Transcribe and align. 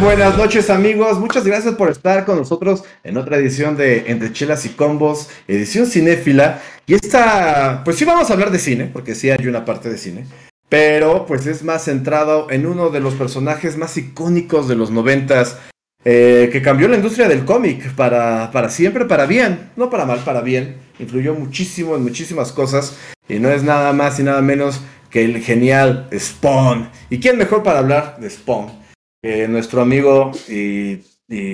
buenas 0.00 0.36
noches 0.36 0.68
amigos, 0.68 1.18
muchas 1.18 1.44
gracias 1.44 1.74
por 1.74 1.90
estar 1.90 2.24
con 2.24 2.36
nosotros 2.36 2.84
en 3.02 3.16
otra 3.16 3.38
edición 3.38 3.76
de 3.76 4.10
Entre 4.10 4.32
Chelas 4.32 4.66
y 4.66 4.70
Combos, 4.70 5.28
edición 5.48 5.86
cinéfila. 5.86 6.60
Y 6.86 6.94
esta, 6.94 7.82
pues 7.84 7.96
sí 7.96 8.04
vamos 8.04 8.28
a 8.28 8.34
hablar 8.34 8.50
de 8.50 8.58
cine, 8.58 8.90
porque 8.92 9.14
sí 9.14 9.30
hay 9.30 9.46
una 9.46 9.64
parte 9.64 9.88
de 9.88 9.96
cine, 9.96 10.26
pero 10.68 11.24
pues 11.26 11.46
es 11.46 11.62
más 11.62 11.84
centrado 11.84 12.50
en 12.50 12.66
uno 12.66 12.90
de 12.90 13.00
los 13.00 13.14
personajes 13.14 13.76
más 13.76 13.96
icónicos 13.96 14.68
de 14.68 14.76
los 14.76 14.90
noventas, 14.90 15.58
eh, 16.04 16.50
que 16.52 16.62
cambió 16.62 16.88
la 16.88 16.96
industria 16.96 17.28
del 17.28 17.44
cómic 17.44 17.92
para, 17.94 18.50
para 18.52 18.68
siempre, 18.68 19.06
para 19.06 19.26
bien, 19.26 19.70
no 19.76 19.88
para 19.88 20.04
mal, 20.04 20.20
para 20.20 20.42
bien. 20.42 20.76
Influyó 20.98 21.34
muchísimo 21.34 21.96
en 21.96 22.02
muchísimas 22.02 22.52
cosas 22.52 22.96
y 23.28 23.38
no 23.38 23.50
es 23.50 23.62
nada 23.62 23.92
más 23.92 24.18
y 24.20 24.22
nada 24.22 24.42
menos 24.42 24.80
que 25.10 25.24
el 25.24 25.40
genial 25.40 26.08
Spawn. 26.16 26.90
¿Y 27.08 27.18
quién 27.18 27.38
mejor 27.38 27.62
para 27.62 27.78
hablar 27.78 28.18
de 28.20 28.30
Spawn? 28.30 28.85
Que 29.26 29.48
nuestro 29.48 29.82
amigo 29.82 30.30
y, 30.46 30.98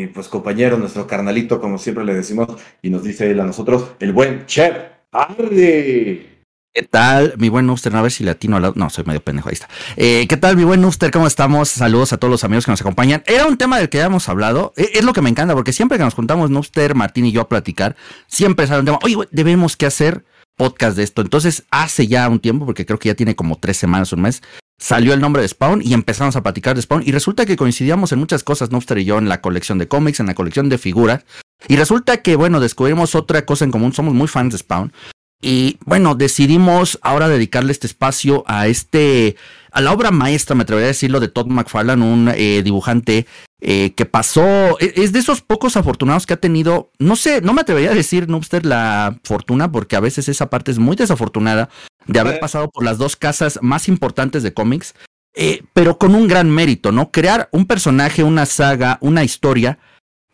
pues 0.08 0.28
compañero, 0.28 0.76
nuestro 0.76 1.06
carnalito, 1.06 1.58
como 1.58 1.78
siempre 1.78 2.04
le 2.04 2.12
decimos, 2.12 2.48
y 2.82 2.90
nos 2.90 3.02
dice 3.02 3.30
él 3.30 3.40
a 3.40 3.44
nosotros, 3.44 3.92
el 3.98 4.12
buen 4.12 4.44
Chef 4.44 4.76
Hardy. 5.10 6.26
¿Qué 6.74 6.82
tal, 6.82 7.32
mi 7.38 7.48
buen 7.48 7.66
Nuster? 7.66 7.96
A 7.96 8.02
ver 8.02 8.12
si 8.12 8.24
latino 8.24 8.56
al 8.56 8.62
lado. 8.62 8.74
No, 8.76 8.90
soy 8.90 9.04
medio 9.04 9.22
pendejo, 9.22 9.48
ahí 9.48 9.54
está. 9.54 9.70
Eh, 9.96 10.26
¿Qué 10.28 10.36
tal, 10.36 10.58
mi 10.58 10.64
buen 10.64 10.82
Nuster? 10.82 11.10
¿Cómo 11.10 11.26
estamos? 11.26 11.70
Saludos 11.70 12.12
a 12.12 12.18
todos 12.18 12.30
los 12.30 12.44
amigos 12.44 12.66
que 12.66 12.72
nos 12.72 12.82
acompañan. 12.82 13.22
Era 13.26 13.46
un 13.46 13.56
tema 13.56 13.78
del 13.78 13.88
que 13.88 13.96
ya 13.96 14.04
hemos 14.04 14.28
hablado. 14.28 14.74
E, 14.76 14.90
es, 14.92 15.04
lo 15.04 15.14
que 15.14 15.22
me 15.22 15.30
encanta, 15.30 15.54
porque 15.54 15.72
siempre 15.72 15.96
que 15.96 16.04
nos 16.04 16.12
juntamos 16.12 16.50
Nuster, 16.50 16.94
Martín 16.94 17.24
y 17.24 17.32
yo 17.32 17.40
a 17.40 17.48
platicar, 17.48 17.96
siempre 18.26 18.66
sale 18.66 18.80
un 18.80 18.84
tema. 18.84 18.98
Oye, 19.02 19.16
debemos 19.30 19.78
que 19.78 19.86
hacer 19.86 20.26
podcast 20.56 20.94
de 20.98 21.04
esto. 21.04 21.22
Entonces, 21.22 21.64
hace 21.70 22.06
ya 22.06 22.28
un 22.28 22.38
tiempo, 22.38 22.66
porque 22.66 22.84
creo 22.84 22.98
que 22.98 23.08
ya 23.08 23.14
tiene 23.14 23.34
como 23.34 23.56
tres 23.56 23.78
semanas, 23.78 24.12
un 24.12 24.20
mes, 24.20 24.42
salió 24.82 25.14
el 25.14 25.20
nombre 25.20 25.42
de 25.42 25.48
Spawn 25.48 25.80
y 25.84 25.94
empezamos 25.94 26.34
a 26.34 26.42
platicar 26.42 26.74
de 26.74 26.82
Spawn. 26.82 27.04
Y 27.06 27.12
resulta 27.12 27.46
que 27.46 27.56
coincidíamos 27.56 28.10
en 28.10 28.18
muchas 28.18 28.42
cosas, 28.42 28.72
Nuster 28.72 28.98
y 28.98 29.04
yo, 29.04 29.16
en 29.18 29.28
la 29.28 29.40
colección 29.40 29.78
de 29.78 29.86
cómics, 29.86 30.18
en 30.18 30.26
la 30.26 30.34
colección 30.34 30.68
de 30.68 30.76
figuras. 30.76 31.24
Y 31.68 31.76
resulta 31.76 32.20
que, 32.20 32.34
bueno, 32.34 32.58
descubrimos 32.58 33.14
otra 33.14 33.46
cosa 33.46 33.64
en 33.64 33.70
común. 33.70 33.92
Somos 33.92 34.12
muy 34.12 34.26
fans 34.26 34.52
de 34.52 34.58
Spawn. 34.58 34.92
Y 35.40 35.78
bueno, 35.84 36.16
decidimos 36.16 36.98
ahora 37.02 37.28
dedicarle 37.28 37.70
este 37.70 37.86
espacio 37.86 38.42
a 38.46 38.66
este, 38.66 39.36
a 39.70 39.80
la 39.80 39.92
obra 39.92 40.10
maestra, 40.10 40.56
me 40.56 40.62
atrevería 40.62 40.86
a 40.86 40.88
decirlo, 40.88 41.20
de 41.20 41.28
Todd 41.28 41.46
McFarlane, 41.46 42.04
un 42.04 42.32
eh, 42.34 42.62
dibujante 42.64 43.26
eh, 43.64 43.94
que 43.94 44.06
pasó, 44.06 44.76
e, 44.80 44.92
es 44.96 45.12
de 45.12 45.20
esos 45.20 45.40
pocos 45.40 45.76
afortunados 45.76 46.26
que 46.26 46.34
ha 46.34 46.40
tenido, 46.40 46.90
no 46.98 47.14
sé, 47.14 47.40
no 47.42 47.52
me 47.52 47.60
atrevería 47.60 47.92
a 47.92 47.94
decir, 47.94 48.28
Noobster, 48.28 48.66
la 48.66 49.20
fortuna, 49.22 49.70
porque 49.70 49.94
a 49.94 50.00
veces 50.00 50.28
esa 50.28 50.50
parte 50.50 50.72
es 50.72 50.80
muy 50.80 50.96
desafortunada 50.96 51.68
de 52.08 52.18
haber 52.18 52.40
pasado 52.40 52.68
por 52.70 52.82
las 52.84 52.98
dos 52.98 53.14
casas 53.14 53.60
más 53.62 53.86
importantes 53.86 54.42
de 54.42 54.52
cómics, 54.52 54.96
eh, 55.34 55.62
pero 55.74 55.96
con 55.96 56.16
un 56.16 56.26
gran 56.26 56.50
mérito, 56.50 56.90
¿no? 56.90 57.12
Crear 57.12 57.48
un 57.52 57.66
personaje, 57.66 58.24
una 58.24 58.46
saga, 58.46 58.98
una 59.00 59.22
historia 59.22 59.78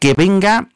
que 0.01 0.15
venga 0.15 0.71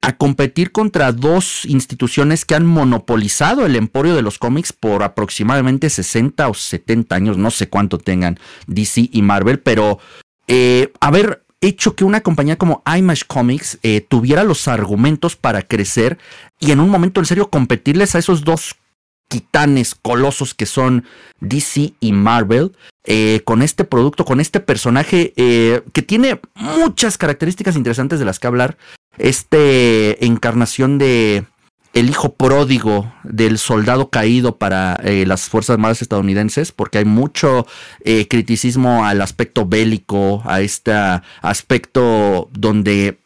a 0.00 0.16
competir 0.16 0.72
contra 0.72 1.12
dos 1.12 1.64
instituciones 1.66 2.44
que 2.44 2.56
han 2.56 2.66
monopolizado 2.66 3.64
el 3.64 3.76
emporio 3.76 4.16
de 4.16 4.22
los 4.22 4.40
cómics 4.40 4.72
por 4.72 5.04
aproximadamente 5.04 5.88
60 5.88 6.48
o 6.48 6.54
70 6.54 7.14
años, 7.14 7.38
no 7.38 7.52
sé 7.52 7.68
cuánto 7.68 7.98
tengan 7.98 8.40
DC 8.66 9.08
y 9.12 9.22
Marvel, 9.22 9.60
pero 9.60 10.00
eh, 10.48 10.92
haber 11.00 11.41
hecho 11.62 11.96
que 11.96 12.04
una 12.04 12.20
compañía 12.20 12.58
como 12.58 12.82
Image 12.86 13.24
Comics 13.26 13.78
eh, 13.82 14.02
tuviera 14.06 14.44
los 14.44 14.68
argumentos 14.68 15.36
para 15.36 15.62
crecer 15.62 16.18
y 16.60 16.72
en 16.72 16.80
un 16.80 16.90
momento 16.90 17.20
en 17.20 17.26
serio 17.26 17.48
competirles 17.48 18.14
a 18.14 18.18
esos 18.18 18.44
dos 18.44 18.76
titanes 19.28 19.94
colosos 19.94 20.52
que 20.52 20.66
son 20.66 21.04
DC 21.40 21.94
y 22.00 22.12
Marvel 22.12 22.72
eh, 23.04 23.40
con 23.44 23.62
este 23.62 23.84
producto, 23.84 24.26
con 24.26 24.40
este 24.40 24.60
personaje 24.60 25.32
que 25.34 26.02
tiene 26.02 26.38
muchas 26.54 27.16
características 27.16 27.76
interesantes 27.76 28.18
de 28.18 28.26
las 28.26 28.38
que 28.38 28.46
hablar 28.46 28.76
este 29.16 30.26
encarnación 30.26 30.98
de 30.98 31.46
el 31.92 32.08
hijo 32.08 32.34
pródigo 32.34 33.12
del 33.22 33.58
soldado 33.58 34.08
caído 34.08 34.56
para 34.56 34.98
eh, 35.04 35.26
las 35.26 35.48
Fuerzas 35.48 35.74
Armadas 35.74 36.02
estadounidenses, 36.02 36.72
porque 36.72 36.98
hay 36.98 37.04
mucho 37.04 37.66
eh, 38.04 38.26
criticismo 38.28 39.04
al 39.04 39.20
aspecto 39.20 39.66
bélico, 39.66 40.42
a 40.46 40.60
este 40.60 40.92
aspecto 41.42 42.48
donde, 42.52 43.18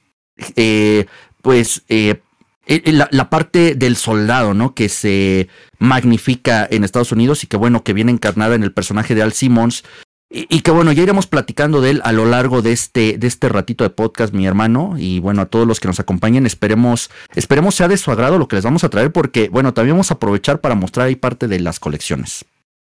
eh, 0.57 1.07
pues, 1.43 1.85
la, 1.89 3.09
la, 3.13 3.31
parte 3.31 3.77
del 3.77 3.97
soldado, 3.97 4.53
¿no? 4.53 4.75
Que 4.75 4.89
se 4.89 5.49
magnifica 5.79 6.67
en 6.69 6.83
Estados 6.83 7.13
Unidos 7.13 7.45
y 7.45 7.47
que, 7.47 7.57
bueno, 7.57 7.85
que 7.85 7.93
viene 7.93 8.11
encarnada 8.11 8.57
en 8.57 8.65
el 8.65 8.73
personaje 8.73 9.15
de 9.15 9.23
Al 9.23 9.33
Simmons, 9.33 9.85
y, 10.29 10.61
que 10.63 10.73
bueno, 10.73 10.91
ya 10.91 11.05
iremos 11.05 11.29
platicando 11.29 11.81
de 11.81 11.91
él 11.91 12.01
a 12.03 12.13
lo 12.13 12.27
largo 12.27 12.61
de 12.61 12.73
este, 12.73 13.17
de 13.17 13.29
este 13.29 13.49
ratito 13.49 13.85
de 13.85 13.91
podcast, 13.91 14.35
mi 14.35 14.45
hermano. 14.45 14.97
Y 14.99 15.21
bueno, 15.21 15.43
a 15.43 15.47
todos 15.47 15.69
los 15.69 15.79
que 15.79 15.87
nos 15.87 16.01
acompañen, 16.01 16.47
esperemos, 16.47 17.11
esperemos 17.37 17.77
sea 17.77 17.87
de 17.87 17.97
su 17.97 18.11
agrado 18.11 18.37
lo 18.37 18.49
que 18.49 18.57
les 18.57 18.65
vamos 18.65 18.83
a 18.83 18.89
traer, 18.89 19.13
porque 19.13 19.49
bueno, 19.49 19.73
también 19.73 19.95
vamos 19.95 20.11
a 20.11 20.15
aprovechar 20.15 20.61
para 20.61 20.75
mostrar 20.75 21.07
ahí 21.07 21.15
parte 21.15 21.47
de 21.47 21.61
las 21.61 21.79
colecciones. 21.79 22.45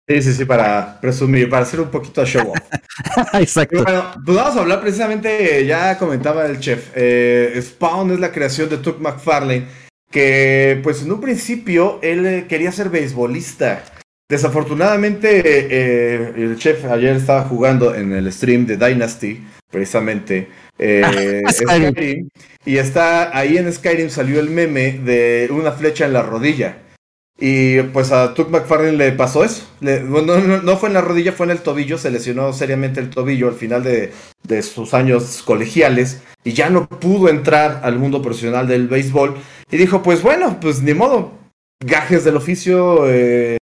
Sí, 0.08 0.22
sí, 0.22 0.32
sí, 0.32 0.44
para 0.44 0.98
presumir, 1.00 1.50
para 1.50 1.64
hacer 1.64 1.80
un 1.80 1.90
poquito 1.90 2.20
de 2.20 2.28
show 2.28 2.52
Exacto. 3.34 3.82
bueno, 3.82 4.04
pues 4.24 4.36
vamos 4.36 4.56
a 4.56 4.60
hablar 4.60 4.80
precisamente, 4.80 5.66
ya 5.66 5.98
comentaba 5.98 6.46
el 6.46 6.60
chef, 6.60 6.92
eh, 6.94 7.60
Spawn 7.60 8.12
es 8.12 8.20
la 8.20 8.30
creación 8.30 8.68
de 8.68 8.78
Tuck 8.78 9.00
McFarlane, 9.00 9.66
que 10.10 10.78
pues 10.84 11.02
en 11.02 11.10
un 11.10 11.20
principio 11.20 11.98
él 12.02 12.46
quería 12.48 12.70
ser 12.70 12.88
beisbolista. 12.88 13.82
Desafortunadamente, 14.28 15.40
eh, 15.44 16.32
el 16.36 16.56
chef 16.58 16.84
ayer 16.86 17.14
estaba 17.16 17.42
jugando 17.42 17.94
en 17.94 18.12
el 18.12 18.32
stream 18.32 18.66
de 18.66 18.76
Dynasty, 18.76 19.40
precisamente, 19.70 20.48
eh, 20.78 21.42
Skyrim, 21.50 22.28
y 22.64 22.76
está 22.78 23.36
ahí 23.36 23.56
en 23.56 23.72
Skyrim 23.72 24.10
salió 24.10 24.40
el 24.40 24.50
meme 24.50 24.98
de 25.04 25.48
una 25.52 25.70
flecha 25.70 26.06
en 26.06 26.12
la 26.12 26.22
rodilla. 26.22 26.78
Y 27.38 27.82
pues 27.82 28.12
a 28.12 28.32
Tuck 28.32 28.50
McFarlane 28.50 28.96
le 28.96 29.12
pasó 29.12 29.44
eso. 29.44 29.64
no, 29.80 30.76
fue 30.78 30.88
en 30.88 30.94
la 30.94 31.02
rodilla, 31.02 31.32
fue 31.32 31.44
en 31.46 31.52
el 31.52 31.60
tobillo. 31.60 31.98
Se 31.98 32.10
lesionó 32.10 32.52
seriamente 32.54 32.98
el 32.98 33.10
tobillo 33.10 33.48
al 33.48 33.54
final 33.54 33.84
de, 33.84 34.12
de, 34.42 34.62
sus 34.62 34.94
años 34.94 35.42
colegiales. 35.44 36.22
Y 36.44 36.54
ya 36.54 36.70
no 36.70 36.88
pudo 36.88 37.28
entrar 37.28 37.82
al 37.84 37.98
mundo 37.98 38.22
profesional 38.22 38.66
del 38.66 38.88
béisbol. 38.88 39.36
Y 39.70 39.76
dijo, 39.76 40.02
pues 40.02 40.22
bueno, 40.22 40.58
pues 40.60 40.80
ni 40.80 40.94
modo. 40.94 41.32
Gajes 41.84 42.24
del 42.24 42.36
oficio. 42.36 43.04
Eh, 43.06 43.58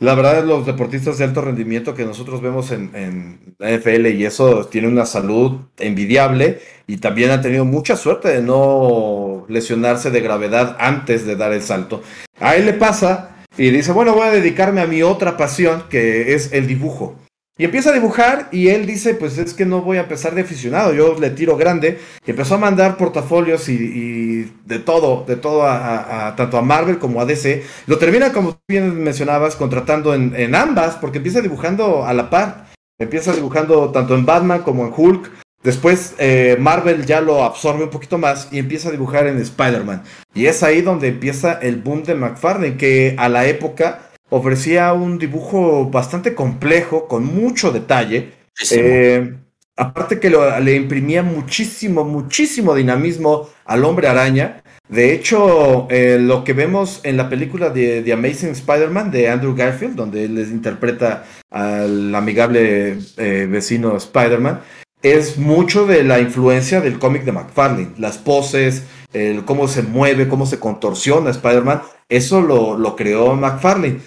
la 0.00 0.14
verdad, 0.14 0.44
los 0.44 0.66
deportistas 0.66 1.18
de 1.18 1.24
alto 1.24 1.40
rendimiento 1.40 1.94
que 1.94 2.04
nosotros 2.04 2.40
vemos 2.40 2.72
en, 2.72 3.54
la 3.58 3.70
NFL 3.70 4.06
y 4.08 4.24
eso 4.24 4.66
tiene 4.66 4.88
una 4.88 5.06
salud 5.06 5.60
envidiable 5.78 6.60
y 6.88 6.96
también 6.96 7.30
han 7.30 7.42
tenido 7.42 7.64
mucha 7.64 7.96
suerte 7.96 8.28
de 8.28 8.42
no 8.42 9.46
lesionarse 9.48 10.10
de 10.10 10.20
gravedad 10.20 10.76
antes 10.80 11.24
de 11.24 11.36
dar 11.36 11.52
el 11.52 11.62
salto. 11.62 12.02
A 12.40 12.56
él 12.56 12.66
le 12.66 12.72
pasa 12.72 13.36
y 13.56 13.70
dice, 13.70 13.92
bueno, 13.92 14.14
voy 14.14 14.26
a 14.26 14.32
dedicarme 14.32 14.80
a 14.80 14.86
mi 14.86 15.02
otra 15.02 15.36
pasión 15.36 15.84
que 15.88 16.34
es 16.34 16.52
el 16.52 16.66
dibujo. 16.66 17.16
Y 17.56 17.64
empieza 17.64 17.90
a 17.90 17.92
dibujar 17.92 18.48
y 18.50 18.68
él 18.68 18.84
dice, 18.84 19.14
pues 19.14 19.38
es 19.38 19.54
que 19.54 19.64
no 19.64 19.80
voy 19.80 19.98
a 19.98 20.00
empezar 20.00 20.34
de 20.34 20.40
aficionado, 20.40 20.92
yo 20.92 21.16
le 21.20 21.30
tiro 21.30 21.56
grande. 21.56 22.00
Y 22.26 22.30
empezó 22.32 22.56
a 22.56 22.58
mandar 22.58 22.96
portafolios 22.96 23.68
y, 23.68 24.50
de 24.66 24.80
todo, 24.80 25.24
de 25.24 25.36
todo 25.36 25.62
a, 25.64 26.34
tanto 26.36 26.58
a 26.58 26.62
Marvel 26.62 26.98
como 26.98 27.20
a 27.20 27.26
DC. 27.26 27.62
Lo 27.86 27.98
termina, 27.98 28.32
como 28.32 28.58
bien 28.66 29.00
mencionabas, 29.04 29.54
contratando 29.54 30.14
en, 30.14 30.54
ambas, 30.56 30.96
porque 30.96 31.18
empieza 31.18 31.42
dibujando 31.42 32.04
a 32.04 32.12
la 32.12 32.28
par. 32.28 32.66
Empieza 32.98 33.32
dibujando 33.32 33.90
tanto 33.92 34.16
en 34.16 34.26
Batman 34.26 34.62
como 34.62 34.84
en 34.84 34.92
Hulk. 34.96 35.30
Después 35.62 36.14
eh, 36.18 36.56
Marvel 36.58 37.06
ya 37.06 37.20
lo 37.20 37.44
absorbe 37.44 37.84
un 37.84 37.90
poquito 37.90 38.18
más 38.18 38.48
y 38.50 38.58
empieza 38.58 38.88
a 38.88 38.92
dibujar 38.92 39.28
en 39.28 39.38
Spider-Man. 39.40 40.02
Y 40.34 40.46
es 40.46 40.64
ahí 40.64 40.82
donde 40.82 41.08
empieza 41.08 41.52
el 41.52 41.76
boom 41.76 42.02
de 42.02 42.16
McFarlane, 42.16 42.76
que 42.76 43.14
a 43.16 43.28
la 43.28 43.46
época 43.46 44.10
ofrecía 44.34 44.92
un 44.92 45.18
dibujo 45.18 45.88
bastante 45.90 46.34
complejo, 46.34 47.06
con 47.06 47.24
mucho 47.24 47.70
detalle. 47.70 48.32
Eh, 48.72 49.34
aparte 49.76 50.18
que 50.18 50.30
le 50.30 50.74
imprimía 50.74 51.22
muchísimo, 51.22 52.04
muchísimo 52.04 52.74
dinamismo 52.74 53.48
al 53.64 53.84
hombre 53.84 54.08
araña. 54.08 54.62
De 54.88 55.12
hecho, 55.12 55.86
eh, 55.88 56.18
lo 56.20 56.44
que 56.44 56.52
vemos 56.52 57.00
en 57.04 57.16
la 57.16 57.28
película 57.28 57.70
de 57.70 58.02
The 58.02 58.12
Amazing 58.12 58.50
Spider-Man 58.50 59.10
de 59.10 59.28
Andrew 59.28 59.54
Garfield, 59.54 59.94
donde 59.94 60.24
él 60.24 60.34
les 60.34 60.50
interpreta 60.50 61.24
al 61.50 62.14
amigable 62.14 62.98
eh, 63.16 63.46
vecino 63.48 63.96
Spider-Man, 63.96 64.60
es 65.02 65.38
mucho 65.38 65.86
de 65.86 66.02
la 66.02 66.18
influencia 66.18 66.80
del 66.80 66.98
cómic 66.98 67.24
de 67.24 67.32
McFarlane. 67.32 67.92
Las 67.98 68.18
poses, 68.18 68.82
el 69.12 69.44
cómo 69.44 69.68
se 69.68 69.82
mueve, 69.82 70.28
cómo 70.28 70.44
se 70.44 70.58
contorsiona 70.58 71.30
Spider-Man, 71.30 71.82
eso 72.08 72.40
lo, 72.40 72.76
lo 72.76 72.96
creó 72.96 73.34
McFarlane. 73.34 74.00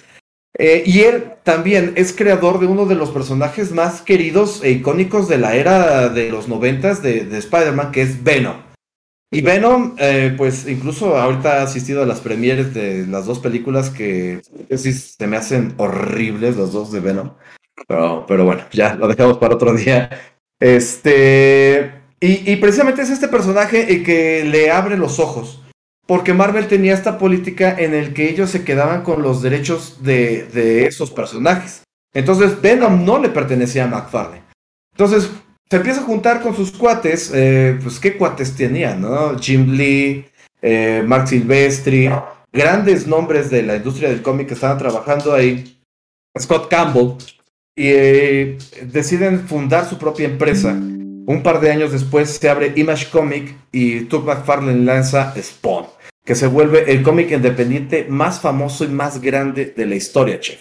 Eh, 0.58 0.82
y 0.84 1.00
él 1.02 1.32
también 1.44 1.92
es 1.94 2.12
creador 2.12 2.58
de 2.58 2.66
uno 2.66 2.84
de 2.84 2.96
los 2.96 3.10
personajes 3.10 3.70
más 3.70 4.02
queridos 4.02 4.62
e 4.64 4.72
icónicos 4.72 5.28
de 5.28 5.38
la 5.38 5.54
era 5.54 6.08
de 6.08 6.30
los 6.30 6.48
noventas 6.48 7.00
de, 7.00 7.24
de 7.24 7.38
Spider-Man, 7.38 7.92
que 7.92 8.02
es 8.02 8.24
Venom. 8.24 8.68
Y 9.30 9.42
Venom, 9.42 9.94
eh, 9.98 10.34
pues 10.36 10.66
incluso 10.66 11.16
ahorita 11.16 11.60
ha 11.60 11.62
asistido 11.62 12.02
a 12.02 12.06
las 12.06 12.20
premieres 12.20 12.72
de 12.72 13.06
las 13.06 13.26
dos 13.26 13.40
películas 13.40 13.90
que 13.90 14.40
se 14.70 15.26
me 15.26 15.36
hacen 15.36 15.74
horribles 15.76 16.56
los 16.56 16.72
dos 16.72 16.90
de 16.90 17.00
Venom. 17.00 17.34
Pero, 17.86 18.24
pero 18.26 18.44
bueno, 18.44 18.62
ya 18.72 18.94
lo 18.94 19.06
dejamos 19.06 19.36
para 19.36 19.54
otro 19.54 19.74
día. 19.74 20.10
Este, 20.58 21.92
Y, 22.20 22.56
precisamente 22.56 23.02
es 23.02 23.10
este 23.10 23.28
personaje 23.28 23.92
el 23.92 24.02
que 24.02 24.44
le 24.44 24.70
abre 24.70 24.96
los 24.96 25.20
ojos. 25.20 25.62
Porque 26.08 26.32
Marvel 26.32 26.68
tenía 26.68 26.94
esta 26.94 27.18
política 27.18 27.76
en 27.78 27.92
el 27.92 28.14
que 28.14 28.30
ellos 28.30 28.48
se 28.48 28.64
quedaban 28.64 29.02
con 29.02 29.20
los 29.20 29.42
derechos 29.42 30.02
de, 30.02 30.86
esos 30.86 31.10
personajes. 31.10 31.82
Entonces 32.14 32.62
Venom 32.62 33.04
no 33.04 33.18
le 33.18 33.28
pertenecía 33.28 33.84
a 33.84 33.88
McFarlane. 33.88 34.42
Entonces 34.92 35.30
se 35.68 35.76
empieza 35.76 36.00
a 36.00 36.04
juntar 36.04 36.40
con 36.40 36.56
sus 36.56 36.72
cuates. 36.72 37.30
Eh, 37.34 37.78
pues 37.82 38.00
qué 38.00 38.16
cuates 38.16 38.56
tenía, 38.56 38.94
¿no? 38.94 39.38
Jim 39.38 39.70
Lee, 39.72 40.24
eh, 40.62 41.04
Mark 41.06 41.28
Silvestri, 41.28 42.08
grandes 42.50 43.06
nombres 43.06 43.50
de 43.50 43.64
la 43.64 43.76
industria 43.76 44.08
del 44.08 44.22
cómic 44.22 44.48
que 44.48 44.54
estaban 44.54 44.78
trabajando 44.78 45.34
ahí. 45.34 45.78
Scott 46.40 46.70
Campbell. 46.70 47.18
Y 47.76 47.90
eh, 47.92 48.58
deciden 48.86 49.46
fundar 49.46 49.86
su 49.86 49.98
propia 49.98 50.24
empresa 50.24 50.74
un 51.28 51.42
par 51.42 51.60
de 51.60 51.70
años 51.70 51.92
después 51.92 52.30
se 52.30 52.48
abre 52.48 52.72
Image 52.74 53.10
Comic 53.10 53.54
y 53.70 54.00
Tuck 54.06 54.24
McFarlane 54.24 54.86
lanza 54.86 55.34
Spawn, 55.38 55.84
que 56.28 56.34
se 56.34 56.46
vuelve 56.46 56.92
el 56.92 57.02
cómic 57.02 57.30
independiente 57.30 58.04
más 58.06 58.38
famoso 58.38 58.84
y 58.84 58.88
más 58.88 59.22
grande 59.22 59.72
de 59.74 59.86
la 59.86 59.94
historia, 59.94 60.38
chef. 60.38 60.60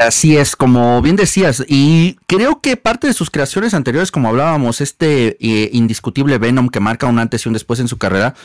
Así 0.00 0.36
es, 0.36 0.54
como 0.54 1.02
bien 1.02 1.16
decías, 1.16 1.64
y 1.66 2.16
creo 2.28 2.60
que 2.60 2.76
parte 2.76 3.08
de 3.08 3.12
sus 3.12 3.28
creaciones 3.28 3.74
anteriores, 3.74 4.12
como 4.12 4.28
hablábamos, 4.28 4.80
este 4.80 5.36
eh, 5.40 5.68
indiscutible 5.72 6.38
Venom 6.38 6.68
que 6.68 6.78
marca 6.78 7.08
un 7.08 7.18
antes 7.18 7.44
y 7.44 7.48
un 7.48 7.54
después 7.54 7.80
en 7.80 7.88
su 7.88 7.98
carrera, 7.98 8.36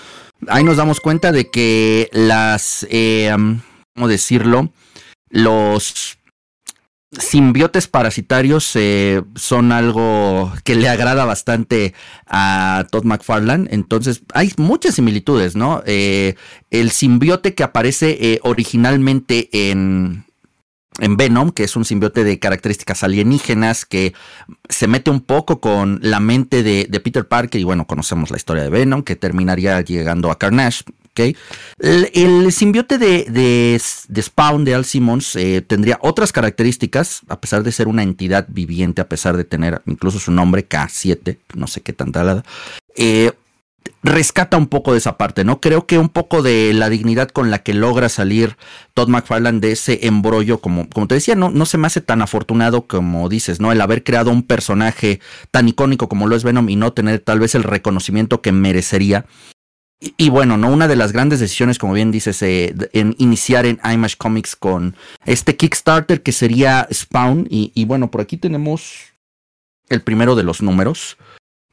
ahí 0.48 0.64
nos 0.64 0.78
damos 0.78 1.02
cuenta 1.02 1.32
de 1.32 1.52
que 1.52 2.10
las, 2.14 2.88
eh, 2.90 3.32
¿cómo 3.94 4.08
decirlo? 4.08 4.72
Los 5.30 6.18
simbiotes 7.12 7.88
parasitarios 7.88 8.72
eh, 8.76 9.24
son 9.36 9.72
algo 9.72 10.54
que 10.64 10.76
le 10.76 10.88
agrada 10.90 11.26
bastante 11.26 11.94
a 12.28 12.86
Todd 12.92 13.04
McFarlane. 13.04 13.68
Entonces, 13.72 14.22
hay 14.34 14.52
muchas 14.58 14.96
similitudes, 14.96 15.56
¿no? 15.56 15.82
Eh, 15.86 16.36
el 16.70 16.92
simbiote 16.92 17.56
que 17.56 17.64
aparece 17.64 18.18
eh, 18.20 18.40
originalmente 18.44 19.50
en, 19.52 20.26
en 21.00 21.18
Venom, 21.18 21.52
que 21.52 21.64
es 21.64 21.76
un 21.76 21.86
simbiote 21.86 22.24
de 22.24 22.40
características 22.40 23.04
alienígenas 23.04 23.86
que 23.86 24.14
se 24.68 24.88
mete 24.88 25.12
un 25.12 25.22
poco 25.22 25.60
con 25.60 26.00
la 26.02 26.20
mente 26.20 26.64
de, 26.64 26.88
Peter 27.00 27.28
Parker 27.28 27.60
y 27.60 27.64
bueno, 27.64 27.88
conocemos 27.88 28.32
la 28.32 28.38
historia 28.38 28.64
de 28.64 28.70
Venom, 28.70 29.04
que 29.04 29.16
terminaría 29.16 29.80
llegando 29.82 30.32
a 30.32 30.38
Carnage, 30.38 30.84
el, 31.80 32.52
simbiote 32.52 32.98
de, 32.98 33.26
de, 33.30 34.22
Spawn 34.22 34.66
de 34.66 34.76
Al 34.76 34.86
Simmons 34.86 35.36
eh, 35.36 35.62
tendría 35.66 36.00
otras 36.02 36.32
características, 36.32 37.22
a 37.28 37.40
pesar 37.40 37.64
de 37.64 37.72
ser 37.72 37.88
una 37.88 38.04
entidad 38.04 38.46
viviente, 38.50 39.02
a 39.02 39.10
pesar 39.10 39.38
de 39.38 39.44
tener 39.44 39.82
incluso 39.86 40.20
su 40.20 40.32
nombre 40.32 40.68
K7, 40.68 41.38
no 41.56 41.68
sé 41.68 41.82
qué 41.82 41.94
tanta 41.94 42.20
talada. 42.20 42.44
Eh, 42.96 43.32
rescata 44.04 44.58
un 44.58 44.68
poco 44.68 44.94
de 44.94 45.00
esa 45.00 45.18
parte, 45.18 45.44
¿no? 45.44 45.60
Creo 45.60 45.86
que 45.86 45.98
un 45.98 46.10
poco 46.10 46.42
de 46.42 46.74
la 46.74 46.90
dignidad 46.90 47.30
con 47.30 47.52
la 47.52 47.60
que 47.60 47.74
logra 47.74 48.10
salir 48.10 48.58
Todd 48.94 49.10
McFarlane 49.10 49.60
de 49.60 49.74
ese 49.74 50.08
embrollo, 50.08 50.60
como, 50.60 50.90
como 50.90 51.08
te 51.08 51.16
decía, 51.16 51.36
no, 51.36 51.50
no 51.50 51.66
se 51.66 51.78
me 51.78 51.88
hace 51.88 52.02
tan 52.02 52.22
afortunado 52.22 52.88
como 52.88 53.30
dices, 53.30 53.60
¿no? 53.60 53.72
El 53.72 53.82
haber 53.82 54.04
creado 54.04 54.32
un 54.32 54.44
personaje 54.44 55.20
tan 55.52 55.68
icónico 55.68 56.08
como 56.08 56.28
lo 56.28 56.36
es 56.36 56.44
Venom 56.44 56.70
y 56.70 56.76
no 56.76 56.94
tener 56.94 57.20
tal 57.20 57.40
vez 57.40 57.56
el 57.56 57.64
reconocimiento 57.64 58.42
que 58.42 58.52
merecería. 58.52 59.26
Y, 60.02 60.30
bueno, 60.30 60.58
¿no? 60.58 60.70
Una 60.70 60.88
de 60.88 60.96
las 60.96 61.12
grandes 61.12 61.42
decisiones, 61.42 61.78
como 61.78 61.92
bien 61.92 62.10
dices, 62.10 62.42
eh, 62.42 62.74
en 62.94 63.16
iniciar 63.18 63.66
en 63.66 63.82
Image 63.84 64.16
Comics 64.18 64.56
con 64.56 64.96
este 65.26 65.58
Kickstarter 65.58 66.24
que 66.24 66.32
sería 66.32 66.88
Spawn. 66.92 67.48
Y, 67.50 67.84
bueno, 67.84 68.10
por 68.10 68.22
aquí 68.22 68.38
tenemos 68.38 69.12
el 69.90 70.02
primero 70.02 70.36
de 70.36 70.44
los 70.44 70.62
números. 70.62 71.18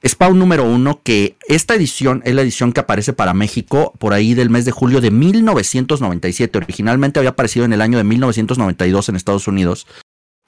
Spawn 0.06 0.38
número 0.38 0.64
uno, 0.64 1.00
que 1.03 1.37
esta 1.49 1.75
edición 1.75 2.23
es 2.25 2.35
la 2.35 2.43
edición 2.43 2.73
que 2.73 2.81
aparece 2.81 3.12
para 3.12 3.35
México 3.35 3.93
por 3.99 4.12
ahí 4.12 4.35
del 4.35 4.50
mes 4.50 4.64
de 4.64 4.73
julio 4.73 5.00
de 5.00 5.11
1997. 5.11 6.58
Originalmente 6.58 7.19
había 7.19 7.31
aparecido 7.31 7.64
en 7.64 7.73
el 7.73 7.81
año 7.81 7.99
de 7.99 8.05
1992 8.05 9.08
en 9.08 9.17
Estados 9.17 9.49
Unidos. 9.49 9.87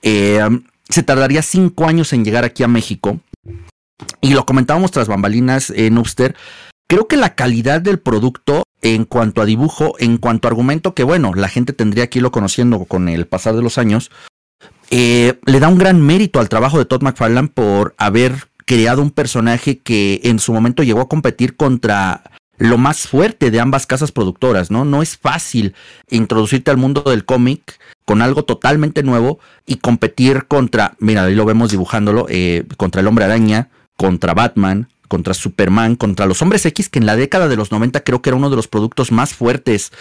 Eh, 0.03 0.41
se 0.89 1.03
tardaría 1.03 1.43
cinco 1.43 1.87
años 1.87 2.13
en 2.13 2.25
llegar 2.25 2.45
aquí 2.45 2.63
a 2.63 2.69
México. 2.69 3.21
Y 4.21 4.35
lo 4.35 4.47
comentábamos 4.47 4.93
tras 4.93 5.09
bambalinas 5.09 5.71
en 5.71 5.99
Upster 5.99 6.37
Creo 6.89 7.07
que 7.07 7.19
la 7.19 7.35
calidad 7.35 7.83
del 7.83 7.99
producto 7.99 8.63
en 8.81 9.05
cuanto 9.05 9.43
a 9.43 9.45
dibujo, 9.45 9.95
en 9.99 10.17
cuanto 10.17 10.49
a 10.49 10.51
argumento, 10.51 10.95
que 10.95 11.05
bueno, 11.05 11.35
la 11.35 11.49
gente 11.49 11.75
tendría 11.75 12.09
que 12.09 12.21
irlo 12.21 12.33
conociendo 12.33 12.83
con 12.87 13.11
el 13.11 13.27
pasar 13.27 13.55
de 13.55 13.63
los 13.63 13.77
años, 13.77 14.11
eh, 14.91 15.39
le 15.45 15.61
da 15.61 15.69
un 15.69 15.77
gran 15.77 16.01
mérito 16.01 16.41
al 16.41 16.49
trabajo 16.49 16.79
de 16.79 16.87
Todd 16.87 17.03
McFarlane 17.03 17.49
por 17.49 17.95
haber 17.99 18.49
creado 18.69 19.00
un 19.00 19.11
personaje 19.11 19.79
que 19.79 20.20
en 20.25 20.38
su 20.38 20.53
momento 20.53 20.82
llegó 20.82 21.00
a 21.00 21.09
competir 21.09 21.56
contra 21.56 22.23
lo 22.59 22.76
más 22.76 23.09
fuerte 23.09 23.50
de 23.50 23.61
ambas 23.61 23.87
casas 23.87 24.12
productoras, 24.12 24.70
¿no? 24.70 24.85
No 24.85 25.00
es 25.00 25.17
fácil 25.17 25.75
introducirte 26.11 26.70
al 26.70 26.76
mundo 26.76 27.00
del 27.00 27.25
cómic 27.25 27.81
con 28.05 28.20
algo 28.20 28.44
totalmente 28.44 29.03
nuevo 29.03 29.38
y 29.65 29.76
competir 29.76 30.44
contra, 30.49 30.97
mira, 30.99 31.25
ahí 31.25 31.35
lo 31.35 31.47
vemos 31.47 31.70
dibujándolo, 31.70 32.26
eh, 32.29 32.67
contra 32.76 33.00
el 33.00 33.06
hombre 33.06 33.25
araña, 33.25 33.70
contra 33.97 34.35
Batman, 34.35 34.91
contra 35.09 35.32
Superman, 35.32 35.97
contra 35.97 36.26
los 36.26 36.43
hombres 36.43 36.67
X, 36.67 36.91
que 36.91 36.99
en 36.99 37.06
la 37.06 37.17
década 37.17 37.49
de 37.49 37.56
los 37.56 37.73
90 37.73 38.00
creo 38.00 38.21
que 38.21 38.29
era 38.29 38.37
uno 38.37 38.50
de 38.50 38.56
los 38.56 38.69
productos 38.69 39.12
más 39.12 39.32
fuertes 39.32 39.93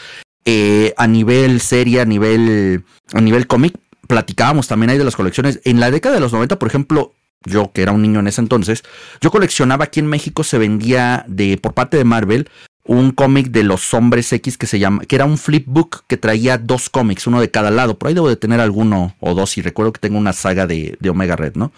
eh, 0.43 0.93
a 0.97 1.07
nivel 1.07 1.61
serie, 1.61 2.01
a 2.01 2.05
nivel, 2.05 2.83
a 3.13 3.21
nivel 3.21 3.47
cómic. 3.47 3.77
Platicábamos 4.07 4.67
también 4.67 4.89
ahí 4.89 4.97
de 4.97 5.05
las 5.05 5.15
colecciones. 5.15 5.61
En 5.63 5.79
la 5.79 5.89
década 5.89 6.15
de 6.15 6.21
los 6.21 6.33
90, 6.33 6.59
por 6.59 6.67
ejemplo, 6.67 7.13
yo 7.43 7.71
que 7.71 7.81
era 7.81 7.91
un 7.91 8.01
niño 8.01 8.19
en 8.19 8.27
ese 8.27 8.41
entonces, 8.41 8.83
yo 9.21 9.31
coleccionaba 9.31 9.85
aquí 9.85 9.99
en 9.99 10.07
México, 10.07 10.43
se 10.43 10.57
vendía 10.57 11.25
de 11.27 11.57
por 11.57 11.73
parte 11.73 11.97
de 11.97 12.03
Marvel 12.03 12.49
un 12.87 13.11
cómic 13.11 13.47
de 13.47 13.63
los 13.63 13.93
hombres 13.93 14.31
X 14.31 14.57
que 14.57 14.65
se 14.65 14.79
llama, 14.79 15.03
que 15.03 15.15
era 15.15 15.25
un 15.25 15.37
flipbook 15.37 16.05
que 16.07 16.17
traía 16.17 16.57
dos 16.57 16.89
cómics, 16.89 17.27
uno 17.27 17.41
de 17.41 17.51
cada 17.51 17.69
lado. 17.69 17.99
Por 17.99 18.07
ahí 18.07 18.13
debo 18.13 18.29
de 18.29 18.37
tener 18.37 18.61
alguno 18.61 19.15
o 19.19 19.33
dos 19.33 19.57
y 19.57 19.61
recuerdo 19.61 19.91
que 19.93 19.99
tengo 19.99 20.17
una 20.17 20.33
saga 20.33 20.65
de, 20.65 20.97
de 20.99 21.09
Omega 21.09 21.35
Red, 21.35 21.55
¿no? 21.55 21.73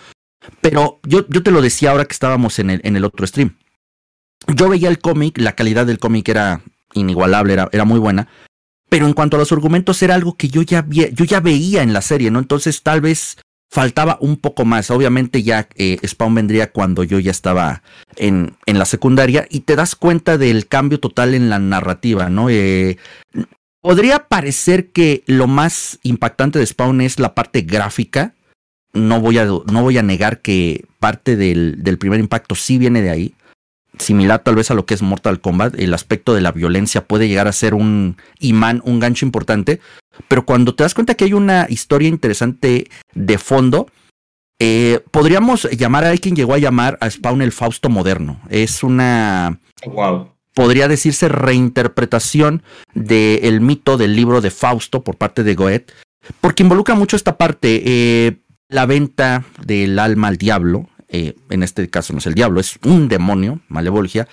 Pero 0.62 1.00
yo, 1.04 1.28
yo 1.28 1.44
te 1.44 1.52
lo 1.52 1.62
decía 1.62 1.92
ahora 1.92 2.06
que 2.06 2.14
estábamos 2.14 2.60
en 2.60 2.70
el, 2.70 2.82
en 2.84 2.96
el 2.96 3.04
otro 3.04 3.26
stream. 3.26 3.58
Yo 4.48 4.70
veía 4.70 4.88
el 4.90 5.00
cómic, 5.00 5.38
la 5.38 5.54
calidad 5.54 5.86
del 5.86 6.00
cómic 6.00 6.30
era 6.30 6.62
inigualable, 6.94 7.54
era, 7.54 7.70
era 7.72 7.86
muy 7.86 8.00
buena. 8.00 8.28
Pero 8.88 9.06
en 9.06 9.14
cuanto 9.14 9.36
a 9.36 9.40
los 9.40 9.52
argumentos 9.52 10.02
era 10.02 10.16
algo 10.16 10.36
que 10.36 10.48
yo 10.48 10.62
ya, 10.62 10.86
yo 10.90 11.26
ya 11.26 11.40
veía 11.40 11.84
en 11.84 11.94
la 11.94 12.02
serie, 12.02 12.32
¿no? 12.32 12.40
Entonces 12.40 12.82
tal 12.82 13.02
vez 13.02 13.38
faltaba 13.70 14.18
un 14.20 14.38
poco 14.38 14.66
más. 14.66 14.92
Obviamente 14.92 15.44
ya 15.44 15.68
eh, 15.76 15.98
Spawn 16.06 16.36
vendría 16.36 16.72
cuando 16.72 17.04
yo 17.04 17.20
ya 17.20 17.32
estaba 17.32 17.84
en, 18.16 18.56
en, 18.66 18.80
la 18.80 18.86
secundaria 18.86 19.48
y 19.50 19.62
te 19.62 19.76
das 19.76 19.96
cuenta 19.96 20.38
del 20.38 20.68
cambio 20.68 21.00
total 21.00 21.34
en 21.36 21.50
la 21.50 21.60
narrativa, 21.60 22.30
¿no? 22.30 22.50
Eh, 22.50 22.98
podría 23.82 24.28
parecer 24.28 24.90
que 24.90 25.24
lo 25.28 25.48
más 25.48 26.00
impactante 26.04 26.60
de 26.60 26.66
Spawn 26.66 27.02
es 27.02 27.20
la 27.20 27.36
parte 27.36 27.62
gráfica, 27.62 28.34
no 28.94 29.22
voy 29.22 29.38
a, 29.38 29.46
no 29.46 29.84
voy 29.84 29.98
a 29.98 30.04
negar 30.04 30.42
que 30.42 30.86
parte 31.00 31.36
del, 31.36 31.84
del, 31.84 32.00
primer 32.00 32.20
impacto 32.20 32.56
sí 32.56 32.78
viene 32.80 33.02
de 33.02 33.12
ahí. 33.12 33.34
Similar 34.00 34.40
tal 34.40 34.56
vez 34.56 34.72
a 34.72 34.74
lo 34.74 34.86
que 34.86 34.94
es 34.94 35.02
Mortal 35.02 35.42
Kombat, 35.42 35.78
el 35.78 35.94
aspecto 35.94 36.34
de 36.34 36.42
la 36.42 36.52
violencia 36.52 37.06
puede 37.06 37.28
llegar 37.28 37.48
a 37.48 37.52
ser 37.52 37.74
un 37.74 38.18
imán, 38.40 38.82
un 38.86 39.00
gancho 39.00 39.26
importante, 39.26 39.80
pero 40.28 40.46
cuando 40.46 40.74
te 40.74 40.84
das 40.84 40.94
cuenta 40.94 41.16
que 41.16 41.26
hay 41.26 41.34
una 41.34 41.68
historia 41.70 42.08
interesante 42.08 42.90
de 43.14 43.38
fondo, 43.38 43.88
eh, 44.60 45.02
podríamos 45.12 45.70
llamar 45.72 46.06
a 46.06 46.16
quien 46.18 46.36
llegó 46.36 46.54
a 46.54 46.60
llamar 46.60 46.98
a 47.02 47.10
Spawn 47.10 47.42
el 47.42 47.52
Fausto 47.52 47.90
moderno. 47.90 48.42
Es 48.50 48.84
una... 48.84 49.60
Wow. 49.86 50.32
Podría 50.54 50.88
decirse 50.90 51.30
reinterpretación 51.30 52.64
del 52.94 53.62
mito 53.62 53.98
del 53.98 54.16
libro 54.16 54.42
de 54.42 54.52
Fausto 54.52 55.04
por 55.04 55.16
parte 55.16 55.44
de 55.44 55.56
Goethe, 55.56 55.94
porque 56.42 56.64
involucra 56.64 56.96
mucho 56.96 57.16
esta 57.16 57.38
parte. 57.38 57.82
Eh, 57.86 58.38
la 58.68 58.86
venta 58.86 59.46
del 59.66 59.98
alma 59.98 60.28
al 60.28 60.38
diablo, 60.38 60.90
eh, 61.10 61.36
en 61.50 61.64
este 61.64 61.90
caso 61.90 62.14
no 62.14 62.20
es 62.20 62.28
el 62.28 62.36
diablo, 62.36 62.60
es 62.60 62.78
un 62.84 63.08
demonio, 63.08 63.60
malevolgia, 63.68 64.28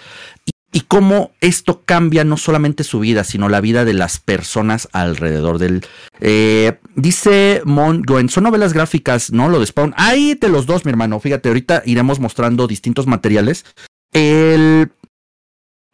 y, 0.73 0.81
cómo 0.89 1.31
esto 1.41 1.83
cambia 1.87 2.23
no 2.23 2.37
solamente 2.37 2.85
su 2.85 3.01
vida, 3.01 3.25
sino 3.25 3.49
la 3.49 3.63
vida 3.63 3.87
de 3.87 3.95
las 3.95 4.19
personas 4.19 4.89
alrededor 4.93 5.59
del... 5.59 5.83
Eh, 6.21 6.79
dice 6.95 7.63
Mon 7.65 8.03
Goen, 8.03 8.29
son 8.29 8.45
novelas 8.45 8.75
gráficas, 8.75 9.33
¿no? 9.33 9.49
Lo 9.49 9.59
de 9.59 9.67
Spawn. 9.67 9.95
Ahí 9.97 10.35
de 10.35 10.51
los 10.51 10.67
dos, 10.67 10.85
mi 10.85 10.91
hermano, 10.91 11.19
fíjate, 11.19 11.49
ahorita 11.49 11.83
iremos 11.87 12.21
mostrando 12.21 12.67
distintos 12.67 13.07
materiales. 13.07 13.65
El 14.13 14.91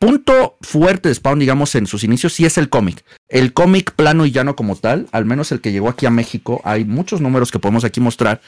punto 0.03 0.57
fuerte 0.63 1.09
de 1.09 1.15
Spawn, 1.15 1.39
digamos, 1.39 1.77
en 1.77 1.87
sus 1.87 2.03
inicios, 2.03 2.33
sí 2.33 2.45
es 2.45 2.59
el 2.59 2.69
cómic. 2.69 3.05
El 3.29 3.53
cómic 3.53 3.93
plano 3.93 4.27
y 4.27 4.33
llano 4.33 4.57
como 4.57 4.75
tal, 4.75 5.07
al 5.13 5.25
menos 5.25 5.53
el 5.53 5.61
que 5.61 5.71
llegó 5.71 5.89
aquí 5.89 6.07
a 6.07 6.11
México, 6.11 6.61
hay 6.65 6.85
muchos 6.85 7.21
números 7.21 7.53
que 7.53 7.61
podemos 7.61 7.85
aquí 7.85 8.01
mostrar. 8.01 8.41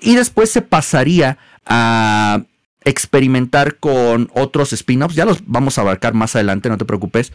Y 0.00 0.16
después 0.16 0.50
se 0.50 0.62
pasaría 0.62 1.38
a 1.64 2.42
experimentar 2.84 3.76
con 3.76 4.30
otros 4.34 4.72
spin-offs. 4.72 5.14
Ya 5.14 5.24
los 5.24 5.46
vamos 5.46 5.78
a 5.78 5.80
abarcar 5.80 6.14
más 6.14 6.36
adelante, 6.36 6.68
no 6.68 6.78
te 6.78 6.84
preocupes. 6.84 7.32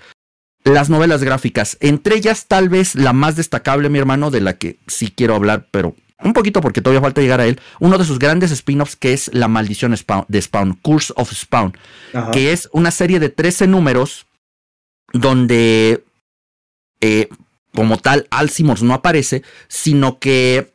Las 0.64 0.90
novelas 0.90 1.24
gráficas, 1.24 1.78
entre 1.80 2.16
ellas 2.16 2.46
tal 2.48 2.70
vez 2.70 2.96
la 2.96 3.14
más 3.14 3.36
destacable, 3.36 3.90
mi 3.90 3.98
hermano, 3.98 4.30
de 4.30 4.42
la 4.42 4.58
que 4.58 4.78
sí 4.88 5.12
quiero 5.16 5.36
hablar, 5.36 5.68
pero 5.72 5.96
un 6.24 6.34
poquito 6.34 6.62
porque 6.62 6.82
todavía 6.82 7.02
falta 7.02 7.22
llegar 7.22 7.40
a 7.40 7.48
él, 7.48 7.60
uno 7.80 7.98
de 7.98 8.06
sus 8.06 8.20
grandes 8.20 8.52
spin-offs 8.52 8.96
que 8.96 9.14
es 9.14 9.32
La 9.34 9.48
Maldición 9.48 9.96
de 10.28 10.42
Spawn, 10.42 10.74
Curse 10.82 11.14
of 11.16 11.34
Spawn, 11.34 11.76
que 12.32 12.52
es 12.52 12.70
una 12.72 12.92
serie 12.92 13.20
de 13.20 13.30
13 13.30 13.68
números 13.68 14.28
donde 15.14 16.04
eh, 17.02 17.28
como 17.74 17.98
tal 17.98 18.28
Al 18.30 18.50
Simmons 18.50 18.84
no 18.84 18.94
aparece, 18.94 19.44
sino 19.68 20.20
que 20.20 20.71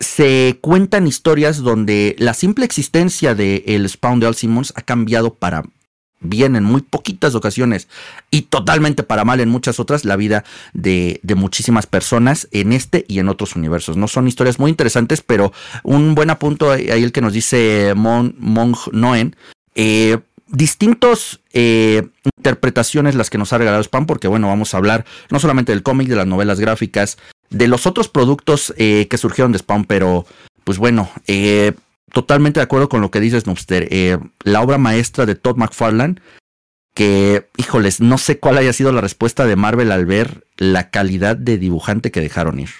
se 0.00 0.58
cuentan 0.60 1.06
historias 1.06 1.58
donde 1.58 2.14
la 2.18 2.34
simple 2.34 2.64
existencia 2.64 3.34
del 3.34 3.62
el 3.66 3.88
Spawn 3.88 4.20
de 4.20 4.26
Al 4.26 4.34
Simmons 4.34 4.72
ha 4.76 4.82
cambiado 4.82 5.34
para 5.34 5.64
bien 6.20 6.56
en 6.56 6.64
muy 6.64 6.82
poquitas 6.82 7.34
ocasiones 7.34 7.88
y 8.30 8.42
totalmente 8.42 9.02
para 9.02 9.24
mal 9.24 9.40
en 9.40 9.48
muchas 9.48 9.78
otras 9.78 10.04
la 10.04 10.16
vida 10.16 10.44
de, 10.72 11.20
muchísimas 11.36 11.86
personas 11.86 12.48
en 12.50 12.72
este 12.72 13.04
y 13.08 13.20
en 13.20 13.28
otros 13.28 13.56
universos. 13.56 13.96
No 13.96 14.08
son 14.08 14.26
historias 14.26 14.58
muy 14.58 14.70
interesantes, 14.70 15.22
pero 15.22 15.52
un 15.84 16.14
buen 16.14 16.30
apunto 16.30 16.72
ahí 16.72 17.02
el 17.02 17.12
que 17.12 17.20
nos 17.20 17.32
dice 17.32 17.92
Mon, 17.94 18.34
Noen. 18.92 19.36
Eh, 19.74 20.18
eh, 21.52 22.08
interpretaciones 22.38 23.14
las 23.14 23.30
que 23.30 23.38
nos 23.38 23.52
ha 23.52 23.58
regalado 23.58 23.82
Spam, 23.82 24.06
porque 24.06 24.28
bueno, 24.28 24.48
vamos 24.48 24.72
a 24.74 24.78
hablar 24.78 25.04
no 25.30 25.38
solamente 25.38 25.72
del 25.72 25.82
cómic, 25.82 26.08
de 26.08 26.16
las 26.16 26.26
novelas 26.26 26.58
gráficas, 26.58 27.18
de 27.50 27.68
los 27.68 27.86
otros 27.86 28.08
productos 28.08 28.74
eh, 28.76 29.06
que 29.08 29.18
surgieron 29.18 29.52
de 29.52 29.58
Spawn, 29.58 29.84
pero 29.84 30.26
pues 30.64 30.78
bueno, 30.78 31.10
eh, 31.26 31.72
totalmente 32.12 32.60
de 32.60 32.64
acuerdo 32.64 32.88
con 32.88 33.00
lo 33.00 33.10
que 33.10 33.20
dices, 33.20 33.46
Noobster. 33.46 33.88
Eh, 33.90 34.18
la 34.44 34.62
obra 34.62 34.78
maestra 34.78 35.26
de 35.26 35.34
Todd 35.34 35.56
McFarlane, 35.56 36.16
que, 36.94 37.46
híjoles, 37.56 38.00
no 38.00 38.18
sé 38.18 38.38
cuál 38.38 38.58
haya 38.58 38.72
sido 38.72 38.92
la 38.92 39.00
respuesta 39.00 39.46
de 39.46 39.56
Marvel 39.56 39.92
al 39.92 40.04
ver 40.04 40.44
la 40.56 40.90
calidad 40.90 41.36
de 41.36 41.58
dibujante 41.58 42.10
que 42.10 42.20
dejaron 42.20 42.60
ir. 42.60 42.70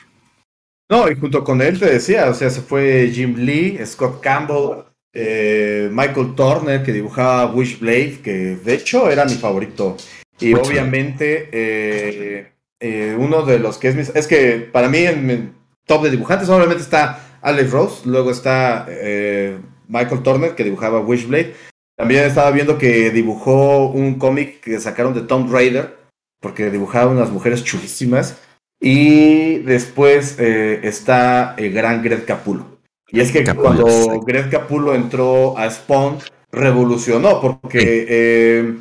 No, 0.91 1.11
y 1.11 1.17
junto 1.17 1.45
con 1.45 1.61
él 1.61 1.79
te 1.79 1.87
decía, 1.87 2.29
o 2.31 2.35
sea, 2.35 2.51
se 2.51 2.63
fue 2.63 3.11
Jim 3.13 3.37
Lee, 3.37 3.79
Scott 3.85 4.21
Campbell, 4.21 4.85
Michael 5.13 6.35
Turner, 6.35 6.83
que 6.83 6.93
dibujaba 6.93 7.53
Wishblade, 7.53 8.21
que 8.23 8.57
de 8.57 8.75
hecho 8.75 9.11
era 9.11 9.25
mi 9.25 9.35
favorito. 9.35 9.97
Y 10.41 10.55
obviamente, 10.55 12.55
eh, 12.80 13.16
uno 13.18 13.42
de 13.42 13.58
los 13.58 13.78
que 13.78 13.88
es 13.88 14.14
Es 14.14 14.26
que 14.26 14.68
para 14.73 14.88
mí 14.88 14.99
en 14.99 15.26
mi 15.26 15.52
top 15.87 16.04
de 16.04 16.11
dibujantes, 16.11 16.49
obviamente 16.49 16.82
está 16.82 17.20
Alex 17.42 17.70
Rose, 17.70 18.02
luego 18.08 18.30
está 18.30 18.87
eh, 18.88 19.58
Michael 19.88 20.23
Turner 20.23 20.54
que 20.54 20.64
dibujaba 20.64 21.00
Wishblade. 21.00 21.54
También 21.97 22.25
estaba 22.25 22.50
viendo 22.52 22.78
que 22.78 23.11
dibujó 23.11 23.88
un 23.88 24.18
cómic 24.18 24.61
que 24.61 24.78
sacaron 24.78 25.14
de 25.14 25.23
Tom 25.23 25.52
Raider, 25.52 25.97
porque 26.40 26.70
dibujaba 26.70 27.11
unas 27.11 27.30
mujeres 27.30 27.64
chulísimas. 27.64 28.38
Y 28.80 29.58
después 29.58 30.37
eh, 30.38 30.80
está 30.85 31.54
el 31.56 31.73
gran 31.73 32.02
Greg 32.02 32.25
Capullo. 32.25 32.78
Y 33.11 33.20
es 33.20 33.32
que 33.32 33.44
cuando 33.54 34.20
Greg 34.20 34.50
Capullo 34.50 34.94
entró 34.94 35.58
a 35.58 35.68
Spawn, 35.68 36.18
revolucionó, 36.52 37.40
porque 37.40 38.06
eh, 38.08 38.75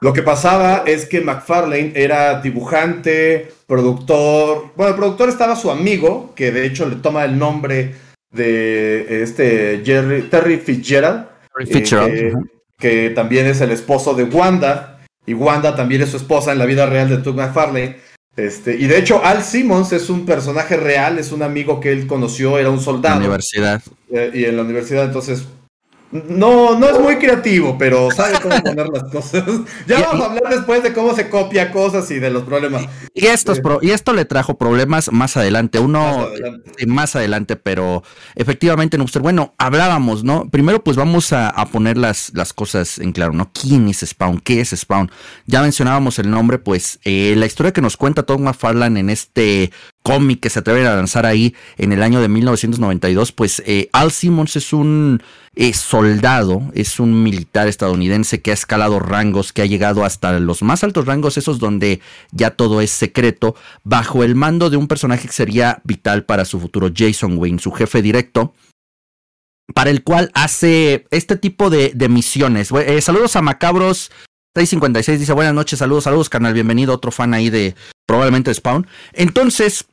lo 0.00 0.14
que 0.14 0.22
pasaba 0.22 0.84
es 0.86 1.04
que 1.04 1.20
McFarlane 1.20 1.92
era 1.94 2.40
dibujante, 2.40 3.52
productor. 3.66 4.72
Bueno, 4.74 4.92
el 4.92 4.96
productor 4.96 5.28
estaba 5.28 5.56
su 5.56 5.70
amigo, 5.70 6.32
que 6.34 6.50
de 6.50 6.64
hecho 6.64 6.88
le 6.88 6.96
toma 6.96 7.24
el 7.24 7.38
nombre 7.38 7.94
de 8.32 9.22
este 9.22 9.82
Jerry, 9.84 10.22
Terry 10.22 10.56
Fitzgerald. 10.56 11.26
Eh, 11.58 12.32
que, 12.78 13.10
también 13.10 13.46
es 13.46 13.60
el 13.60 13.72
esposo 13.72 14.14
de 14.14 14.24
Wanda. 14.24 15.00
Y 15.26 15.34
Wanda 15.34 15.76
también 15.76 16.00
es 16.00 16.08
su 16.08 16.16
esposa 16.16 16.52
en 16.52 16.58
la 16.58 16.64
vida 16.64 16.86
real 16.86 17.10
de 17.10 17.18
Doug 17.18 17.36
McFarlane. 17.36 17.98
Este, 18.36 18.74
y 18.76 18.86
de 18.86 18.98
hecho, 18.98 19.22
Al 19.22 19.42
Simmons 19.42 19.92
es 19.92 20.08
un 20.08 20.24
personaje 20.24 20.78
real, 20.78 21.18
es 21.18 21.30
un 21.30 21.42
amigo 21.42 21.78
que 21.78 21.92
él 21.92 22.06
conoció, 22.06 22.58
era 22.58 22.70
un 22.70 22.80
soldado. 22.80 23.16
En 23.16 23.22
la 23.22 23.28
universidad. 23.28 23.82
Eh, 24.10 24.30
y 24.32 24.44
en 24.44 24.56
la 24.56 24.62
universidad, 24.62 25.04
entonces 25.04 25.46
no, 26.12 26.76
no 26.76 26.88
es 26.88 26.98
muy 26.98 27.16
creativo, 27.16 27.76
pero 27.78 28.10
sabe 28.10 28.38
cómo 28.42 28.60
poner 28.62 28.88
las 28.88 29.04
cosas. 29.04 29.44
Ya 29.86 30.00
vamos 30.00 30.22
a 30.22 30.26
hablar 30.26 30.54
después 30.54 30.82
de 30.82 30.92
cómo 30.92 31.14
se 31.14 31.28
copia 31.28 31.70
cosas 31.70 32.10
y 32.10 32.18
de 32.18 32.30
los 32.30 32.42
problemas. 32.42 32.86
Y, 33.14 33.26
estos 33.26 33.60
y 33.82 33.90
esto 33.90 34.12
le 34.12 34.24
trajo 34.24 34.58
problemas 34.58 35.12
más 35.12 35.36
adelante. 35.36 35.78
Uno 35.78 36.28
más 36.86 37.16
adelante, 37.16 37.56
pero 37.56 38.02
efectivamente, 38.34 38.98
bueno, 39.20 39.54
hablábamos, 39.58 40.24
¿no? 40.24 40.48
Primero, 40.50 40.82
pues 40.82 40.96
vamos 40.96 41.32
a, 41.32 41.52
poner 41.72 41.96
las, 41.96 42.32
las, 42.34 42.52
cosas 42.52 42.98
en 42.98 43.12
claro, 43.12 43.32
¿no? 43.32 43.50
¿Quién 43.52 43.88
es 43.88 44.00
Spawn? 44.00 44.40
¿Qué 44.40 44.60
es 44.60 44.70
Spawn? 44.70 45.10
Ya 45.46 45.62
mencionábamos 45.62 46.18
el 46.18 46.30
nombre, 46.30 46.58
pues 46.58 46.98
eh, 47.04 47.34
la 47.36 47.46
historia 47.46 47.72
que 47.72 47.80
nos 47.80 47.96
cuenta 47.96 48.24
Tom 48.24 48.42
McFarlane 48.42 49.00
en 49.00 49.10
este 49.10 49.70
cómic 50.02 50.40
que 50.40 50.50
se 50.50 50.60
atreven 50.60 50.86
a 50.86 50.94
lanzar 50.94 51.26
ahí 51.26 51.54
en 51.76 51.92
el 51.92 52.02
año 52.02 52.20
de 52.20 52.28
1992, 52.28 53.32
pues 53.32 53.62
eh, 53.66 53.88
Al 53.92 54.10
Simmons 54.10 54.56
es 54.56 54.72
un 54.72 55.22
eh, 55.54 55.72
soldado, 55.74 56.62
es 56.74 57.00
un 57.00 57.22
militar 57.22 57.68
estadounidense 57.68 58.40
que 58.40 58.50
ha 58.50 58.54
escalado 58.54 58.98
rangos, 58.98 59.52
que 59.52 59.62
ha 59.62 59.66
llegado 59.66 60.04
hasta 60.04 60.38
los 60.40 60.62
más 60.62 60.84
altos 60.84 61.06
rangos, 61.06 61.36
esos 61.36 61.58
donde 61.58 62.00
ya 62.30 62.50
todo 62.50 62.80
es 62.80 62.90
secreto, 62.90 63.54
bajo 63.84 64.24
el 64.24 64.34
mando 64.34 64.70
de 64.70 64.76
un 64.76 64.88
personaje 64.88 65.26
que 65.26 65.34
sería 65.34 65.80
vital 65.84 66.24
para 66.24 66.44
su 66.44 66.60
futuro, 66.60 66.90
Jason 66.94 67.36
Wayne, 67.36 67.58
su 67.58 67.72
jefe 67.72 68.02
directo 68.02 68.54
para 69.74 69.90
el 69.90 70.02
cual 70.02 70.30
hace 70.34 71.06
este 71.10 71.36
tipo 71.36 71.70
de, 71.70 71.94
misiones. 72.08 72.70
Eh, 72.72 73.00
saludos 73.00 73.36
a 73.36 73.42
Macabros 73.42 74.10
656 74.54 75.20
dice 75.20 75.32
buenas 75.32 75.54
noches, 75.54 75.78
saludos, 75.78 76.04
saludos, 76.04 76.28
canal, 76.28 76.52
bienvenido, 76.52 76.92
otro 76.92 77.12
fan 77.12 77.34
ahí 77.34 77.50
de 77.50 77.76
probablemente 78.04 78.52
Spawn. 78.52 78.84
Entonces, 79.12 79.86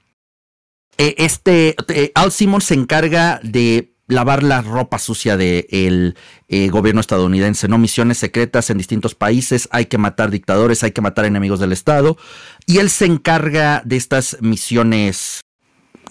eh, 0.97 1.13
este 1.19 1.75
eh, 1.89 2.11
Al 2.15 2.31
Simmons 2.31 2.63
se 2.63 2.73
encarga 2.73 3.39
de 3.43 3.93
lavar 4.07 4.41
la 4.41 4.63
ropa 4.63 4.97
sucia 4.97 5.37
del 5.37 6.15
eh, 6.47 6.69
gobierno 6.69 7.01
estadounidense, 7.01 7.67
¿no? 7.67 7.77
Misiones 7.77 8.17
secretas 8.17 8.71
en 8.71 8.79
distintos 8.79 9.13
países, 9.13 9.69
hay 9.71 9.85
que 9.85 9.99
matar 9.99 10.31
dictadores, 10.31 10.83
hay 10.83 10.91
que 10.91 11.01
matar 11.01 11.25
enemigos 11.25 11.59
del 11.59 11.71
Estado, 11.71 12.17
y 12.65 12.79
él 12.79 12.89
se 12.89 13.05
encarga 13.05 13.83
de 13.85 13.97
estas 13.97 14.37
misiones 14.41 15.41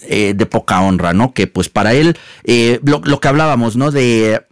de 0.08 0.46
poca 0.46 0.82
honra, 0.82 1.14
¿no? 1.14 1.32
Que 1.32 1.48
pues 1.48 1.68
para 1.68 1.94
él, 1.94 2.16
lo, 2.84 3.18
que 3.18 3.28
hablábamos, 3.28 3.74
¿no? 3.74 3.90
De 3.90 4.45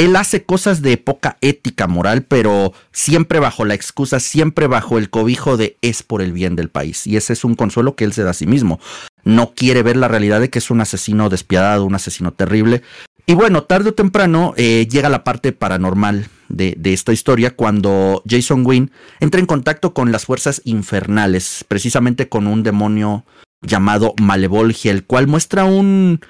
él 0.00 0.16
hace 0.16 0.44
cosas 0.44 0.80
de 0.80 0.96
poca 0.96 1.36
ética 1.42 1.86
moral, 1.86 2.22
pero 2.22 2.72
siempre 2.90 3.38
bajo 3.38 3.66
la 3.66 3.74
excusa, 3.74 4.18
siempre 4.18 4.66
bajo 4.66 4.96
el 4.96 5.10
cobijo 5.10 5.58
de 5.58 5.76
es 5.82 6.02
por 6.02 6.22
el 6.22 6.32
bien 6.32 6.56
del 6.56 6.70
país. 6.70 7.06
Y 7.06 7.18
ese 7.18 7.34
es 7.34 7.44
un 7.44 7.54
consuelo 7.54 7.96
que 7.96 8.04
él 8.04 8.14
se 8.14 8.22
da 8.22 8.30
a 8.30 8.34
sí 8.34 8.46
mismo. 8.46 8.80
No 9.24 9.52
quiere 9.54 9.82
ver 9.82 9.98
la 9.98 10.08
realidad 10.08 10.40
de 10.40 10.48
que 10.48 10.58
es 10.58 10.70
un 10.70 10.80
asesino 10.80 11.28
despiadado, 11.28 11.84
un 11.84 11.94
asesino 11.94 12.32
terrible. 12.32 12.80
Y 13.26 13.34
bueno, 13.34 13.64
tarde 13.64 13.90
o 13.90 13.94
temprano 13.94 14.54
eh, 14.56 14.88
llega 14.90 15.10
la 15.10 15.22
parte 15.22 15.52
paranormal 15.52 16.28
de, 16.48 16.74
de, 16.78 16.94
esta 16.94 17.12
historia 17.12 17.54
cuando 17.54 18.22
Jason 18.26 18.64
Wynn 18.64 18.92
entra 19.20 19.38
en 19.38 19.46
contacto 19.46 19.92
con 19.92 20.12
las 20.12 20.24
fuerzas 20.24 20.62
infernales, 20.64 21.62
precisamente 21.68 22.30
con 22.30 22.46
un 22.46 22.62
demonio 22.62 23.26
llamado 23.60 24.14
Malevolgia, 24.18 24.92
el 24.92 25.04
cual 25.04 25.26
muestra 25.26 25.66
un 25.66 26.20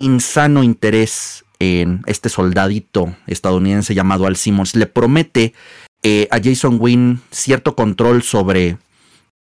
insano 0.00 0.64
interés 0.64 1.44
en 1.60 2.02
este 2.06 2.28
soldadito 2.28 3.14
estadounidense 3.26 3.94
llamado 3.94 4.26
Al 4.26 4.36
Simmons, 4.36 4.74
le 4.74 4.86
promete 4.86 5.54
eh, 6.02 6.26
a 6.30 6.40
Jason 6.42 6.78
Wynn 6.80 7.20
cierto 7.30 7.76
control 7.76 8.22
sobre 8.22 8.78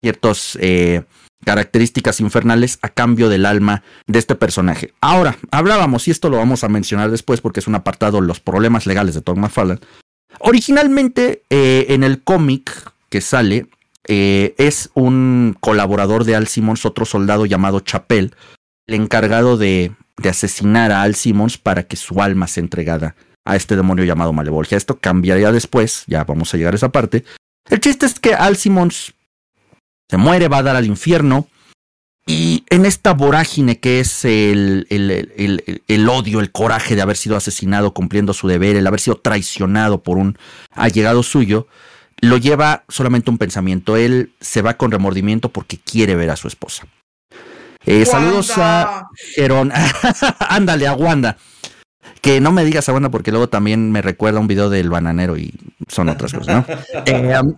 ciertas 0.01 0.57
eh, 0.61 1.03
características 1.45 2.21
infernales 2.21 2.79
a 2.83 2.89
cambio 2.89 3.29
del 3.29 3.45
alma 3.45 3.83
de 4.07 4.21
este 4.21 4.37
personaje. 4.37 4.95
Ahora, 5.01 5.37
hablábamos, 5.51 6.07
y 6.07 6.13
esto 6.13 6.31
lo 6.31 6.37
vamos 6.39 6.63
a 6.63 6.69
mencionar 6.69 7.11
después 7.11 7.41
porque 7.41 7.61
es 7.61 7.67
un 7.67 7.75
apartado 7.75 8.21
los 8.21 8.41
problemas 8.41 8.87
legales 8.87 9.15
de 9.15 9.23
Tom 9.23 9.41
McFarlane. 9.41 9.81
Originalmente, 10.39 11.43
eh, 11.51 11.87
en 11.89 12.05
el 12.05 12.23
cómic 12.23 12.93
que 13.11 13.21
sale, 13.21 13.67
es 14.09 14.91
un 14.95 15.57
colaborador 15.59 16.23
de 16.23 16.37
Al 16.37 16.47
Simmons, 16.47 16.87
otro 16.87 17.05
soldado 17.05 17.45
llamado 17.45 17.81
Chapel, 17.81 18.37
el 18.87 18.95
encargado 18.95 19.57
de 19.57 19.93
de 20.17 20.29
asesinar 20.29 20.93
a 20.93 21.03
Al 21.03 21.15
Simmons 21.15 21.59
para 21.59 21.85
que 21.85 21.97
su 21.97 22.21
alma 22.23 22.47
sea 22.47 22.63
entregada 22.63 23.15
a 23.45 23.57
este 23.57 23.77
demonio 23.77 24.05
llamado 24.05 24.33
Malevolgia. 24.33 24.77
Esto 24.77 24.99
cambiaría 24.99 25.53
después, 25.53 26.05
ya 26.07 26.25
vamos 26.25 26.53
a 26.53 26.57
llegar 26.57 26.75
a 26.75 26.77
esa 26.77 26.91
parte. 26.91 27.25
El 27.69 27.81
chiste 27.81 28.07
es 28.07 28.19
que 28.19 28.35
Al 28.35 28.57
Simmons 28.57 29.15
se 30.09 30.17
muere, 30.17 30.49
va 30.49 30.59
a 30.59 30.63
dar 30.63 30.77
al 30.77 30.87
infierno. 30.87 31.49
Y 32.29 32.65
en 32.71 32.87
esta 32.87 33.15
vorágine 33.15 33.79
que 33.79 34.01
es 34.01 34.25
el, 34.25 34.89
el, 34.91 35.83
el, 35.87 36.09
odio, 36.09 36.41
el 36.41 36.51
coraje 36.51 36.97
de 36.97 37.03
haber 37.03 37.17
sido 37.17 37.37
asesinado 37.37 37.95
cumpliendo 37.95 38.33
su 38.33 38.49
deber, 38.49 38.75
el 38.75 38.87
haber 38.87 38.99
sido 38.99 39.17
traicionado 39.17 40.03
por 40.03 40.19
un 40.19 40.37
allegado 40.73 41.23
suyo, 41.23 41.69
lo 42.21 42.37
lleva 42.37 42.83
solamente 42.89 43.31
un 43.31 43.39
pensamiento. 43.39 43.97
Él 43.97 44.33
se 44.41 44.61
va 44.61 44.77
con 44.77 44.91
remordimiento 44.91 45.51
porque 45.51 45.79
quiere 45.79 46.17
ver 46.17 46.31
a 46.31 46.37
su 46.37 46.49
esposa. 46.49 46.89
Eh, 47.87 48.05
saludos 48.05 48.53
a 48.57 49.09
Gerón. 49.35 49.73
Ándale, 50.41 50.89
a 50.89 50.95
Wanda. 50.95 51.37
Que 52.21 52.41
no 52.41 52.51
me 52.51 52.65
digas 52.65 52.89
a 52.89 52.93
Wanda 52.93 53.11
porque 53.11 53.31
luego 53.31 53.49
también 53.49 53.93
me 53.93 54.03
recuerda 54.03 54.41
un 54.41 54.49
video 54.49 54.69
del 54.69 54.91
bananero 54.91 55.39
y 55.39 55.55
son 55.89 56.09
otras 56.09 56.33
cosas, 56.33 56.67
¿no? 56.69 56.77
Eh, 57.07 57.39
um, 57.41 57.55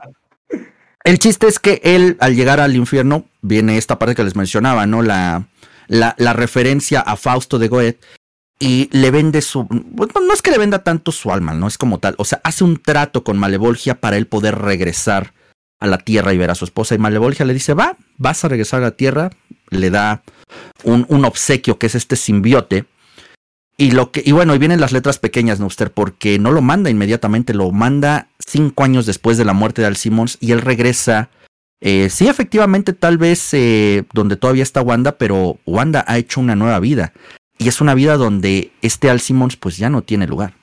el 1.05 1.19
chiste 1.19 1.47
es 1.47 1.59
que 1.59 1.81
él, 1.83 2.19
al 2.21 2.37
llegar 2.37 2.61
al 2.61 2.77
infierno, 2.77 3.25
viene 3.41 3.79
esta 3.79 3.99
parte 3.99 4.15
que 4.15 4.25
les 4.25 4.37
mencionaba, 4.37 4.87
¿no? 4.87 5.03
La, 5.03 5.49
la, 5.87 6.15
la 6.19 6.35
referencia 6.35 7.01
a 7.01 7.17
Fausto 7.17 7.59
de 7.59 7.69
Goethe 7.69 8.01
y 8.59 8.91
le 8.93 9.11
vende 9.11 9.41
su. 9.41 9.67
Bueno, 9.71 10.13
no 10.27 10.35
es 10.35 10.43
que 10.43 10.51
le 10.51 10.59
venda 10.59 10.83
tanto 10.83 11.13
su 11.13 11.33
alma, 11.33 11.55
no 11.55 11.67
es 11.67 11.79
como 11.79 11.99
tal. 11.99 12.15
O 12.19 12.27
sea, 12.27 12.41
hace 12.45 12.65
un 12.65 12.77
trato 12.83 13.25
con 13.25 13.39
Malevolgia 13.39 14.01
para 14.01 14.19
él 14.19 14.27
poder 14.27 14.59
regresar 14.59 15.33
a 15.81 15.87
la 15.87 15.99
tierra 15.99 16.33
y 16.33 16.39
ver 16.39 16.51
a 16.51 16.55
su 16.55 16.65
esposa. 16.65 16.95
Y 16.95 16.99
Malevolgia 16.99 17.47
le 17.47 17.55
dice: 17.55 17.75
Va, 17.75 17.97
vas 18.17 18.45
a 18.45 18.49
regresar 18.49 18.81
a 18.81 18.87
la 18.87 18.91
tierra. 18.93 19.31
Le 19.71 19.91
da 19.91 20.23
un, 20.85 21.07
un 21.09 21.25
obsequio 21.25 21.79
que 21.79 21.87
es 21.87 21.95
este 21.95 22.17
simbiote. 22.17 22.87
Y 23.81 23.93
lo 23.93 24.11
que, 24.11 24.23
y 24.27 24.33
bueno, 24.33 24.57
y 24.57 24.59
vienen 24.59 24.81
las 24.81 24.91
letras 24.91 25.21
pequeñas, 25.21 25.61
Nuster, 25.61 25.93
porque 25.93 26.41
no 26.41 26.51
lo 26.51 26.61
manda 26.61 26.91
inmediatamente, 26.91 27.55
lo 27.55 27.71
manda 27.71 28.29
cinco 28.45 28.83
años 28.83 29.07
después 29.07 29.39
de 29.39 29.45
la 29.45 29.53
muerte 29.53 29.83
de 29.83 29.87
Al 29.87 29.97
Simmons 29.97 30.37
y 30.41 30.51
él 30.51 30.63
regresa. 30.63 31.31
Eh, 31.81 32.11
sí, 32.11 32.27
efectivamente, 32.27 32.93
tal 32.93 33.19
vez 33.19 33.55
eh, 33.55 34.03
donde 34.13 34.37
todavía 34.37 34.65
está 34.65 34.81
Wanda, 34.81 35.17
pero 35.17 35.61
Wanda 35.65 36.05
ha 36.09 36.19
hecho 36.19 36.41
una 36.41 36.57
nueva 36.57 36.81
vida. 36.81 37.13
Y 37.57 37.69
es 37.69 37.81
una 37.81 37.95
vida 37.95 38.17
donde 38.17 38.73
este 38.83 39.11
Al 39.11 39.21
Simmons 39.21 39.57
pues 39.57 39.77
ya 39.77 39.91
no 39.91 40.03
tiene 40.03 40.27
lugar. 40.27 40.55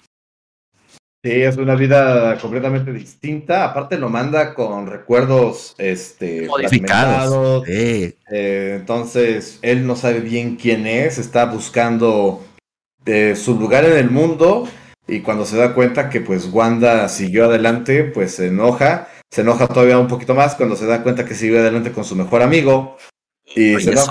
Sí, 1.26 1.42
es 1.42 1.58
una 1.58 1.74
vida 1.74 2.38
completamente 2.38 2.94
distinta. 2.94 3.66
Aparte 3.66 3.98
lo 3.98 4.10
manda 4.10 4.54
con 4.54 4.86
recuerdos 4.86 5.74
este, 5.80 6.46
modificados. 6.46 7.68
Eh, 7.68 8.16
entonces 8.80 9.58
él 9.64 9.88
no 9.88 9.96
sabe 9.96 10.20
bien 10.20 10.56
quién 10.56 10.86
es, 10.86 11.18
está 11.18 11.46
buscando 11.46 12.46
de 13.04 13.36
su 13.36 13.60
lugar 13.60 13.86
en 13.86 13.98
el 13.98 14.12
mundo 14.12 14.68
y 15.08 15.22
cuando 15.22 15.48
se 15.48 15.58
da 15.58 15.74
cuenta 15.74 16.12
que 16.12 16.22
pues 16.22 16.48
Wanda 16.54 17.10
siguió 17.10 17.46
adelante, 17.46 18.04
pues 18.04 18.36
se 18.36 18.50
enoja, 18.50 19.08
se 19.32 19.42
enoja 19.42 19.66
todavía 19.66 19.98
un 19.98 20.08
poquito 20.08 20.36
más 20.36 20.54
cuando 20.54 20.76
se 20.76 20.86
da 20.86 21.02
cuenta 21.02 21.26
que 21.26 21.34
siguió 21.34 21.60
adelante 21.60 21.92
con 21.92 22.06
su 22.06 22.16
mejor 22.16 22.44
amigo 22.44 22.98
y 23.56 23.80
se 23.82 23.94
da, 23.94 24.06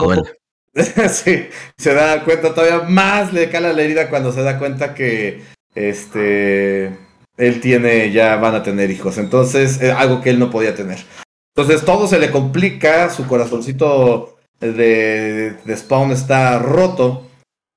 sí, 1.09 1.47
se 1.79 1.95
da 1.95 2.25
cuenta 2.25 2.53
todavía 2.53 2.89
más 2.89 3.33
le 3.33 3.51
cala 3.51 3.73
la 3.73 3.83
herida 3.83 4.11
cuando 4.11 4.33
se 4.33 4.43
da 4.43 4.59
cuenta 4.59 4.95
que 4.95 5.43
este 5.77 7.04
él 7.37 7.61
tiene 7.61 8.11
ya 8.13 8.37
van 8.37 8.55
a 8.55 8.63
tener 8.63 8.91
hijos, 8.91 9.19
entonces 9.19 9.81
es 9.81 9.93
algo 9.93 10.21
que 10.21 10.31
él 10.31 10.39
no 10.39 10.51
podía 10.51 10.75
tener. 10.75 10.99
Entonces 11.57 11.85
todo 11.85 12.09
se 12.09 12.19
le 12.19 12.31
complica, 12.31 13.11
su 13.11 13.27
corazoncito 13.27 14.37
de, 14.61 15.55
de 15.65 15.77
Spawn 15.77 16.11
está 16.11 16.59
roto 16.59 17.29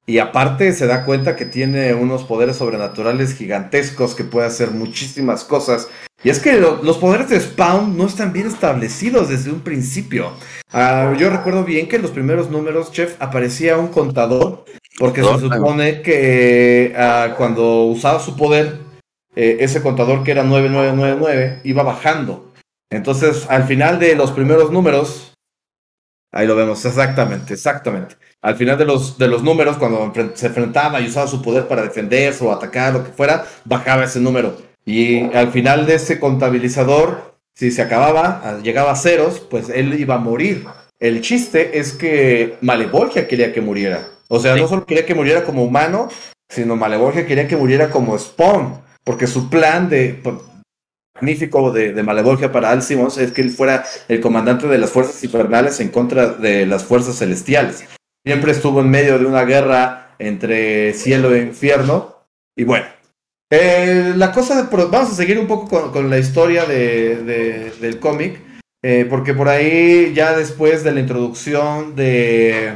y 0.09 0.19
aparte 0.19 0.71
se 0.71 0.87
da 0.87 1.03
cuenta 1.03 1.35
que 1.35 1.45
tiene 1.45 1.93
unos 1.93 2.23
poderes 2.23 2.55
sobrenaturales 2.55 3.35
gigantescos 3.35 4.15
que 4.15 4.23
puede 4.23 4.47
hacer 4.47 4.71
muchísimas 4.71 5.43
cosas. 5.43 5.89
Y 6.23 6.29
es 6.29 6.39
que 6.39 6.59
los 6.59 6.97
poderes 6.97 7.29
de 7.29 7.39
Spawn 7.39 7.95
no 7.97 8.07
están 8.07 8.31
bien 8.31 8.47
establecidos 8.47 9.29
desde 9.29 9.51
un 9.51 9.59
principio. 9.59 10.31
Uh, 10.73 11.13
yo 11.15 11.29
recuerdo 11.29 11.65
bien 11.65 11.87
que 11.87 11.97
en 11.97 12.01
los 12.01 12.11
primeros 12.11 12.49
números, 12.49 12.91
Chef, 12.91 13.15
aparecía 13.19 13.77
un 13.77 13.89
contador, 13.89 14.63
porque 14.97 15.21
se 15.21 15.39
supone 15.39 16.01
que 16.01 16.95
uh, 16.95 17.35
cuando 17.35 17.83
usaba 17.83 18.19
su 18.19 18.35
poder, 18.37 18.79
eh, 19.37 19.57
ese 19.61 19.81
contador 19.81 20.23
que 20.23 20.31
era 20.31 20.43
9999 20.43 21.61
iba 21.63 21.83
bajando. 21.83 22.51
Entonces, 22.89 23.45
al 23.49 23.63
final 23.63 23.99
de 23.99 24.15
los 24.15 24.31
primeros 24.31 24.71
números, 24.71 25.33
ahí 26.33 26.47
lo 26.47 26.55
vemos, 26.55 26.83
exactamente, 26.83 27.53
exactamente 27.53 28.15
al 28.41 28.55
final 28.55 28.77
de 28.77 28.85
los, 28.85 29.17
de 29.17 29.27
los 29.27 29.43
números, 29.43 29.77
cuando 29.77 30.13
se 30.35 30.47
enfrentaba 30.47 31.01
y 31.01 31.07
usaba 31.07 31.27
su 31.27 31.41
poder 31.41 31.67
para 31.67 31.81
defenderse 31.81 32.43
o 32.43 32.51
atacar, 32.51 32.93
lo 32.93 33.03
que 33.03 33.11
fuera, 33.11 33.45
bajaba 33.65 34.03
ese 34.03 34.19
número. 34.19 34.55
Y 34.85 35.35
al 35.35 35.51
final 35.51 35.85
de 35.85 35.95
ese 35.95 36.19
contabilizador, 36.19 37.35
si 37.55 37.71
se 37.71 37.81
acababa, 37.81 38.59
llegaba 38.63 38.91
a 38.91 38.95
ceros, 38.95 39.39
pues 39.39 39.69
él 39.69 39.99
iba 39.99 40.15
a 40.15 40.19
morir. 40.19 40.65
El 40.99 41.21
chiste 41.21 41.79
es 41.79 41.93
que 41.93 42.57
Malevolgia 42.61 43.27
quería 43.27 43.53
que 43.53 43.61
muriera. 43.61 44.07
O 44.29 44.39
sea, 44.39 44.55
no 44.55 44.67
solo 44.67 44.85
quería 44.85 45.05
que 45.05 45.15
muriera 45.15 45.43
como 45.43 45.63
humano, 45.63 46.09
sino 46.49 46.75
Malevolgia 46.75 47.25
quería 47.25 47.47
que 47.47 47.57
muriera 47.57 47.89
como 47.89 48.17
Spawn. 48.17 48.81
Porque 49.07 49.25
su 49.25 49.49
plan 49.49 49.89
de 49.89 50.21
magnífico 51.15 51.71
de, 51.71 51.93
de 51.93 52.49
para 52.49 52.69
Al 52.69 52.79
es 52.79 53.31
que 53.31 53.41
él 53.41 53.49
fuera 53.49 53.83
el 54.07 54.21
comandante 54.21 54.67
de 54.67 54.77
las 54.77 54.91
fuerzas 54.91 55.23
infernales 55.23 55.79
en 55.79 55.89
contra 55.89 56.27
de 56.27 56.67
las 56.67 56.83
fuerzas 56.83 57.17
celestiales 57.17 57.85
siempre 58.27 58.51
estuvo 58.51 58.81
en 58.81 58.89
medio 58.89 59.17
de 59.17 59.25
una 59.25 59.45
guerra 59.45 60.13
entre 60.19 60.93
cielo 60.93 61.33
e 61.33 61.39
infierno. 61.39 62.25
Y 62.57 62.65
bueno, 62.65 62.85
eh, 63.49 64.11
la 64.17 64.33
cosa, 64.33 64.67
vamos 64.69 65.11
a 65.11 65.15
seguir 65.15 65.39
un 65.39 65.47
poco 65.47 65.93
con, 65.93 66.09
la 66.09 66.19
historia 66.19 66.65
de, 66.65 67.71
del 67.79 67.99
cómic, 68.01 68.41
eh, 68.83 69.07
porque 69.09 69.33
por 69.33 69.47
ahí 69.47 70.13
ya 70.13 70.35
después 70.35 70.83
de 70.83 70.91
la 70.91 70.99
introducción 70.99 71.95
de, 71.95 72.73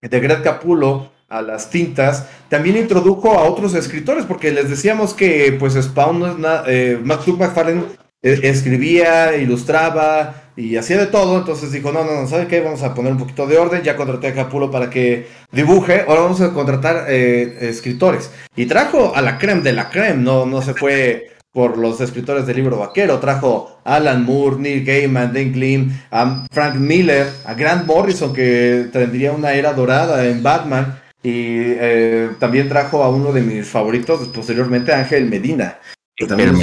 de 0.00 0.20
Greg 0.20 0.42
Capulo 0.42 1.10
a 1.30 1.40
las 1.42 1.70
tintas, 1.70 2.26
también 2.48 2.76
introdujo 2.76 3.38
a 3.38 3.44
otros 3.44 3.74
escritores, 3.74 4.26
porque 4.26 4.50
les 4.50 4.68
decíamos 4.68 5.14
que 5.14 5.56
pues 5.58 5.74
Spawn 5.74 6.44
eh, 6.66 6.98
McFarlane 7.02 7.84
eh, 8.22 8.40
escribía, 8.42 9.36
ilustraba, 9.36 10.50
y 10.56 10.76
hacía 10.76 10.98
de 10.98 11.06
todo, 11.06 11.38
entonces 11.38 11.72
dijo, 11.72 11.90
no, 11.90 12.04
no, 12.04 12.20
no, 12.20 12.26
¿sabe 12.26 12.46
qué? 12.46 12.60
Vamos 12.60 12.82
a 12.82 12.92
poner 12.92 13.12
un 13.12 13.18
poquito 13.18 13.46
de 13.46 13.56
orden, 13.56 13.82
ya 13.82 13.96
contraté 13.96 14.28
a 14.28 14.34
Capulo 14.34 14.70
para 14.70 14.90
que 14.90 15.26
dibuje, 15.52 16.04
ahora 16.06 16.22
vamos 16.22 16.40
a 16.42 16.52
contratar 16.52 17.06
eh, 17.08 17.58
escritores. 17.62 18.30
Y 18.56 18.66
trajo 18.66 19.14
a 19.14 19.22
la 19.22 19.38
creme 19.38 19.62
de 19.62 19.72
la 19.72 19.88
creme, 19.88 20.22
no, 20.22 20.44
no 20.44 20.60
se 20.60 20.74
fue 20.74 21.28
por 21.52 21.78
los 21.78 22.00
escritores 22.00 22.46
del 22.46 22.56
libro 22.56 22.76
vaquero, 22.76 23.18
trajo 23.20 23.80
Alan 23.84 24.24
Moore, 24.24 24.56
Neil 24.58 24.84
Gaiman, 24.84 25.32
Dan 25.32 25.52
Glynn, 25.52 26.02
a 26.10 26.46
Frank 26.52 26.74
Miller, 26.74 27.26
a 27.44 27.54
Grant 27.54 27.86
Morrison, 27.86 28.32
que 28.32 28.88
tendría 28.92 29.32
una 29.32 29.54
era 29.54 29.72
dorada 29.72 30.26
en 30.26 30.42
Batman, 30.42 31.00
y 31.22 31.56
eh, 31.56 32.30
también 32.38 32.68
trajo 32.68 33.02
a 33.02 33.10
uno 33.10 33.32
de 33.32 33.42
mis 33.42 33.68
favoritos, 33.68 34.26
posteriormente 34.28 34.92
Ángel 34.92 35.26
Medina 35.26 35.78
también 36.26 36.54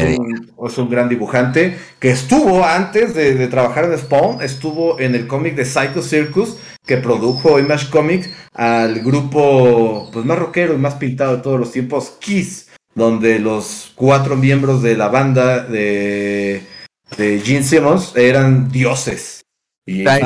es 0.68 0.78
un, 0.78 0.90
gran 0.90 1.10
dibujante, 1.10 1.78
que 2.00 2.12
estuvo 2.12 2.64
antes 2.64 3.14
de, 3.14 3.48
trabajar 3.48 3.86
en 3.86 3.98
Spawn, 3.98 4.42
estuvo 4.42 5.00
en 5.00 5.16
el 5.16 5.28
cómic 5.28 5.56
de 5.56 5.66
Psycho 5.66 6.02
Circus, 6.02 6.58
que 6.86 6.98
produjo 6.98 7.60
Image 7.60 7.90
Comics 7.90 8.30
al 8.54 9.00
grupo 9.02 10.10
pues, 10.12 10.26
más 10.26 10.40
rockero 10.40 10.74
y 10.74 10.78
más 10.78 10.96
pintado 10.96 11.38
de 11.38 11.44
todos 11.44 11.60
los 11.60 11.72
tiempos, 11.72 12.18
Kiss, 12.20 12.70
donde 12.94 13.40
los 13.40 13.92
cuatro 13.96 14.36
miembros 14.36 14.82
de 14.82 14.96
la 14.96 15.10
banda 15.10 15.64
de, 15.64 16.64
de 17.18 17.40
Gene 17.40 17.64
Simmons 17.64 18.14
eran 18.16 18.72
dioses. 18.72 19.42
Ah, 20.06 20.20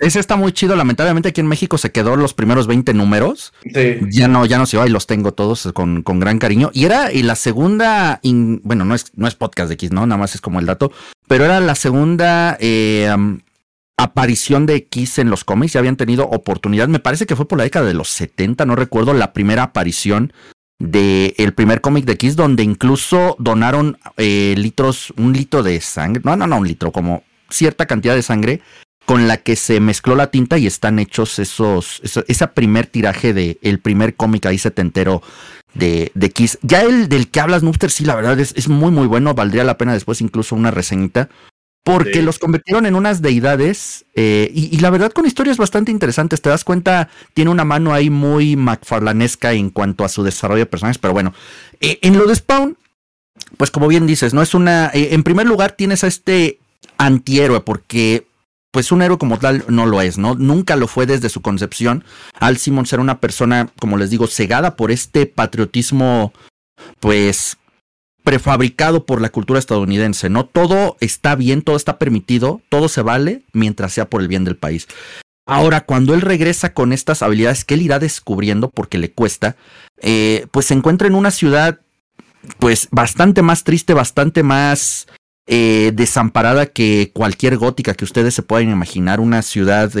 ese, 0.00 0.20
está 0.20 0.36
muy 0.36 0.52
chido. 0.52 0.76
Lamentablemente 0.76 1.30
aquí 1.30 1.40
en 1.40 1.46
México 1.46 1.78
se 1.78 1.92
quedó 1.92 2.14
los 2.16 2.34
primeros 2.34 2.66
20 2.66 2.92
números. 2.92 3.54
Ya 4.10 4.28
no, 4.28 4.44
ya 4.44 4.58
no 4.58 4.66
se 4.66 4.76
va 4.76 4.86
y 4.86 4.90
los 4.90 5.06
tengo 5.06 5.32
todos 5.32 5.70
con, 5.72 6.02
con 6.02 6.20
gran 6.20 6.38
cariño. 6.38 6.70
Y 6.74 6.84
era 6.84 7.10
y 7.10 7.22
la 7.22 7.36
segunda, 7.36 8.20
bueno, 8.22 8.84
no 8.84 8.94
es, 8.94 9.06
no 9.14 9.26
es 9.26 9.34
podcast 9.34 9.68
de 9.68 9.74
X, 9.74 9.92
¿no? 9.92 10.06
Nada 10.06 10.18
más 10.18 10.34
es 10.34 10.42
como 10.42 10.60
el 10.60 10.66
dato. 10.66 10.92
Pero 11.26 11.46
era 11.46 11.58
la 11.60 11.74
segunda 11.74 12.58
eh, 12.60 13.10
aparición 13.96 14.66
de 14.66 14.74
X 14.76 15.20
en 15.20 15.30
los 15.30 15.44
cómics. 15.44 15.72
Ya 15.72 15.80
habían 15.80 15.96
tenido 15.96 16.28
oportunidad. 16.28 16.88
Me 16.88 16.98
parece 16.98 17.24
que 17.24 17.36
fue 17.36 17.48
por 17.48 17.56
la 17.56 17.64
década 17.64 17.86
de 17.86 17.94
los 17.94 18.10
70, 18.10 18.66
no 18.66 18.76
recuerdo, 18.76 19.14
la 19.14 19.32
primera 19.32 19.62
aparición 19.62 20.34
de 20.78 21.34
el 21.38 21.54
primer 21.54 21.80
cómic 21.80 22.04
de 22.04 22.12
X 22.12 22.36
donde 22.36 22.62
incluso 22.62 23.36
donaron 23.38 23.98
eh, 24.18 24.54
litros, 24.58 25.14
un 25.16 25.32
litro 25.32 25.62
de 25.62 25.80
sangre. 25.80 26.20
No, 26.24 26.36
no, 26.36 26.46
no, 26.46 26.58
un 26.58 26.68
litro, 26.68 26.92
como 26.92 27.22
cierta 27.50 27.86
cantidad 27.86 28.14
de 28.14 28.22
sangre 28.22 28.60
con 29.04 29.28
la 29.28 29.36
que 29.36 29.54
se 29.54 29.78
mezcló 29.80 30.16
la 30.16 30.30
tinta 30.30 30.58
y 30.58 30.66
están 30.66 30.98
hechos 30.98 31.38
esos, 31.38 32.02
esa 32.26 32.52
primer 32.52 32.86
tiraje 32.86 33.32
de 33.32 33.58
el 33.62 33.78
primer 33.78 34.16
cómic 34.16 34.46
ahí 34.46 34.58
setentero 34.58 35.22
de, 35.74 36.10
de 36.14 36.30
Kiss. 36.30 36.58
Ya 36.62 36.82
el 36.82 37.08
del 37.08 37.28
que 37.28 37.40
hablas, 37.40 37.62
Nuster, 37.62 37.90
sí, 37.90 38.04
la 38.04 38.16
verdad 38.16 38.38
es, 38.40 38.52
es, 38.56 38.68
muy, 38.68 38.90
muy 38.90 39.06
bueno. 39.06 39.34
Valdría 39.34 39.62
la 39.62 39.78
pena 39.78 39.92
después 39.92 40.20
incluso 40.20 40.56
una 40.56 40.72
reseñita. 40.72 41.28
Porque 41.84 42.20
los 42.20 42.40
convirtieron 42.40 42.84
en 42.84 42.96
unas 42.96 43.22
deidades 43.22 44.06
eh, 44.16 44.50
y, 44.52 44.76
la 44.78 44.90
verdad 44.90 45.12
con 45.12 45.24
historias 45.24 45.56
bastante 45.56 45.92
interesantes. 45.92 46.42
Te 46.42 46.48
das 46.48 46.64
cuenta, 46.64 47.08
tiene 47.32 47.52
una 47.52 47.64
mano 47.64 47.94
ahí 47.94 48.10
muy 48.10 48.56
McFarlanesca 48.56 49.52
en 49.52 49.70
cuanto 49.70 50.04
a 50.04 50.08
su 50.08 50.24
desarrollo 50.24 50.62
de 50.62 50.66
personajes. 50.66 50.98
Pero 50.98 51.14
bueno, 51.14 51.32
eh, 51.80 52.00
en 52.02 52.18
lo 52.18 52.26
de 52.26 52.34
Spawn, 52.34 52.76
pues 53.56 53.70
como 53.70 53.86
bien 53.86 54.04
dices, 54.04 54.34
¿no? 54.34 54.42
Es 54.42 54.52
una. 54.52 54.90
Eh, 54.94 55.10
en 55.12 55.22
primer 55.22 55.46
lugar, 55.46 55.76
tienes 55.76 56.02
a 56.02 56.08
este 56.08 56.58
antihéroe, 56.98 57.60
porque 57.60 58.26
pues 58.70 58.92
un 58.92 59.00
héroe 59.00 59.16
como 59.16 59.38
tal 59.38 59.64
no 59.68 59.86
lo 59.86 60.02
es, 60.02 60.18
¿no? 60.18 60.34
Nunca 60.34 60.76
lo 60.76 60.86
fue 60.86 61.06
desde 61.06 61.30
su 61.30 61.40
concepción. 61.40 62.04
Al 62.38 62.58
Simmons 62.58 62.92
era 62.92 63.00
una 63.00 63.20
persona, 63.20 63.70
como 63.78 63.96
les 63.96 64.10
digo, 64.10 64.26
cegada 64.26 64.76
por 64.76 64.90
este 64.90 65.24
patriotismo, 65.24 66.32
pues 67.00 67.56
prefabricado 68.22 69.06
por 69.06 69.22
la 69.22 69.30
cultura 69.30 69.60
estadounidense, 69.60 70.28
¿no? 70.28 70.44
Todo 70.44 70.96
está 71.00 71.36
bien, 71.36 71.62
todo 71.62 71.76
está 71.76 71.96
permitido, 71.96 72.60
todo 72.68 72.88
se 72.88 73.00
vale 73.00 73.44
mientras 73.52 73.92
sea 73.92 74.10
por 74.10 74.20
el 74.20 74.28
bien 74.28 74.44
del 74.44 74.56
país. 74.56 74.88
Ahora, 75.46 75.86
cuando 75.86 76.12
él 76.12 76.20
regresa 76.20 76.74
con 76.74 76.92
estas 76.92 77.22
habilidades 77.22 77.64
que 77.64 77.74
él 77.74 77.82
irá 77.82 78.00
descubriendo 78.00 78.68
porque 78.68 78.98
le 78.98 79.12
cuesta, 79.12 79.56
eh, 80.02 80.48
pues 80.50 80.66
se 80.66 80.74
encuentra 80.74 81.06
en 81.06 81.14
una 81.14 81.30
ciudad, 81.30 81.80
pues 82.58 82.88
bastante 82.90 83.42
más 83.42 83.62
triste, 83.62 83.94
bastante 83.94 84.42
más 84.42 85.06
eh, 85.46 85.92
desamparada 85.94 86.66
que 86.66 87.10
cualquier 87.12 87.56
gótica 87.56 87.94
que 87.94 88.04
ustedes 88.04 88.34
se 88.34 88.42
puedan 88.42 88.70
imaginar, 88.70 89.20
una 89.20 89.42
ciudad 89.42 89.92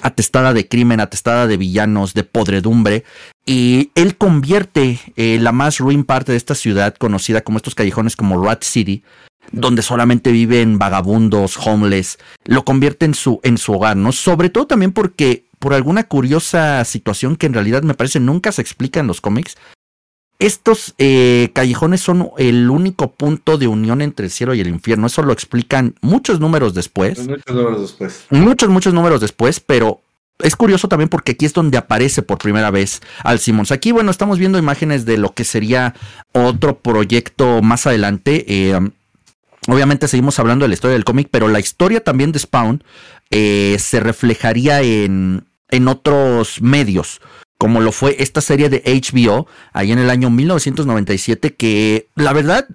atestada 0.00 0.54
de 0.54 0.68
crimen, 0.68 1.00
atestada 1.00 1.46
de 1.46 1.56
villanos, 1.56 2.14
de 2.14 2.24
podredumbre, 2.24 3.04
y 3.44 3.90
él 3.94 4.16
convierte 4.16 5.00
eh, 5.16 5.38
la 5.40 5.52
más 5.52 5.78
ruin 5.78 6.04
parte 6.04 6.32
de 6.32 6.38
esta 6.38 6.54
ciudad, 6.54 6.94
conocida 6.94 7.42
como 7.42 7.58
estos 7.58 7.74
callejones 7.74 8.16
como 8.16 8.42
Rat 8.42 8.62
City, 8.64 9.02
donde 9.50 9.82
solamente 9.82 10.32
viven 10.32 10.78
vagabundos, 10.78 11.58
homeless, 11.58 12.18
lo 12.44 12.64
convierte 12.64 13.04
en 13.04 13.14
su, 13.14 13.40
en 13.42 13.58
su 13.58 13.72
hogar, 13.72 13.96
¿no? 13.96 14.12
Sobre 14.12 14.48
todo 14.48 14.66
también 14.66 14.92
porque, 14.92 15.44
por 15.58 15.74
alguna 15.74 16.04
curiosa 16.04 16.84
situación 16.84 17.36
que 17.36 17.46
en 17.46 17.54
realidad 17.54 17.82
me 17.82 17.94
parece 17.94 18.20
nunca 18.20 18.52
se 18.52 18.62
explica 18.62 19.00
en 19.00 19.08
los 19.08 19.20
cómics, 19.20 19.56
estos 20.42 20.94
eh, 20.98 21.50
callejones 21.52 22.00
son 22.00 22.30
el 22.36 22.68
único 22.68 23.12
punto 23.12 23.58
de 23.58 23.68
unión 23.68 24.02
entre 24.02 24.26
el 24.26 24.32
cielo 24.32 24.54
y 24.54 24.60
el 24.60 24.66
infierno. 24.66 25.06
Eso 25.06 25.22
lo 25.22 25.32
explican 25.32 25.94
muchos 26.00 26.40
números 26.40 26.74
después. 26.74 27.28
Muchos 27.28 27.54
números 27.54 27.80
después. 27.80 28.26
Muchos, 28.30 28.68
muchos 28.68 28.92
números 28.92 29.20
después, 29.20 29.60
pero 29.60 30.00
es 30.40 30.56
curioso 30.56 30.88
también 30.88 31.08
porque 31.08 31.32
aquí 31.32 31.46
es 31.46 31.52
donde 31.52 31.78
aparece 31.78 32.22
por 32.22 32.38
primera 32.38 32.72
vez 32.72 33.02
Al 33.22 33.38
Simmons. 33.38 33.70
Aquí, 33.70 33.92
bueno, 33.92 34.10
estamos 34.10 34.40
viendo 34.40 34.58
imágenes 34.58 35.04
de 35.04 35.16
lo 35.16 35.32
que 35.32 35.44
sería 35.44 35.94
otro 36.32 36.76
proyecto 36.76 37.62
más 37.62 37.86
adelante. 37.86 38.44
Eh, 38.48 38.80
obviamente 39.68 40.08
seguimos 40.08 40.40
hablando 40.40 40.64
de 40.64 40.70
la 40.70 40.74
historia 40.74 40.94
del 40.94 41.04
cómic, 41.04 41.28
pero 41.30 41.46
la 41.46 41.60
historia 41.60 42.02
también 42.02 42.32
de 42.32 42.40
Spawn 42.40 42.82
eh, 43.30 43.76
se 43.78 44.00
reflejaría 44.00 44.82
en, 44.82 45.44
en 45.68 45.86
otros 45.86 46.60
medios 46.60 47.20
como 47.62 47.80
lo 47.80 47.92
fue 47.92 48.16
esta 48.18 48.40
serie 48.40 48.68
de 48.68 48.82
HBO 48.84 49.46
ahí 49.72 49.92
en 49.92 50.00
el 50.00 50.10
año 50.10 50.30
1997, 50.30 51.54
que 51.54 52.08
la 52.16 52.32
verdad, 52.32 52.66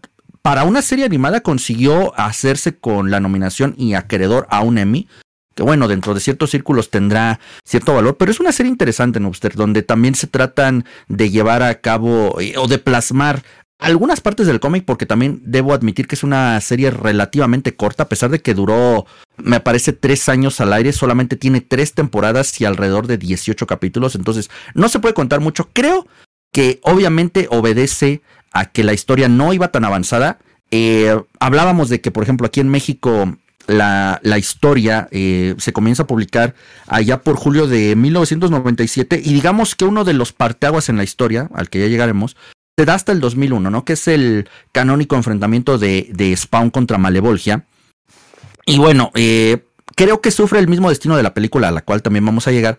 para 0.42 0.64
una 0.64 0.82
serie 0.82 1.04
animada 1.04 1.42
consiguió 1.42 2.18
hacerse 2.18 2.78
con 2.78 3.12
la 3.12 3.20
nominación 3.20 3.76
y 3.78 3.96
acreedor 3.96 4.48
a 4.50 4.62
un 4.62 4.78
Emmy. 4.78 5.10
Que 5.56 5.64
bueno, 5.64 5.90
dentro 5.90 6.14
de 6.14 6.22
ciertos 6.22 6.52
círculos 6.52 6.90
tendrá 6.90 7.42
cierto 7.66 7.96
valor, 7.96 8.16
pero 8.16 8.32
es 8.32 8.40
una 8.40 8.54
serie 8.54 8.72
interesante, 8.72 9.20
Nubster, 9.20 9.56
donde 9.56 9.82
también 9.82 10.16
se 10.16 10.28
tratan 10.28 10.86
de 11.10 11.32
llevar 11.32 11.64
a 11.64 11.82
cabo 11.82 12.40
eh, 12.40 12.54
o 12.58 12.70
de 12.70 12.78
plasmar 12.78 13.44
algunas 13.80 14.22
partes 14.22 14.48
del 14.48 14.60
cómic, 14.60 14.86
porque 14.86 15.06
también 15.06 15.42
debo 15.44 15.74
admitir 15.74 16.08
que 16.08 16.16
es 16.16 16.24
una 16.24 16.60
serie 16.62 16.90
relativamente 16.92 17.76
corta, 17.76 18.04
a 18.04 18.10
pesar 18.10 18.30
de 18.32 18.42
que 18.42 18.54
duró, 18.54 19.06
me 19.38 19.60
parece, 19.60 19.94
tres 19.94 20.30
años 20.30 20.60
al 20.60 20.74
aire, 20.74 20.92
solamente 20.94 21.36
tiene 21.36 21.62
tres 21.62 21.94
temporadas 21.94 22.60
y 22.60 22.66
alrededor 22.66 23.08
de 23.08 23.18
18 23.18 23.68
capítulos, 23.68 24.16
entonces 24.16 24.50
no 24.74 24.90
se 24.90 25.00
puede 25.00 25.14
contar 25.14 25.42
mucho. 25.42 25.70
Creo 25.74 26.08
que 26.52 26.80
obviamente 26.84 27.48
obedece 27.52 28.22
a 28.52 28.66
que 28.66 28.84
la 28.84 28.94
historia 28.94 29.28
no 29.28 29.54
iba 29.54 29.72
tan 29.72 29.86
avanzada. 29.86 30.40
Eh, 30.72 31.16
hablábamos 31.40 31.90
de 31.90 32.02
que, 32.02 32.12
por 32.12 32.24
ejemplo, 32.24 32.48
aquí 32.48 32.60
en 32.60 32.70
México 32.70 33.38
la, 33.68 34.20
la 34.24 34.38
historia 34.38 35.08
eh, 35.12 35.54
se 35.58 35.74
comienza 35.74 36.04
a 36.04 36.08
publicar 36.08 36.56
allá 36.88 37.22
por 37.22 37.36
julio 37.36 37.68
de 37.68 37.96
1997 37.96 39.22
y 39.24 39.34
digamos 39.34 39.76
que 39.76 39.86
uno 39.86 40.04
de 40.04 40.14
los 40.14 40.34
parteaguas 40.34 40.90
en 40.90 40.98
la 40.98 41.04
historia, 41.04 41.50
al 41.54 41.70
que 41.70 41.80
ya 41.80 41.88
llegaremos, 41.88 42.36
se 42.78 42.86
da 42.86 42.94
hasta 42.94 43.12
el 43.12 43.20
2001, 43.20 43.72
¿no? 43.72 43.86
Que 43.86 43.94
es 43.94 44.08
el 44.08 44.50
canónico 44.72 45.16
enfrentamiento 45.16 45.80
de, 45.80 46.10
de 46.12 46.36
Spawn 46.36 46.70
contra 46.70 47.00
Malevolgia. 47.00 47.66
Y 48.68 48.78
bueno, 48.78 49.12
eh, 49.16 49.66
creo 49.96 50.22
que 50.22 50.30
sufre 50.30 50.60
el 50.60 50.68
mismo 50.68 50.90
destino 50.90 51.18
de 51.18 51.24
la 51.24 51.34
película 51.34 51.70
a 51.70 51.72
la 51.72 51.82
cual 51.82 52.04
también 52.04 52.26
vamos 52.26 52.48
a 52.48 52.52
llegar, 52.52 52.78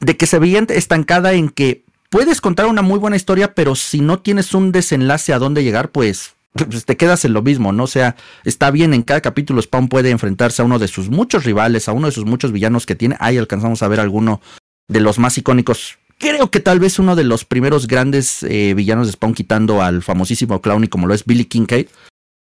de 0.00 0.18
que 0.18 0.26
se 0.26 0.38
veía 0.38 0.62
estancada 0.68 1.32
en 1.32 1.48
que 1.48 1.84
puedes 2.10 2.42
contar 2.42 2.66
una 2.66 2.82
muy 2.82 2.98
buena 2.98 3.16
historia, 3.16 3.54
pero 3.54 3.74
si 3.74 4.02
no 4.02 4.18
tienes 4.18 4.52
un 4.52 4.70
desenlace 4.70 5.32
a 5.32 5.38
dónde 5.38 5.64
llegar, 5.64 5.92
pues, 5.92 6.34
pues 6.52 6.84
te 6.84 6.98
quedas 6.98 7.24
en 7.24 7.32
lo 7.32 7.40
mismo, 7.40 7.72
¿no? 7.72 7.84
O 7.84 7.88
sea, 7.88 8.16
está 8.44 8.70
bien, 8.70 8.92
en 8.92 9.02
cada 9.02 9.22
capítulo 9.22 9.62
Spawn 9.62 9.88
puede 9.88 10.10
enfrentarse 10.10 10.60
a 10.60 10.66
uno 10.66 10.78
de 10.78 10.88
sus 10.88 11.08
muchos 11.08 11.44
rivales, 11.44 11.88
a 11.88 11.92
uno 11.92 12.08
de 12.08 12.12
sus 12.12 12.26
muchos 12.26 12.52
villanos 12.52 12.84
que 12.84 12.96
tiene. 12.96 13.16
Ahí 13.18 13.38
alcanzamos 13.38 13.82
a 13.82 13.88
ver 13.88 14.00
alguno 14.00 14.42
de 14.88 15.00
los 15.00 15.18
más 15.18 15.38
icónicos 15.38 15.98
creo 16.22 16.50
que 16.50 16.60
tal 16.60 16.78
vez 16.78 17.00
uno 17.00 17.16
de 17.16 17.24
los 17.24 17.44
primeros 17.44 17.88
grandes 17.88 18.44
eh, 18.44 18.74
villanos 18.74 19.08
de 19.08 19.12
Spawn 19.12 19.34
quitando 19.34 19.82
al 19.82 20.02
famosísimo 20.02 20.62
Clowny 20.62 20.86
como 20.86 21.08
lo 21.08 21.14
es 21.14 21.24
Billy 21.24 21.44
Kincaid. 21.44 21.88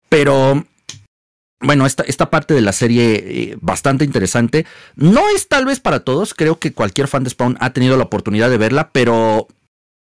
Pero 0.08 0.64
bueno, 1.60 1.84
esta, 1.84 2.04
esta 2.04 2.30
parte 2.30 2.54
de 2.54 2.60
la 2.60 2.72
serie 2.72 3.14
eh, 3.16 3.58
bastante 3.60 4.04
interesante. 4.04 4.66
No 4.94 5.28
es 5.34 5.48
tal 5.48 5.64
vez 5.64 5.80
para 5.80 6.00
todos, 6.00 6.32
creo 6.32 6.60
que 6.60 6.72
cualquier 6.72 7.08
fan 7.08 7.24
de 7.24 7.30
Spawn 7.30 7.56
ha 7.60 7.72
tenido 7.72 7.96
la 7.96 8.04
oportunidad 8.04 8.50
de 8.50 8.58
verla, 8.58 8.90
pero 8.92 9.48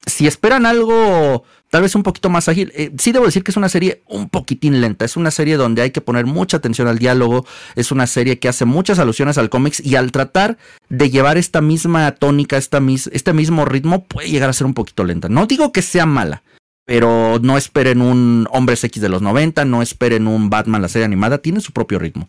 si 0.06 0.26
esperan 0.26 0.66
algo 0.66 1.44
tal 1.70 1.82
vez 1.82 1.94
un 1.94 2.02
poquito 2.02 2.28
más 2.28 2.48
ágil, 2.48 2.72
eh, 2.74 2.90
sí 2.98 3.12
debo 3.12 3.26
decir 3.26 3.44
que 3.44 3.52
es 3.52 3.56
una 3.56 3.68
serie 3.68 4.02
un 4.06 4.28
poquitín 4.28 4.80
lenta. 4.80 5.04
Es 5.04 5.16
una 5.16 5.30
serie 5.30 5.56
donde 5.56 5.82
hay 5.82 5.92
que 5.92 6.00
poner 6.00 6.26
mucha 6.26 6.56
atención 6.56 6.88
al 6.88 6.98
diálogo. 6.98 7.46
Es 7.76 7.92
una 7.92 8.06
serie 8.06 8.38
que 8.38 8.48
hace 8.48 8.64
muchas 8.64 8.98
alusiones 8.98 9.38
al 9.38 9.50
cómics 9.50 9.80
y 9.80 9.96
al 9.96 10.12
tratar 10.12 10.58
de 10.88 11.10
llevar 11.10 11.38
esta 11.38 11.60
misma 11.60 12.10
tónica, 12.12 12.56
esta 12.56 12.80
este 13.12 13.32
mismo 13.32 13.64
ritmo, 13.64 14.04
puede 14.04 14.30
llegar 14.30 14.50
a 14.50 14.54
ser 14.54 14.66
un 14.66 14.74
poquito 14.74 15.04
lenta. 15.04 15.28
No 15.28 15.46
digo 15.46 15.72
que 15.72 15.82
sea 15.82 16.06
mala, 16.06 16.42
pero 16.84 17.38
no 17.40 17.56
esperen 17.56 18.02
un 18.02 18.48
Hombres 18.50 18.82
X 18.82 19.00
de 19.00 19.08
los 19.08 19.22
90, 19.22 19.64
no 19.64 19.80
esperen 19.80 20.26
un 20.26 20.50
Batman 20.50 20.82
la 20.82 20.88
serie 20.88 21.04
animada, 21.04 21.38
tiene 21.38 21.60
su 21.60 21.72
propio 21.72 21.98
ritmo. 21.98 22.28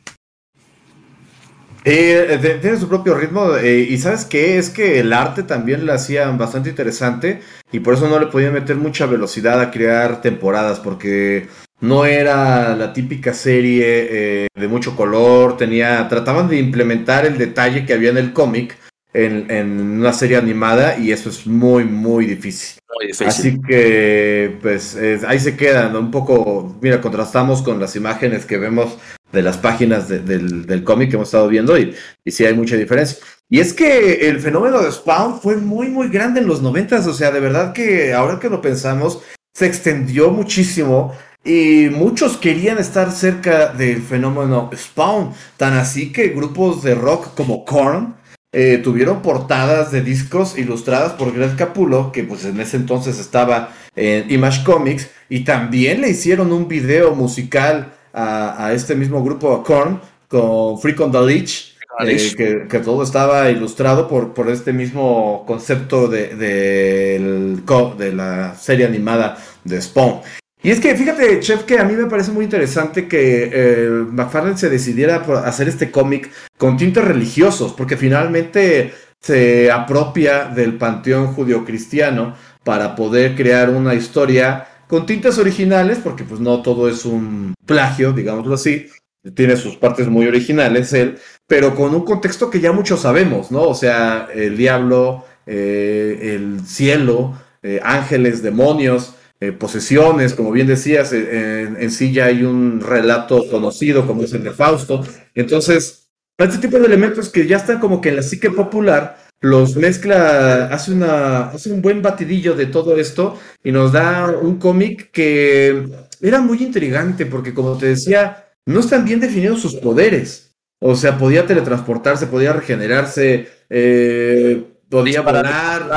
Eh, 1.83 2.59
tiene 2.61 2.77
su 2.77 2.87
propio 2.87 3.15
ritmo 3.15 3.55
eh, 3.55 3.79
y 3.79 3.97
sabes 3.97 4.25
qué, 4.25 4.59
es 4.59 4.69
que 4.69 4.99
el 4.99 5.11
arte 5.13 5.41
también 5.41 5.85
lo 5.85 5.93
hacía 5.93 6.29
bastante 6.29 6.69
interesante 6.69 7.41
y 7.71 7.79
por 7.79 7.95
eso 7.95 8.07
no 8.07 8.19
le 8.19 8.27
podían 8.27 8.53
meter 8.53 8.75
mucha 8.75 9.07
velocidad 9.07 9.59
a 9.59 9.71
crear 9.71 10.21
temporadas 10.21 10.79
porque 10.79 11.47
no 11.79 12.05
era 12.05 12.75
la 12.75 12.93
típica 12.93 13.33
serie 13.33 13.83
eh, 13.85 14.47
de 14.53 14.67
mucho 14.67 14.95
color, 14.95 15.57
tenía, 15.57 16.07
trataban 16.07 16.47
de 16.47 16.59
implementar 16.59 17.25
el 17.25 17.39
detalle 17.39 17.83
que 17.83 17.93
había 17.93 18.11
en 18.11 18.17
el 18.17 18.31
cómic 18.31 18.77
en, 19.13 19.49
en, 19.49 19.81
una 19.81 20.13
serie 20.13 20.37
animada 20.37 20.99
y 20.99 21.11
eso 21.11 21.29
es 21.29 21.47
muy, 21.47 21.83
muy 21.83 22.27
difícil. 22.27 22.79
Así 23.25 23.59
que, 23.59 24.57
pues, 24.61 24.97
ahí 25.27 25.39
se 25.39 25.57
quedan 25.57 25.95
un 25.95 26.11
poco, 26.11 26.77
mira, 26.81 27.01
contrastamos 27.01 27.61
con 27.61 27.79
las 27.79 27.95
imágenes 27.95 28.45
que 28.45 28.57
vemos 28.57 28.99
de 29.31 29.41
las 29.41 29.57
páginas 29.57 30.07
del, 30.07 30.65
del 30.65 30.83
cómic 30.83 31.09
que 31.09 31.15
hemos 31.15 31.27
estado 31.27 31.47
viendo 31.47 31.77
y, 31.77 31.95
y 32.23 32.31
sí 32.31 32.45
hay 32.45 32.53
mucha 32.53 32.75
diferencia. 32.75 33.17
Y 33.49 33.59
es 33.59 33.73
que 33.73 34.29
el 34.29 34.39
fenómeno 34.39 34.81
de 34.81 34.91
Spawn 34.91 35.41
fue 35.41 35.57
muy, 35.57 35.89
muy 35.89 36.07
grande 36.07 36.39
en 36.39 36.47
los 36.47 36.61
noventas, 36.61 37.05
o 37.07 37.13
sea, 37.13 37.31
de 37.31 37.39
verdad 37.41 37.73
que 37.73 38.13
ahora 38.13 38.39
que 38.39 38.49
lo 38.49 38.61
pensamos, 38.61 39.21
se 39.53 39.65
extendió 39.65 40.31
muchísimo 40.31 41.13
y 41.43 41.89
muchos 41.91 42.37
querían 42.37 42.77
estar 42.77 43.11
cerca 43.11 43.67
del 43.67 44.01
fenómeno 44.01 44.69
Spawn, 44.73 45.33
tan 45.57 45.73
así 45.73 46.11
que 46.11 46.29
grupos 46.29 46.81
de 46.83 46.95
rock 46.95 47.33
como 47.35 47.65
Korn 47.65 48.15
eh, 48.53 48.79
tuvieron 48.83 49.21
portadas 49.21 49.91
de 49.91 50.01
discos 50.01 50.57
ilustradas 50.57 51.13
por 51.13 51.33
Greg 51.33 51.55
Capullo, 51.55 52.11
que 52.11 52.23
pues 52.23 52.45
en 52.45 52.59
ese 52.59 52.77
entonces 52.77 53.19
estaba 53.19 53.73
en 53.95 54.31
Image 54.31 54.63
Comics, 54.63 55.09
y 55.29 55.43
también 55.43 56.01
le 56.01 56.09
hicieron 56.09 56.51
un 56.51 56.67
video 56.67 57.15
musical 57.15 57.93
a, 58.13 58.71
este 58.73 58.95
mismo 58.95 59.23
grupo, 59.23 59.53
a 59.53 59.63
Korn, 59.63 59.99
con 60.27 60.79
Freak 60.79 60.99
on 61.01 61.11
the 61.11 61.21
Leech, 61.21 61.75
eh, 62.05 62.67
que, 62.69 62.79
todo 62.79 63.03
estaba 63.03 63.49
ilustrado 63.49 64.07
por, 64.07 64.33
por 64.33 64.49
este 64.49 64.73
mismo 64.73 65.43
concepto 65.45 66.07
de, 66.07 66.35
de, 66.35 68.13
la 68.13 68.55
serie 68.55 68.85
animada 68.85 69.37
de 69.63 69.81
Spawn. 69.81 70.21
Y 70.63 70.69
es 70.69 70.79
que 70.79 70.95
fíjate, 70.95 71.39
Chef, 71.39 71.63
que 71.63 71.79
a 71.79 71.83
mí 71.83 71.93
me 71.93 72.05
parece 72.05 72.31
muy 72.31 72.45
interesante 72.45 73.07
que 73.07 73.49
eh, 73.51 73.89
McFarlane 73.89 74.57
se 74.57 74.69
decidiera 74.69 75.23
por 75.23 75.37
hacer 75.37 75.67
este 75.67 75.89
cómic 75.89 76.29
con 76.57 76.77
tintes 76.77 77.03
religiosos, 77.03 77.73
porque 77.73 77.97
finalmente 77.97 78.93
se 79.19 79.71
apropia 79.71 80.45
del 80.45 80.77
panteón 80.77 81.33
judio-cristiano 81.33 82.35
para 82.63 82.95
poder 82.95 83.35
crear 83.35 83.69
una 83.69 83.95
historia 83.95 84.67
con 84.91 85.05
tintas 85.05 85.37
originales, 85.37 85.99
porque 86.03 86.25
pues 86.25 86.41
no 86.41 86.61
todo 86.61 86.89
es 86.89 87.05
un 87.05 87.53
plagio, 87.65 88.11
digámoslo 88.11 88.55
así, 88.55 88.87
tiene 89.33 89.55
sus 89.55 89.77
partes 89.77 90.09
muy 90.09 90.27
originales 90.27 90.91
él, 90.91 91.17
pero 91.47 91.73
con 91.75 91.95
un 91.95 92.03
contexto 92.03 92.49
que 92.49 92.59
ya 92.59 92.73
muchos 92.73 92.99
sabemos, 92.99 93.51
¿no? 93.51 93.61
O 93.61 93.73
sea, 93.73 94.27
el 94.35 94.57
diablo, 94.57 95.23
eh, 95.45 96.35
el 96.35 96.67
cielo, 96.67 97.39
eh, 97.63 97.79
ángeles, 97.81 98.43
demonios, 98.43 99.15
eh, 99.39 99.53
posesiones, 99.53 100.33
como 100.33 100.51
bien 100.51 100.67
decías, 100.67 101.13
en, 101.13 101.89
sí 101.89 102.11
ya 102.11 102.25
hay 102.25 102.43
un 102.43 102.81
relato 102.81 103.47
conocido 103.49 104.05
como 104.05 104.23
es 104.23 104.33
el 104.33 104.43
de 104.43 104.51
Fausto. 104.51 105.05
Entonces, 105.33 106.09
este 106.37 106.57
tipo 106.57 106.77
de 106.77 106.87
elementos 106.87 107.29
que 107.29 107.47
ya 107.47 107.55
están 107.55 107.79
como 107.79 108.01
que 108.01 108.09
en 108.09 108.17
la 108.17 108.23
psique 108.23 108.49
popular, 108.49 109.17
los 109.41 109.75
mezcla, 109.75 110.67
hace, 110.67 110.91
una, 110.91 111.49
hace 111.49 111.71
un 111.71 111.81
buen 111.81 112.01
batidillo 112.01 112.53
de 112.53 112.67
todo 112.67 112.95
esto 112.97 113.39
y 113.63 113.71
nos 113.71 113.91
da 113.91 114.27
un 114.39 114.57
cómic 114.57 115.11
que 115.11 115.87
era 116.21 116.39
muy 116.41 116.63
intrigante 116.63 117.25
porque 117.25 117.53
como 117.53 117.77
te 117.77 117.87
decía, 117.87 118.45
no 118.65 118.79
están 118.79 119.03
bien 119.03 119.19
definidos 119.19 119.61
sus 119.61 119.75
poderes. 119.75 120.55
O 120.79 120.95
sea, 120.95 121.17
podía 121.17 121.45
teletransportarse, 121.45 122.27
podía 122.27 122.53
regenerarse, 122.53 123.49
eh, 123.69 124.63
podía 124.89 125.21
volar. 125.21 125.89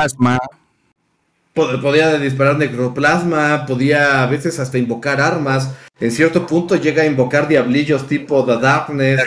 Podía 1.55 2.17
disparar 2.17 2.57
necroplasma, 2.57 3.65
podía 3.65 4.23
a 4.23 4.27
veces 4.27 4.59
hasta 4.59 4.77
invocar 4.77 5.21
armas. 5.21 5.71
En 5.99 6.11
cierto 6.11 6.45
punto 6.45 6.75
llega 6.75 7.03
a 7.03 7.05
invocar 7.05 7.47
diablillos 7.47 8.07
tipo 8.07 8.45
The 8.45 8.59
Darkness. 8.59 9.21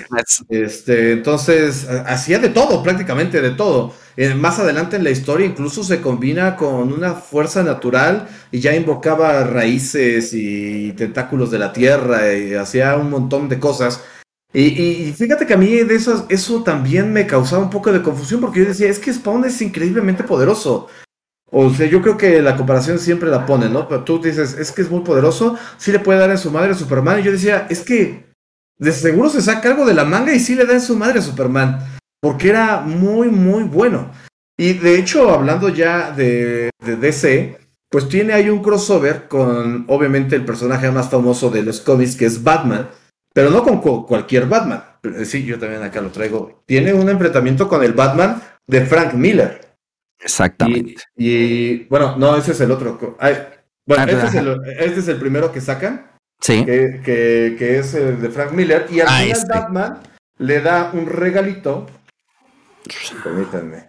Este, 0.50 1.12
entonces, 1.12 1.88
hacía 2.06 2.38
de 2.38 2.50
todo, 2.50 2.82
prácticamente 2.82 3.40
de 3.40 3.50
todo. 3.50 3.94
Eh, 4.16 4.34
más 4.34 4.58
adelante 4.58 4.96
en 4.96 5.04
la 5.04 5.10
historia 5.10 5.46
incluso 5.46 5.82
se 5.82 6.00
combina 6.00 6.56
con 6.56 6.92
una 6.92 7.14
fuerza 7.14 7.62
natural 7.62 8.28
y 8.50 8.60
ya 8.60 8.74
invocaba 8.74 9.44
raíces 9.44 10.34
y 10.34 10.92
tentáculos 10.92 11.50
de 11.50 11.58
la 11.60 11.72
tierra 11.72 12.34
y 12.34 12.52
hacía 12.54 12.96
un 12.96 13.10
montón 13.10 13.48
de 13.48 13.58
cosas. 13.58 14.04
Y, 14.52 15.12
fíjate 15.16 15.46
que 15.46 15.54
a 15.54 15.58
mí 15.58 15.68
de 15.68 15.94
eso, 15.94 16.26
eso 16.30 16.62
también 16.62 17.12
me 17.12 17.26
causaba 17.26 17.62
un 17.62 17.70
poco 17.70 17.92
de 17.92 18.02
confusión 18.02 18.40
porque 18.40 18.60
yo 18.60 18.66
decía, 18.66 18.88
es 18.88 18.98
que 18.98 19.12
Spawn 19.12 19.44
es 19.44 19.60
increíblemente 19.62 20.24
poderoso. 20.24 20.88
O 21.50 21.70
sea, 21.70 21.86
yo 21.86 22.02
creo 22.02 22.16
que 22.16 22.42
la 22.42 22.56
comparación 22.56 22.98
siempre 22.98 23.30
la 23.30 23.46
pone, 23.46 23.68
¿no? 23.68 23.88
Pero 23.88 24.04
tú 24.04 24.20
dices, 24.20 24.54
es 24.58 24.70
que 24.70 24.82
es 24.82 24.90
muy 24.90 25.00
poderoso, 25.00 25.56
sí 25.78 25.92
le 25.92 25.98
puede 25.98 26.18
dar 26.18 26.30
en 26.30 26.38
su 26.38 26.50
madre 26.50 26.72
a 26.72 26.74
Superman. 26.74 27.20
Y 27.20 27.22
yo 27.22 27.32
decía, 27.32 27.66
es 27.70 27.80
que 27.80 28.26
de 28.78 28.92
seguro 28.92 29.30
se 29.30 29.42
saca 29.42 29.70
algo 29.70 29.86
de 29.86 29.94
la 29.94 30.04
manga 30.04 30.32
y 30.34 30.40
sí 30.40 30.54
le 30.54 30.66
da 30.66 30.74
en 30.74 30.80
su 30.80 30.96
madre 30.96 31.20
a 31.20 31.22
Superman. 31.22 31.78
Porque 32.20 32.50
era 32.50 32.80
muy, 32.80 33.28
muy 33.28 33.64
bueno. 33.64 34.10
Y 34.58 34.74
de 34.74 34.98
hecho, 34.98 35.30
hablando 35.30 35.68
ya 35.68 36.10
de, 36.10 36.70
DC, 36.84 37.58
pues 37.88 38.08
tiene 38.08 38.34
ahí 38.34 38.50
un 38.50 38.62
crossover 38.62 39.28
con, 39.28 39.84
obviamente, 39.88 40.36
el 40.36 40.44
personaje 40.44 40.90
más 40.90 41.08
famoso 41.08 41.48
de 41.48 41.62
los 41.62 41.80
cómics, 41.80 42.16
que 42.16 42.26
es 42.26 42.42
Batman. 42.42 42.88
Pero 43.32 43.50
no 43.50 43.62
con 43.62 43.80
cualquier 44.04 44.46
Batman. 44.46 44.82
Sí, 45.24 45.44
yo 45.44 45.58
también 45.58 45.82
acá 45.82 46.00
lo 46.00 46.10
traigo. 46.10 46.62
Tiene 46.66 46.92
un 46.92 47.08
enfrentamiento 47.08 47.68
con 47.68 47.84
el 47.84 47.92
Batman 47.92 48.42
de 48.66 48.84
Frank 48.84 49.14
Miller. 49.14 49.67
Exactamente. 50.20 51.02
Y, 51.16 51.84
bueno, 51.84 52.16
no, 52.16 52.36
ese 52.36 52.52
es 52.52 52.60
el 52.60 52.70
otro. 52.70 52.98
bueno, 53.86 54.04
este 54.04 54.26
es 54.26 54.34
el, 54.34 54.60
este 54.78 55.00
es 55.00 55.08
el, 55.08 55.18
primero 55.18 55.52
que 55.52 55.60
sacan. 55.60 56.10
Sí. 56.40 56.64
Que, 56.64 57.56
que, 57.58 57.78
es 57.78 57.94
el 57.94 58.20
de 58.20 58.30
Frank 58.30 58.52
Miller. 58.52 58.86
Y 58.90 59.00
al 59.00 59.08
ah, 59.08 59.18
final 59.18 59.30
este. 59.30 59.52
Batman 59.52 59.98
le 60.38 60.60
da 60.60 60.90
un 60.92 61.06
regalito. 61.06 61.86
Permítanme. 63.22 63.88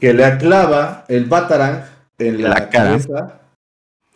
Que 0.00 0.12
le 0.12 0.24
aclava 0.24 1.04
el 1.08 1.24
Batarang 1.24 1.84
en 2.18 2.42
la, 2.42 2.68
cabeza. 2.68 3.40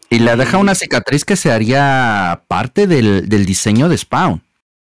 Y 0.09 0.19
le 0.19 0.37
deja 0.37 0.59
una 0.59 0.75
cicatriz 0.75 1.25
que 1.25 1.37
se 1.37 1.51
haría 1.51 2.45
parte 2.47 2.87
del, 2.87 3.29
del 3.29 3.47
diseño 3.47 3.89
de 3.89 3.99
Spawn. 3.99 4.43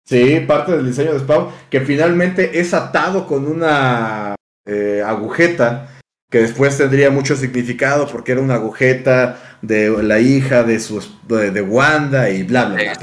Sí, 0.06 0.40
parte 0.48 0.72
del 0.72 0.88
diseño 0.88 1.14
de 1.14 1.20
Spawn, 1.20 1.50
que 1.70 1.82
finalmente 1.82 2.60
es 2.60 2.74
atado 2.74 3.28
con 3.28 3.46
una 3.46 4.36
eh, 4.66 5.04
agujeta 5.06 5.99
que 6.30 6.40
después 6.40 6.78
tendría 6.78 7.10
mucho 7.10 7.36
significado 7.36 8.08
porque 8.08 8.34
era 8.34 8.42
una 8.42 8.56
agujeta 8.56 9.58
de 9.62 9.90
la 10.04 10.20
hija 10.20 10.64
de 10.64 10.80
su 10.80 11.04
de, 11.28 11.62
Wanda 11.62 12.30
y 12.30 12.44
bla 12.44 12.66
bla 12.66 12.76
bla. 12.76 12.96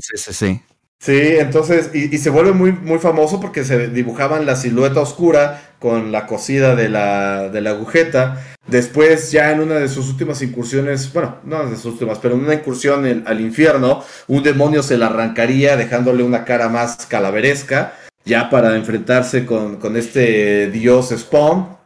sí, 0.00 0.16
sí, 0.16 0.32
sí. 0.32 0.60
Sí, 1.02 1.18
entonces, 1.38 1.94
y, 1.94 2.18
se 2.18 2.28
vuelve 2.28 2.52
muy, 2.52 2.72
muy 2.72 2.98
famoso 2.98 3.40
porque 3.40 3.64
se 3.64 3.88
dibujaban 3.88 4.44
la 4.44 4.54
silueta 4.54 5.00
oscura 5.00 5.62
con 5.78 6.12
la 6.12 6.26
cosida 6.26 6.76
de 6.76 6.90
la, 6.90 7.48
de 7.48 7.62
la 7.62 7.70
agujeta. 7.70 8.44
Después, 8.66 9.32
ya 9.32 9.50
en 9.50 9.60
una 9.60 9.76
de 9.76 9.88
sus 9.88 10.10
últimas 10.10 10.42
incursiones, 10.42 11.10
bueno, 11.14 11.38
no 11.44 11.64
de 11.70 11.76
sus 11.76 11.86
últimas, 11.94 12.18
pero 12.18 12.34
en 12.34 12.42
una 12.44 12.52
incursión 12.52 13.24
al 13.26 13.40
infierno, 13.40 14.04
un 14.28 14.42
demonio 14.42 14.82
se 14.82 14.98
la 14.98 15.06
arrancaría 15.06 15.78
dejándole 15.78 16.22
una 16.22 16.44
cara 16.44 16.68
más 16.68 17.06
calaveresca, 17.06 17.94
ya 18.26 18.50
para 18.50 18.76
enfrentarse 18.76 19.46
con, 19.46 19.76
con 19.76 19.96
este 19.96 20.70
dios 20.70 21.14
Spawn, 21.16 21.79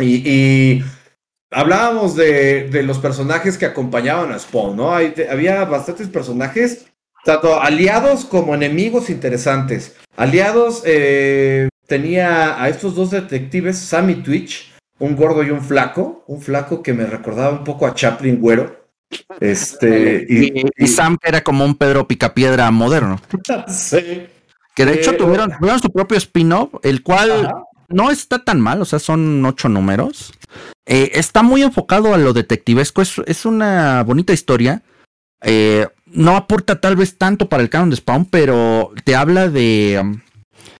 y, 0.00 0.82
hablábamos 1.50 2.16
de, 2.16 2.82
los 2.84 2.98
personajes 2.98 3.56
que 3.58 3.66
acompañaban 3.66 4.32
a 4.32 4.38
Spawn, 4.38 4.76
¿no? 4.76 4.94
había 4.94 5.64
bastantes 5.64 6.08
personajes, 6.08 6.86
tanto 7.24 7.60
aliados 7.60 8.24
como 8.24 8.54
enemigos 8.54 9.10
interesantes. 9.10 9.96
Aliados 10.16 10.82
eh, 10.84 11.68
tenía 11.86 12.62
a 12.62 12.68
estos 12.68 12.94
dos 12.94 13.10
detectives, 13.10 13.78
Sammy 13.78 14.16
Twitch, 14.16 14.72
un 14.98 15.16
gordo 15.16 15.42
y 15.42 15.50
un 15.50 15.62
flaco, 15.62 16.24
un 16.26 16.40
flaco 16.40 16.82
que 16.82 16.92
me 16.92 17.06
recordaba 17.06 17.50
un 17.50 17.64
poco 17.64 17.86
a 17.86 17.94
Chaplin 17.94 18.40
Güero. 18.40 18.84
Este, 19.40 20.26
y, 20.76 20.86
Sam 20.86 21.18
era 21.22 21.42
como 21.42 21.64
un 21.64 21.74
Pedro 21.74 22.06
Picapiedra 22.06 22.70
moderno. 22.70 23.20
sí. 23.68 24.26
Que 24.74 24.84
de 24.84 24.94
hecho 24.94 25.12
eh, 25.12 25.16
tuvieron, 25.16 25.52
su 25.80 25.90
propio 25.90 26.18
spin-off, 26.18 26.74
el 26.82 27.02
cual 27.02 27.52
no 27.94 28.10
está 28.10 28.40
tan 28.40 28.60
mal, 28.60 28.82
o 28.82 28.84
sea, 28.84 28.98
son 28.98 29.44
ocho 29.46 29.68
números. 29.68 30.32
Eh, 30.84 31.12
está 31.14 31.42
muy 31.42 31.62
enfocado 31.62 32.12
a 32.12 32.18
lo 32.18 32.32
detectivesco, 32.32 33.02
es, 33.02 33.46
una 33.46 34.02
bonita 34.02 34.32
historia. 34.32 34.82
Eh, 35.42 35.86
no 36.06 36.36
aporta 36.36 36.80
tal 36.80 36.96
vez 36.96 37.16
tanto 37.18 37.48
para 37.48 37.62
el 37.62 37.70
canon 37.70 37.90
de 37.90 37.96
Spawn, 37.96 38.24
pero 38.26 38.92
te 39.04 39.14
habla 39.14 39.48
de, 39.48 40.00
um, 40.02 40.20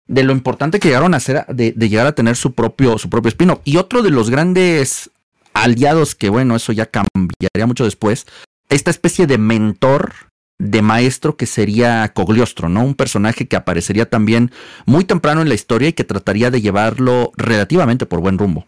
de 0.09 0.25
lo 0.25 0.33
importante 0.33 0.81
que 0.81 0.89
llegaron 0.89 1.15
a 1.15 1.19
hacer, 1.19 1.47
de, 1.47 1.73
llegar 1.73 2.07
a 2.07 2.15
tener 2.15 2.35
su 2.35 2.53
propio, 2.53 2.99
su 2.99 3.09
propio. 3.09 3.61
Y 3.65 3.77
otro 3.77 4.03
de 4.03 4.11
los 4.11 4.29
grandes 4.29 5.11
aliados, 5.53 6.17
que 6.17 6.29
bueno, 6.31 6.57
eso 6.57 6.73
ya 6.73 6.87
cambiaría 6.87 7.67
mucho 7.67 7.85
después, 7.85 8.27
esta 8.71 8.91
especie 8.91 9.29
de 9.29 9.39
mentor 9.39 10.13
de 10.65 10.81
maestro 10.81 11.37
que 11.37 11.45
sería 11.45 12.11
Cogliostro, 12.15 12.71
¿no? 12.71 12.83
Un 12.85 12.95
personaje 12.95 13.47
que 13.47 13.57
aparecería 13.57 14.09
también 14.09 14.51
muy 14.87 15.05
temprano 15.05 15.43
en 15.43 15.49
la 15.49 15.55
historia 15.55 15.89
y 15.89 15.93
que 15.93 16.05
trataría 16.05 16.51
de 16.51 16.63
llevarlo 16.63 17.33
relativamente 17.37 18.07
por 18.07 18.21
buen 18.21 18.39
rumbo. 18.39 18.67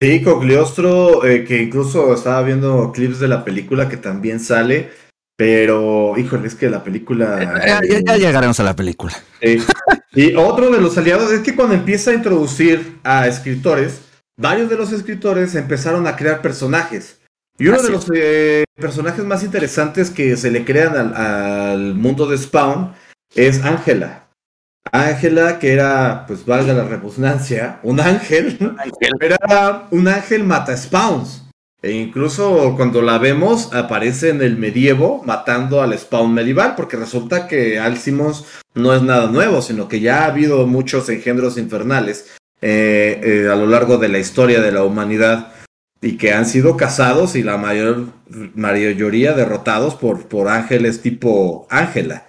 Sí, 0.00 0.22
Cogliostro, 0.22 1.26
eh, 1.26 1.44
que 1.44 1.62
incluso 1.62 2.14
estaba 2.14 2.42
viendo 2.42 2.92
clips 2.92 3.18
de 3.18 3.28
la 3.28 3.44
película 3.44 3.88
que 3.88 3.96
también 3.96 4.38
sale, 4.38 4.90
pero 5.36 6.16
híjole, 6.16 6.46
es 6.46 6.54
que 6.54 6.70
la 6.70 6.84
película... 6.84 7.60
Ya, 7.66 8.16
llegaremos 8.16 8.60
a 8.60 8.64
la 8.64 8.76
película. 8.76 9.12
y 10.14 10.34
otro 10.36 10.70
de 10.70 10.80
los 10.80 10.96
aliados 10.96 11.32
es 11.32 11.40
que 11.40 11.56
cuando 11.56 11.74
empieza 11.74 12.12
a 12.12 12.14
introducir 12.14 12.98
a 13.02 13.26
escritores, 13.26 14.02
varios 14.38 14.70
de 14.70 14.76
los 14.76 14.92
escritores 14.92 15.54
empezaron 15.56 16.06
a 16.06 16.14
crear 16.14 16.40
personajes. 16.40 17.19
Y 17.60 17.68
uno 17.68 17.82
de 17.82 17.90
los 17.90 18.06
eh, 18.14 18.64
personajes 18.74 19.22
más 19.22 19.44
interesantes 19.44 20.08
que 20.08 20.34
se 20.38 20.50
le 20.50 20.64
crean 20.64 20.96
al, 21.14 21.94
mundo 21.94 22.26
de 22.26 22.38
Spawn 22.38 22.94
es 23.34 23.62
Ángela. 23.62 24.30
Ángela, 24.90 25.58
que 25.58 25.74
era, 25.74 26.24
pues 26.26 26.46
valga 26.46 26.72
la 26.72 26.84
repugnancia, 26.84 27.78
un 27.82 28.00
ángel, 28.00 28.58
era 29.20 29.86
un 29.90 30.08
ángel 30.08 30.42
mata 30.42 30.74
spawns. 30.74 31.44
E 31.82 31.92
incluso 31.92 32.74
cuando 32.76 33.02
la 33.02 33.18
vemos, 33.18 33.74
aparece 33.74 34.30
en 34.30 34.40
el 34.40 34.56
medievo 34.56 35.22
matando 35.26 35.82
al 35.82 35.96
spawn 35.98 36.32
medieval, 36.32 36.74
porque 36.76 36.96
resulta 36.96 37.46
que 37.46 37.78
Alcimos 37.78 38.46
no 38.74 38.94
es 38.94 39.02
nada 39.02 39.30
nuevo, 39.30 39.60
sino 39.60 39.86
que 39.86 40.00
ya 40.00 40.24
ha 40.24 40.28
habido 40.28 40.66
muchos 40.66 41.10
engendros 41.10 41.58
infernales 41.58 42.30
eh, 42.62 43.20
eh, 43.22 43.48
a 43.52 43.54
lo 43.54 43.66
largo 43.66 43.98
de 43.98 44.08
la 44.08 44.18
historia 44.18 44.62
de 44.62 44.72
la 44.72 44.82
humanidad 44.82 45.52
y 46.02 46.16
que 46.16 46.32
han 46.32 46.46
sido 46.46 46.76
cazados 46.76 47.36
y 47.36 47.42
la 47.42 47.56
mayor 47.56 48.06
mayoría 48.54 49.32
derrotados 49.32 49.94
por, 49.94 50.28
por 50.28 50.48
ángeles 50.48 51.02
tipo 51.02 51.66
Ángela. 51.70 52.26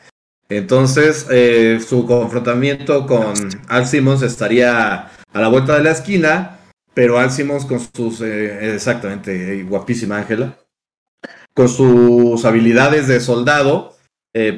Entonces, 0.49 1.27
eh, 1.29 1.79
su 1.85 2.05
confrontamiento 2.05 3.07
con 3.07 3.33
Al 3.69 3.87
Simmons 3.87 4.21
estaría 4.21 5.09
a 5.33 5.39
la 5.39 5.47
vuelta 5.47 5.77
de 5.77 5.83
la 5.83 5.91
esquina, 5.91 6.59
pero 6.93 7.17
Al 7.19 7.31
Simmons 7.31 7.65
con 7.65 7.79
sus, 7.79 8.19
eh, 8.19 8.75
exactamente, 8.75 9.59
eh, 9.59 9.63
guapísima 9.63 10.17
Ángela, 10.17 10.57
con 11.53 11.69
sus 11.69 12.43
habilidades 12.43 13.07
de 13.07 13.21
soldado, 13.21 13.95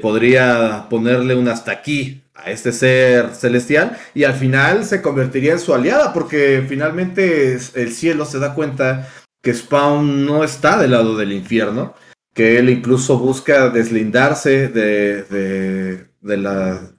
podría 0.01 0.87
ponerle 0.89 1.35
un 1.35 1.47
hasta 1.47 1.71
aquí 1.71 2.21
a 2.35 2.51
este 2.51 2.71
ser 2.71 3.33
celestial 3.33 3.97
y 4.13 4.23
al 4.23 4.33
final 4.33 4.85
se 4.85 5.01
convertiría 5.01 5.53
en 5.53 5.59
su 5.59 5.73
aliada 5.73 6.13
porque 6.13 6.63
finalmente 6.67 7.53
el 7.53 7.91
cielo 7.91 8.25
se 8.25 8.39
da 8.39 8.53
cuenta 8.53 9.09
que 9.41 9.53
Spawn 9.53 10.25
no 10.25 10.43
está 10.43 10.77
del 10.79 10.91
lado 10.91 11.17
del 11.17 11.33
infierno, 11.33 11.93
que 12.33 12.57
él 12.57 12.69
incluso 12.69 13.19
busca 13.19 13.69
deslindarse 13.69 14.69
de, 14.69 15.23
de, 15.23 16.07
de 16.21 16.37
las 16.37 16.93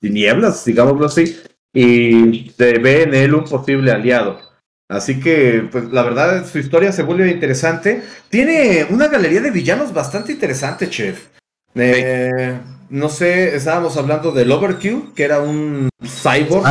tinieblas, 0.00 0.64
digámoslo 0.64 1.06
así, 1.06 1.36
y 1.72 2.50
ve 2.58 3.02
en 3.02 3.14
él 3.14 3.34
un 3.34 3.44
posible 3.44 3.92
aliado. 3.92 4.40
Así 4.88 5.20
que, 5.20 5.68
pues 5.70 5.84
la 5.92 6.02
verdad, 6.02 6.46
su 6.46 6.58
historia 6.58 6.92
se 6.92 7.02
vuelve 7.02 7.30
interesante. 7.30 8.02
Tiene 8.28 8.86
una 8.90 9.08
galería 9.08 9.40
de 9.40 9.50
villanos 9.50 9.92
bastante 9.92 10.32
interesante, 10.32 10.90
chef. 10.90 11.28
Eh, 11.74 12.60
no 12.90 13.08
sé, 13.08 13.56
estábamos 13.56 13.96
hablando 13.96 14.32
del 14.32 14.52
Overkill, 14.52 15.12
que 15.14 15.24
era 15.24 15.40
un 15.40 15.88
cyborg, 16.02 16.64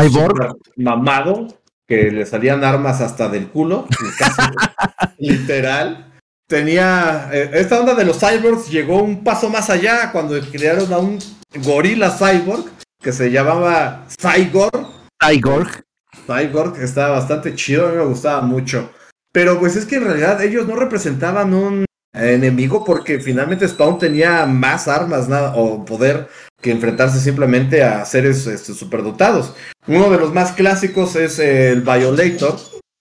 mamado, 0.77 1.47
que 1.87 2.11
le 2.11 2.25
salían 2.25 2.63
armas 2.63 3.01
hasta 3.01 3.27
del 3.27 3.47
culo, 3.47 3.87
literal. 5.17 6.13
Tenía. 6.47 7.29
Eh, 7.31 7.51
esta 7.53 7.79
onda 7.79 7.95
de 7.95 8.05
los 8.05 8.19
cyborgs 8.19 8.69
llegó 8.69 9.01
un 9.01 9.23
paso 9.23 9.49
más 9.49 9.69
allá 9.69 10.11
cuando 10.11 10.39
crearon 10.51 10.91
a 10.93 10.97
un 10.97 11.17
gorila 11.63 12.11
cyborg 12.11 12.65
que 13.01 13.11
se 13.11 13.31
llamaba 13.31 14.05
Cyborg. 14.21 14.87
Cyborg. 15.19 15.83
Cyborg, 16.27 16.81
estaba 16.81 17.19
bastante 17.19 17.55
chido, 17.55 17.87
a 17.87 17.91
mí 17.91 17.97
me 17.97 18.05
gustaba 18.05 18.41
mucho. 18.41 18.91
Pero 19.31 19.59
pues 19.59 19.75
es 19.75 19.85
que 19.85 19.95
en 19.95 20.03
realidad 20.03 20.41
ellos 20.43 20.67
no 20.67 20.75
representaban 20.75 21.53
un 21.53 21.85
enemigo 22.13 22.83
porque 22.83 23.19
finalmente 23.19 23.67
Spawn 23.67 23.97
tenía 23.97 24.45
más 24.45 24.87
armas 24.87 25.29
nada, 25.29 25.53
o 25.55 25.85
poder 25.85 26.27
que 26.61 26.71
enfrentarse 26.71 27.19
simplemente 27.19 27.83
a 27.83 28.05
seres 28.05 28.45
este, 28.47 28.73
superdotados. 28.73 29.53
Uno 29.87 30.09
de 30.09 30.17
los 30.17 30.33
más 30.33 30.51
clásicos 30.51 31.15
es 31.15 31.39
el 31.39 31.81
Violator, 31.81 32.57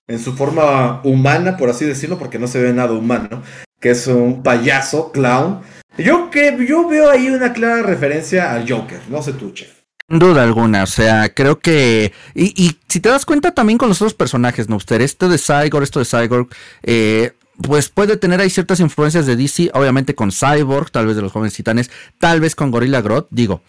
en 0.08 0.18
su 0.18 0.34
forma 0.34 1.00
humana, 1.04 1.56
por 1.56 1.70
así 1.70 1.84
decirlo, 1.84 2.18
porque 2.18 2.38
no 2.38 2.48
se 2.48 2.60
ve 2.60 2.72
nada 2.72 2.92
humano, 2.92 3.42
que 3.80 3.90
es 3.90 4.06
un 4.06 4.42
payaso, 4.42 5.12
clown. 5.12 5.60
Yo, 5.98 6.30
que, 6.30 6.56
yo 6.66 6.88
veo 6.88 7.10
ahí 7.10 7.28
una 7.28 7.52
clara 7.52 7.82
referencia 7.82 8.52
al 8.52 8.68
Joker, 8.68 9.00
no 9.08 9.22
sé 9.22 9.32
tú, 9.34 9.52
duda 10.10 10.42
alguna, 10.42 10.82
o 10.82 10.86
sea, 10.86 11.32
creo 11.32 11.60
que. 11.60 12.12
Y, 12.34 12.76
si 12.88 13.00
te 13.00 13.08
das 13.08 13.24
cuenta 13.24 13.54
también 13.54 13.78
con 13.78 13.88
los 13.88 14.02
otros 14.02 14.14
personajes, 14.14 14.68
¿no? 14.68 14.76
Usted, 14.76 15.00
esto 15.00 15.28
de 15.28 15.38
Cyborg, 15.38 15.84
esto 15.84 16.00
de 16.00 16.04
Cyborg, 16.04 16.48
eh, 16.82 17.32
pues 17.62 17.88
puede 17.88 18.16
tener 18.16 18.40
ahí 18.40 18.50
ciertas 18.50 18.80
influencias 18.80 19.26
de 19.26 19.36
DC, 19.36 19.70
obviamente 19.74 20.14
con 20.14 20.30
Cyborg, 20.32 20.90
tal 20.90 21.06
vez 21.06 21.16
de 21.16 21.22
los 21.22 21.32
jóvenes 21.32 21.54
titanes, 21.54 21.90
tal 22.18 22.40
vez 22.40 22.54
con 22.54 22.70
Gorilla 22.70 23.00
Grodd, 23.00 23.26
digo, 23.30 23.62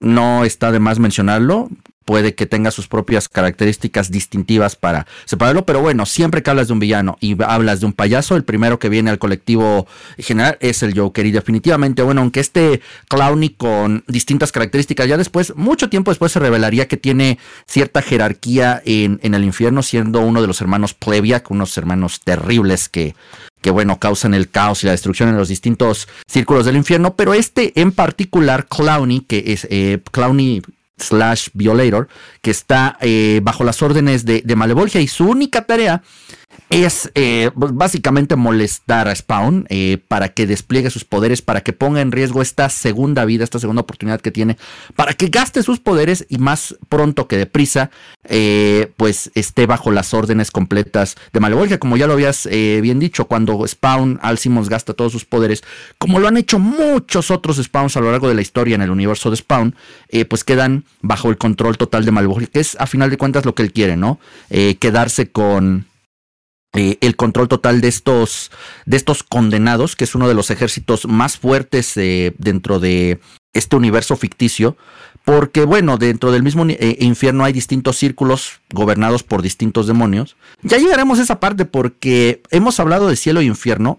no 0.00 0.44
está 0.44 0.70
de 0.72 0.80
más 0.80 0.98
mencionarlo, 0.98 1.68
puede 2.08 2.34
que 2.34 2.46
tenga 2.46 2.70
sus 2.70 2.88
propias 2.88 3.28
características 3.28 4.10
distintivas 4.10 4.76
para 4.76 5.06
separarlo, 5.26 5.66
pero 5.66 5.82
bueno, 5.82 6.06
siempre 6.06 6.42
que 6.42 6.48
hablas 6.48 6.68
de 6.68 6.72
un 6.72 6.78
villano 6.78 7.18
y 7.20 7.36
hablas 7.42 7.80
de 7.80 7.86
un 7.86 7.92
payaso, 7.92 8.34
el 8.34 8.44
primero 8.44 8.78
que 8.78 8.88
viene 8.88 9.10
al 9.10 9.18
colectivo 9.18 9.86
general 10.16 10.56
es 10.60 10.82
el 10.82 10.98
Joker 10.98 11.26
y 11.26 11.32
definitivamente, 11.32 12.00
bueno, 12.00 12.22
aunque 12.22 12.40
este 12.40 12.80
Clowny 13.10 13.50
con 13.50 14.04
distintas 14.06 14.52
características, 14.52 15.06
ya 15.06 15.18
después, 15.18 15.54
mucho 15.54 15.90
tiempo 15.90 16.10
después 16.10 16.32
se 16.32 16.38
revelaría 16.38 16.88
que 16.88 16.96
tiene 16.96 17.38
cierta 17.66 18.00
jerarquía 18.00 18.80
en, 18.86 19.20
en 19.22 19.34
el 19.34 19.44
infierno, 19.44 19.82
siendo 19.82 20.20
uno 20.20 20.40
de 20.40 20.46
los 20.46 20.62
hermanos 20.62 20.94
Plebiac, 20.94 21.50
unos 21.50 21.76
hermanos 21.76 22.20
terribles 22.24 22.88
que 22.88 23.14
que 23.60 23.70
bueno, 23.70 23.98
causan 23.98 24.34
el 24.34 24.48
caos 24.48 24.84
y 24.84 24.86
la 24.86 24.92
destrucción 24.92 25.28
en 25.28 25.36
los 25.36 25.48
distintos 25.48 26.06
círculos 26.28 26.64
del 26.64 26.76
infierno, 26.76 27.16
pero 27.16 27.34
este 27.34 27.80
en 27.80 27.90
particular, 27.90 28.68
Clowny, 28.68 29.22
que 29.22 29.42
es 29.48 29.66
eh, 29.68 29.98
Clowny 30.12 30.62
slash 30.98 31.48
Violator, 31.54 32.08
que 32.42 32.50
está 32.50 32.96
eh, 33.00 33.40
bajo 33.42 33.64
las 33.64 33.82
órdenes 33.82 34.24
de, 34.24 34.42
de 34.44 34.56
Malevolgia. 34.56 35.00
Y 35.00 35.08
su 35.08 35.26
única 35.26 35.62
tarea 35.62 36.02
es 36.70 37.10
eh, 37.14 37.50
pues, 37.58 37.72
básicamente 37.74 38.36
molestar 38.36 39.08
a 39.08 39.14
Spawn 39.14 39.66
eh, 39.70 39.98
para 40.08 40.28
que 40.28 40.46
despliegue 40.46 40.90
sus 40.90 41.04
poderes, 41.04 41.40
para 41.40 41.62
que 41.62 41.72
ponga 41.72 42.00
en 42.00 42.12
riesgo 42.12 42.42
esta 42.42 42.68
segunda 42.68 43.24
vida, 43.24 43.44
esta 43.44 43.58
segunda 43.58 43.82
oportunidad 43.82 44.20
que 44.20 44.30
tiene, 44.30 44.58
para 44.94 45.14
que 45.14 45.28
gaste 45.28 45.62
sus 45.62 45.80
poderes 45.80 46.26
y 46.28 46.38
más 46.38 46.76
pronto 46.88 47.26
que 47.26 47.38
deprisa, 47.38 47.90
eh, 48.24 48.92
pues 48.96 49.30
esté 49.34 49.66
bajo 49.66 49.90
las 49.90 50.12
órdenes 50.12 50.50
completas 50.50 51.16
de 51.32 51.40
Malevolgia. 51.40 51.78
Como 51.78 51.96
ya 51.96 52.06
lo 52.06 52.12
habías 52.12 52.48
bien 52.48 52.98
dicho, 52.98 53.26
cuando 53.26 53.66
Spawn, 53.66 54.18
Al 54.22 54.38
Simmons 54.38 54.68
gasta 54.68 54.94
todos 54.94 55.12
sus 55.12 55.24
poderes, 55.24 55.62
como 55.98 56.18
lo 56.18 56.28
han 56.28 56.36
hecho 56.36 56.58
muchos 56.58 57.30
otros 57.30 57.56
Spawns 57.56 57.96
a 57.96 58.00
lo 58.00 58.10
largo 58.10 58.28
de 58.28 58.34
la 58.34 58.42
historia 58.42 58.74
en 58.74 58.82
el 58.82 58.90
universo 58.90 59.30
de 59.30 59.36
Spawn, 59.36 59.74
pues 60.28 60.44
quedan 60.44 60.84
bajo 61.00 61.30
el 61.30 61.38
control 61.38 61.78
total 61.78 62.04
de 62.04 62.12
Malevolgia, 62.12 62.48
que 62.52 62.60
es 62.60 62.76
a 62.78 62.86
final 62.86 63.10
de 63.10 63.16
cuentas 63.16 63.44
lo 63.44 63.54
que 63.54 63.62
él 63.62 63.72
quiere, 63.72 63.96
¿no? 63.96 64.18
quedarse 64.48 65.30
con 65.30 65.87
eh, 66.74 66.98
el 67.00 67.16
control 67.16 67.48
total 67.48 67.80
de 67.80 67.88
estos, 67.88 68.50
de 68.84 68.98
estos 68.98 69.22
condenados, 69.22 69.96
que 69.96 70.04
es 70.04 70.14
uno 70.14 70.28
de 70.28 70.34
los 70.34 70.50
ejércitos 70.50 71.06
más 71.06 71.38
fuertes 71.38 71.96
eh, 71.96 72.34
dentro 72.38 72.78
de 72.78 73.20
este 73.54 73.76
universo 73.76 74.16
ficticio, 74.16 74.76
porque 75.24 75.64
bueno, 75.64 75.96
dentro 75.96 76.30
del 76.30 76.42
mismo 76.42 76.66
eh, 76.68 76.96
infierno 77.00 77.44
hay 77.44 77.54
distintos 77.54 77.96
círculos 77.96 78.60
gobernados 78.70 79.22
por 79.22 79.40
distintos 79.40 79.86
demonios. 79.86 80.36
Ya 80.62 80.76
llegaremos 80.76 81.18
a 81.18 81.22
esa 81.22 81.40
parte 81.40 81.64
porque 81.64 82.42
hemos 82.50 82.78
hablado 82.80 83.08
de 83.08 83.16
cielo 83.16 83.40
e 83.40 83.44
infierno 83.44 83.98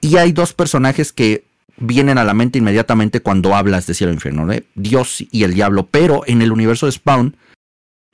y 0.00 0.16
hay 0.16 0.32
dos 0.32 0.52
personajes 0.52 1.12
que 1.12 1.44
vienen 1.78 2.18
a 2.18 2.24
la 2.24 2.34
mente 2.34 2.58
inmediatamente 2.58 3.20
cuando 3.20 3.54
hablas 3.54 3.86
de 3.86 3.94
cielo 3.94 4.10
e 4.10 4.14
infierno, 4.14 4.46
Dios 4.74 5.24
y 5.30 5.44
el 5.44 5.54
diablo, 5.54 5.86
pero 5.90 6.22
en 6.26 6.42
el 6.42 6.52
universo 6.52 6.86
de 6.86 6.92
Spawn 6.92 7.36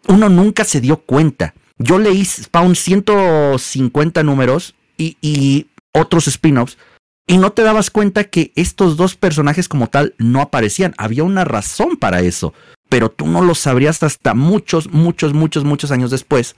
uno 0.08 0.28
nunca 0.28 0.64
se 0.64 0.80
dio 0.80 0.98
cuenta 0.98 1.54
yo 1.78 1.98
leí 1.98 2.24
Spawn 2.24 2.74
150 2.74 4.22
números 4.22 4.74
y, 4.98 5.66
otros 5.94 6.26
spin-offs 6.26 6.78
y 7.26 7.36
no 7.36 7.52
te 7.52 7.62
dabas 7.62 7.90
cuenta 7.90 8.24
que 8.24 8.50
estos 8.56 8.96
dos 8.96 9.14
personajes 9.14 9.68
como 9.68 9.88
tal 9.88 10.14
no 10.16 10.40
aparecían. 10.40 10.94
Había 10.96 11.22
una 11.24 11.44
razón 11.44 11.98
para 11.98 12.22
eso, 12.22 12.54
pero 12.88 13.10
tú 13.10 13.26
no 13.26 13.42
lo 13.42 13.54
sabrías 13.54 14.02
hasta 14.02 14.32
muchos, 14.32 14.90
muchos, 14.90 15.34
muchos, 15.34 15.64
muchos 15.64 15.90
años 15.90 16.10
después 16.10 16.56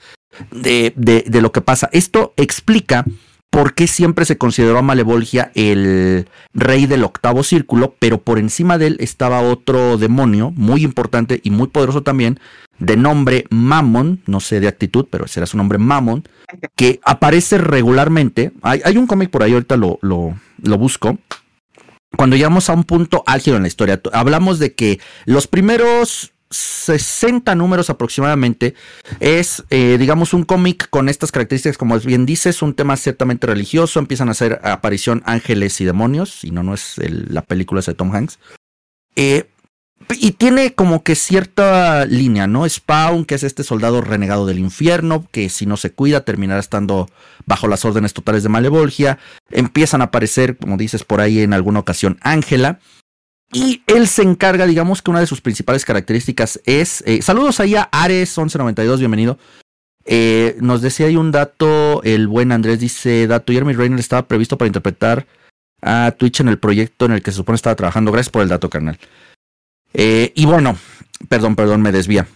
de, 0.53 0.93
de, 0.95 1.25
de 1.27 1.43
lo 1.43 1.51
que 1.51 1.63
pasa. 1.63 1.89
Esto 1.93 2.33
explica 2.37 3.05
por 3.55 3.75
qué 3.75 3.87
siempre 3.87 4.25
se 4.25 4.37
consideró 4.37 4.79
a 4.79 4.83
Malevolgia 4.83 5.53
el 5.55 6.29
rey 6.55 6.87
del 6.87 7.05
octavo 7.05 7.45
círculo, 7.45 7.95
pero 8.01 8.21
por 8.21 8.41
encima 8.41 8.79
de 8.79 8.89
él 8.89 8.97
estaba 8.99 9.43
otro 9.43 9.97
demonio 9.97 10.51
muy 10.57 10.83
importante 10.83 11.41
y 11.45 11.51
muy 11.51 11.69
poderoso 11.69 12.03
también, 12.03 12.41
de 12.81 12.97
nombre 12.97 13.45
Mammon, 13.51 14.21
no 14.27 14.41
sé 14.41 14.59
de 14.59 14.67
actitud, 14.67 15.07
pero 15.09 15.29
será 15.29 15.47
su 15.47 15.57
nombre 15.57 15.79
Mammon, 15.79 16.25
que 16.75 16.99
aparece 17.05 17.59
regularmente. 17.59 18.51
Hay, 18.63 18.99
un 18.99 19.07
cómic 19.07 19.31
por 19.31 19.45
ahí, 19.45 19.53
ahorita 19.53 19.77
lo, 19.77 20.01
lo, 20.03 20.35
lo 20.61 20.77
busco. 20.77 21.19
Cuando 22.17 22.35
llegamos 22.35 22.69
a 22.69 22.73
un 22.73 22.83
punto 22.83 23.23
álgido 23.25 23.57
en 23.57 23.63
la 23.63 23.69
historia, 23.69 24.01
hablamos 24.13 24.59
de 24.59 24.75
que 24.75 24.99
los 25.27 25.47
primeros 25.47 26.34
60 26.55 27.55
números 27.55 27.91
aproximadamente. 27.91 28.75
Es, 29.21 29.65
eh, 29.71 29.97
digamos, 29.99 30.35
un 30.35 30.45
cómic 30.45 30.89
con 30.91 31.09
estas 31.09 31.33
características, 31.33 31.79
como 31.79 31.99
bien 31.99 32.27
dices, 32.27 32.63
un 32.63 32.75
tema 32.75 32.97
ciertamente 32.97 33.47
religioso. 33.47 33.99
Empiezan 33.99 34.29
a 34.29 34.33
hacer 34.33 34.61
aparición 34.63 35.23
ángeles 35.27 35.81
y 35.81 35.85
demonios, 35.85 36.45
y 36.45 36.51
no, 36.51 36.63
no 36.63 36.75
es 36.75 36.95
la 37.07 37.43
película 37.43 37.81
de 37.81 37.95
Tom 37.95 38.15
Hanks. 38.15 38.39
Eh, 39.17 39.49
y 40.11 40.33
tiene 40.33 40.75
como 40.75 41.03
que 41.03 41.15
cierta 41.15 42.05
línea, 42.05 42.47
¿no? 42.47 42.69
Spawn, 42.69 43.25
que 43.25 43.37
es 43.37 43.43
este 43.43 43.65
soldado 43.65 44.01
renegado 44.01 44.47
del 44.47 44.59
infierno, 44.59 45.27
que 45.31 45.49
si 45.49 45.67
no 45.67 45.77
se 45.77 45.93
cuida 45.93 46.25
terminará 46.25 46.61
estando 46.61 47.09
bajo 47.47 47.69
las 47.69 47.85
órdenes 47.85 48.13
totales 48.13 48.43
de 48.43 48.49
Malevolgia. 48.49 49.19
Empiezan 49.51 50.03
a 50.03 50.07
aparecer, 50.07 50.57
como 50.59 50.77
dices 50.77 51.05
por 51.05 51.21
ahí 51.21 51.41
en 51.41 51.55
alguna 51.55 51.81
ocasión, 51.81 52.19
Ángela. 52.21 52.81
Y 53.55 53.85
él 53.87 54.09
se 54.09 54.23
encarga, 54.23 54.67
digamos 54.67 55.01
que 55.01 55.13
una 55.13 55.21
de 55.21 55.29
sus 55.29 55.41
principales 55.41 55.85
características 55.85 56.61
es. 56.65 57.05
Eh, 57.07 57.23
saludos 57.23 57.61
ahí 57.61 57.77
a 57.77 57.89
Ares1192, 57.93 58.99
bienvenido. 58.99 59.39
Eh, 60.05 60.57
nos 60.61 60.83
decía 60.83 61.07
ahí 61.07 61.17
un 61.17 61.31
dato, 61.31 62.03
el 62.03 62.27
buen 62.27 62.51
Andrés 62.51 62.81
dice: 62.81 63.29
Dato, 63.29 63.53
Jeremy 63.53 63.73
Rainer 63.75 64.01
estaba 64.01 64.27
previsto 64.27 64.59
para 64.59 64.67
interpretar 64.67 65.27
a 65.81 66.13
Twitch 66.19 66.41
en 66.41 66.49
el 66.49 66.59
proyecto 66.59 67.05
en 67.05 67.13
el 67.13 67.23
que 67.23 67.31
se 67.31 67.37
supone 67.37 67.55
estaba 67.55 67.77
trabajando. 67.77 68.11
Gracias 68.11 68.33
por 68.33 68.43
el 68.43 68.49
dato, 68.49 68.69
carnal. 68.69 68.99
Eh, 69.93 70.33
y 70.35 70.47
bueno, 70.47 70.77
perdón, 71.29 71.55
perdón, 71.55 71.81
me 71.81 71.93
desvía. 71.93 72.27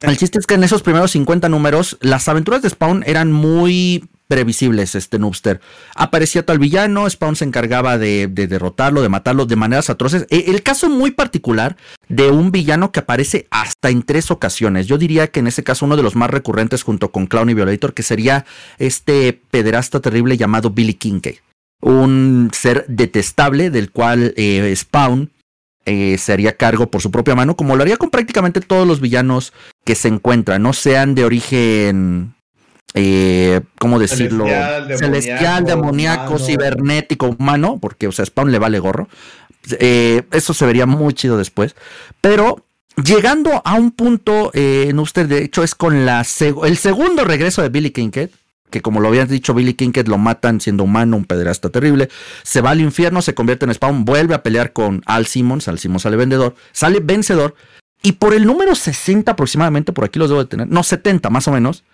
El 0.00 0.16
chiste 0.16 0.38
es 0.38 0.46
que 0.46 0.54
en 0.54 0.62
esos 0.62 0.82
primeros 0.82 1.10
50 1.10 1.48
números, 1.48 1.98
las 2.00 2.28
aventuras 2.28 2.62
de 2.62 2.70
Spawn 2.70 3.02
eran 3.04 3.32
muy 3.32 4.08
previsibles, 4.28 4.94
este 4.94 5.18
Noobster. 5.18 5.60
Aparecía 5.94 6.44
tal 6.44 6.58
villano, 6.58 7.08
Spawn 7.08 7.36
se 7.36 7.44
encargaba 7.44 7.98
de, 7.98 8.28
derrotarlo, 8.28 9.02
de 9.02 9.08
matarlo 9.08 9.46
de 9.46 9.56
maneras 9.56 9.90
atroces. 9.90 10.26
E, 10.30 10.50
el 10.50 10.62
caso 10.62 10.88
muy 10.88 11.10
particular 11.10 11.76
de 12.08 12.30
un 12.30 12.50
villano 12.50 12.92
que 12.92 13.00
aparece 13.00 13.46
hasta 13.50 13.90
en 13.90 14.02
tres 14.02 14.30
ocasiones. 14.30 14.86
Yo 14.86 14.98
diría 14.98 15.28
que 15.28 15.40
en 15.40 15.46
ese 15.46 15.64
caso 15.64 15.86
uno 15.86 15.96
de 15.96 16.02
los 16.02 16.16
más 16.16 16.30
recurrentes 16.30 16.82
junto 16.82 17.10
con 17.10 17.26
Clown 17.26 17.50
y 17.50 17.54
Violator, 17.54 17.94
que 17.94 18.02
sería 18.02 18.44
este 18.78 19.40
pederasta 19.50 20.00
terrible 20.00 20.36
llamado 20.36 20.70
Billy 20.70 20.94
Kincaid. 20.94 21.36
Un 21.80 22.50
ser 22.52 22.84
detestable 22.88 23.70
del 23.70 23.90
cual 23.90 24.32
eh, 24.36 24.72
Spawn 24.74 25.30
eh, 25.84 26.18
se 26.18 26.32
haría 26.32 26.56
cargo 26.56 26.90
por 26.90 27.00
su 27.00 27.12
propia 27.12 27.36
mano, 27.36 27.56
como 27.56 27.76
lo 27.76 27.82
haría 27.82 27.96
con 27.96 28.10
prácticamente 28.10 28.60
todos 28.60 28.88
los 28.88 29.00
villanos 29.00 29.52
que 29.84 29.94
se 29.94 30.08
encuentran, 30.08 30.62
no 30.62 30.72
sean 30.72 31.14
de 31.14 31.24
origen 31.24 32.34
eh, 32.94 33.60
¿cómo 33.78 33.98
decirlo? 33.98 34.46
Celestial, 34.96 35.64
demoníaco, 35.64 36.38
cibernético, 36.38 37.36
humano, 37.38 37.78
porque, 37.80 38.08
o 38.08 38.12
sea, 38.12 38.24
Spawn 38.24 38.50
le 38.50 38.58
vale 38.58 38.78
gorro. 38.78 39.08
Eh, 39.78 40.22
eso 40.32 40.54
se 40.54 40.66
vería 40.66 40.86
muy 40.86 41.12
chido 41.14 41.36
después. 41.36 41.74
Pero 42.20 42.64
llegando 43.02 43.62
a 43.64 43.74
un 43.74 43.90
punto, 43.90 44.50
eh, 44.54 44.86
en 44.88 44.98
usted, 44.98 45.26
de 45.26 45.44
hecho, 45.44 45.62
es 45.62 45.74
con 45.74 46.06
la 46.06 46.24
el 46.64 46.76
segundo 46.76 47.24
regreso 47.24 47.62
de 47.62 47.68
Billy 47.68 47.90
Kinked, 47.90 48.30
que 48.70 48.82
como 48.82 49.00
lo 49.00 49.08
habían 49.08 49.28
dicho, 49.28 49.54
Billy 49.54 49.74
Kinked 49.74 50.08
lo 50.08 50.18
matan 50.18 50.60
siendo 50.60 50.84
humano, 50.84 51.16
un 51.16 51.24
pederasta 51.24 51.70
terrible. 51.70 52.08
Se 52.42 52.60
va 52.60 52.70
al 52.70 52.80
infierno, 52.80 53.22
se 53.22 53.34
convierte 53.34 53.64
en 53.64 53.74
Spawn, 53.74 54.04
vuelve 54.04 54.34
a 54.34 54.42
pelear 54.42 54.72
con 54.72 55.02
Al 55.06 55.26
Simmons. 55.26 55.68
Al 55.68 55.78
Simmons 55.78 56.02
sale 56.02 56.16
vendedor, 56.16 56.54
sale 56.72 57.00
vencedor. 57.00 57.54
Y 58.02 58.12
por 58.12 58.34
el 58.34 58.46
número 58.46 58.74
60 58.74 59.32
aproximadamente, 59.32 59.92
por 59.92 60.04
aquí 60.04 60.18
los 60.18 60.28
debo 60.28 60.42
de 60.42 60.48
tener, 60.48 60.68
no 60.68 60.82
70 60.82 61.30
más 61.30 61.48
o 61.48 61.52
menos, 61.52 61.84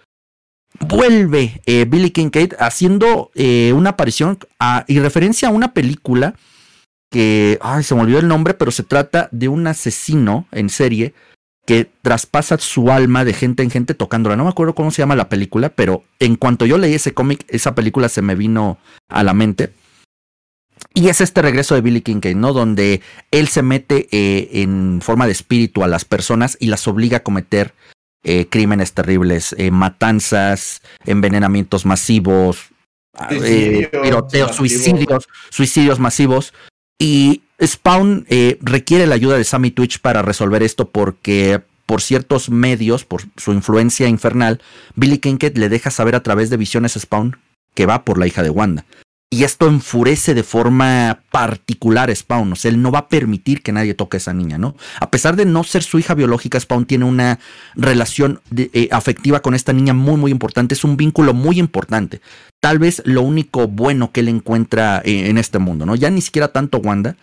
vuelve 0.80 1.60
eh, 1.66 1.84
Billy 1.84 2.10
Kincaid 2.10 2.54
haciendo 2.58 3.30
eh, 3.34 3.72
una 3.74 3.90
aparición 3.90 4.38
y 4.86 4.98
referencia 5.00 5.48
a 5.48 5.52
una 5.52 5.72
película 5.72 6.34
que, 7.10 7.58
se 7.82 7.94
me 7.94 8.00
olvidó 8.00 8.18
el 8.18 8.28
nombre, 8.28 8.54
pero 8.54 8.70
se 8.70 8.82
trata 8.82 9.28
de 9.32 9.48
un 9.48 9.66
asesino 9.66 10.46
en 10.50 10.70
serie 10.70 11.14
que 11.64 11.88
traspasa 12.02 12.58
su 12.58 12.90
alma 12.90 13.24
de 13.24 13.34
gente 13.34 13.62
en 13.62 13.70
gente 13.70 13.94
tocándola. 13.94 14.36
No 14.36 14.44
me 14.44 14.50
acuerdo 14.50 14.74
cómo 14.74 14.90
se 14.90 15.02
llama 15.02 15.14
la 15.14 15.28
película, 15.28 15.68
pero 15.68 16.02
en 16.18 16.36
cuanto 16.36 16.66
yo 16.66 16.78
leí 16.78 16.94
ese 16.94 17.14
cómic, 17.14 17.44
esa 17.48 17.74
película 17.74 18.08
se 18.08 18.22
me 18.22 18.34
vino 18.34 18.78
a 19.08 19.22
la 19.22 19.34
mente. 19.34 19.72
Y 20.94 21.08
es 21.08 21.20
este 21.20 21.42
regreso 21.42 21.74
de 21.74 21.80
Billy 21.80 22.00
Kincaid, 22.00 22.36
¿no? 22.36 22.52
Donde 22.52 23.00
él 23.30 23.48
se 23.48 23.62
mete 23.62 24.08
eh, 24.10 24.62
en 24.62 25.00
forma 25.00 25.26
de 25.26 25.32
espíritu 25.32 25.84
a 25.84 25.88
las 25.88 26.04
personas 26.04 26.56
y 26.58 26.66
las 26.66 26.88
obliga 26.88 27.18
a 27.18 27.22
cometer 27.22 27.74
eh, 28.24 28.46
crímenes 28.48 28.92
terribles, 28.92 29.54
eh, 29.58 29.70
matanzas, 29.70 30.82
envenenamientos 31.04 31.86
masivos, 31.86 32.70
tiroteos, 33.28 34.56
suicidios, 34.56 35.28
suicidios 35.50 35.98
masivos. 35.98 36.54
Y 36.98 37.42
Spawn 37.60 38.26
requiere 38.60 39.06
la 39.06 39.16
ayuda 39.16 39.36
de 39.36 39.44
Sammy 39.44 39.72
Twitch 39.72 39.98
para 39.98 40.22
resolver 40.22 40.62
esto 40.62 40.90
porque 40.90 41.62
por 41.86 42.00
ciertos 42.00 42.48
medios, 42.48 43.04
por 43.04 43.22
su 43.36 43.52
influencia 43.52 44.08
infernal, 44.08 44.60
Billy 44.94 45.18
Kincaid 45.18 45.56
le 45.58 45.68
deja 45.68 45.90
saber 45.90 46.14
a 46.14 46.22
través 46.22 46.48
de 46.48 46.56
visiones 46.56 46.92
Spawn 46.92 47.36
que 47.74 47.86
va 47.86 48.04
por 48.04 48.18
la 48.18 48.26
hija 48.26 48.42
de 48.42 48.50
Wanda. 48.50 48.84
Y 49.32 49.44
esto 49.44 49.66
enfurece 49.66 50.34
de 50.34 50.42
forma 50.42 51.22
particular 51.30 52.10
a 52.10 52.14
Spawn. 52.14 52.52
O 52.52 52.54
sea, 52.54 52.70
él 52.70 52.82
no 52.82 52.92
va 52.92 52.98
a 52.98 53.08
permitir 53.08 53.62
que 53.62 53.72
nadie 53.72 53.94
toque 53.94 54.18
a 54.18 54.18
esa 54.18 54.34
niña, 54.34 54.58
¿no? 54.58 54.76
A 55.00 55.10
pesar 55.10 55.36
de 55.36 55.46
no 55.46 55.64
ser 55.64 55.82
su 55.82 55.98
hija 55.98 56.12
biológica, 56.12 56.60
Spawn 56.60 56.84
tiene 56.84 57.06
una 57.06 57.38
relación 57.74 58.42
eh, 58.54 58.90
afectiva 58.92 59.40
con 59.40 59.54
esta 59.54 59.72
niña 59.72 59.94
muy, 59.94 60.18
muy 60.18 60.30
importante. 60.30 60.74
Es 60.74 60.84
un 60.84 60.98
vínculo 60.98 61.32
muy 61.32 61.58
importante. 61.58 62.20
Tal 62.60 62.78
vez 62.78 63.00
lo 63.06 63.22
único 63.22 63.68
bueno 63.68 64.12
que 64.12 64.20
él 64.20 64.28
encuentra 64.28 65.00
eh, 65.02 65.30
en 65.30 65.38
este 65.38 65.58
mundo, 65.58 65.86
¿no? 65.86 65.94
Ya 65.94 66.10
ni 66.10 66.20
siquiera 66.20 66.48
tanto 66.48 66.76
Wanda, 66.76 67.16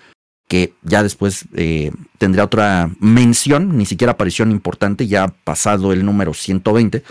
que 0.48 0.74
ya 0.82 1.04
después 1.04 1.46
eh, 1.54 1.92
tendría 2.18 2.44
otra 2.44 2.90
mención, 3.00 3.78
ni 3.78 3.86
siquiera 3.86 4.14
aparición 4.14 4.50
importante, 4.50 5.06
ya 5.06 5.28
pasado 5.44 5.94
el 5.94 6.04
número 6.04 6.34
120. 6.34 7.04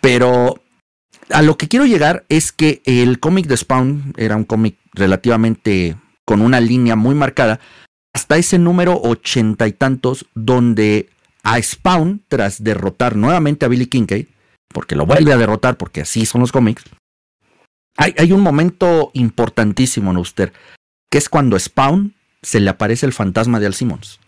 Pero 0.00 0.62
a 1.30 1.42
lo 1.42 1.56
que 1.56 1.68
quiero 1.68 1.86
llegar 1.86 2.24
es 2.28 2.52
que 2.52 2.82
el 2.84 3.20
cómic 3.20 3.46
de 3.46 3.56
Spawn 3.56 4.14
era 4.16 4.36
un 4.36 4.44
cómic 4.44 4.76
relativamente 4.92 5.96
con 6.24 6.42
una 6.42 6.60
línea 6.60 6.96
muy 6.96 7.14
marcada, 7.14 7.60
hasta 8.14 8.36
ese 8.36 8.58
número 8.58 9.00
ochenta 9.02 9.68
y 9.68 9.72
tantos, 9.72 10.26
donde 10.34 11.08
a 11.42 11.60
Spawn, 11.62 12.22
tras 12.28 12.64
derrotar 12.64 13.16
nuevamente 13.16 13.64
a 13.64 13.68
Billy 13.68 13.86
Kincaid, 13.86 14.26
porque 14.68 14.96
lo 14.96 15.06
vuelve 15.06 15.32
a 15.32 15.36
derrotar, 15.36 15.76
porque 15.76 16.00
así 16.00 16.26
son 16.26 16.40
los 16.40 16.50
cómics, 16.50 16.84
hay, 17.96 18.14
hay 18.18 18.32
un 18.32 18.40
momento 18.40 19.10
importantísimo 19.14 20.10
en 20.10 20.16
usted, 20.18 20.52
que 21.10 21.18
es 21.18 21.28
cuando 21.28 21.58
Spawn 21.58 22.14
se 22.42 22.60
le 22.60 22.70
aparece 22.70 23.06
el 23.06 23.12
fantasma 23.12 23.60
de 23.60 23.66
Al 23.66 23.74
Simmons. 23.74 24.20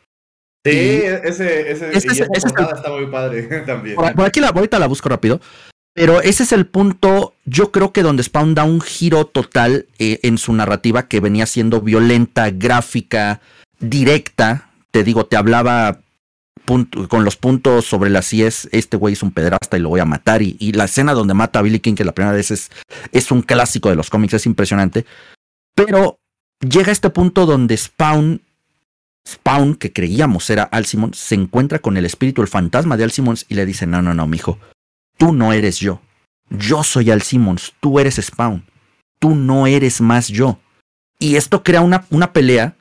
Sí, 0.64 0.72
ese, 0.72 1.70
ese, 1.70 1.96
ese, 1.96 2.10
está 2.10 2.90
muy 2.90 3.06
padre 3.06 3.42
también. 3.66 3.96
Por, 3.96 4.20
aquí 4.20 4.40
la, 4.40 4.48
ahorita 4.48 4.78
la 4.78 4.86
busco 4.86 5.08
rápido. 5.08 5.40
Pero 5.98 6.22
ese 6.22 6.44
es 6.44 6.52
el 6.52 6.64
punto, 6.64 7.34
yo 7.44 7.72
creo 7.72 7.92
que 7.92 8.04
donde 8.04 8.22
Spawn 8.22 8.54
da 8.54 8.62
un 8.62 8.80
giro 8.80 9.26
total 9.26 9.86
eh, 9.98 10.20
en 10.22 10.38
su 10.38 10.52
narrativa 10.52 11.08
que 11.08 11.18
venía 11.18 11.44
siendo 11.44 11.80
violenta, 11.80 12.50
gráfica, 12.50 13.40
directa. 13.80 14.70
Te 14.92 15.02
digo, 15.02 15.26
te 15.26 15.36
hablaba 15.36 15.98
con 17.08 17.24
los 17.24 17.36
puntos 17.36 17.86
sobre 17.86 18.10
las 18.10 18.32
es 18.32 18.68
este 18.70 18.96
güey 18.96 19.14
es 19.14 19.24
un 19.24 19.32
pedrasta 19.32 19.76
y 19.76 19.80
lo 19.80 19.88
voy 19.88 19.98
a 19.98 20.04
matar. 20.04 20.40
Y, 20.40 20.70
la 20.72 20.84
escena 20.84 21.14
donde 21.14 21.34
mata 21.34 21.58
a 21.58 21.62
Billy 21.62 21.80
King, 21.80 21.96
que 21.96 22.04
la 22.04 22.12
primera 22.12 22.36
vez 22.36 22.52
es, 22.52 23.30
un 23.32 23.42
clásico 23.42 23.88
de 23.88 23.96
los 23.96 24.08
cómics, 24.08 24.34
es 24.34 24.46
impresionante. 24.46 25.04
Pero 25.74 26.20
llega 26.60 26.92
este 26.92 27.10
punto 27.10 27.44
donde 27.44 27.76
Spawn, 27.76 28.40
Spawn, 29.26 29.74
que 29.74 29.92
creíamos 29.92 30.48
era 30.48 30.62
Al 30.62 30.86
Simmons, 30.86 31.18
se 31.18 31.34
encuentra 31.34 31.80
con 31.80 31.96
el 31.96 32.04
espíritu, 32.04 32.40
el 32.40 32.46
fantasma 32.46 32.96
de 32.96 33.02
Al 33.02 33.10
Simmons 33.10 33.46
y 33.48 33.56
le 33.56 33.66
dice, 33.66 33.84
no, 33.88 34.00
no, 34.00 34.14
no, 34.14 34.28
mijo, 34.28 34.60
Tú 35.18 35.32
no 35.32 35.52
eres 35.52 35.78
yo. 35.78 36.00
Yo 36.48 36.82
soy 36.82 37.10
Al 37.10 37.22
Simmons, 37.22 37.74
tú 37.80 38.00
eres 38.00 38.16
Spawn. 38.16 38.64
Tú 39.18 39.34
no 39.34 39.66
eres 39.66 40.00
más 40.00 40.28
yo. 40.28 40.58
Y 41.18 41.36
esto 41.36 41.62
crea 41.62 41.82
una, 41.82 42.06
una 42.10 42.32
pelea 42.32 42.76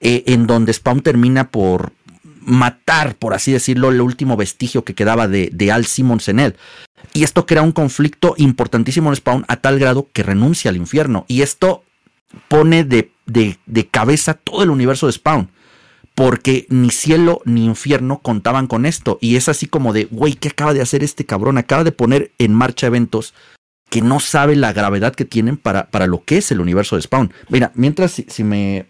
eh, 0.00 0.22
en 0.26 0.46
donde 0.46 0.72
Spawn 0.72 1.02
termina 1.02 1.50
por 1.50 1.92
matar, 2.40 3.16
por 3.16 3.34
así 3.34 3.52
decirlo, 3.52 3.90
el 3.90 4.00
último 4.00 4.36
vestigio 4.36 4.84
que 4.84 4.94
quedaba 4.94 5.28
de, 5.28 5.72
Al 5.72 5.84
Simmons 5.84 6.28
en 6.28 6.40
él. 6.40 6.56
Y 7.12 7.24
esto 7.24 7.44
crea 7.44 7.62
un 7.62 7.72
conflicto 7.72 8.34
importantísimo 8.38 9.10
en 9.10 9.16
Spawn 9.16 9.44
a 9.48 9.56
tal 9.56 9.78
grado 9.78 10.08
que 10.12 10.22
renuncia 10.22 10.70
al 10.70 10.76
infierno. 10.76 11.24
Y 11.28 11.42
esto 11.42 11.82
pone 12.46 12.84
de, 12.84 13.10
de 13.26 13.88
cabeza 13.88 14.34
todo 14.34 14.62
el 14.62 14.70
universo 14.70 15.06
de 15.06 15.12
Spawn 15.12 15.50
porque 16.20 16.66
ni 16.68 16.90
cielo 16.90 17.40
ni 17.46 17.64
infierno 17.64 18.18
contaban 18.18 18.66
con 18.66 18.84
esto. 18.84 19.16
Y 19.22 19.36
es 19.36 19.48
así 19.48 19.66
como 19.66 19.94
de, 19.94 20.04
güey, 20.04 20.34
¿qué 20.34 20.48
acaba 20.48 20.74
de 20.74 20.82
hacer 20.82 21.02
este 21.02 21.24
cabrón? 21.24 21.56
Acaba 21.56 21.82
de 21.82 21.92
poner 21.92 22.30
en 22.36 22.52
marcha 22.52 22.88
eventos 22.88 23.32
que 23.88 24.02
no 24.02 24.20
sabe 24.20 24.54
la 24.54 24.74
gravedad 24.74 25.14
que 25.14 25.24
tienen 25.24 25.56
para, 25.56 25.88
para 25.88 26.06
lo 26.06 26.22
que 26.22 26.36
es 26.36 26.52
el 26.52 26.60
universo 26.60 26.96
de 26.96 27.00
Spawn. 27.00 27.32
Mira, 27.48 27.72
mientras 27.74 28.22
si, 28.28 28.44
me 28.44 28.84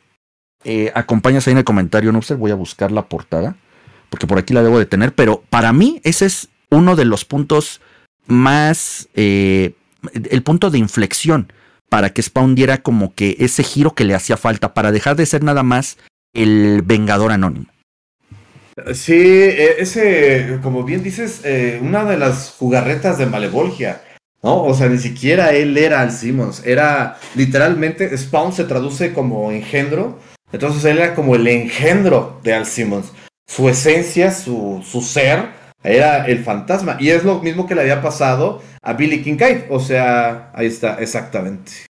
eh, 0.65 0.91
acompañas 0.93 1.47
ahí 1.47 1.53
en 1.53 1.59
el 1.59 1.65
comentario, 1.65 2.11
no 2.11 2.19
voy 2.37 2.51
a 2.51 2.57
buscar 2.57 2.91
la 2.91 3.07
portada, 3.07 3.55
porque 4.09 4.27
por 4.27 4.39
aquí 4.39 4.53
la 4.53 4.65
debo 4.65 4.81
de 4.81 4.87
tener, 4.87 5.15
pero 5.15 5.45
para 5.51 5.73
mí 5.73 6.01
ese 6.03 6.27
es 6.27 6.49
uno 6.69 6.97
de 6.97 7.05
los 7.05 7.25
puntos 7.25 7.81
más, 8.27 9.09
eh, 9.15 9.75
el 10.13 10.43
punto 10.43 10.69
de 10.69 10.79
inflexión 10.79 11.53
para 11.89 12.11
que 12.11 12.23
Spawn 12.23 12.57
diera 12.57 12.79
como 12.79 13.15
que 13.15 13.37
ese 13.39 13.63
giro 13.63 13.95
que 13.95 14.05
le 14.05 14.17
hacía 14.17 14.37
falta, 14.37 14.75
para 14.75 14.91
dejar 14.91 15.15
de 15.15 15.27
ser 15.27 15.45
nada 15.45 15.63
más 15.63 15.97
el 16.33 16.83
Vengador 16.83 17.33
Anónimo. 17.33 17.67
Sí, 18.95 19.15
e, 19.15 19.81
ese, 19.81 20.59
como 20.63 20.85
bien 20.85 21.03
dices, 21.03 21.43
eh, 21.45 21.81
una 21.83 22.05
de 22.05 22.17
las 22.17 22.55
jugarretas 22.59 23.19
de 23.19 23.27
Malevolgia, 23.27 24.03
¿no? 24.43 24.63
O 24.65 24.75
sea, 24.75 24.89
ni 24.89 24.99
siquiera 24.99 25.53
él 25.53 25.77
era 25.77 26.01
Al 26.01 26.13
Simmons, 26.13 26.63
era 26.65 27.19
literalmente, 27.35 28.17
Spawn 28.17 28.53
se 28.53 28.65
traduce 28.65 29.13
como 29.13 29.51
engendro, 29.51 30.19
entonces 30.53 30.85
él 30.85 30.99
era 30.99 31.15
como 31.15 31.35
el 31.35 31.47
engendro 31.47 32.41
de 32.43 32.55
Al 32.55 32.67
Simmons. 32.67 33.13
Su 33.47 33.69
esencia, 33.69 34.31
su, 34.31 34.83
su 34.85 35.03
ser, 35.03 35.49
era 35.83 36.27
el 36.27 36.45
fantasma. 36.45 36.97
Y 37.01 37.11
es 37.11 37.25
lo 37.25 37.41
mismo 37.41 37.67
que 37.67 37.75
le 37.75 37.83
había 37.83 38.03
pasado 38.03 38.63
a 38.83 38.93
Billy 38.93 39.23
Kincaid, 39.23 39.63
o 39.71 39.81
sea, 39.81 40.51
ahí 40.55 40.67
está, 40.67 40.99
exactamente. 41.01 41.90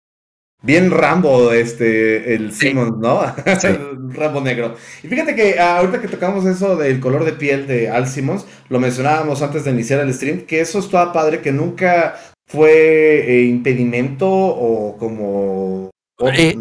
Bien 0.62 0.92
Rambo, 0.92 1.54
este, 1.54 2.36
el 2.36 2.52
Simmons, 2.52 2.98
¿no? 2.98 3.22
Rambo 4.14 4.42
negro. 4.42 4.76
Y 5.02 5.08
fíjate 5.08 5.34
que 5.34 5.58
ah, 5.58 5.78
ahorita 5.78 6.02
que 6.02 6.10
tocamos 6.10 6.46
eso 6.46 6.76
del 6.76 7.00
color 7.00 7.24
de 7.24 7.32
piel 7.32 7.66
de 7.66 7.90
Al 7.90 8.08
Simmons, 8.08 8.46
lo 8.68 8.80
mencionábamos 8.80 9.42
antes 9.42 9.64
de 9.64 9.72
iniciar 9.72 10.02
el 10.02 10.14
stream, 10.14 10.42
que 10.42 10.60
eso 10.60 10.80
estaba 10.80 11.14
padre, 11.14 11.40
que 11.40 11.54
nunca 11.54 12.20
fue 12.46 13.26
eh, 13.26 13.46
impedimento 13.46 14.28
o 14.30 14.98
como... 14.98 15.92
Eh, 16.34 16.58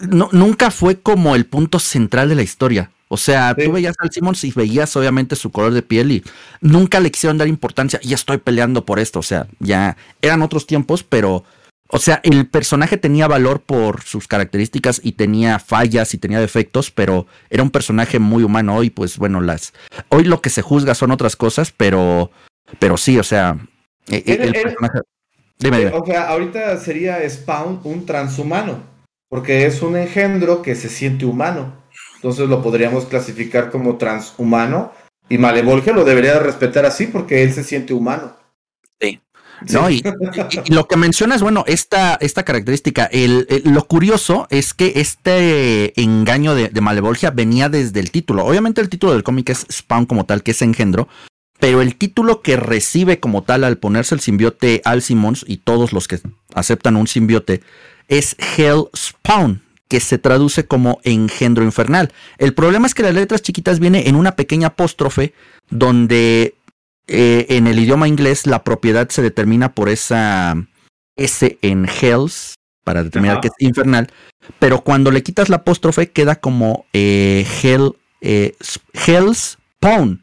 no, 0.00 0.28
nunca 0.32 0.72
fue 0.72 1.00
como 1.00 1.36
el 1.36 1.46
punto 1.46 1.78
central 1.78 2.28
de 2.30 2.34
la 2.34 2.42
historia. 2.42 2.90
O 3.06 3.16
sea, 3.16 3.54
tú 3.54 3.72
veías 3.72 3.96
al 3.98 4.10
Simmons 4.10 4.42
y 4.44 4.52
veías 4.52 4.94
obviamente 4.96 5.36
su 5.36 5.50
color 5.50 5.72
de 5.72 5.82
piel 5.82 6.12
y 6.12 6.24
nunca 6.60 7.00
le 7.00 7.10
quisieron 7.10 7.38
dar 7.38 7.48
importancia 7.48 8.00
y 8.02 8.14
estoy 8.14 8.38
peleando 8.38 8.84
por 8.84 8.98
esto. 8.98 9.18
O 9.18 9.22
sea, 9.22 9.46
ya 9.58 9.96
eran 10.22 10.42
otros 10.42 10.66
tiempos, 10.66 11.02
pero 11.02 11.44
o 11.92 11.98
sea, 11.98 12.20
el 12.22 12.46
personaje 12.46 12.96
tenía 12.96 13.26
valor 13.26 13.62
por 13.62 14.02
sus 14.02 14.28
características 14.28 15.00
y 15.02 15.12
tenía 15.12 15.58
fallas 15.58 16.14
y 16.14 16.18
tenía 16.18 16.40
defectos, 16.40 16.90
pero 16.90 17.26
era 17.50 17.62
un 17.62 17.70
personaje 17.70 18.18
muy 18.20 18.44
humano. 18.44 18.76
Hoy, 18.76 18.90
pues 18.90 19.18
bueno, 19.18 19.40
las. 19.40 19.72
Hoy 20.08 20.24
lo 20.24 20.40
que 20.40 20.50
se 20.50 20.62
juzga 20.62 20.94
son 20.94 21.10
otras 21.10 21.34
cosas, 21.34 21.72
pero. 21.76 22.30
Pero 22.78 22.96
sí, 22.96 23.18
o 23.18 23.24
sea. 23.24 23.58
E, 24.08 24.22
e, 24.24 24.34
el, 24.34 24.52
personaje. 24.52 25.00
Dime, 25.58 25.78
dime. 25.78 25.92
O 25.92 26.06
sea, 26.06 26.28
ahorita 26.28 26.76
sería 26.78 27.28
Spawn 27.28 27.80
un 27.84 28.06
transhumano. 28.06 28.82
Porque 29.28 29.66
es 29.66 29.82
un 29.82 29.96
engendro 29.96 30.62
que 30.62 30.74
se 30.74 30.88
siente 30.88 31.24
humano. 31.24 31.74
Entonces 32.16 32.48
lo 32.48 32.62
podríamos 32.62 33.06
clasificar 33.06 33.70
como 33.70 33.96
transhumano. 33.96 34.92
Y 35.28 35.38
Malevolge 35.38 35.92
lo 35.92 36.04
debería 36.04 36.38
respetar 36.38 36.84
así 36.86 37.06
porque 37.06 37.42
él 37.42 37.52
se 37.52 37.64
siente 37.64 37.94
humano. 37.94 38.39
¿No? 39.68 39.90
Y, 39.90 40.02
lo 40.68 40.86
que 40.86 40.96
mencionas, 40.96 41.42
bueno, 41.42 41.64
esta, 41.66 42.16
esta 42.20 42.44
característica, 42.44 43.04
el, 43.06 43.46
lo 43.64 43.86
curioso 43.86 44.46
es 44.50 44.74
que 44.74 44.94
este 44.96 46.00
engaño 46.00 46.54
de, 46.54 46.68
de, 46.68 46.80
Malevolgia 46.80 47.30
venía 47.30 47.68
desde 47.68 48.00
el 48.00 48.10
título. 48.10 48.44
Obviamente 48.44 48.80
el 48.80 48.88
título 48.88 49.12
del 49.12 49.22
cómic 49.22 49.50
es 49.50 49.66
Spawn 49.70 50.06
como 50.06 50.24
tal, 50.26 50.42
que 50.42 50.52
es 50.52 50.62
engendro, 50.62 51.08
pero 51.60 51.82
el 51.82 51.94
título 51.94 52.40
que 52.40 52.56
recibe 52.56 53.20
como 53.20 53.42
tal 53.42 53.64
al 53.64 53.76
ponerse 53.76 54.14
el 54.14 54.20
simbiote 54.20 54.80
Al 54.84 55.02
Simmons 55.02 55.44
y 55.46 55.58
todos 55.58 55.92
los 55.92 56.08
que 56.08 56.18
aceptan 56.54 56.96
un 56.96 57.06
simbiote 57.06 57.60
es 58.08 58.34
Hell 58.56 58.86
Spawn, 58.96 59.62
que 59.86 60.00
se 60.00 60.18
traduce 60.18 60.66
como 60.66 61.00
engendro 61.04 61.62
infernal. 61.62 62.12
El 62.38 62.54
problema 62.54 62.86
es 62.86 62.94
que 62.94 63.02
las 63.02 63.14
letras 63.14 63.42
chiquitas 63.42 63.78
viene 63.78 64.08
en 64.08 64.16
una 64.16 64.36
pequeña 64.36 64.68
apóstrofe 64.68 65.34
donde 65.68 66.54
eh, 67.10 67.46
en 67.50 67.66
el 67.66 67.78
idioma 67.80 68.06
inglés 68.06 68.46
la 68.46 68.62
propiedad 68.62 69.08
se 69.08 69.20
determina 69.20 69.74
por 69.74 69.88
esa 69.88 70.54
S 71.16 71.58
en 71.60 71.86
Hells, 71.86 72.54
para 72.84 73.02
determinar 73.02 73.40
que 73.40 73.48
es 73.48 73.54
infernal, 73.58 74.08
pero 74.60 74.82
cuando 74.82 75.10
le 75.10 75.22
quitas 75.22 75.48
la 75.48 75.56
apóstrofe 75.56 76.10
queda 76.10 76.36
como 76.36 76.86
eh, 76.92 77.44
Hell, 77.62 77.92
eh, 78.20 78.54
Hell's 78.94 79.58
Spawn. 79.76 80.22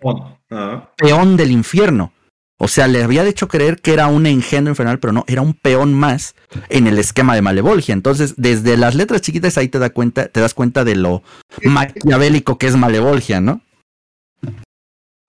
peón 0.95 1.37
del 1.37 1.51
infierno. 1.51 2.13
O 2.59 2.67
sea, 2.67 2.87
le 2.87 3.03
había 3.03 3.23
hecho 3.25 3.47
creer 3.47 3.81
que 3.81 3.93
era 3.93 4.07
un 4.07 4.25
engendro 4.25 4.71
infernal, 4.71 4.99
pero 4.99 5.13
no, 5.13 5.25
era 5.27 5.41
un 5.41 5.53
peón 5.53 5.93
más 5.93 6.35
en 6.69 6.87
el 6.87 6.97
esquema 6.97 7.35
de 7.35 7.43
Malevolgia. 7.43 7.93
Entonces, 7.93 8.33
desde 8.37 8.77
las 8.77 8.95
letras 8.95 9.21
chiquitas 9.21 9.57
ahí 9.57 9.67
te, 9.67 9.77
da 9.77 9.91
cuenta, 9.91 10.27
te 10.27 10.39
das 10.39 10.55
cuenta 10.55 10.83
de 10.83 10.95
lo 10.95 11.21
maquiavélico 11.63 12.57
que 12.57 12.67
es 12.67 12.75
Malevolgia, 12.75 13.41
¿no? 13.41 13.61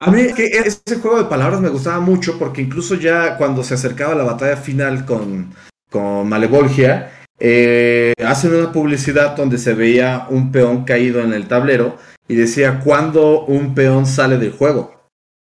A 0.01 0.13
mí 0.13 0.33
que 0.33 0.47
ese 0.47 0.97
juego 1.01 1.19
de 1.19 1.25
palabras 1.25 1.61
me 1.61 1.71
gustaba 1.71 1.99
mucho 1.99 2.39
porque 2.39 2.63
incluso 2.63 2.95
ya 2.95 3.37
cuando 3.37 3.65
se 3.65 3.75
acercaba 3.75 4.15
la 4.15 4.23
batalla 4.23 4.57
final 4.57 5.05
con, 5.05 5.53
con 5.91 6.29
Malevolgia, 6.29 7.11
eh, 7.41 8.13
hacen 8.25 8.55
una 8.55 8.71
publicidad 8.71 9.37
donde 9.37 9.59
se 9.59 9.75
veía 9.75 10.27
un 10.31 10.53
peón 10.53 10.85
caído 10.85 11.21
en 11.21 11.33
el 11.33 11.49
tablero 11.49 11.99
y 12.29 12.37
decía 12.37 12.81
cuándo 12.81 13.45
un 13.47 13.75
peón 13.75 14.07
sale 14.07 14.39
del 14.39 14.53
juego. 14.53 15.11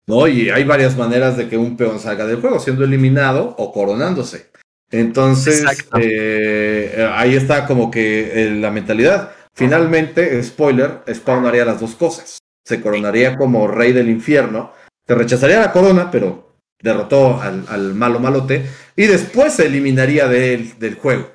¿no? 0.07 0.27
Y 0.27 0.49
hay 0.49 0.63
varias 0.63 0.97
maneras 0.97 1.37
de 1.37 1.47
que 1.47 1.57
un 1.57 1.77
peón 1.77 1.99
salga 1.99 2.25
del 2.25 2.41
juego, 2.41 2.59
siendo 2.59 2.83
eliminado 2.83 3.55
o 3.59 3.71
coronándose. 3.71 4.49
Entonces, 4.89 5.63
eh, 5.99 7.09
ahí 7.13 7.35
está 7.35 7.67
como 7.67 7.91
que 7.91 8.47
eh, 8.47 8.51
la 8.55 8.71
mentalidad. 8.71 9.33
Finalmente, 9.53 10.41
spoiler, 10.43 11.01
Spawn 11.13 11.45
haría 11.45 11.63
las 11.63 11.79
dos 11.79 11.93
cosas 11.95 12.40
se 12.63 12.81
coronaría 12.81 13.37
como 13.37 13.67
rey 13.67 13.93
del 13.93 14.09
infierno, 14.09 14.71
se 15.07 15.15
rechazaría 15.15 15.59
la 15.59 15.71
corona, 15.71 16.11
pero 16.11 16.57
derrotó 16.81 17.41
al, 17.41 17.93
malo 17.93 18.19
malote, 18.19 18.65
y 18.95 19.07
después 19.07 19.53
se 19.53 19.67
eliminaría 19.67 20.27
del 20.27 20.97
juego. 21.01 21.29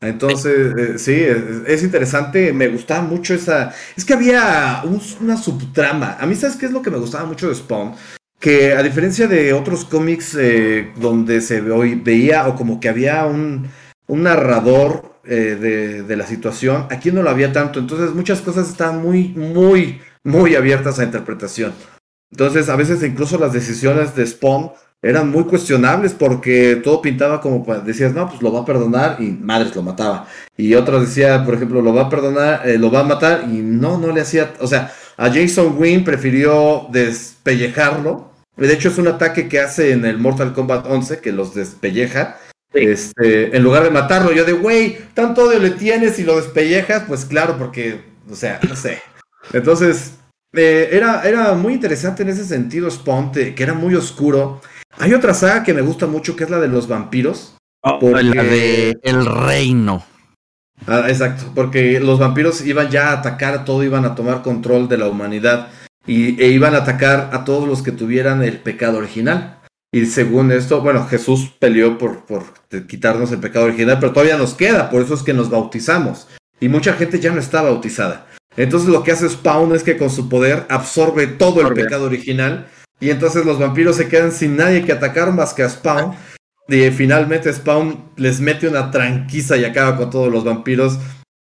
Entonces, 0.00 0.74
eh, 0.76 0.98
sí, 0.98 1.14
es, 1.66 1.82
interesante, 1.82 2.52
me 2.52 2.68
gustaba 2.68 3.02
mucho 3.02 3.34
esa... 3.34 3.72
Es 3.96 4.04
que 4.04 4.14
había 4.14 4.82
una 5.20 5.36
subtrama. 5.36 6.16
A 6.20 6.26
mí, 6.26 6.34
¿sabes 6.34 6.56
qué 6.56 6.66
es 6.66 6.72
lo 6.72 6.82
que 6.82 6.90
me 6.90 6.98
gustaba 6.98 7.24
mucho 7.24 7.48
de 7.48 7.54
Spawn? 7.54 7.94
Que 8.38 8.74
a 8.74 8.82
diferencia 8.82 9.26
de 9.26 9.54
otros 9.54 9.84
cómics 9.84 10.36
eh, 10.38 10.92
donde 10.96 11.40
se 11.40 11.62
veía 11.62 12.46
o 12.46 12.56
como 12.56 12.78
que 12.78 12.90
había 12.90 13.24
un, 13.24 13.68
un 14.06 14.22
narrador 14.22 15.18
eh, 15.24 15.56
de, 15.58 16.02
de, 16.02 16.16
la 16.16 16.26
situación, 16.26 16.86
aquí 16.90 17.10
no 17.10 17.22
lo 17.22 17.30
había 17.30 17.52
tanto. 17.52 17.80
Entonces 17.80 18.14
muchas 18.14 18.42
cosas 18.42 18.68
estaban 18.68 19.00
muy, 19.00 19.28
muy 19.28 20.00
muy 20.26 20.54
abiertas 20.56 20.98
a 20.98 21.04
interpretación. 21.04 21.72
Entonces, 22.30 22.68
a 22.68 22.76
veces 22.76 23.02
incluso 23.02 23.38
las 23.38 23.52
decisiones 23.52 24.14
de 24.16 24.26
Spawn 24.26 24.72
eran 25.02 25.30
muy 25.30 25.44
cuestionables 25.44 26.12
porque 26.12 26.80
todo 26.82 27.00
pintaba 27.00 27.40
como 27.40 27.64
decías, 27.76 28.12
no, 28.12 28.28
pues 28.28 28.42
lo 28.42 28.52
va 28.52 28.60
a 28.60 28.64
perdonar 28.64 29.18
y 29.20 29.30
madres 29.30 29.74
lo 29.76 29.82
mataba. 29.82 30.26
Y 30.56 30.74
otros 30.74 31.08
decía, 31.08 31.44
por 31.44 31.54
ejemplo, 31.54 31.80
lo 31.80 31.94
va 31.94 32.02
a 32.02 32.08
perdonar, 32.10 32.68
eh, 32.68 32.76
lo 32.76 32.90
va 32.90 33.00
a 33.00 33.04
matar 33.04 33.44
y 33.44 33.58
no, 33.58 33.98
no 33.98 34.12
le 34.12 34.20
hacía, 34.20 34.54
o 34.60 34.66
sea, 34.66 34.92
a 35.16 35.30
Jason 35.30 35.76
Wynn 35.78 36.04
prefirió 36.04 36.88
despellejarlo. 36.90 38.32
De 38.56 38.72
hecho, 38.72 38.88
es 38.88 38.98
un 38.98 39.08
ataque 39.08 39.48
que 39.48 39.60
hace 39.60 39.92
en 39.92 40.04
el 40.04 40.18
Mortal 40.18 40.52
Kombat 40.54 40.86
11 40.86 41.20
que 41.20 41.32
los 41.32 41.54
despelleja. 41.54 42.38
Este, 42.72 43.56
en 43.56 43.62
lugar 43.62 43.84
de 43.84 43.90
matarlo, 43.90 44.32
yo 44.32 44.44
de, 44.44 44.52
güey, 44.52 44.98
tanto 45.14 45.44
odio 45.44 45.58
le 45.58 45.70
tienes 45.70 46.18
y 46.18 46.24
lo 46.24 46.36
despellejas, 46.36 47.04
pues 47.06 47.24
claro, 47.24 47.56
porque, 47.58 48.00
o 48.30 48.34
sea, 48.34 48.60
no 48.68 48.74
sé. 48.74 49.00
Entonces, 49.52 50.14
eh, 50.52 50.88
era, 50.92 51.22
era 51.22 51.54
muy 51.54 51.74
interesante 51.74 52.22
en 52.22 52.30
ese 52.30 52.44
sentido 52.44 52.90
Spawn, 52.90 53.32
que 53.32 53.62
era 53.62 53.74
muy 53.74 53.94
oscuro. 53.94 54.60
Hay 54.98 55.12
otra 55.12 55.34
saga 55.34 55.62
que 55.62 55.74
me 55.74 55.82
gusta 55.82 56.06
mucho, 56.06 56.36
que 56.36 56.44
es 56.44 56.50
la 56.50 56.58
de 56.58 56.68
los 56.68 56.88
vampiros. 56.88 57.56
Oh, 57.82 58.00
la 58.10 58.42
de 58.42 58.98
El 59.02 59.26
Reino. 59.26 60.04
Ah, 60.86 61.04
exacto, 61.08 61.52
porque 61.54 62.00
los 62.00 62.18
vampiros 62.18 62.64
iban 62.64 62.90
ya 62.90 63.10
a 63.10 63.12
atacar 63.14 63.54
a 63.54 63.64
todo, 63.64 63.82
iban 63.82 64.04
a 64.04 64.14
tomar 64.14 64.42
control 64.42 64.88
de 64.88 64.98
la 64.98 65.08
humanidad 65.08 65.68
y, 66.06 66.40
e 66.40 66.48
iban 66.48 66.74
a 66.74 66.78
atacar 66.78 67.30
a 67.32 67.44
todos 67.44 67.66
los 67.66 67.82
que 67.82 67.92
tuvieran 67.92 68.42
el 68.42 68.58
pecado 68.58 68.98
original. 68.98 69.58
Y 69.92 70.04
según 70.06 70.52
esto, 70.52 70.82
bueno, 70.82 71.06
Jesús 71.06 71.50
peleó 71.58 71.96
por, 71.96 72.24
por 72.26 72.44
quitarnos 72.86 73.32
el 73.32 73.38
pecado 73.38 73.66
original, 73.66 73.98
pero 73.98 74.12
todavía 74.12 74.36
nos 74.36 74.54
queda, 74.54 74.90
por 74.90 75.02
eso 75.02 75.14
es 75.14 75.22
que 75.22 75.32
nos 75.32 75.48
bautizamos. 75.48 76.28
Y 76.60 76.68
mucha 76.68 76.92
gente 76.94 77.20
ya 77.20 77.32
no 77.32 77.40
está 77.40 77.62
bautizada. 77.62 78.25
Entonces 78.56 78.88
lo 78.88 79.02
que 79.02 79.12
hace 79.12 79.28
Spawn 79.28 79.74
es 79.74 79.82
que 79.82 79.96
con 79.96 80.10
su 80.10 80.28
poder 80.28 80.64
absorbe 80.68 81.26
todo 81.26 81.60
el 81.60 81.74
pecado 81.74 82.04
original 82.04 82.68
y 83.00 83.10
entonces 83.10 83.44
los 83.44 83.58
vampiros 83.58 83.96
se 83.96 84.08
quedan 84.08 84.32
sin 84.32 84.56
nadie 84.56 84.84
que 84.84 84.92
atacar 84.92 85.32
más 85.32 85.52
que 85.52 85.62
a 85.62 85.68
Spawn. 85.68 86.14
Y 86.68 86.90
finalmente 86.90 87.52
Spawn 87.52 88.12
les 88.16 88.40
mete 88.40 88.66
una 88.66 88.90
tranquiza 88.90 89.56
y 89.56 89.64
acaba 89.64 89.96
con 89.96 90.10
todos 90.10 90.32
los 90.32 90.42
vampiros 90.42 90.98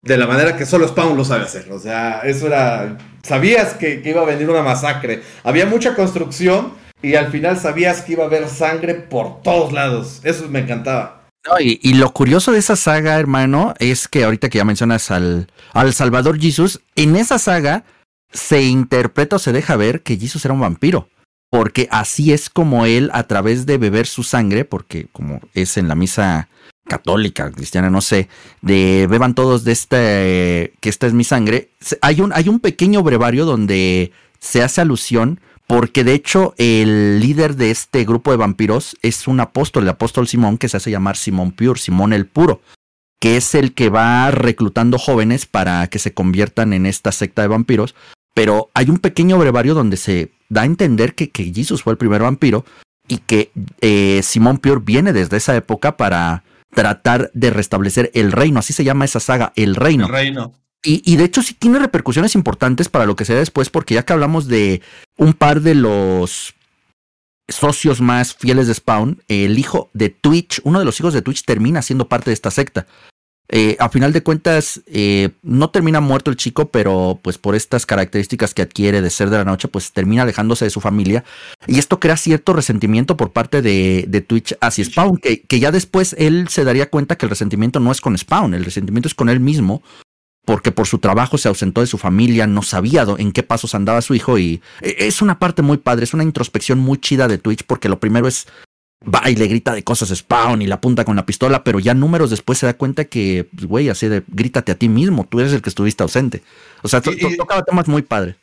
de 0.01 0.17
la 0.17 0.27
manera 0.27 0.55
que 0.55 0.65
solo 0.65 0.87
Spawn 0.87 1.17
lo 1.17 1.23
sabe 1.23 1.45
hacer. 1.45 1.71
O 1.71 1.79
sea, 1.79 2.21
eso 2.21 2.47
era... 2.47 2.97
Sabías 3.23 3.73
que, 3.73 4.01
que 4.01 4.09
iba 4.09 4.21
a 4.21 4.25
venir 4.25 4.49
una 4.49 4.61
masacre. 4.61 5.23
Había 5.43 5.65
mucha 5.65 5.95
construcción 5.95 6.73
y 7.01 7.15
al 7.15 7.31
final 7.31 7.57
sabías 7.57 8.01
que 8.01 8.13
iba 8.13 8.23
a 8.25 8.27
haber 8.27 8.47
sangre 8.49 8.95
por 8.95 9.41
todos 9.41 9.71
lados. 9.71 10.19
Eso 10.23 10.47
me 10.49 10.59
encantaba 10.59 11.18
y, 11.59 11.93
lo 11.93 12.11
curioso 12.13 12.51
de 12.51 12.59
esa 12.59 12.75
saga, 12.75 13.19
hermano, 13.19 13.73
es 13.79 14.07
que 14.07 14.23
ahorita 14.23 14.49
que 14.49 14.57
ya 14.57 14.65
mencionas 14.65 15.11
al, 15.11 15.47
al 15.73 15.93
Salvador 15.93 16.39
Jesus, 16.39 16.81
en 16.95 17.15
esa 17.15 17.39
saga 17.39 17.83
se 18.31 18.63
interpreta 18.63 19.37
o 19.37 19.39
se 19.39 19.51
deja 19.51 19.75
ver 19.75 20.01
que 20.01 20.17
Jesus 20.17 20.43
era 20.45 20.53
un 20.53 20.59
vampiro. 20.59 21.09
Porque 21.51 21.87
así 21.89 22.31
es 22.31 22.49
como 22.49 22.85
él, 22.85 23.09
a 23.11 23.23
través 23.23 23.65
de 23.65 23.79
beber 23.79 24.05
su 24.05 24.21
sangre, 24.23 24.65
porque 24.65 25.07
como 25.11 25.41
es 25.55 25.77
en 25.77 25.87
la 25.87 25.95
misa 25.95 26.47
católica, 26.87 27.51
cristiana, 27.51 27.89
no 27.89 28.01
sé, 28.01 28.29
de 28.61 29.07
beban 29.09 29.33
todos 29.33 29.63
de 29.63 29.71
este, 29.71 30.73
que 30.79 30.89
esta 30.89 31.07
es 31.07 31.13
mi 31.13 31.23
sangre, 31.23 31.69
hay 32.01 32.21
un, 32.21 32.33
hay 32.33 32.49
un 32.49 32.59
pequeño 32.59 33.01
brevario 33.01 33.45
donde 33.45 34.11
se 34.39 34.61
hace 34.61 34.81
alusión 34.81 35.39
porque 35.69 36.03
de 36.03 36.15
hecho 36.15 36.55
el 36.57 37.19
líder 37.19 37.55
de 37.55 37.69
este 37.69 38.03
grupo 38.03 38.31
de 38.31 38.37
vampiros 38.37 38.97
es 39.03 39.27
un 39.27 39.39
apóstol, 39.39 39.83
el 39.83 39.89
apóstol 39.89 40.27
Simón, 40.27 40.57
que 40.57 40.67
se 40.67 40.77
hace 40.77 40.89
llamar 40.89 41.15
Simón 41.15 41.51
Pure, 41.51 41.79
Simón 41.79 42.11
el 42.11 42.25
Puro, 42.25 42.59
que 43.19 43.37
es 43.37 43.53
el 43.53 43.75
que 43.75 43.89
va 43.89 44.31
reclutando 44.31 44.97
jóvenes 44.97 45.45
para 45.45 45.85
que 45.85 45.99
se 45.99 46.11
conviertan 46.11 46.73
en 46.73 46.87
esta 46.87 47.11
secta 47.11 47.43
de 47.43 47.49
vampiros. 47.49 47.93
Pero 48.33 48.71
hay 48.73 48.89
un 48.89 48.97
pequeño 48.97 49.37
brevario 49.37 49.75
donde 49.75 49.97
se 49.97 50.31
da 50.49 50.63
a 50.63 50.65
entender 50.65 51.13
que, 51.13 51.29
que 51.29 51.53
Jesus 51.53 51.83
fue 51.83 51.93
el 51.93 51.97
primer 51.97 52.23
vampiro 52.23 52.65
y 53.07 53.19
que 53.19 53.51
eh, 53.81 54.21
Simón 54.23 54.57
Pure 54.57 54.81
viene 54.83 55.13
desde 55.13 55.37
esa 55.37 55.55
época 55.55 55.97
para 55.97 56.43
tratar 56.73 57.29
de 57.35 57.51
restablecer 57.51 58.09
el 58.15 58.31
reino. 58.31 58.57
Así 58.57 58.73
se 58.73 58.83
llama 58.83 59.05
esa 59.05 59.19
saga, 59.19 59.53
el 59.55 59.75
reino. 59.75 60.07
El 60.07 60.11
reino. 60.11 60.53
Y, 60.81 61.17
de 61.17 61.25
hecho 61.25 61.41
sí 61.41 61.53
tiene 61.53 61.77
repercusiones 61.77 62.35
importantes 62.35 62.87
para 62.87 63.05
lo 63.05 63.17
que 63.17 63.25
sea 63.25 63.35
después, 63.35 63.69
porque 63.69 63.95
ya 63.95 64.03
que 64.03 64.13
hablamos 64.13 64.47
de 64.47 64.81
un 65.17 65.33
par 65.33 65.59
de 65.59 65.75
los 65.75 66.55
socios 67.49 67.99
más 67.99 68.33
fieles 68.33 68.67
de 68.67 68.75
Spawn, 68.75 69.21
el 69.27 69.59
hijo 69.59 69.89
de 69.93 70.09
Twitch, 70.09 70.61
uno 70.63 70.79
de 70.79 70.85
los 70.85 70.97
hijos 70.99 71.13
de 71.13 71.21
Twitch 71.21 71.43
termina 71.43 71.81
siendo 71.81 72.07
parte 72.07 72.29
de 72.29 72.33
esta 72.33 72.51
secta. 72.51 72.87
Eh, 73.51 73.75
a 73.79 73.89
final 73.89 74.13
de 74.13 74.21
cuentas, 74.21 74.81
eh, 74.85 75.31
no 75.41 75.71
termina 75.71 75.99
muerto 76.01 76.29
el 76.29 76.37
chico, 76.37 76.69
pero 76.69 77.19
pues 77.21 77.39
por 77.39 77.55
estas 77.55 77.87
características 77.87 78.53
que 78.53 78.61
adquiere 78.61 79.01
de 79.01 79.09
ser 79.09 79.31
de 79.31 79.37
la 79.37 79.43
noche, 79.43 79.67
pues 79.67 79.91
termina 79.91 80.21
alejándose 80.21 80.65
de 80.65 80.71
su 80.71 80.79
familia. 80.79 81.25
Y 81.65 81.79
esto 81.79 81.99
crea 81.99 82.15
cierto 82.15 82.53
resentimiento 82.53 83.17
por 83.17 83.31
parte 83.31 83.63
de, 83.63 84.05
de 84.07 84.21
Twitch 84.21 84.55
hacia 84.61 84.85
Spawn, 84.85 85.17
que, 85.17 85.41
que, 85.41 85.59
ya 85.59 85.71
después 85.71 86.15
él 86.19 86.47
se 86.47 86.63
daría 86.63 86.91
cuenta 86.91 87.17
que 87.17 87.25
el 87.25 87.31
resentimiento 87.31 87.79
no 87.79 87.91
es 87.91 88.01
con 88.01 88.15
Spawn, 88.15 88.53
el 88.53 88.63
resentimiento 88.63 89.07
es 89.07 89.15
con 89.15 89.29
él 89.29 89.39
mismo, 89.39 89.81
porque 90.49 90.71
por 90.71 90.87
su 90.87 90.97
trabajo 90.97 91.37
se 91.37 91.47
ausentó 91.47 91.81
de 91.81 91.85
su 91.85 91.99
familia, 91.99 92.47
no 92.47 92.63
sabía 92.63 93.05
en 93.19 93.31
qué 93.31 93.43
pasos 93.43 93.75
andaba 93.75 94.01
su 94.01 94.15
hijo 94.15 94.39
y 94.39 94.63
e, 94.81 94.95
es 94.97 95.21
una 95.21 95.37
parte 95.37 95.61
muy 95.61 95.77
padre, 95.77 96.05
es 96.05 96.15
una 96.15 96.23
introspección 96.23 96.79
muy 96.79 96.97
chida 96.97 97.27
de 97.27 97.37
Twitch 97.37 97.65
porque 97.67 97.87
lo 97.87 97.99
primero 97.99 98.27
es 98.27 98.47
va 99.03 99.29
y 99.29 99.35
le 99.35 99.45
grita 99.45 99.75
de 99.75 99.83
cosas 99.83 100.09
Spawn 100.09 100.63
y 100.63 100.65
la 100.65 100.75
apunta 100.75 101.05
con 101.05 101.15
la 101.15 101.27
pistola, 101.27 101.63
pero 101.63 101.77
ya 101.77 101.93
números 101.93 102.31
después 102.31 102.57
se 102.57 102.65
da 102.65 102.73
cuenta 102.73 103.05
que, 103.05 103.47
pues, 103.53 103.67
güey, 103.67 103.89
así 103.89 104.07
de 104.07 104.23
grítate 104.27 104.71
a 104.71 104.75
ti 104.75 104.89
mismo, 104.89 105.27
tú 105.29 105.39
eres 105.39 105.53
el 105.53 105.61
que 105.61 105.69
estuviste 105.69 106.01
ausente. 106.01 106.41
O 106.81 106.87
sea, 106.87 106.99
tocaba 106.99 107.61
temas 107.61 107.87
muy 107.87 108.01
padres. 108.01 108.35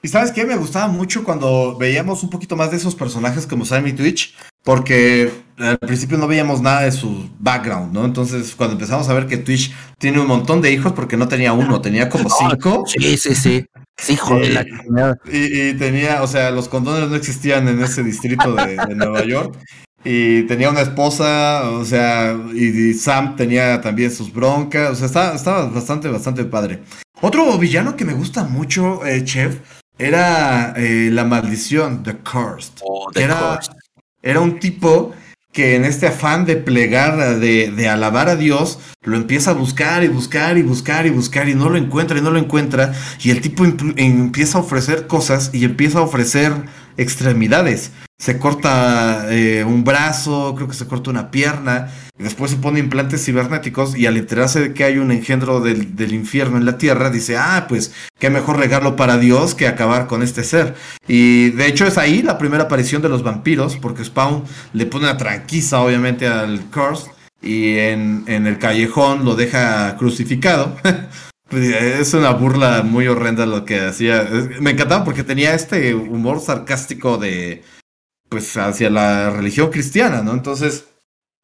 Y 0.00 0.06
sabes 0.06 0.30
qué, 0.30 0.44
me 0.44 0.54
gustaba 0.54 0.86
mucho 0.86 1.24
cuando 1.24 1.76
veíamos 1.76 2.22
un 2.22 2.30
poquito 2.30 2.54
más 2.54 2.70
de 2.70 2.76
esos 2.76 2.94
personajes 2.94 3.48
como 3.48 3.64
Sammy 3.64 3.94
Twitch, 3.94 4.36
porque 4.62 5.32
al 5.58 5.78
principio 5.78 6.18
no 6.18 6.26
veíamos 6.26 6.60
nada 6.60 6.82
de 6.82 6.92
su 6.92 7.28
background, 7.38 7.92
¿no? 7.92 8.04
Entonces, 8.04 8.54
cuando 8.54 8.74
empezamos 8.74 9.08
a 9.08 9.14
ver 9.14 9.26
que 9.26 9.38
Twitch 9.38 9.74
tiene 9.98 10.20
un 10.20 10.26
montón 10.26 10.60
de 10.60 10.72
hijos, 10.72 10.92
porque 10.92 11.16
no 11.16 11.28
tenía 11.28 11.52
uno, 11.52 11.80
tenía 11.80 12.08
como 12.08 12.28
cinco. 12.30 12.84
Sí, 12.86 13.16
sí, 13.16 13.34
sí. 13.34 13.66
Hijo 14.08 14.38
de 14.38 14.50
la 14.50 14.64
y, 15.30 15.70
y, 15.70 15.74
tenía, 15.74 16.22
o 16.22 16.28
sea, 16.28 16.52
los 16.52 16.68
condones 16.68 17.08
no 17.10 17.16
existían 17.16 17.66
en 17.66 17.82
ese 17.82 18.04
distrito 18.04 18.54
de, 18.54 18.76
Nueva 18.94 19.24
York. 19.24 19.58
Y 20.04 20.42
tenía 20.44 20.70
una 20.70 20.82
esposa, 20.82 21.68
o 21.70 21.84
sea, 21.84 22.38
y, 22.54 22.94
Sam 22.94 23.34
tenía 23.34 23.80
también 23.80 24.12
sus 24.12 24.32
broncas, 24.32 24.92
o 24.92 24.94
sea, 24.94 25.06
estaba, 25.06 25.34
estaba 25.34 25.66
bastante, 25.66 26.08
bastante 26.08 26.44
padre. 26.44 26.80
Otro 27.20 27.58
villano 27.58 27.96
que 27.96 28.04
me 28.04 28.12
gusta 28.12 28.44
mucho, 28.44 29.04
eh, 29.04 29.24
Chef, 29.24 29.58
era 29.98 30.72
eh, 30.76 31.10
la 31.12 31.24
maldición, 31.24 32.04
The 32.04 32.18
Cursed. 32.18 32.74
Oh, 32.82 33.10
era, 33.16 33.58
era 34.22 34.38
un 34.38 34.60
tipo 34.60 35.12
que 35.58 35.74
en 35.74 35.84
este 35.84 36.06
afán 36.06 36.44
de 36.44 36.54
plegar, 36.54 37.40
de, 37.40 37.72
de, 37.72 37.88
alabar 37.88 38.28
a 38.28 38.36
Dios, 38.36 38.78
lo 39.02 39.16
empieza 39.16 39.50
a 39.50 39.54
buscar 39.54 40.04
y 40.04 40.06
buscar 40.06 40.56
y 40.56 40.62
buscar 40.62 41.04
y 41.04 41.10
buscar 41.10 41.48
y 41.48 41.56
no 41.56 41.68
lo 41.68 41.76
encuentra 41.76 42.16
y 42.16 42.22
no 42.22 42.30
lo 42.30 42.38
encuentra. 42.38 42.92
Y 43.20 43.30
el 43.30 43.40
tipo 43.40 43.64
empieza 43.64 44.58
a 44.58 44.60
ofrecer 44.60 45.08
cosas 45.08 45.50
y 45.52 45.64
empieza 45.64 45.98
a 45.98 46.02
ofrecer 46.02 46.52
extremidades. 46.96 47.90
Se 48.20 48.38
corta 48.38 49.26
eh, 49.30 49.62
un 49.62 49.84
brazo, 49.84 50.54
creo 50.56 50.66
que 50.66 50.74
se 50.74 50.88
corta 50.88 51.10
una 51.10 51.30
pierna, 51.30 51.88
y 52.18 52.24
después 52.24 52.50
se 52.50 52.56
pone 52.56 52.80
implantes 52.80 53.24
cibernéticos 53.24 53.96
y 53.96 54.06
al 54.06 54.16
enterarse 54.16 54.60
de 54.60 54.74
que 54.74 54.82
hay 54.82 54.98
un 54.98 55.12
engendro 55.12 55.60
del, 55.60 55.94
del, 55.94 56.12
infierno 56.12 56.56
en 56.56 56.64
la 56.64 56.78
tierra, 56.78 57.10
dice, 57.10 57.36
ah, 57.36 57.66
pues 57.68 57.94
qué 58.18 58.28
mejor 58.28 58.58
regalo 58.58 58.96
para 58.96 59.18
Dios 59.18 59.54
que 59.54 59.68
acabar 59.68 60.08
con 60.08 60.24
este 60.24 60.42
ser. 60.42 60.74
Y 61.06 61.50
de 61.50 61.68
hecho 61.68 61.86
es 61.86 61.96
ahí 61.96 62.22
la 62.22 62.38
primera 62.38 62.64
aparición 62.64 63.02
de 63.02 63.08
los 63.08 63.22
vampiros, 63.22 63.76
porque 63.76 64.04
Spawn 64.04 64.42
le 64.72 64.86
pone 64.86 65.04
una 65.04 65.16
tranquiza 65.16 65.80
obviamente 65.80 66.26
al 66.26 66.60
Curse 66.72 67.12
y 67.40 67.78
en, 67.78 68.24
en 68.26 68.48
el 68.48 68.58
callejón 68.58 69.24
lo 69.24 69.36
deja 69.36 69.96
crucificado. 69.96 70.76
Es 71.50 72.12
una 72.12 72.32
burla 72.32 72.82
muy 72.82 73.06
horrenda 73.06 73.46
lo 73.46 73.64
que 73.64 73.80
hacía. 73.80 74.28
Me 74.60 74.72
encantaba 74.72 75.02
porque 75.02 75.24
tenía 75.24 75.54
este 75.54 75.94
humor 75.94 76.40
sarcástico 76.40 77.16
de, 77.16 77.62
pues, 78.28 78.56
hacia 78.56 78.90
la 78.90 79.30
religión 79.30 79.70
cristiana, 79.70 80.22
¿no? 80.22 80.32
Entonces, 80.32 80.84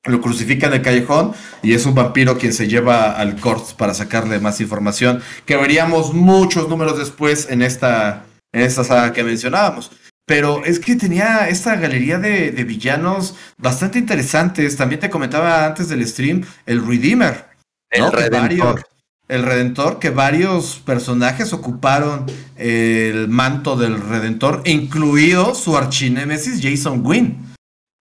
lo 0.05 0.20
crucifica 0.20 0.66
en 0.66 0.74
el 0.74 0.82
callejón 0.82 1.32
y 1.62 1.72
es 1.72 1.87
un 1.87 1.95
vampiro 1.95 2.37
quien 2.37 2.53
se 2.53 2.68
lleva 2.68 3.12
al 3.12 3.41
Corts 3.41 3.72
para 3.72 3.95
sacarle 3.95 4.39
más 4.39 4.61
información 4.61 5.22
que 5.47 5.57
veríamos 5.57 6.12
muchos 6.12 6.68
números 6.68 6.99
después 6.99 7.49
en 7.49 7.62
esta, 7.62 8.26
en 8.53 8.62
esta 8.62 8.85
saga 8.85 9.12
que 9.12 9.24
mencionábamos. 9.24 9.91
Pero 10.26 10.64
es 10.64 10.78
que 10.78 10.97
tenía 10.97 11.49
esta 11.49 11.76
galería 11.76 12.18
de, 12.18 12.51
de 12.51 12.64
villanos 12.64 13.35
bastante 13.59 13.99
interesantes. 13.99 14.76
También 14.76 15.01
te 15.01 15.11
comentaba 15.11 15.66
antes 15.66 15.89
del 15.89 16.07
stream 16.07 16.45
el 16.64 16.87
Redeemer. 16.87 17.47
El 17.91 18.11
Redentor 18.11 18.87
el 19.29 19.43
Redentor, 19.43 19.99
que 19.99 20.11
varios 20.11 20.83
personajes 20.85 21.53
ocuparon 21.53 22.27
el 22.57 23.29
manto 23.29 23.77
del 23.77 24.01
Redentor, 24.01 24.62
incluido 24.64 25.55
su 25.55 25.77
archinémesis 25.77 26.61
Jason 26.62 27.05
Wynn. 27.05 27.55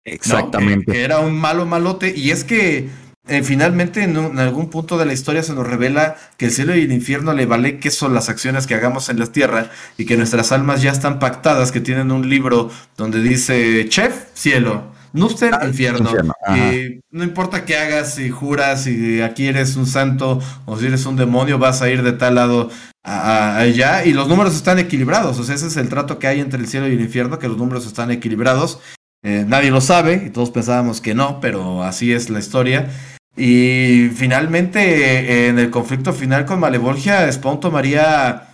Exactamente. 0.06 0.92
Que, 0.92 1.04
era 1.04 1.20
un 1.20 1.40
malo 1.40 1.66
malote. 1.66 2.14
Y 2.16 2.32
es 2.32 2.44
que 2.44 2.90
eh, 3.28 3.42
finalmente 3.44 4.04
en, 4.04 4.18
en, 4.18 4.38
algún 4.38 4.70
punto 4.70 4.98
de 4.98 5.06
la 5.06 5.14
historia 5.14 5.44
se 5.44 5.54
nos 5.54 5.66
revela 5.66 6.18
que 6.38 6.46
el 6.46 6.52
cielo 6.52 6.76
y 6.76 6.82
el 6.82 6.92
infierno 6.92 7.34
le 7.34 7.46
vale 7.46 7.80
qué 7.80 7.90
son 7.90 8.14
las 8.14 8.28
acciones 8.28 8.68
que 8.68 8.76
hagamos 8.76 9.08
en 9.08 9.20
la 9.20 9.28
tierra 9.28 9.72
y 9.98 10.06
que 10.06 10.18
nuestras 10.18 10.52
almas 10.52 10.82
ya 10.82 10.92
están 10.92 11.20
pactadas, 11.20 11.72
que 11.72 11.80
tienen 11.80 12.12
un 12.12 12.30
libro 12.30 12.70
donde 12.98 13.22
dice, 13.22 13.88
chef, 13.88 14.26
cielo 14.34 14.93
Nuster, 15.14 15.54
ah, 15.54 15.68
infierno. 15.68 16.12
Y 16.56 17.00
no 17.12 17.24
importa 17.24 17.66
qué 17.66 17.78
hagas, 17.78 18.16
si 18.16 18.32
juras, 18.32 18.84
si 18.84 19.22
aquí 19.22 19.48
eres 19.48 19.76
un 19.76 19.86
santo 19.86 20.42
o 20.66 20.78
si 20.78 20.88
eres 20.88 21.06
un 21.06 21.16
demonio, 21.16 21.60
vas 21.60 21.84
a 21.84 21.90
ir 21.90 22.02
de 22.02 22.14
tal 22.14 22.36
lado 22.36 22.72
a, 23.04 23.60
allá. 23.60 24.06
Y 24.06 24.14
los 24.14 24.28
números 24.28 24.56
están 24.56 24.80
equilibrados. 24.80 25.40
O 25.40 25.44
sea, 25.44 25.54
ese 25.54 25.68
es 25.68 25.78
el 25.78 25.88
trato 25.88 26.18
que 26.18 26.28
hay 26.28 26.40
entre 26.40 26.60
el 26.60 26.68
cielo 26.68 26.88
y 26.88 26.94
el 26.94 27.02
infierno, 27.02 27.38
que 27.38 27.48
los 27.48 27.58
números 27.58 27.86
están 27.86 28.10
equilibrados. 28.10 28.80
Eh, 29.24 29.46
nadie 29.48 29.70
lo 29.70 29.82
sabe 29.82 30.24
y 30.26 30.32
todos 30.32 30.50
pensábamos 30.50 31.00
que 31.00 31.14
no, 31.14 31.40
pero 31.40 31.84
así 31.84 32.12
es 32.12 32.32
la 32.32 32.40
historia. 32.40 32.90
Y 33.38 34.10
finalmente, 34.16 35.48
en 35.48 35.60
el 35.60 35.70
conflicto 35.70 36.12
final 36.14 36.46
con 36.46 36.60
Malevolgia, 36.60 37.32
Spawn 37.32 37.60
tomaría 37.60 38.50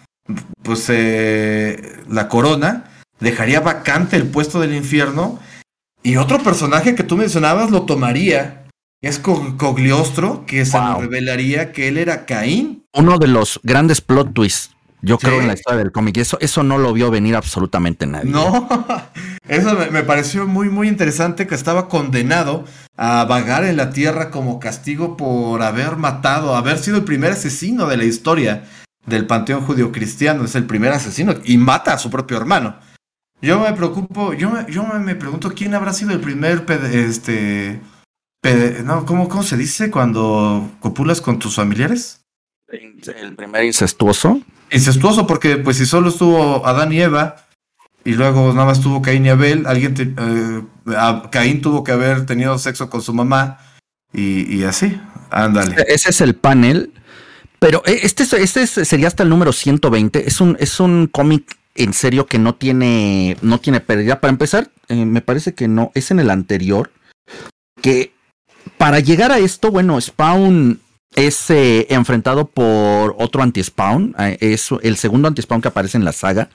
pues 0.62 0.86
eh, 0.90 1.98
la 2.10 2.28
corona, 2.28 2.86
dejaría 3.20 3.62
vacante 3.62 4.16
el 4.16 4.28
puesto 4.28 4.60
del 4.60 4.76
infierno 4.76 5.40
y 6.04 6.16
otro 6.16 6.40
personaje 6.40 6.96
que 6.96 7.04
tú 7.04 7.18
mencionabas 7.18 7.72
lo 7.72 7.84
tomaría. 7.84 8.66
Es 9.02 9.18
Cogliostro, 9.20 10.46
que 10.46 10.66
se 10.66 10.78
nos 10.78 11.00
revelaría 11.00 11.72
que 11.72 11.88
él 11.88 11.98
era 11.98 12.26
Caín. 12.26 12.84
Uno 12.94 13.18
de 13.18 13.28
los 13.28 13.60
grandes 13.64 14.02
plot 14.02 14.34
twists, 14.34 14.76
yo 15.02 15.18
creo, 15.18 15.40
en 15.40 15.48
la 15.48 15.54
historia 15.54 15.80
del 15.80 15.94
cómic. 15.94 16.18
Eso, 16.18 16.38
eso 16.42 16.64
no 16.64 16.78
lo 16.78 16.92
vio 16.92 17.10
venir 17.10 17.38
absolutamente 17.38 18.06
nadie. 18.06 18.30
No, 18.30 18.68
eso 19.48 19.78
me, 19.90 20.04
pareció 20.04 20.46
muy, 20.48 20.70
muy 20.70 20.90
interesante 20.90 21.48
que 21.48 21.56
estaba 21.56 21.88
condenado 21.88 22.66
a 22.98 23.24
vagar 23.24 23.64
en 23.64 23.78
la 23.78 23.92
tierra 23.92 24.32
como 24.32 24.60
castigo 24.60 25.16
por 25.16 25.62
haber 25.62 25.96
matado, 25.96 26.56
haber 26.56 26.78
sido 26.78 26.98
el 26.98 27.06
primer 27.06 27.32
asesino 27.32 27.88
de 27.88 27.96
la 27.96 28.04
historia 28.04 28.66
del 29.06 29.28
panteón 29.28 29.62
judío 29.62 29.94
cristiano. 29.94 30.44
Es 30.44 30.56
el 30.56 30.66
primer 30.66 30.92
asesino 30.92 31.36
y 31.46 31.58
mata 31.58 31.94
a 31.94 31.98
su 32.00 32.10
propio 32.10 32.36
hermano. 32.36 32.76
Yo 33.42 33.60
me 33.60 33.72
preocupo, 33.74 34.34
yo 34.34 34.50
me, 34.50 34.72
yo 34.72 34.84
me 34.86 35.16
pregunto 35.16 35.54
quién 35.56 35.74
habrá 35.74 35.94
sido 35.94 36.12
el 36.12 36.20
primer, 36.20 36.66
este, 36.92 37.80
no, 38.84 39.06
¿cómo, 39.06 39.30
¿cómo 39.30 39.44
se 39.44 39.56
dice 39.56 39.90
cuando 39.90 40.70
copulas 40.80 41.22
con 41.22 41.40
tus 41.40 41.56
familiares? 41.56 42.22
El 42.68 43.36
primer 43.36 43.64
incestuoso. 43.64 44.42
Incestuoso 44.72 45.26
porque 45.26 45.58
pues 45.58 45.78
si 45.78 45.86
solo 45.86 46.10
estuvo 46.10 46.66
Adán 46.66 46.92
y 46.92 47.02
Eva 47.02 47.38
y 48.04 48.14
luego 48.14 48.54
nada 48.54 48.66
más 48.66 48.82
tuvo 48.82 49.02
Caín 49.02 49.26
y 49.26 49.30
Abel, 49.30 49.66
alguien, 49.68 50.16
eh, 50.18 50.62
Caín 51.32 51.62
tuvo 51.62 51.84
que 51.84 51.92
haber 51.92 52.26
tenido 52.26 52.58
sexo 52.60 52.90
con 52.90 53.02
su 53.02 53.14
mamá 53.14 53.58
y, 54.14 54.54
y 54.54 54.64
así, 54.64 55.00
ándale. 55.32 55.76
Ese 55.88 56.10
es 56.10 56.22
el 56.22 56.36
panel. 56.36 56.94
Pero 57.60 57.84
eh, 57.86 58.00
este, 58.04 58.24
este 58.42 58.68
sería 58.68 59.08
hasta 59.08 59.24
el 59.24 59.30
número 59.30 59.52
120. 59.52 60.28
Es 60.28 60.40
un, 60.40 60.56
es 60.60 60.80
un 60.80 61.08
cómic 61.08 61.59
en 61.80 61.94
serio 61.94 62.28
que 62.28 62.40
no 62.40 62.56
tiene, 62.56 63.38
no 63.42 63.60
tiene 63.60 63.80
pérdida. 63.80 64.20
Para 64.20 64.32
empezar, 64.32 64.70
eh, 64.90 65.06
me 65.06 65.22
parece 65.22 65.54
que 65.54 65.68
no, 65.68 65.92
es 65.96 66.12
en 66.12 66.20
el 66.20 66.30
anterior. 66.30 66.92
Que 67.82 68.12
para 68.78 69.00
llegar 69.00 69.32
a 69.32 69.40
esto, 69.40 69.72
bueno, 69.72 70.00
Spawn 70.00 70.82
es 71.16 71.50
eh, 71.50 71.88
enfrentado 71.90 72.48
por 72.48 73.16
otro 73.18 73.42
anti-spawn. 73.42 74.14
Eh, 74.20 74.38
es 74.42 74.70
el 74.82 74.98
segundo 74.98 75.30
anti-spawn 75.30 75.62
que 75.62 75.70
aparece 75.70 75.98
en 75.98 76.04
la 76.04 76.12
saga. 76.12 76.50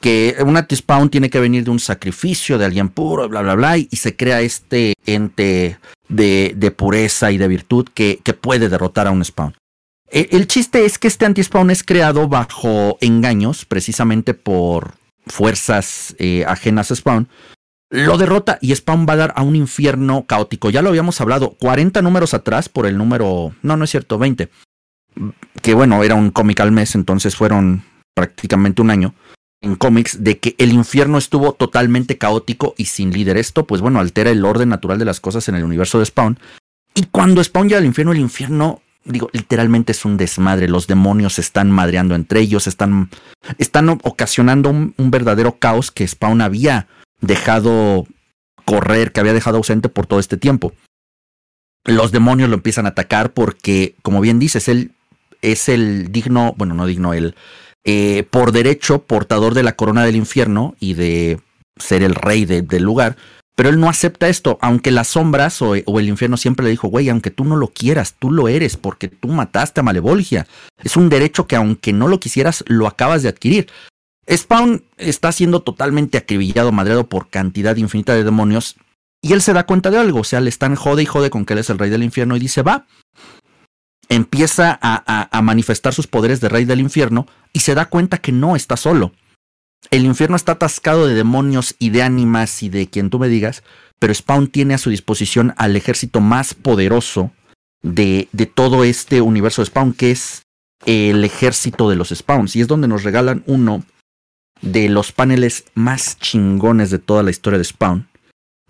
Que 0.00 0.36
un 0.44 0.56
anti-spawn 0.56 1.08
tiene 1.08 1.30
que 1.30 1.38
venir 1.38 1.62
de 1.62 1.70
un 1.70 1.78
sacrificio 1.78 2.58
de 2.58 2.64
alguien 2.64 2.88
puro, 2.88 3.28
bla, 3.28 3.42
bla, 3.42 3.54
bla. 3.54 3.78
Y, 3.78 3.86
se 3.92 4.16
crea 4.16 4.40
este 4.40 4.94
ente 5.06 5.78
de, 6.08 6.52
de 6.56 6.70
pureza 6.72 7.30
y 7.30 7.38
de 7.38 7.46
virtud 7.46 7.86
que, 7.94 8.18
que, 8.24 8.34
puede 8.34 8.68
derrotar 8.68 9.06
a 9.06 9.12
un 9.12 9.24
spawn. 9.24 9.54
Eh, 10.10 10.28
el 10.32 10.46
chiste 10.46 10.84
es 10.84 10.98
que 10.98 11.08
este 11.08 11.26
anti-spawn 11.26 11.70
es 11.70 11.82
creado 11.82 12.28
bajo 12.28 12.98
engaños, 13.00 13.64
precisamente 13.64 14.34
por 14.34 14.94
fuerzas 15.26 16.14
eh, 16.18 16.44
ajenas 16.46 16.90
a 16.90 16.96
Spawn. 16.96 17.28
Lo 17.90 18.18
derrota 18.18 18.58
y 18.60 18.74
Spawn 18.74 19.06
va 19.08 19.14
a 19.14 19.16
dar 19.16 19.32
a 19.36 19.42
un 19.42 19.56
infierno 19.56 20.26
caótico. 20.26 20.70
Ya 20.70 20.82
lo 20.82 20.90
habíamos 20.90 21.20
hablado 21.20 21.52
40 21.58 22.02
números 22.02 22.34
atrás 22.34 22.68
por 22.68 22.86
el 22.86 22.98
número... 22.98 23.54
No, 23.62 23.76
no 23.76 23.84
es 23.84 23.90
cierto, 23.90 24.18
20. 24.18 24.50
Que 25.62 25.74
bueno, 25.74 26.04
era 26.04 26.14
un 26.14 26.30
cómic 26.30 26.60
al 26.60 26.70
mes, 26.70 26.94
entonces 26.94 27.34
fueron 27.34 27.82
prácticamente 28.14 28.82
un 28.82 28.90
año 28.90 29.14
en 29.60 29.74
cómics 29.74 30.22
de 30.22 30.38
que 30.38 30.54
el 30.58 30.72
infierno 30.72 31.18
estuvo 31.18 31.52
totalmente 31.52 32.18
caótico 32.18 32.74
y 32.76 32.86
sin 32.86 33.12
líder. 33.12 33.38
Esto, 33.38 33.66
pues 33.66 33.80
bueno, 33.80 34.00
altera 34.00 34.30
el 34.30 34.44
orden 34.44 34.68
natural 34.68 34.98
de 34.98 35.04
las 35.04 35.20
cosas 35.20 35.48
en 35.48 35.54
el 35.54 35.64
universo 35.64 35.98
de 35.98 36.06
Spawn. 36.06 36.38
Y 36.94 37.04
cuando 37.06 37.42
Spawn 37.42 37.68
llega 37.68 37.78
al 37.78 37.86
infierno, 37.86 38.12
el 38.12 38.18
infierno 38.18 38.82
digo, 39.08 39.28
literalmente 39.32 39.92
es 39.92 40.04
un 40.04 40.16
desmadre. 40.16 40.68
Los 40.68 40.86
demonios 40.86 41.34
se 41.34 41.40
están 41.40 41.70
madreando 41.70 42.14
entre 42.14 42.40
ellos, 42.40 42.66
están, 42.66 43.10
están 43.58 43.88
ocasionando 43.88 44.70
un, 44.70 44.94
verdadero 45.10 45.58
caos 45.58 45.90
que 45.90 46.06
Spawn 46.06 46.40
había 46.40 46.86
dejado 47.20 48.06
correr, 48.64 49.12
que 49.12 49.20
había 49.20 49.32
dejado 49.32 49.56
ausente 49.56 49.88
por 49.88 50.06
todo 50.06 50.20
este 50.20 50.36
tiempo. 50.36 50.72
Los 51.84 52.12
demonios 52.12 52.48
lo 52.48 52.56
empiezan 52.56 52.86
a 52.86 52.90
atacar 52.90 53.32
porque, 53.32 53.94
como 54.02 54.20
bien 54.20 54.38
dices, 54.38 54.68
él 54.68 54.92
es 55.40 55.68
el 55.68 56.12
digno, 56.12 56.54
bueno, 56.56 56.74
no 56.74 56.86
digno, 56.86 57.14
él, 57.14 57.34
eh, 57.84 58.24
por 58.30 58.52
derecho 58.52 59.02
portador 59.02 59.54
de 59.54 59.62
la 59.62 59.76
corona 59.76 60.04
del 60.04 60.16
infierno 60.16 60.74
y 60.78 60.94
de 60.94 61.40
ser 61.78 62.02
el 62.02 62.14
rey 62.14 62.44
del 62.44 62.82
lugar, 62.82 63.16
pero 63.58 63.70
él 63.70 63.80
no 63.80 63.88
acepta 63.88 64.28
esto, 64.28 64.56
aunque 64.60 64.92
las 64.92 65.08
sombras 65.08 65.60
o, 65.62 65.74
el 65.74 66.08
infierno 66.08 66.36
siempre 66.36 66.62
le 66.62 66.70
dijo, 66.70 66.86
güey, 66.86 67.08
aunque 67.08 67.32
tú 67.32 67.44
no 67.44 67.56
lo 67.56 67.66
quieras, 67.66 68.14
tú 68.16 68.30
lo 68.30 68.46
eres 68.46 68.76
porque 68.76 69.08
tú 69.08 69.26
mataste 69.26 69.80
a 69.80 69.82
Malevolgia. 69.82 70.46
Es 70.84 70.96
un 70.96 71.08
derecho 71.08 71.48
que 71.48 71.56
aunque 71.56 71.92
no 71.92 72.06
lo 72.06 72.20
quisieras, 72.20 72.62
lo 72.68 72.86
acabas 72.86 73.24
de 73.24 73.30
adquirir. 73.30 73.66
Spawn 74.30 74.84
está 74.96 75.32
siendo 75.32 75.60
totalmente 75.62 76.18
acribillado, 76.18 76.70
madreado 76.70 77.08
por 77.08 77.30
cantidad 77.30 77.74
infinita 77.74 78.14
de 78.14 78.22
demonios. 78.22 78.76
Y 79.22 79.32
él 79.32 79.42
se 79.42 79.52
da 79.52 79.66
cuenta 79.66 79.90
de 79.90 79.98
algo, 79.98 80.20
o 80.20 80.24
sea, 80.24 80.40
le 80.40 80.50
están 80.50 80.76
jode 80.76 81.02
y 81.02 81.06
jode 81.06 81.28
con 81.28 81.44
que 81.44 81.54
él 81.54 81.58
es 81.58 81.68
el 81.68 81.80
rey 81.80 81.90
del 81.90 82.04
infierno 82.04 82.36
y 82.36 82.38
dice, 82.38 82.62
va. 82.62 82.86
Empieza 84.08 84.78
a 84.80 85.42
manifestar 85.42 85.92
sus 85.92 86.06
poderes 86.06 86.40
de 86.40 86.48
rey 86.48 86.64
del 86.64 86.78
infierno 86.78 87.26
y 87.52 87.58
se 87.58 87.74
da 87.74 87.86
cuenta 87.86 88.18
que 88.18 88.30
no 88.30 88.54
está 88.54 88.76
solo 88.76 89.10
el 89.90 90.04
infierno 90.04 90.36
está 90.36 90.52
atascado 90.52 91.06
de 91.06 91.14
demonios 91.14 91.74
y 91.78 91.90
de 91.90 92.02
ánimas 92.02 92.62
y 92.62 92.68
de 92.68 92.88
quien 92.88 93.10
tú 93.10 93.18
me 93.18 93.28
digas, 93.28 93.62
pero 93.98 94.14
Spawn 94.14 94.48
tiene 94.48 94.74
a 94.74 94.78
su 94.78 94.90
disposición 94.90 95.54
al 95.56 95.76
ejército 95.76 96.20
más 96.20 96.54
poderoso 96.54 97.32
de, 97.82 98.28
de 98.32 98.46
todo 98.46 98.84
este 98.84 99.20
universo 99.20 99.62
de 99.62 99.66
Spawn, 99.66 99.92
que 99.92 100.10
es 100.10 100.42
el 100.84 101.24
ejército 101.24 101.88
de 101.88 101.96
los 101.96 102.10
Spawns. 102.10 102.54
Y 102.56 102.60
es 102.60 102.68
donde 102.68 102.88
nos 102.88 103.02
regalan 103.02 103.42
uno 103.46 103.84
de 104.60 104.88
los 104.88 105.12
paneles 105.12 105.64
más 105.74 106.18
chingones 106.18 106.90
de 106.90 106.98
toda 106.98 107.22
la 107.22 107.30
historia 107.30 107.58
de 107.58 107.64
Spawn, 107.64 108.08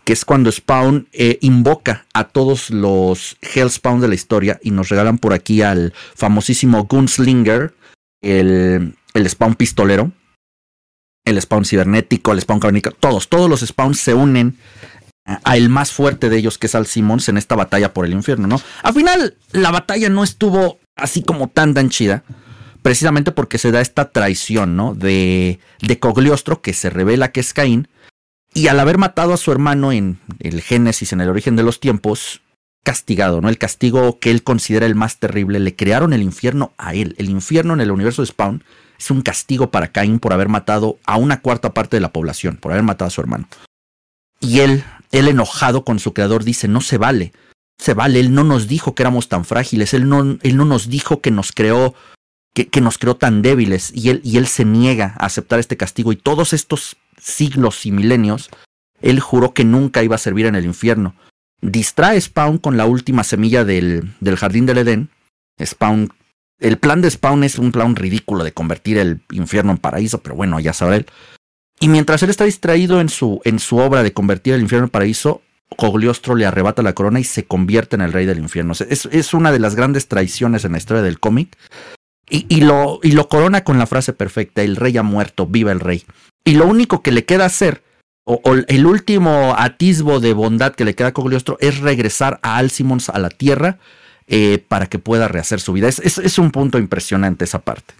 que 0.04 0.12
es 0.12 0.24
cuando 0.24 0.52
Spawn 0.52 1.08
eh, 1.12 1.38
invoca 1.40 2.06
a 2.14 2.24
todos 2.24 2.70
los 2.70 3.36
Hellspawn 3.40 4.00
de 4.00 4.08
la 4.08 4.14
historia 4.14 4.58
y 4.62 4.70
nos 4.70 4.88
regalan 4.88 5.18
por 5.18 5.32
aquí 5.32 5.62
al 5.62 5.92
famosísimo 6.14 6.84
Gunslinger, 6.84 7.74
el, 8.22 8.94
el 9.14 9.28
Spawn 9.28 9.54
pistolero 9.54 10.12
el 11.28 11.40
spawn 11.40 11.64
cibernético, 11.64 12.32
el 12.32 12.40
spawn 12.40 12.60
cavernícola, 12.60 12.96
todos, 12.98 13.28
todos 13.28 13.48
los 13.48 13.60
spawns 13.60 13.98
se 14.00 14.14
unen 14.14 14.56
a 15.24 15.56
el 15.56 15.68
más 15.68 15.92
fuerte 15.92 16.30
de 16.30 16.38
ellos, 16.38 16.56
que 16.56 16.66
es 16.68 16.74
Al 16.74 16.86
Simmons, 16.86 17.28
en 17.28 17.36
esta 17.36 17.54
batalla 17.54 17.92
por 17.92 18.06
el 18.06 18.12
infierno, 18.12 18.46
¿no? 18.46 18.60
Al 18.82 18.94
final, 18.94 19.36
la 19.52 19.70
batalla 19.70 20.08
no 20.08 20.24
estuvo 20.24 20.78
así 20.96 21.22
como 21.22 21.48
tan 21.48 21.74
tan 21.74 21.90
chida, 21.90 22.24
precisamente 22.82 23.30
porque 23.32 23.58
se 23.58 23.70
da 23.70 23.82
esta 23.82 24.10
traición, 24.10 24.74
¿no? 24.74 24.94
De, 24.94 25.60
de 25.80 25.98
Cogliostro, 25.98 26.62
que 26.62 26.72
se 26.72 26.88
revela 26.88 27.30
que 27.30 27.40
es 27.40 27.52
Caín, 27.52 27.88
y 28.54 28.68
al 28.68 28.80
haber 28.80 28.96
matado 28.96 29.34
a 29.34 29.36
su 29.36 29.52
hermano 29.52 29.92
en 29.92 30.18
el 30.40 30.62
Génesis, 30.62 31.12
en 31.12 31.20
el 31.20 31.28
origen 31.28 31.56
de 31.56 31.62
los 31.62 31.78
tiempos, 31.78 32.40
castigado, 32.82 33.42
¿no? 33.42 33.50
El 33.50 33.58
castigo 33.58 34.18
que 34.18 34.30
él 34.30 34.42
considera 34.42 34.86
el 34.86 34.94
más 34.94 35.18
terrible, 35.18 35.60
le 35.60 35.76
crearon 35.76 36.14
el 36.14 36.22
infierno 36.22 36.72
a 36.78 36.94
él. 36.94 37.14
El 37.18 37.28
infierno 37.28 37.74
en 37.74 37.82
el 37.82 37.90
universo 37.90 38.22
de 38.22 38.26
Spawn 38.26 38.64
es 38.98 39.10
un 39.10 39.22
castigo 39.22 39.70
para 39.70 39.92
Caín 39.92 40.18
por 40.18 40.32
haber 40.32 40.48
matado 40.48 40.98
a 41.06 41.16
una 41.16 41.40
cuarta 41.40 41.72
parte 41.72 41.96
de 41.96 42.00
la 42.00 42.12
población, 42.12 42.56
por 42.56 42.72
haber 42.72 42.84
matado 42.84 43.06
a 43.06 43.10
su 43.10 43.20
hermano. 43.20 43.48
Y 44.40 44.60
él, 44.60 44.84
él 45.12 45.28
enojado 45.28 45.84
con 45.84 45.98
su 45.98 46.12
creador, 46.12 46.44
dice, 46.44 46.68
no 46.68 46.80
se 46.80 46.98
vale, 46.98 47.32
se 47.78 47.94
vale, 47.94 48.20
él 48.20 48.34
no 48.34 48.44
nos 48.44 48.66
dijo 48.66 48.94
que 48.94 49.02
éramos 49.02 49.28
tan 49.28 49.44
frágiles, 49.44 49.94
él 49.94 50.08
no, 50.08 50.38
él 50.42 50.56
no 50.56 50.64
nos 50.64 50.88
dijo 50.88 51.20
que 51.20 51.30
nos 51.30 51.52
creó, 51.52 51.94
que, 52.54 52.68
que 52.68 52.80
nos 52.80 52.98
creó 52.98 53.16
tan 53.16 53.40
débiles, 53.40 53.92
y 53.94 54.10
él, 54.10 54.20
y 54.24 54.36
él 54.36 54.46
se 54.46 54.64
niega 54.64 55.14
a 55.18 55.26
aceptar 55.26 55.60
este 55.60 55.76
castigo, 55.76 56.12
y 56.12 56.16
todos 56.16 56.52
estos 56.52 56.96
siglos 57.20 57.86
y 57.86 57.92
milenios, 57.92 58.50
él 59.00 59.20
juró 59.20 59.54
que 59.54 59.64
nunca 59.64 60.02
iba 60.02 60.16
a 60.16 60.18
servir 60.18 60.46
en 60.46 60.56
el 60.56 60.64
infierno. 60.64 61.14
Distrae 61.60 62.20
Spawn 62.20 62.58
con 62.58 62.76
la 62.76 62.86
última 62.86 63.24
semilla 63.24 63.64
del, 63.64 64.14
del 64.20 64.36
jardín 64.36 64.66
del 64.66 64.78
Edén. 64.78 65.10
Spawn, 65.62 66.12
el 66.60 66.78
plan 66.78 67.00
de 67.00 67.10
Spawn 67.10 67.44
es 67.44 67.58
un 67.58 67.72
plan 67.72 67.94
ridículo 67.96 68.44
de 68.44 68.52
convertir 68.52 68.98
el 68.98 69.20
infierno 69.30 69.72
en 69.72 69.78
paraíso, 69.78 70.22
pero 70.22 70.34
bueno, 70.34 70.58
ya 70.60 70.72
sabrá 70.72 70.96
él. 70.96 71.06
Y 71.80 71.88
mientras 71.88 72.22
él 72.22 72.30
está 72.30 72.44
distraído 72.44 73.00
en 73.00 73.08
su, 73.08 73.40
en 73.44 73.58
su 73.58 73.76
obra 73.78 74.02
de 74.02 74.12
convertir 74.12 74.54
el 74.54 74.62
infierno 74.62 74.86
en 74.86 74.90
paraíso, 74.90 75.42
Cogliostro 75.76 76.34
le 76.34 76.46
arrebata 76.46 76.82
la 76.82 76.94
corona 76.94 77.20
y 77.20 77.24
se 77.24 77.44
convierte 77.44 77.94
en 77.94 78.02
el 78.02 78.12
rey 78.12 78.26
del 78.26 78.38
infierno. 78.38 78.72
Es, 78.72 79.06
es 79.06 79.34
una 79.34 79.52
de 79.52 79.60
las 79.60 79.76
grandes 79.76 80.08
traiciones 80.08 80.64
en 80.64 80.72
la 80.72 80.78
historia 80.78 81.02
del 81.02 81.20
cómic. 81.20 81.56
Y, 82.30 82.46
y, 82.48 82.62
lo, 82.62 83.00
y 83.02 83.12
lo 83.12 83.28
corona 83.28 83.64
con 83.64 83.78
la 83.78 83.86
frase 83.86 84.12
perfecta, 84.12 84.62
el 84.62 84.76
rey 84.76 84.96
ha 84.98 85.02
muerto, 85.02 85.46
viva 85.46 85.72
el 85.72 85.80
rey. 85.80 86.04
Y 86.44 86.54
lo 86.54 86.66
único 86.66 87.02
que 87.02 87.12
le 87.12 87.24
queda 87.24 87.44
hacer, 87.44 87.82
o, 88.24 88.40
o 88.44 88.54
el 88.54 88.86
último 88.86 89.54
atisbo 89.56 90.20
de 90.20 90.32
bondad 90.34 90.74
que 90.74 90.84
le 90.84 90.94
queda 90.94 91.08
a 91.08 91.12
Cogliostro, 91.12 91.56
es 91.60 91.78
regresar 91.78 92.40
a 92.42 92.58
Alcimons 92.58 93.08
a 93.08 93.18
la 93.18 93.30
tierra 93.30 93.78
eh, 94.28 94.64
para 94.68 94.86
que 94.86 94.98
pueda 94.98 95.26
rehacer 95.26 95.60
su 95.60 95.72
vida. 95.72 95.88
Es, 95.88 95.98
es, 95.98 96.18
es 96.18 96.38
un 96.38 96.50
punto 96.50 96.78
impresionante 96.78 97.44
esa 97.44 97.58
parte. 97.60 97.94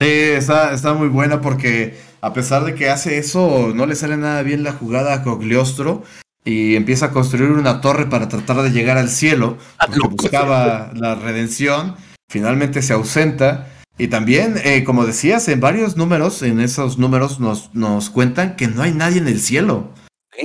Sí, 0.00 0.08
está, 0.08 0.72
está 0.72 0.94
muy 0.94 1.08
buena 1.08 1.40
porque 1.40 1.96
a 2.20 2.32
pesar 2.32 2.64
de 2.64 2.74
que 2.74 2.88
hace 2.88 3.18
eso, 3.18 3.72
no 3.74 3.84
le 3.84 3.94
sale 3.94 4.16
nada 4.16 4.42
bien 4.42 4.62
la 4.62 4.72
jugada 4.72 5.12
a 5.12 5.22
Cogliostro 5.22 6.02
y 6.44 6.74
empieza 6.74 7.06
a 7.06 7.10
construir 7.10 7.50
una 7.50 7.80
torre 7.80 8.06
para 8.06 8.28
tratar 8.28 8.62
de 8.62 8.70
llegar 8.70 8.98
al 8.98 9.10
cielo, 9.10 9.58
porque 9.78 10.08
buscaba 10.08 10.90
la 10.94 11.14
redención, 11.14 11.96
finalmente 12.30 12.80
se 12.80 12.92
ausenta. 12.92 13.68
Y 13.96 14.08
también, 14.08 14.56
eh, 14.64 14.84
como 14.84 15.06
decías, 15.06 15.48
en 15.48 15.60
varios 15.60 15.96
números, 15.96 16.42
en 16.42 16.60
esos 16.60 16.98
números 16.98 17.40
nos, 17.40 17.74
nos 17.74 18.10
cuentan 18.10 18.56
que 18.56 18.68
no 18.68 18.82
hay 18.82 18.92
nadie 18.92 19.18
en 19.18 19.28
el 19.28 19.40
cielo. 19.40 19.92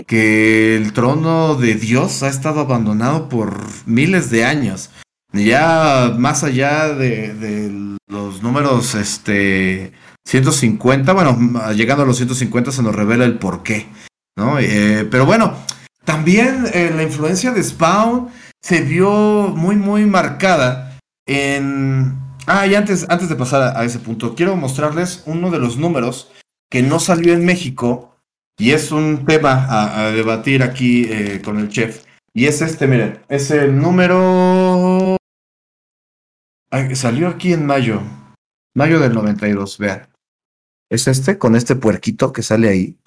Que 0.06 0.76
el 0.76 0.94
trono 0.94 1.56
de 1.56 1.74
Dios 1.74 2.22
ha 2.24 2.28
estado 2.28 2.60
abandonado 2.60 3.28
por 3.28 3.58
miles 3.88 4.30
de 4.30 4.46
años. 4.46 4.92
Ya 5.34 6.14
más 6.18 6.44
allá 6.44 6.94
de, 6.94 7.98
los 8.08 8.42
números 8.42 8.96
este 8.96 9.94
150, 10.26 11.14
bueno, 11.14 11.38
llegando 11.74 12.04
a 12.04 12.06
los 12.06 12.18
150 12.18 12.72
se 12.72 12.82
nos 12.82 12.96
revela 12.96 13.26
el 13.26 13.38
por 13.38 13.62
qué, 13.62 13.88
¿no? 14.36 14.58
Eh, 14.60 15.08
pero 15.10 15.26
bueno, 15.26 15.54
también 16.04 16.66
eh, 16.74 16.92
la 16.96 17.04
influencia 17.04 17.52
de 17.52 17.64
Spawn 17.64 18.30
se 18.62 18.82
vio 18.82 19.50
muy, 19.56 19.76
muy 19.76 20.06
marcada 20.06 20.98
en... 21.28 22.18
Ah, 22.48 22.66
y 22.66 22.74
antes, 22.74 23.06
antes 23.10 23.30
de 23.30 23.36
pasar 23.36 23.62
a, 23.62 23.80
a 23.80 23.86
ese 23.86 24.00
punto, 24.00 24.34
quiero 24.34 24.56
mostrarles 24.56 25.22
uno 25.28 25.52
de 25.52 25.60
los 25.60 25.78
números 25.78 26.32
que 26.72 26.82
no 26.82 27.00
salió 27.00 27.34
en 27.34 27.46
México 27.46 28.16
y 28.60 28.72
es 28.72 28.92
un 28.92 29.26
tema 29.26 29.66
a, 29.70 30.08
a 30.08 30.12
debatir 30.12 30.64
aquí 30.64 31.06
eh, 31.10 31.42
con 31.44 31.60
el 31.60 31.70
chef. 31.70 32.04
Y 32.34 32.46
es 32.46 32.62
este, 32.62 32.88
miren, 32.88 33.20
es 33.30 33.52
el 33.52 33.80
número... 33.80 34.59
Salió 36.94 37.30
aquí 37.30 37.54
en 37.54 37.66
mayo, 37.66 38.02
mayo 38.76 39.00
del 39.00 39.14
92, 39.14 39.78
vean. 39.80 40.08
Es 40.90 41.08
este, 41.08 41.38
con 41.38 41.56
este 41.56 41.76
puerquito 41.76 42.32
que 42.32 42.44
sale 42.44 42.70
ahí. 42.70 42.98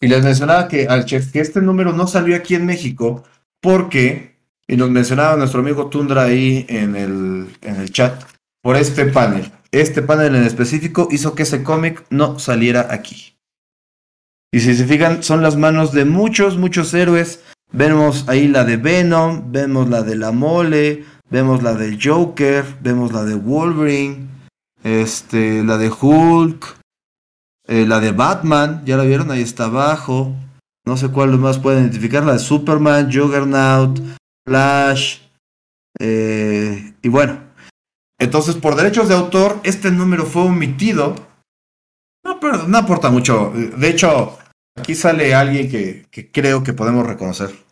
Y 0.00 0.08
les 0.08 0.24
mencionaba 0.24 0.68
que 0.68 0.86
al 0.86 1.04
chef 1.04 1.32
que 1.32 1.40
este 1.40 1.60
número 1.60 1.92
no 1.92 2.06
salió 2.06 2.36
aquí 2.36 2.54
en 2.54 2.66
México 2.66 3.24
porque, 3.60 4.36
y 4.66 4.76
nos 4.76 4.90
mencionaba 4.90 5.36
nuestro 5.36 5.60
amigo 5.60 5.88
Tundra 5.88 6.24
ahí 6.24 6.66
en 6.68 6.96
el, 6.96 7.56
en 7.62 7.76
el 7.76 7.90
chat, 7.90 8.22
por 8.62 8.76
este 8.76 9.06
panel. 9.06 9.52
Este 9.72 10.02
panel 10.02 10.34
en 10.34 10.44
específico 10.44 11.08
hizo 11.10 11.34
que 11.34 11.42
ese 11.42 11.62
cómic 11.62 12.04
no 12.10 12.38
saliera 12.38 12.88
aquí. 12.90 13.36
Y 14.52 14.60
si 14.60 14.74
se 14.74 14.86
fijan, 14.86 15.22
son 15.22 15.42
las 15.42 15.56
manos 15.56 15.92
de 15.92 16.04
muchos, 16.04 16.56
muchos 16.56 16.94
héroes. 16.94 17.42
Vemos 17.72 18.28
ahí 18.28 18.48
la 18.48 18.64
de 18.64 18.76
Venom, 18.76 19.50
vemos 19.52 19.88
la 19.88 20.02
de 20.02 20.16
la 20.16 20.32
Mole, 20.32 21.04
vemos 21.30 21.62
la 21.62 21.74
del 21.74 21.98
Joker, 22.02 22.64
vemos 22.80 23.12
la 23.12 23.24
de 23.24 23.34
Wolverine, 23.34 24.28
este, 24.82 25.62
la 25.64 25.78
de 25.78 25.90
Hulk, 25.90 26.76
eh, 27.68 27.86
la 27.86 28.00
de 28.00 28.12
Batman, 28.12 28.82
ya 28.84 28.96
la 28.96 29.04
vieron, 29.04 29.30
ahí 29.30 29.42
está 29.42 29.64
abajo. 29.64 30.34
No 30.84 30.96
sé 30.96 31.08
cuál 31.08 31.36
más 31.38 31.58
pueden 31.58 31.82
identificar, 31.82 32.24
la 32.24 32.34
de 32.34 32.38
Superman, 32.38 33.10
Juggernaut, 33.12 34.00
Flash. 34.46 35.18
Eh, 35.98 36.94
y 37.02 37.08
bueno, 37.08 37.40
entonces 38.20 38.54
por 38.54 38.76
derechos 38.76 39.08
de 39.08 39.14
autor, 39.14 39.60
este 39.64 39.90
número 39.90 40.24
fue 40.24 40.42
omitido. 40.42 41.16
No, 42.24 42.38
pero 42.38 42.68
no 42.68 42.78
aporta 42.78 43.10
mucho. 43.10 43.52
De 43.54 43.88
hecho, 43.88 44.38
aquí 44.76 44.94
sale 44.94 45.34
alguien 45.34 45.68
que, 45.70 46.06
que 46.10 46.30
creo 46.30 46.62
que 46.62 46.72
podemos 46.72 47.06
reconocer. 47.06 47.65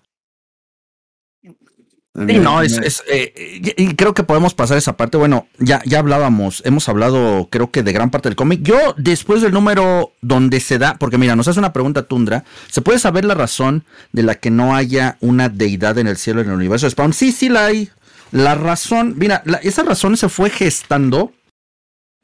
Sí, 2.16 2.38
no, 2.38 2.62
es, 2.62 2.78
es 2.78 3.02
eh, 3.08 3.60
y 3.76 3.96
creo 3.96 4.14
que 4.14 4.22
podemos 4.22 4.54
pasar 4.54 4.78
esa 4.78 4.96
parte. 4.96 5.16
Bueno, 5.16 5.48
ya, 5.58 5.82
ya 5.84 5.98
hablábamos, 5.98 6.62
hemos 6.64 6.88
hablado, 6.88 7.48
creo 7.50 7.72
que 7.72 7.82
de 7.82 7.92
gran 7.92 8.10
parte 8.10 8.28
del 8.28 8.36
cómic. 8.36 8.60
Yo, 8.62 8.94
después 8.96 9.42
del 9.42 9.52
número 9.52 10.12
donde 10.20 10.60
se 10.60 10.78
da, 10.78 10.94
porque 10.94 11.18
mira, 11.18 11.34
nos 11.34 11.48
hace 11.48 11.58
una 11.58 11.72
pregunta 11.72 12.04
Tundra, 12.04 12.44
¿se 12.70 12.82
puede 12.82 13.00
saber 13.00 13.24
la 13.24 13.34
razón 13.34 13.84
de 14.12 14.22
la 14.22 14.36
que 14.36 14.50
no 14.50 14.76
haya 14.76 15.16
una 15.20 15.48
deidad 15.48 15.98
en 15.98 16.06
el 16.06 16.16
cielo 16.16 16.40
en 16.40 16.50
el 16.50 16.54
universo 16.54 16.86
de 16.86 16.90
Spawn? 16.90 17.12
Sí, 17.12 17.32
sí 17.32 17.48
la 17.48 17.66
hay. 17.66 17.90
La 18.30 18.54
razón, 18.54 19.14
mira, 19.16 19.42
la, 19.44 19.58
esa 19.58 19.82
razón 19.82 20.16
se 20.16 20.28
fue 20.28 20.50
gestando 20.50 21.32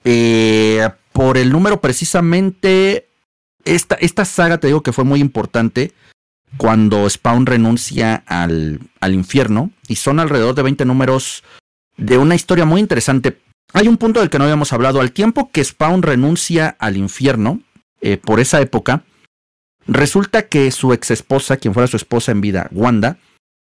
eh, 0.04 0.88
por 1.12 1.36
el 1.36 1.50
número 1.50 1.80
precisamente. 1.80 3.08
Esta, 3.64 3.96
esta 3.96 4.24
saga, 4.24 4.58
te 4.58 4.68
digo 4.68 4.84
que 4.84 4.92
fue 4.92 5.04
muy 5.04 5.20
importante 5.20 5.92
cuando 6.56 7.08
Spawn 7.08 7.46
renuncia 7.46 8.22
al, 8.26 8.80
al, 9.00 9.14
infierno 9.14 9.70
y 9.90 9.96
son 9.96 10.20
alrededor 10.20 10.54
de 10.54 10.62
20 10.62 10.84
números 10.84 11.42
de 11.96 12.16
una 12.16 12.36
historia 12.36 12.64
muy 12.64 12.80
interesante. 12.80 13.40
Hay 13.72 13.88
un 13.88 13.96
punto 13.96 14.20
del 14.20 14.30
que 14.30 14.38
no 14.38 14.44
habíamos 14.44 14.72
hablado. 14.72 15.00
Al 15.00 15.10
tiempo 15.10 15.50
que 15.50 15.64
Spawn 15.64 16.02
renuncia 16.02 16.76
al 16.78 16.96
infierno, 16.96 17.60
eh, 18.00 18.16
por 18.16 18.38
esa 18.38 18.60
época, 18.60 19.02
resulta 19.88 20.46
que 20.46 20.70
su 20.70 20.92
ex 20.92 21.10
esposa, 21.10 21.56
quien 21.56 21.74
fuera 21.74 21.88
su 21.88 21.96
esposa 21.96 22.30
en 22.30 22.40
vida, 22.40 22.68
Wanda, 22.70 23.18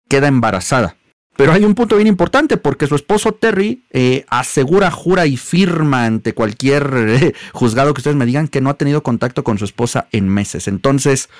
queda 0.09 0.29
embarazada. 0.29 0.97
Pero 1.37 1.53
hay 1.53 1.65
un 1.65 1.75
punto 1.75 1.97
bien 1.97 2.09
importante 2.09 2.59
porque 2.59 2.87
su 2.87 2.97
esposo 2.97 3.33
Terry 3.33 3.83
eh, 3.91 4.27
asegura, 4.29 4.91
jura 4.91 5.25
y 5.25 5.39
firma 5.39 6.05
ante 6.05 6.35
cualquier 6.35 6.93
eh, 7.09 7.35
juzgado 7.55 7.95
que 7.95 8.01
ustedes 8.01 8.17
me 8.17 8.27
digan 8.27 8.49
que 8.49 8.61
no 8.61 8.69
ha 8.69 8.75
tenido 8.75 9.03
contacto 9.03 9.43
con 9.43 9.59
su 9.59 9.65
esposa 9.65 10.07
en 10.13 10.29
meses. 10.29 10.69
Entonces, 10.69 11.31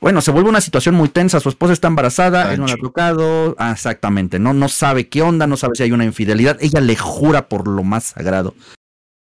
bueno, 0.00 0.20
se 0.20 0.30
vuelve 0.30 0.48
una 0.48 0.60
situación 0.60 0.94
muy 0.94 1.08
tensa. 1.08 1.40
Su 1.40 1.48
esposa 1.48 1.72
está 1.72 1.88
embarazada, 1.88 2.52
él 2.52 2.60
no 2.60 2.66
la 2.66 2.74
ha 2.74 2.76
tocado. 2.76 3.56
Ah, 3.58 3.72
exactamente, 3.72 4.38
no, 4.38 4.54
no 4.54 4.68
sabe 4.68 5.08
qué 5.08 5.22
onda, 5.22 5.46
no 5.46 5.56
sabe 5.56 5.74
si 5.76 5.82
hay 5.82 5.92
una 5.92 6.04
infidelidad. 6.04 6.56
Ella 6.60 6.80
le 6.80 6.96
jura 6.96 7.48
por 7.48 7.66
lo 7.66 7.82
más 7.82 8.04
sagrado 8.04 8.54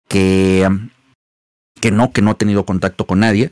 que, 0.08 0.70
que 1.80 1.92
no, 1.92 2.12
que 2.12 2.22
no 2.22 2.32
ha 2.32 2.38
tenido 2.38 2.66
contacto 2.66 3.06
con 3.06 3.20
nadie. 3.20 3.52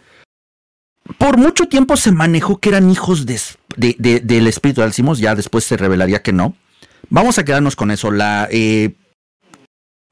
Por 1.18 1.38
mucho 1.38 1.68
tiempo 1.68 1.98
se 1.98 2.12
manejó 2.12 2.60
que 2.60 2.70
eran 2.70 2.90
hijos 2.90 3.26
de, 3.26 3.40
de, 3.76 3.96
de, 4.00 4.20
del 4.20 4.48
espíritu 4.48 4.82
de 4.82 4.86
Alcimos, 4.86 5.20
ya 5.20 5.36
después 5.36 5.64
se 5.64 5.78
revelaría 5.78 6.22
que 6.22 6.34
no. 6.34 6.56
Vamos 7.10 7.38
a 7.38 7.46
quedarnos 7.46 7.76
con 7.76 7.92
eso. 7.92 8.12
La, 8.12 8.48
eh, 8.52 8.96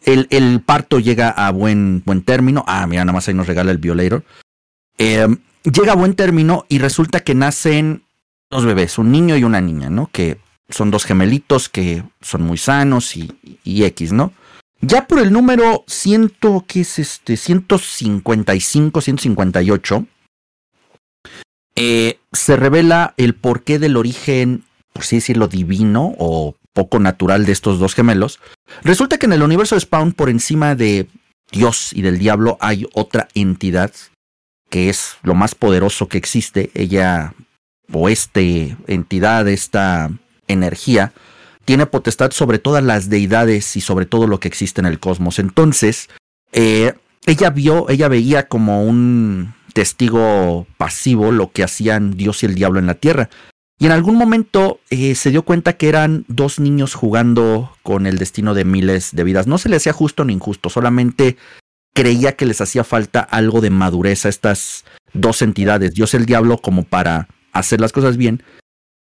el, 0.03 0.27
el, 0.29 0.61
parto 0.61 0.99
llega 0.99 1.29
a 1.29 1.51
buen, 1.51 2.03
buen 2.05 2.21
término. 2.23 2.63
Ah, 2.67 2.85
mira, 2.87 3.05
nada 3.05 3.13
más 3.13 3.27
ahí 3.27 3.33
nos 3.33 3.47
regala 3.47 3.71
el 3.71 3.77
Violator. 3.77 4.23
Eh, 4.97 5.27
llega 5.63 5.93
a 5.93 5.95
buen 5.95 6.15
término 6.15 6.65
y 6.69 6.79
resulta 6.79 7.21
que 7.21 7.35
nacen 7.35 8.03
dos 8.49 8.65
bebés, 8.65 8.97
un 8.97 9.11
niño 9.11 9.37
y 9.37 9.43
una 9.43 9.61
niña, 9.61 9.89
¿no? 9.89 10.09
Que 10.11 10.37
son 10.69 10.91
dos 10.91 11.05
gemelitos 11.05 11.69
que 11.69 12.03
son 12.21 12.43
muy 12.43 12.57
sanos 12.57 13.15
y, 13.15 13.31
y 13.63 13.83
X, 13.83 14.13
¿no? 14.13 14.33
Ya 14.81 15.07
por 15.07 15.19
el 15.19 15.31
número 15.31 15.83
100, 15.87 16.37
¿qué 16.65 16.81
es 16.81 16.97
este? 16.97 17.37
155, 17.37 19.01
158, 19.01 20.05
eh, 21.75 22.19
se 22.31 22.55
revela 22.55 23.13
el 23.17 23.35
porqué 23.35 23.77
del 23.77 23.95
origen, 23.95 24.63
por 24.91 25.03
así 25.03 25.17
decirlo, 25.17 25.47
divino 25.47 26.15
o 26.17 26.55
poco 26.73 26.99
natural 26.99 27.45
de 27.45 27.51
estos 27.51 27.79
dos 27.79 27.93
gemelos. 27.93 28.39
Resulta 28.83 29.19
que 29.19 29.27
en 29.27 29.33
el 29.33 29.43
universo 29.43 29.75
de 29.75 29.81
Spawn, 29.81 30.13
por 30.13 30.29
encima 30.29 30.73
de 30.73 31.07
Dios 31.51 31.93
y 31.93 32.01
del 32.01 32.17
diablo, 32.17 32.57
hay 32.59 32.87
otra 32.93 33.27
entidad 33.35 33.91
que 34.71 34.89
es 34.89 35.17
lo 35.21 35.35
más 35.35 35.53
poderoso 35.53 36.07
que 36.07 36.17
existe. 36.17 36.71
Ella, 36.73 37.35
o 37.91 38.09
esta 38.09 38.39
entidad, 38.87 39.47
esta 39.47 40.09
energía, 40.47 41.13
tiene 41.65 41.85
potestad 41.85 42.31
sobre 42.31 42.57
todas 42.57 42.83
las 42.83 43.09
deidades 43.09 43.75
y 43.75 43.81
sobre 43.81 44.07
todo 44.07 44.25
lo 44.25 44.39
que 44.39 44.47
existe 44.47 44.81
en 44.81 44.87
el 44.87 44.99
cosmos. 44.99 45.37
Entonces, 45.37 46.09
eh, 46.53 46.93
ella 47.27 47.51
vio, 47.51 47.89
ella 47.89 48.07
veía 48.07 48.47
como 48.47 48.83
un 48.83 49.53
testigo 49.73 50.65
pasivo 50.77 51.31
lo 51.31 51.51
que 51.51 51.63
hacían 51.63 52.11
Dios 52.11 52.41
y 52.41 52.47
el 52.47 52.55
diablo 52.55 52.79
en 52.79 52.87
la 52.87 52.95
tierra. 52.95 53.29
Y 53.77 53.87
en 53.87 53.91
algún 53.91 54.15
momento 54.15 54.79
eh, 54.89 55.15
se 55.15 55.31
dio 55.31 55.43
cuenta 55.43 55.73
que 55.73 55.89
eran 55.89 56.23
dos 56.29 56.59
niños 56.59 56.93
jugando 56.93 57.75
con 57.83 58.05
el 58.05 58.19
destino 58.19 58.53
de 58.53 58.63
miles 58.63 59.09
de 59.13 59.23
vidas. 59.23 59.47
No 59.47 59.57
se 59.57 59.69
le 59.69 59.75
hacía 59.75 59.91
justo 59.91 60.23
ni 60.23 60.33
injusto, 60.33 60.69
solamente 60.69 61.35
creía 61.93 62.33
que 62.33 62.45
les 62.45 62.61
hacía 62.61 62.83
falta 62.83 63.19
algo 63.19 63.61
de 63.61 63.69
madurez 63.69 64.25
a 64.25 64.29
estas 64.29 64.85
dos 65.13 65.41
entidades, 65.41 65.93
Dios 65.93 66.13
el 66.13 66.25
diablo, 66.25 66.57
como 66.57 66.83
para 66.83 67.27
hacer 67.51 67.81
las 67.81 67.91
cosas 67.91 68.17
bien. 68.17 68.43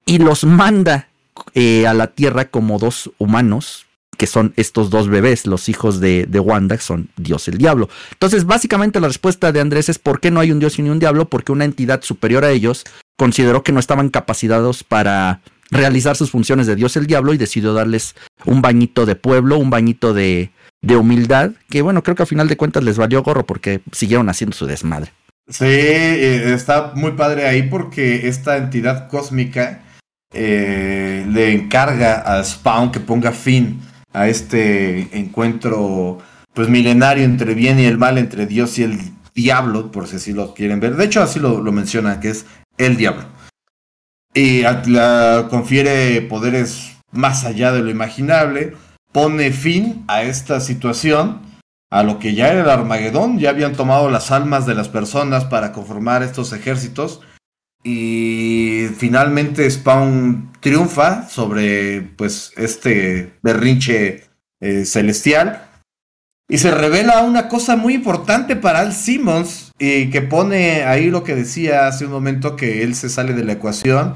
Y 0.06 0.18
los 0.18 0.44
manda 0.44 1.08
eh, 1.54 1.86
a 1.86 1.94
la 1.94 2.08
tierra 2.08 2.46
como 2.46 2.78
dos 2.78 3.10
humanos, 3.18 3.86
que 4.16 4.26
son 4.26 4.52
estos 4.56 4.90
dos 4.90 5.08
bebés, 5.08 5.46
los 5.46 5.68
hijos 5.68 6.00
de, 6.00 6.26
de 6.26 6.40
Wanda, 6.40 6.76
que 6.76 6.82
son 6.82 7.10
Dios 7.16 7.46
el 7.48 7.58
diablo. 7.58 7.88
Entonces, 8.12 8.46
básicamente 8.46 9.00
la 9.00 9.08
respuesta 9.08 9.52
de 9.52 9.60
Andrés 9.60 9.88
es 9.88 9.98
¿por 9.98 10.20
qué 10.20 10.30
no 10.30 10.40
hay 10.40 10.50
un 10.50 10.58
Dios 10.58 10.78
y 10.78 10.82
ni 10.82 10.90
un 10.90 10.98
diablo? 10.98 11.28
Porque 11.28 11.52
una 11.52 11.64
entidad 11.64 12.02
superior 12.02 12.44
a 12.44 12.50
ellos 12.50 12.84
consideró 13.16 13.62
que 13.62 13.72
no 13.72 13.80
estaban 13.80 14.08
capacitados 14.08 14.82
para 14.82 15.40
realizar 15.70 16.16
sus 16.16 16.30
funciones 16.30 16.66
de 16.66 16.76
Dios 16.76 16.96
el 16.96 17.06
diablo 17.06 17.34
y 17.34 17.38
decidió 17.38 17.74
darles 17.74 18.14
un 18.46 18.62
bañito 18.62 19.06
de 19.06 19.16
pueblo, 19.16 19.58
un 19.58 19.70
bañito 19.70 20.14
de, 20.14 20.50
de 20.82 20.96
humildad, 20.96 21.52
que 21.68 21.82
bueno, 21.82 22.02
creo 22.02 22.14
que 22.14 22.22
al 22.22 22.28
final 22.28 22.48
de 22.48 22.56
cuentas 22.56 22.84
les 22.84 22.98
valió 22.98 23.22
gorro 23.22 23.44
porque 23.44 23.80
siguieron 23.92 24.28
haciendo 24.28 24.56
su 24.56 24.66
desmadre. 24.66 25.12
Sí, 25.48 25.64
eh, 25.64 26.52
está 26.52 26.92
muy 26.94 27.12
padre 27.12 27.46
ahí 27.46 27.62
porque 27.62 28.28
esta 28.28 28.58
entidad 28.58 29.08
cósmica 29.08 29.82
eh, 30.32 31.24
le 31.28 31.52
encarga 31.52 32.20
a 32.20 32.44
Spawn 32.44 32.92
que 32.92 33.00
ponga 33.00 33.32
fin 33.32 33.80
a 34.12 34.28
este 34.28 35.08
encuentro 35.18 36.18
pues 36.52 36.68
milenario 36.68 37.24
entre 37.24 37.54
bien 37.54 37.78
y 37.78 37.86
el 37.86 37.98
mal, 37.98 38.18
entre 38.18 38.46
Dios 38.46 38.78
y 38.78 38.82
el 38.82 38.98
diablo, 39.34 39.90
por 39.90 40.06
si 40.06 40.16
así 40.16 40.32
lo 40.32 40.54
quieren 40.54 40.80
ver. 40.80 40.96
De 40.96 41.04
hecho, 41.04 41.22
así 41.22 41.38
lo, 41.38 41.62
lo 41.62 41.72
menciona, 41.72 42.20
que 42.20 42.30
es 42.30 42.44
el 42.76 42.96
diablo. 42.96 43.24
Y 44.34 44.62
la 44.62 45.46
confiere 45.48 46.20
poderes 46.22 46.96
más 47.12 47.44
allá 47.44 47.72
de 47.72 47.82
lo 47.82 47.90
imaginable, 47.90 48.74
pone 49.12 49.50
fin 49.52 50.04
a 50.08 50.22
esta 50.22 50.60
situación, 50.60 51.42
a 51.90 52.02
lo 52.02 52.18
que 52.18 52.34
ya 52.34 52.48
era 52.48 52.62
el 52.62 52.70
Armagedón, 52.70 53.38
ya 53.38 53.50
habían 53.50 53.74
tomado 53.74 54.10
las 54.10 54.30
almas 54.30 54.66
de 54.66 54.74
las 54.74 54.88
personas 54.88 55.44
para 55.44 55.72
conformar 55.72 56.22
estos 56.22 56.52
ejércitos 56.52 57.20
y 57.84 58.88
finalmente 58.96 59.70
Spawn 59.70 60.52
triunfa 60.60 61.28
sobre 61.28 62.02
pues 62.02 62.52
este 62.56 63.38
berrinche 63.42 64.24
eh, 64.60 64.84
celestial 64.84 65.68
y 66.48 66.58
se 66.58 66.70
revela 66.70 67.22
una 67.22 67.48
cosa 67.48 67.76
muy 67.76 67.94
importante 67.94 68.56
para 68.56 68.80
Al 68.80 68.94
Simmons 68.94 69.72
y 69.78 70.10
que 70.10 70.22
pone 70.22 70.84
ahí 70.84 71.10
lo 71.10 71.22
que 71.22 71.34
decía 71.34 71.86
hace 71.86 72.06
un 72.06 72.12
momento 72.12 72.56
que 72.56 72.82
él 72.82 72.94
se 72.94 73.10
sale 73.10 73.34
de 73.34 73.44
la 73.44 73.52
ecuación. 73.52 74.14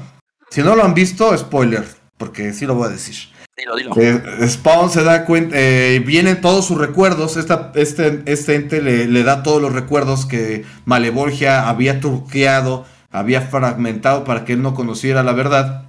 Si 0.49 0.61
no 0.61 0.75
lo 0.75 0.83
han 0.83 0.95
visto, 0.95 1.35
spoiler, 1.37 1.85
porque 2.17 2.53
sí 2.53 2.65
lo 2.65 2.75
voy 2.75 2.87
a 2.87 2.91
decir. 2.91 3.15
Dilo. 3.55 3.75
Eh, 3.95 4.47
Spawn 4.47 4.89
se 4.89 5.03
da 5.03 5.25
cuenta, 5.25 5.55
eh, 5.57 6.01
vienen 6.05 6.41
todos 6.41 6.65
sus 6.65 6.77
recuerdos, 6.77 7.37
esta, 7.37 7.71
este, 7.75 8.23
este 8.25 8.55
ente 8.55 8.81
le, 8.81 9.23
da 9.23 9.43
todos 9.43 9.61
los 9.61 9.73
recuerdos 9.73 10.25
que 10.25 10.65
Malevolgia 10.85 11.69
había 11.69 11.99
truqueado 11.99 12.85
había 13.13 13.41
fragmentado 13.41 14.25
para 14.25 14.43
que 14.43 14.53
él 14.53 14.61
no 14.61 14.73
conociera 14.73 15.23
la 15.23 15.33
verdad. 15.33 15.85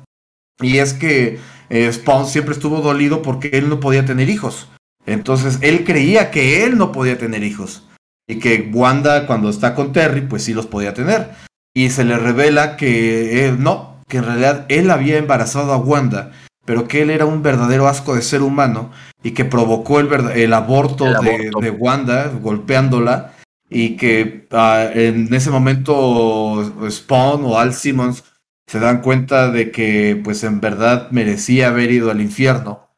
Y 0.60 0.78
es 0.78 0.92
que 0.92 1.40
eh, 1.70 1.90
Spawn 1.90 2.26
siempre 2.26 2.54
estuvo 2.54 2.80
dolido 2.80 3.22
porque 3.22 3.50
él 3.54 3.68
no 3.68 3.80
podía 3.80 4.04
tener 4.04 4.28
hijos. 4.28 4.68
Entonces 5.06 5.58
él 5.62 5.84
creía 5.84 6.30
que 6.30 6.64
él 6.64 6.76
no 6.76 6.92
podía 6.92 7.18
tener 7.18 7.42
hijos. 7.42 7.82
Y 8.28 8.38
que 8.38 8.70
Wanda 8.72 9.26
cuando 9.26 9.48
está 9.48 9.74
con 9.74 9.92
Terry 9.92 10.20
pues 10.20 10.44
sí 10.44 10.54
los 10.54 10.66
podía 10.66 10.94
tener. 10.94 11.30
Y 11.74 11.90
se 11.90 12.04
le 12.04 12.18
revela 12.18 12.76
que 12.76 13.46
él 13.46 13.62
no, 13.62 13.96
que 14.06 14.18
en 14.18 14.26
realidad 14.26 14.66
él 14.68 14.90
había 14.90 15.16
embarazado 15.16 15.72
a 15.72 15.78
Wanda, 15.78 16.30
pero 16.64 16.88
que 16.88 17.02
él 17.02 17.10
era 17.10 17.26
un 17.26 17.42
verdadero 17.42 17.88
asco 17.88 18.14
de 18.14 18.22
ser 18.22 18.42
humano 18.42 18.90
y 19.22 19.32
que 19.32 19.44
provocó 19.44 20.00
el, 20.00 20.08
el 20.30 20.52
aborto, 20.52 21.06
el 21.06 21.16
aborto. 21.16 21.60
De, 21.60 21.66
de 21.66 21.70
Wanda 21.70 22.30
golpeándola 22.40 23.32
y 23.68 23.96
que 23.96 24.46
uh, 24.52 24.98
en 24.98 25.32
ese 25.32 25.50
momento 25.50 26.72
Spawn 26.88 27.44
o 27.44 27.58
Al 27.58 27.74
Simmons 27.74 28.24
se 28.66 28.78
dan 28.78 29.02
cuenta 29.02 29.50
de 29.50 29.70
que 29.70 30.20
pues 30.22 30.44
en 30.44 30.60
verdad 30.60 31.10
merecía 31.10 31.68
haber 31.68 31.90
ido 31.90 32.10
al 32.10 32.20
infierno 32.20 32.88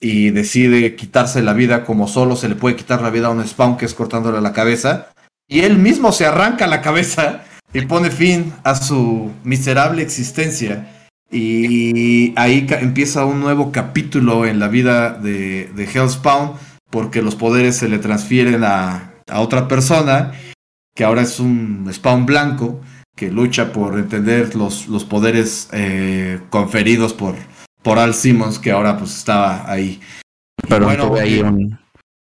y 0.00 0.30
decide 0.30 0.96
quitarse 0.96 1.42
la 1.42 1.52
vida 1.52 1.84
como 1.84 2.08
solo 2.08 2.34
se 2.34 2.48
le 2.48 2.56
puede 2.56 2.76
quitar 2.76 3.02
la 3.02 3.10
vida 3.10 3.28
a 3.28 3.30
un 3.30 3.46
Spawn 3.46 3.76
que 3.76 3.84
es 3.84 3.94
cortándole 3.94 4.40
la 4.40 4.52
cabeza 4.52 5.12
y 5.48 5.60
él 5.60 5.78
mismo 5.78 6.12
se 6.12 6.26
arranca 6.26 6.66
la 6.66 6.80
cabeza 6.80 7.44
y 7.72 7.82
pone 7.82 8.10
fin 8.10 8.52
a 8.64 8.74
su 8.74 9.30
miserable 9.44 10.02
existencia 10.02 11.01
y 11.32 12.34
ahí 12.36 12.66
empieza 12.68 13.24
un 13.24 13.40
nuevo 13.40 13.72
capítulo 13.72 14.46
en 14.46 14.58
la 14.58 14.68
vida 14.68 15.10
de, 15.10 15.70
de 15.74 15.84
Hellspawn 15.84 16.52
porque 16.90 17.22
los 17.22 17.34
poderes 17.34 17.76
se 17.76 17.88
le 17.88 17.98
transfieren 17.98 18.64
a, 18.64 19.14
a 19.28 19.40
otra 19.40 19.66
persona 19.66 20.32
que 20.94 21.04
ahora 21.04 21.22
es 21.22 21.40
un 21.40 21.88
spawn 21.90 22.26
blanco 22.26 22.80
que 23.16 23.30
lucha 23.30 23.72
por 23.72 23.98
entender 23.98 24.54
los, 24.54 24.88
los 24.88 25.04
poderes 25.04 25.68
eh, 25.72 26.40
conferidos 26.50 27.14
por, 27.14 27.34
por 27.82 27.98
Al 27.98 28.14
Simmons, 28.14 28.58
que 28.58 28.70
ahora 28.70 28.98
pues 28.98 29.16
estaba 29.16 29.70
ahí. 29.70 30.00
Pero 30.68 30.86
bueno, 30.86 31.08
tuve 31.08 31.20
ahí 31.20 31.40
un, 31.40 31.78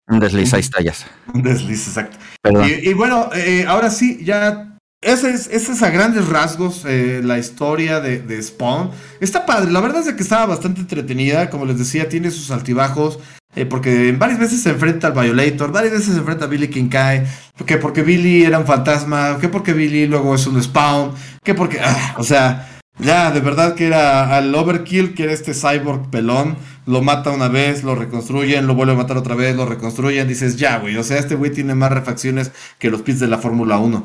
un 0.07 0.19
desliz, 0.19 0.53
ahí 0.53 0.61
está 0.61 0.81
ya. 0.81 0.93
Un 1.33 1.43
desliz, 1.43 1.87
exacto. 1.87 2.17
Y, 2.65 2.89
y, 2.89 2.93
bueno, 2.93 3.29
eh, 3.35 3.65
ahora 3.67 3.89
sí, 3.89 4.23
ya 4.23 4.76
ese 5.01 5.29
es, 5.29 5.47
ese 5.47 5.71
es 5.73 5.83
a 5.83 5.89
grandes 5.89 6.27
rasgos 6.27 6.83
eh, 6.85 7.21
la 7.23 7.37
historia 7.37 7.99
de, 7.99 8.19
de, 8.19 8.41
Spawn. 8.41 8.91
Está 9.19 9.45
padre, 9.45 9.71
la 9.71 9.79
verdad 9.79 10.07
es 10.07 10.13
que 10.13 10.23
estaba 10.23 10.47
bastante 10.47 10.81
entretenida, 10.81 11.49
como 11.49 11.65
les 11.65 11.77
decía, 11.77 12.09
tiene 12.09 12.31
sus 12.31 12.51
altibajos. 12.51 13.19
Eh, 13.55 13.65
porque 13.65 14.11
varias 14.11 14.39
veces 14.39 14.61
se 14.61 14.69
enfrenta 14.69 15.07
al 15.07 15.13
Violator, 15.13 15.71
varias 15.71 15.93
veces 15.93 16.13
se 16.13 16.19
enfrenta 16.19 16.45
a 16.45 16.47
Billy 16.47 16.67
Kinkai, 16.67 17.25
que 17.65 17.77
porque 17.77 18.03
Billy 18.03 18.43
era 18.43 18.59
un 18.59 18.67
fantasma, 18.67 19.39
que 19.41 19.49
porque 19.49 19.73
Billy 19.73 20.05
luego 20.05 20.35
es 20.35 20.45
un 20.45 20.61
spawn, 20.61 21.13
que 21.43 21.55
porque, 21.55 21.79
ah, 21.81 22.15
o 22.19 22.23
sea, 22.23 22.77
ya 22.99 23.31
de 23.31 23.39
verdad 23.39 23.73
que 23.73 23.87
era 23.87 24.35
al 24.35 24.53
Overkill, 24.53 25.15
que 25.15 25.23
era 25.23 25.33
este 25.33 25.55
cyborg 25.55 26.11
pelón, 26.11 26.55
lo 26.85 27.01
mata 27.01 27.31
una 27.31 27.47
vez, 27.47 27.83
lo 27.83 27.95
reconstruyen, 27.95 28.67
lo 28.67 28.75
vuelve 28.75 28.93
a 28.93 28.97
matar 28.97 29.17
otra 29.17 29.33
vez, 29.33 29.55
lo 29.55 29.65
reconstruyen, 29.65 30.27
dices, 30.27 30.57
ya, 30.57 30.77
güey, 30.77 30.95
o 30.97 31.03
sea, 31.03 31.17
este 31.17 31.33
güey 31.33 31.51
tiene 31.51 31.73
más 31.73 31.91
refacciones 31.91 32.51
que 32.77 32.91
los 32.91 33.01
pits 33.01 33.19
de 33.19 33.27
la 33.27 33.39
Fórmula 33.39 33.79
1. 33.79 34.03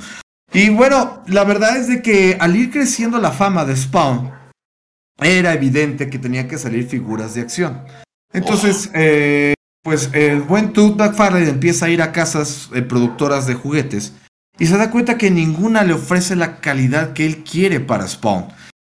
Y 0.54 0.68
bueno, 0.68 1.22
la 1.26 1.44
verdad 1.44 1.76
es 1.76 1.88
de 1.88 2.02
que 2.02 2.36
al 2.38 2.56
ir 2.56 2.70
creciendo 2.70 3.18
la 3.18 3.32
fama 3.32 3.64
de 3.64 3.76
Spawn, 3.76 4.30
era 5.18 5.54
evidente 5.54 6.10
que 6.10 6.18
tenía 6.18 6.46
que 6.46 6.58
salir 6.58 6.86
figuras 6.86 7.34
de 7.34 7.40
acción. 7.40 7.82
Entonces, 8.32 8.90
eh, 8.94 9.54
pues 9.82 10.10
el 10.12 10.42
buen 10.42 10.72
Todd 10.72 10.96
McFarlane 10.96 11.48
empieza 11.48 11.86
a 11.86 11.90
ir 11.90 12.02
a 12.02 12.12
casas 12.12 12.70
eh, 12.74 12.82
productoras 12.82 13.46
de 13.46 13.54
juguetes 13.54 14.12
y 14.58 14.66
se 14.66 14.76
da 14.76 14.90
cuenta 14.90 15.18
que 15.18 15.30
ninguna 15.30 15.84
le 15.84 15.94
ofrece 15.94 16.36
la 16.36 16.60
calidad 16.60 17.14
que 17.14 17.26
él 17.26 17.44
quiere 17.44 17.80
para 17.80 18.06
Spawn. 18.06 18.48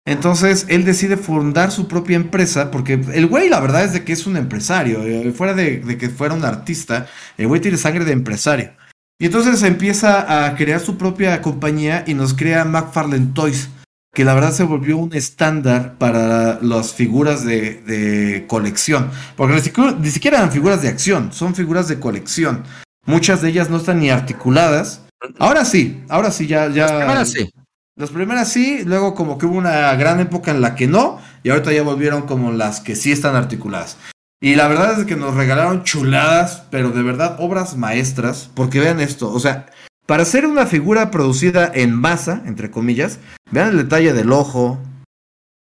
Entonces 0.05 0.65
él 0.69 0.85
decide 0.85 1.17
fundar 1.17 1.71
su 1.71 1.87
propia 1.87 2.15
empresa 2.15 2.71
porque 2.71 2.93
el 2.93 3.27
güey 3.27 3.49
la 3.49 3.59
verdad 3.59 3.83
es 3.83 3.93
de 3.93 4.03
que 4.03 4.13
es 4.13 4.25
un 4.25 4.37
empresario, 4.37 5.03
eh, 5.03 5.31
fuera 5.31 5.53
de, 5.53 5.81
de, 5.81 5.97
que 5.97 6.09
fuera 6.09 6.33
un 6.33 6.45
artista, 6.45 7.07
el 7.37 7.47
güey 7.47 7.61
tiene 7.61 7.77
sangre 7.77 8.05
de 8.05 8.13
empresario. 8.13 8.71
Y 9.19 9.25
entonces 9.25 9.61
empieza 9.63 10.45
a 10.45 10.55
crear 10.55 10.79
su 10.79 10.97
propia 10.97 11.41
compañía 11.41 12.05
y 12.07 12.13
nos 12.13 12.33
crea 12.33 12.63
McFarlane 12.63 13.31
Toys 13.33 13.69
que 14.13 14.25
la 14.25 14.33
verdad 14.33 14.51
se 14.51 14.63
volvió 14.63 14.97
un 14.97 15.13
estándar 15.13 15.97
para 15.97 16.59
las 16.61 16.93
figuras 16.93 17.45
de, 17.45 17.81
de 17.83 18.45
colección. 18.47 19.11
Porque 19.35 19.55
ni 19.55 19.61
siquiera, 19.61 19.91
ni 19.91 20.09
siquiera, 20.09 20.37
eran 20.37 20.51
figuras 20.51 20.81
de 20.81 20.87
acción, 20.87 21.31
son 21.31 21.53
figuras 21.53 21.87
de 21.87 21.99
colección. 21.99 22.63
Muchas 23.05 23.41
de 23.41 23.49
ellas 23.49 23.69
no 23.69 23.77
están 23.77 23.99
ni 23.99 24.09
articuladas. 24.09 25.03
Ahora 25.37 25.65
sí, 25.65 26.03
ahora 26.09 26.31
sí, 26.31 26.47
ya. 26.47 26.69
ya 26.69 26.85
las 26.85 26.91
primeras 26.93 27.31
sí. 27.31 27.49
Las 27.95 28.09
primeras 28.11 28.49
sí, 28.49 28.83
luego 28.85 29.13
como 29.13 29.37
que 29.37 29.45
hubo 29.45 29.57
una 29.57 29.93
gran 29.95 30.21
época 30.21 30.51
en 30.51 30.61
la 30.61 30.73
que 30.73 30.87
no, 30.87 31.19
y 31.43 31.49
ahorita 31.49 31.73
ya 31.73 31.83
volvieron 31.83 32.21
como 32.21 32.53
las 32.53 32.79
que 32.79 32.95
sí 32.95 33.11
están 33.11 33.35
articuladas. 33.35 33.97
Y 34.41 34.55
la 34.55 34.67
verdad 34.67 34.99
es 34.99 35.05
que 35.05 35.17
nos 35.17 35.35
regalaron 35.35 35.83
chuladas, 35.83 36.63
pero 36.71 36.91
de 36.91 37.03
verdad 37.03 37.35
obras 37.39 37.75
maestras, 37.75 38.49
porque 38.53 38.79
vean 38.79 39.01
esto, 39.01 39.31
o 39.31 39.39
sea, 39.39 39.65
para 40.05 40.23
hacer 40.23 40.45
una 40.45 40.65
figura 40.65 41.11
producida 41.11 41.69
en 41.73 41.93
masa, 41.93 42.41
entre 42.45 42.71
comillas, 42.71 43.19
vean 43.51 43.69
el 43.69 43.77
detalle 43.77 44.13
del 44.13 44.31
ojo, 44.31 44.79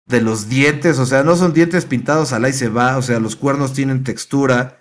de 0.08 0.22
los 0.22 0.48
dientes, 0.48 1.00
o 1.00 1.06
sea, 1.06 1.24
no 1.24 1.36
son 1.36 1.54
dientes 1.54 1.86
pintados 1.86 2.34
al 2.34 2.48
y 2.48 2.54
se 2.54 2.70
va, 2.70 2.98
o 2.98 3.02
sea, 3.02 3.20
los 3.20 3.36
cuernos 3.36 3.74
tienen 3.74 4.04
textura, 4.04 4.78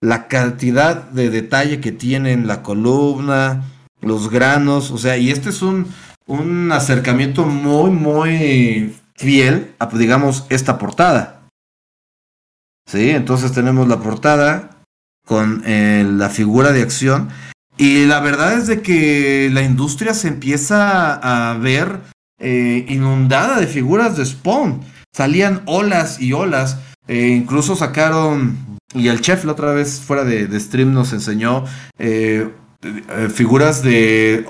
la 0.00 0.28
cantidad 0.28 1.10
de 1.10 1.30
detalle 1.30 1.80
que 1.80 1.90
tienen 1.90 2.46
la 2.46 2.62
columna, 2.62 3.64
los 4.00 4.30
granos, 4.30 4.90
o 4.90 4.98
sea, 4.98 5.16
y 5.16 5.30
este 5.30 5.48
es 5.48 5.62
un, 5.62 5.86
un 6.26 6.70
acercamiento 6.70 7.44
muy, 7.44 7.90
muy 7.90 8.94
fiel 9.16 9.74
a, 9.78 9.86
digamos, 9.86 10.46
esta 10.48 10.78
portada. 10.78 11.41
Sí, 12.86 13.10
entonces 13.10 13.52
tenemos 13.52 13.88
la 13.88 14.00
portada 14.00 14.82
con 15.26 15.62
eh, 15.66 16.04
la 16.08 16.28
figura 16.28 16.72
de 16.72 16.82
acción 16.82 17.28
y 17.78 18.04
la 18.04 18.20
verdad 18.20 18.54
es 18.54 18.66
de 18.66 18.82
que 18.82 19.50
la 19.52 19.62
industria 19.62 20.14
se 20.14 20.28
empieza 20.28 21.14
a 21.14 21.56
ver 21.58 22.00
eh, 22.38 22.84
inundada 22.88 23.58
de 23.58 23.66
figuras 23.66 24.16
de 24.16 24.26
Spawn. 24.26 24.82
Salían 25.14 25.62
olas 25.66 26.20
y 26.20 26.32
olas. 26.32 26.78
Eh, 27.08 27.28
incluso 27.28 27.76
sacaron, 27.76 28.78
y 28.94 29.08
el 29.08 29.20
chef 29.20 29.44
la 29.44 29.52
otra 29.52 29.72
vez 29.72 30.00
fuera 30.00 30.24
de, 30.24 30.60
stream 30.60 30.92
nos 30.92 31.12
enseñó 31.12 31.64
figuras 33.34 33.82
de 33.82 34.46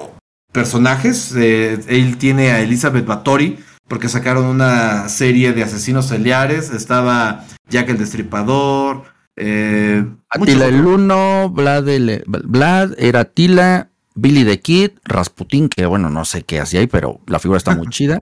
personajes. 0.52 1.32
él 1.34 2.16
tiene 2.18 2.50
a 2.50 2.60
Elizabeth 2.60 3.06
Bathory 3.06 3.58
porque 3.92 4.08
sacaron 4.08 4.46
una 4.46 5.10
serie 5.10 5.52
de 5.52 5.64
asesinos 5.64 6.08
celiares. 6.08 6.70
Estaba 6.70 7.44
Jack 7.68 7.90
el 7.90 7.98
Destripador. 7.98 9.02
Eh, 9.36 10.02
Atila 10.30 10.64
el 10.64 10.86
Uno, 10.86 11.50
Vlad, 11.50 11.86
el, 11.90 12.24
Vlad, 12.26 12.94
era 12.96 13.20
Atila, 13.20 13.90
Billy 14.14 14.46
the 14.46 14.60
Kid, 14.60 14.92
Rasputin, 15.04 15.68
que 15.68 15.84
bueno, 15.84 16.08
no 16.08 16.24
sé 16.24 16.42
qué 16.42 16.58
hacía 16.58 16.80
ahí, 16.80 16.86
pero 16.86 17.20
la 17.26 17.38
figura 17.38 17.58
está 17.58 17.76
muy 17.76 17.86
chida. 17.90 18.20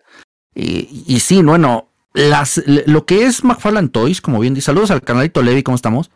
Y, 0.57 1.05
y, 1.07 1.21
sí, 1.21 1.41
bueno, 1.41 1.87
las, 2.15 2.61
lo 2.67 3.07
que 3.07 3.27
es 3.27 3.45
McFarlane 3.45 3.91
Toys, 3.91 4.21
como 4.21 4.41
bien 4.41 4.55
dice, 4.55 4.65
saludos 4.65 4.91
al 4.91 5.03
canalito 5.03 5.41
Levi, 5.41 5.63
¿cómo 5.63 5.77
estamos? 5.77 6.11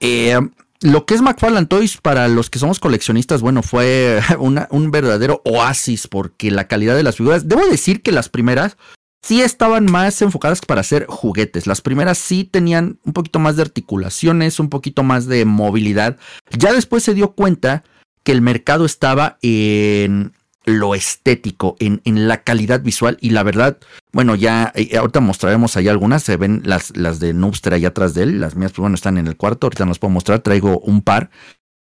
Eh, 0.00 0.40
lo 0.80 1.06
que 1.06 1.14
es 1.14 1.22
McFarlane 1.22 1.66
Toys 1.66 1.96
para 1.96 2.28
los 2.28 2.50
que 2.50 2.58
somos 2.58 2.80
coleccionistas, 2.80 3.40
bueno, 3.40 3.62
fue 3.62 4.20
un 4.38 4.90
verdadero 4.90 5.42
oasis 5.44 6.06
porque 6.08 6.50
la 6.50 6.68
calidad 6.68 6.96
de 6.96 7.02
las 7.02 7.16
figuras, 7.16 7.48
debo 7.48 7.66
decir 7.66 8.02
que 8.02 8.12
las 8.12 8.28
primeras 8.28 8.76
sí 9.24 9.40
estaban 9.40 9.90
más 9.90 10.20
enfocadas 10.20 10.60
para 10.60 10.82
hacer 10.82 11.06
juguetes. 11.08 11.66
Las 11.66 11.80
primeras 11.80 12.18
sí 12.18 12.44
tenían 12.44 12.98
un 13.04 13.14
poquito 13.14 13.38
más 13.38 13.56
de 13.56 13.62
articulaciones, 13.62 14.60
un 14.60 14.68
poquito 14.68 15.02
más 15.02 15.26
de 15.26 15.46
movilidad. 15.46 16.18
Ya 16.50 16.72
después 16.74 17.02
se 17.02 17.14
dio 17.14 17.32
cuenta 17.32 17.84
que 18.22 18.32
el 18.32 18.42
mercado 18.42 18.84
estaba 18.84 19.38
en 19.40 20.32
lo 20.64 20.94
estético, 20.94 21.76
en, 21.78 22.00
en 22.04 22.26
la 22.28 22.42
calidad 22.42 22.80
visual 22.80 23.18
y 23.20 23.30
la 23.30 23.42
verdad, 23.42 23.78
bueno, 24.12 24.34
ya 24.34 24.72
eh, 24.74 24.96
ahorita 24.96 25.20
mostraremos 25.20 25.76
ahí 25.76 25.88
algunas, 25.88 26.22
se 26.22 26.36
ven 26.36 26.62
las, 26.64 26.96
las 26.96 27.20
de 27.20 27.34
Noobster 27.34 27.74
allá 27.74 27.88
atrás 27.88 28.14
de 28.14 28.22
él, 28.22 28.40
las 28.40 28.56
mías 28.56 28.72
pues 28.72 28.80
bueno 28.80 28.94
están 28.94 29.18
en 29.18 29.26
el 29.26 29.36
cuarto, 29.36 29.66
ahorita 29.66 29.84
nos 29.84 29.98
puedo 29.98 30.12
mostrar, 30.12 30.40
traigo 30.40 30.78
un 30.80 31.02
par. 31.02 31.30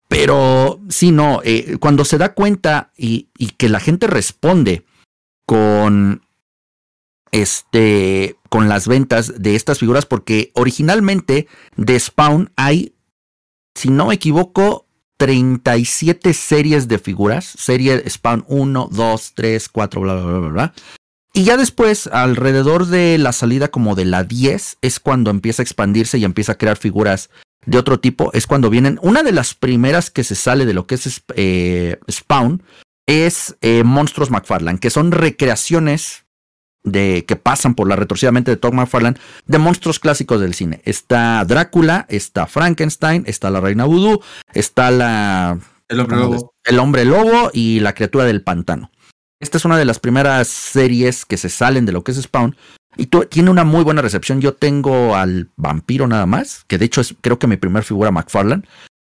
Pero 0.09 0.81
sí, 0.89 1.12
no, 1.12 1.41
eh, 1.45 1.79
cuando 1.81 2.05
se 2.05 2.18
da 2.18 2.35
cuenta 2.35 2.93
y, 2.97 3.29
y 3.39 3.49
que 3.49 3.68
la 3.68 3.81
gente 3.81 4.07
responde 4.07 4.85
con 5.47 6.22
este, 7.35 8.37
con 8.49 8.68
las 8.68 8.87
ventas 8.87 9.43
de 9.43 9.57
estas 9.57 9.81
figuras, 9.81 10.07
porque 10.07 10.53
originalmente 10.55 11.49
de 11.77 11.99
Spawn 11.99 12.53
hay, 12.55 12.95
si 13.75 13.91
no 13.91 14.07
me 14.07 14.14
equivoco, 14.14 14.84
37 15.17 16.35
series 16.35 16.89
de 16.89 16.99
figuras, 16.99 17.45
serie 17.45 18.09
Spawn 18.09 18.45
1, 18.49 18.89
2, 18.91 19.33
3, 19.35 19.69
4, 19.69 20.01
bla, 20.01 20.15
bla, 20.15 20.39
bla, 20.39 20.49
bla. 20.49 20.75
Y 21.33 21.45
ya 21.45 21.57
después, 21.57 22.07
alrededor 22.07 22.87
de 22.87 23.19
la 23.19 23.33
salida 23.33 23.69
como 23.69 23.97
de 23.97 24.05
la 24.05 24.23
10, 24.23 24.79
es 24.83 25.01
cuando 25.01 25.31
empieza 25.31 25.62
a 25.62 25.65
expandirse 25.65 26.19
y 26.19 26.25
empieza 26.25 26.53
a 26.53 26.59
crear 26.59 26.77
figuras 26.77 27.29
de 27.67 27.79
otro 27.79 27.99
tipo. 27.99 28.31
Es 28.33 28.47
cuando 28.47 28.71
vienen. 28.71 28.99
Una 29.03 29.23
de 29.23 29.33
las 29.33 29.55
primeras 29.55 30.11
que 30.11 30.23
se 30.23 30.37
sale 30.37 30.65
de 30.65 30.75
lo 30.75 30.87
que 30.87 30.95
es 30.95 31.23
eh, 31.35 31.99
Spawn 32.11 32.62
es 33.07 33.57
eh, 33.61 33.83
Monstruos 33.85 34.31
McFarlane, 34.31 34.79
que 34.79 34.91
son 34.91 35.11
recreaciones 35.11 36.24
de 36.85 37.24
que 37.26 37.37
pasan 37.37 37.74
por 37.74 37.89
la 37.89 37.97
retorcidamente 37.97 38.51
de 38.51 38.57
Todd 38.57 38.74
McFarlane 38.74 39.16
de 39.47 39.59
monstruos 39.59 39.99
clásicos 39.99 40.41
del 40.41 40.55
cine. 40.55 40.82
Está 40.85 41.45
Drácula, 41.45 42.07
está 42.09 42.47
Frankenstein, 42.47 43.24
está 43.26 43.51
la 43.51 43.61
Reina 43.61 43.87
Voodoo, 43.87 44.20
está 44.53 44.91
la 44.91 45.59
el 45.89 46.01
hombre 46.01 46.16
lobo, 46.16 46.55
el 46.64 46.78
hombre 46.78 47.05
lobo 47.05 47.51
y 47.53 47.80
la 47.80 47.95
criatura 47.95 48.24
del 48.24 48.43
pantano. 48.43 48.91
Esta 49.41 49.59
es 49.59 49.64
una 49.64 49.76
de 49.76 49.85
las 49.85 49.99
primeras 49.99 50.49
series 50.49 51.24
que 51.24 51.37
se 51.37 51.49
salen 51.49 51.87
de 51.87 51.93
lo 51.93 52.05
que 52.05 52.12
es 52.12 52.22
Spawn 52.22 52.57
y 52.97 53.07
tiene 53.07 53.51
una 53.51 53.64
muy 53.64 53.82
buena 53.82 54.03
recepción. 54.03 54.41
Yo 54.41 54.55
tengo 54.55 55.16
al 55.16 55.51
vampiro 55.57 56.07
nada 56.07 56.26
más, 56.26 56.64
que 56.68 56.78
de 56.78 56.85
hecho 56.85 57.01
es 57.01 57.14
creo 57.20 57.39
que 57.39 57.47
mi 57.47 57.57
primer 57.57 57.82
figura 57.82 58.11
McFarlane. 58.11 58.62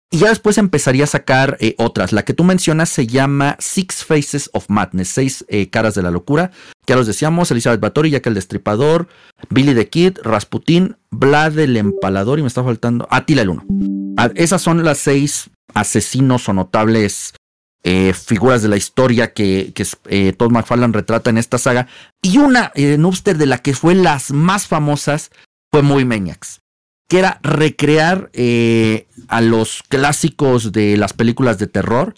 Y 0.09 0.19
ya 0.19 0.29
después 0.29 0.57
empezaría 0.57 1.03
a 1.03 1.07
sacar 1.07 1.57
eh, 1.59 1.75
otras. 1.77 2.13
La 2.13 2.23
que 2.23 2.33
tú 2.33 2.45
mencionas 2.45 2.87
se 2.89 3.07
llama 3.07 3.57
Six 3.59 4.05
Faces 4.05 4.49
of 4.53 4.69
Madness, 4.69 5.09
seis 5.09 5.45
eh, 5.49 5.69
caras 5.69 5.95
de 5.95 6.03
la 6.03 6.11
locura. 6.11 6.51
Ya 6.87 6.95
los 6.95 7.07
decíamos, 7.07 7.51
Elizabeth 7.51 7.81
Bathory, 7.81 8.11
Jack 8.11 8.27
el 8.27 8.33
Destripador, 8.33 9.09
Billy 9.49 9.75
the 9.75 9.89
Kid, 9.89 10.19
Rasputin, 10.23 10.95
Vlad 11.11 11.59
el 11.59 11.75
Empalador 11.75 12.39
y 12.39 12.41
me 12.41 12.47
está 12.47 12.63
faltando 12.63 13.05
Atila 13.11 13.41
el 13.41 13.49
Uno. 13.49 13.65
Ah, 14.17 14.31
esas 14.35 14.61
son 14.61 14.83
las 14.85 14.97
seis 14.97 15.49
asesinos 15.73 16.47
o 16.47 16.53
notables 16.53 17.33
eh, 17.83 18.13
figuras 18.13 18.61
de 18.61 18.69
la 18.69 18.77
historia 18.77 19.33
que, 19.33 19.73
que 19.75 20.33
Todd 20.33 20.51
McFarlane 20.51 20.93
retrata 20.93 21.29
en 21.29 21.37
esta 21.37 21.57
saga. 21.57 21.87
Y 22.21 22.37
una 22.37 22.71
en 22.75 23.03
de 23.03 23.45
la 23.45 23.57
que 23.57 23.73
fue 23.73 23.93
las 23.93 24.31
más 24.31 24.67
famosas 24.67 25.31
fue 25.69 25.81
Movie 25.81 26.05
Maniacs 26.05 26.61
que 27.07 27.19
era 27.19 27.39
recrear 27.41 28.29
eh, 28.33 29.07
a 29.27 29.41
los 29.41 29.83
clásicos 29.87 30.71
de 30.71 30.97
las 30.97 31.13
películas 31.13 31.57
de 31.57 31.67
terror 31.67 32.15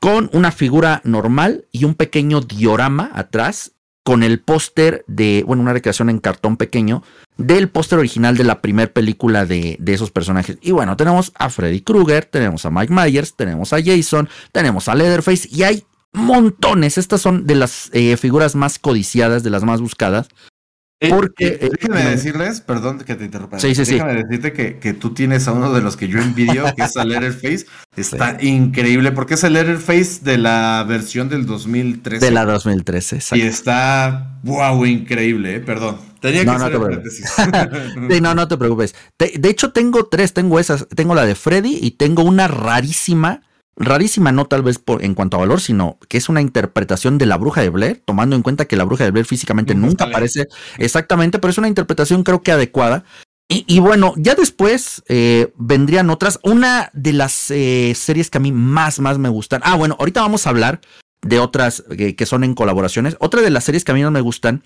con 0.00 0.30
una 0.32 0.52
figura 0.52 1.00
normal 1.04 1.66
y 1.72 1.84
un 1.84 1.94
pequeño 1.94 2.40
diorama 2.40 3.10
atrás 3.14 3.72
con 4.04 4.22
el 4.22 4.38
póster 4.38 5.04
de, 5.08 5.42
bueno, 5.46 5.62
una 5.62 5.72
recreación 5.72 6.10
en 6.10 6.20
cartón 6.20 6.56
pequeño 6.56 7.02
del 7.38 7.68
póster 7.68 7.98
original 7.98 8.36
de 8.36 8.44
la 8.44 8.60
primera 8.62 8.92
película 8.92 9.46
de, 9.46 9.76
de, 9.80 9.94
esos 9.94 10.12
personajes. 10.12 10.58
Y 10.62 10.70
bueno, 10.70 10.96
tenemos 10.96 11.32
a 11.34 11.50
Freddy 11.50 11.80
Krueger, 11.80 12.24
tenemos 12.24 12.64
a 12.64 12.70
Mike 12.70 12.92
Myers, 12.92 13.34
tenemos 13.34 13.72
a 13.72 13.82
Jason, 13.82 14.28
tenemos 14.52 14.88
a 14.88 14.94
Leatherface 14.94 15.48
y 15.50 15.64
hay 15.64 15.84
montones. 16.12 16.98
Estas 16.98 17.20
son 17.20 17.46
de 17.46 17.54
las 17.54 17.90
eh, 17.92 18.16
figuras 18.16 18.54
más 18.54 18.78
codiciadas, 18.78 19.42
de 19.42 19.50
las 19.50 19.64
más 19.64 19.80
buscadas. 19.80 20.28
Eh, 20.98 21.10
Porque, 21.10 21.58
eh, 21.60 21.70
déjame 21.78 22.04
decirles, 22.04 22.62
perdón 22.62 22.98
que 23.00 23.14
te 23.16 23.24
interrumpa. 23.26 23.58
Sí, 23.58 23.74
sí, 23.74 23.84
déjame 23.84 24.14
decirte 24.14 24.54
que, 24.54 24.78
que, 24.78 24.94
tú 24.94 25.12
tienes 25.12 25.46
a 25.46 25.52
uno 25.52 25.70
de 25.74 25.82
los 25.82 25.94
que 25.94 26.08
yo 26.08 26.18
envidio, 26.20 26.64
que 26.74 26.84
es 26.84 26.96
el 26.96 27.10
Letterface. 27.10 27.66
Está 27.96 28.38
increíble, 28.42 29.12
porque 29.12 29.34
es 29.34 29.44
el 29.44 29.52
Letterface 29.52 30.20
de 30.22 30.38
la 30.38 30.86
versión 30.88 31.28
del 31.28 31.44
2013. 31.44 32.24
De 32.24 32.32
la 32.32 32.46
2013, 32.46 33.16
exacto. 33.16 33.36
Y 33.36 33.46
está, 33.46 34.38
wow, 34.42 34.86
increíble, 34.86 35.56
eh, 35.56 35.60
perdón. 35.60 35.98
Tenía 36.20 36.40
que 36.40 36.46
no, 36.46 36.52
hacer 36.52 36.80
no 36.80 36.88
te 36.88 37.10
sí, 38.14 38.20
no, 38.22 38.34
no 38.34 38.48
te 38.48 38.56
preocupes. 38.56 38.94
de 39.18 39.48
hecho, 39.50 39.72
tengo 39.72 40.06
tres, 40.06 40.32
tengo 40.32 40.58
esas, 40.58 40.88
tengo 40.88 41.14
la 41.14 41.26
de 41.26 41.34
Freddy 41.34 41.78
y 41.80 41.92
tengo 41.92 42.22
una 42.22 42.48
rarísima 42.48 43.42
rarísima 43.76 44.32
no 44.32 44.46
tal 44.46 44.62
vez 44.62 44.78
por, 44.78 45.04
en 45.04 45.14
cuanto 45.14 45.36
a 45.36 45.40
valor, 45.40 45.60
sino 45.60 45.98
que 46.08 46.18
es 46.18 46.28
una 46.28 46.40
interpretación 46.40 47.18
de 47.18 47.26
la 47.26 47.36
bruja 47.36 47.60
de 47.60 47.68
Blair, 47.68 48.02
tomando 48.04 48.34
en 48.36 48.42
cuenta 48.42 48.64
que 48.64 48.76
la 48.76 48.84
bruja 48.84 49.04
de 49.04 49.10
Blair 49.10 49.26
físicamente 49.26 49.74
nunca 49.74 50.04
aparece 50.04 50.46
exactamente, 50.78 51.38
pero 51.38 51.50
es 51.50 51.58
una 51.58 51.68
interpretación 51.68 52.22
creo 52.22 52.42
que 52.42 52.52
adecuada. 52.52 53.04
Y, 53.48 53.78
bueno, 53.78 54.12
ya 54.16 54.34
después 54.34 55.04
eh, 55.08 55.52
vendrían 55.56 56.10
otras. 56.10 56.40
Una 56.42 56.90
de 56.94 57.12
las 57.12 57.48
eh, 57.52 57.92
series 57.94 58.28
que 58.28 58.38
a 58.38 58.40
mí 58.40 58.50
más, 58.50 58.98
más 58.98 59.18
me 59.18 59.28
gustan. 59.28 59.60
Ah, 59.64 59.76
bueno, 59.76 59.96
ahorita 60.00 60.20
vamos 60.20 60.46
a 60.46 60.50
hablar 60.50 60.80
de 61.22 61.38
otras 61.38 61.84
eh, 61.90 62.16
que 62.16 62.26
son 62.26 62.42
en 62.42 62.54
colaboraciones. 62.54 63.16
Otra 63.20 63.42
de 63.42 63.50
las 63.50 63.62
series 63.62 63.84
que 63.84 63.92
a 63.92 63.94
mí 63.94 64.02
no 64.02 64.10
me 64.10 64.20
gustan 64.20 64.64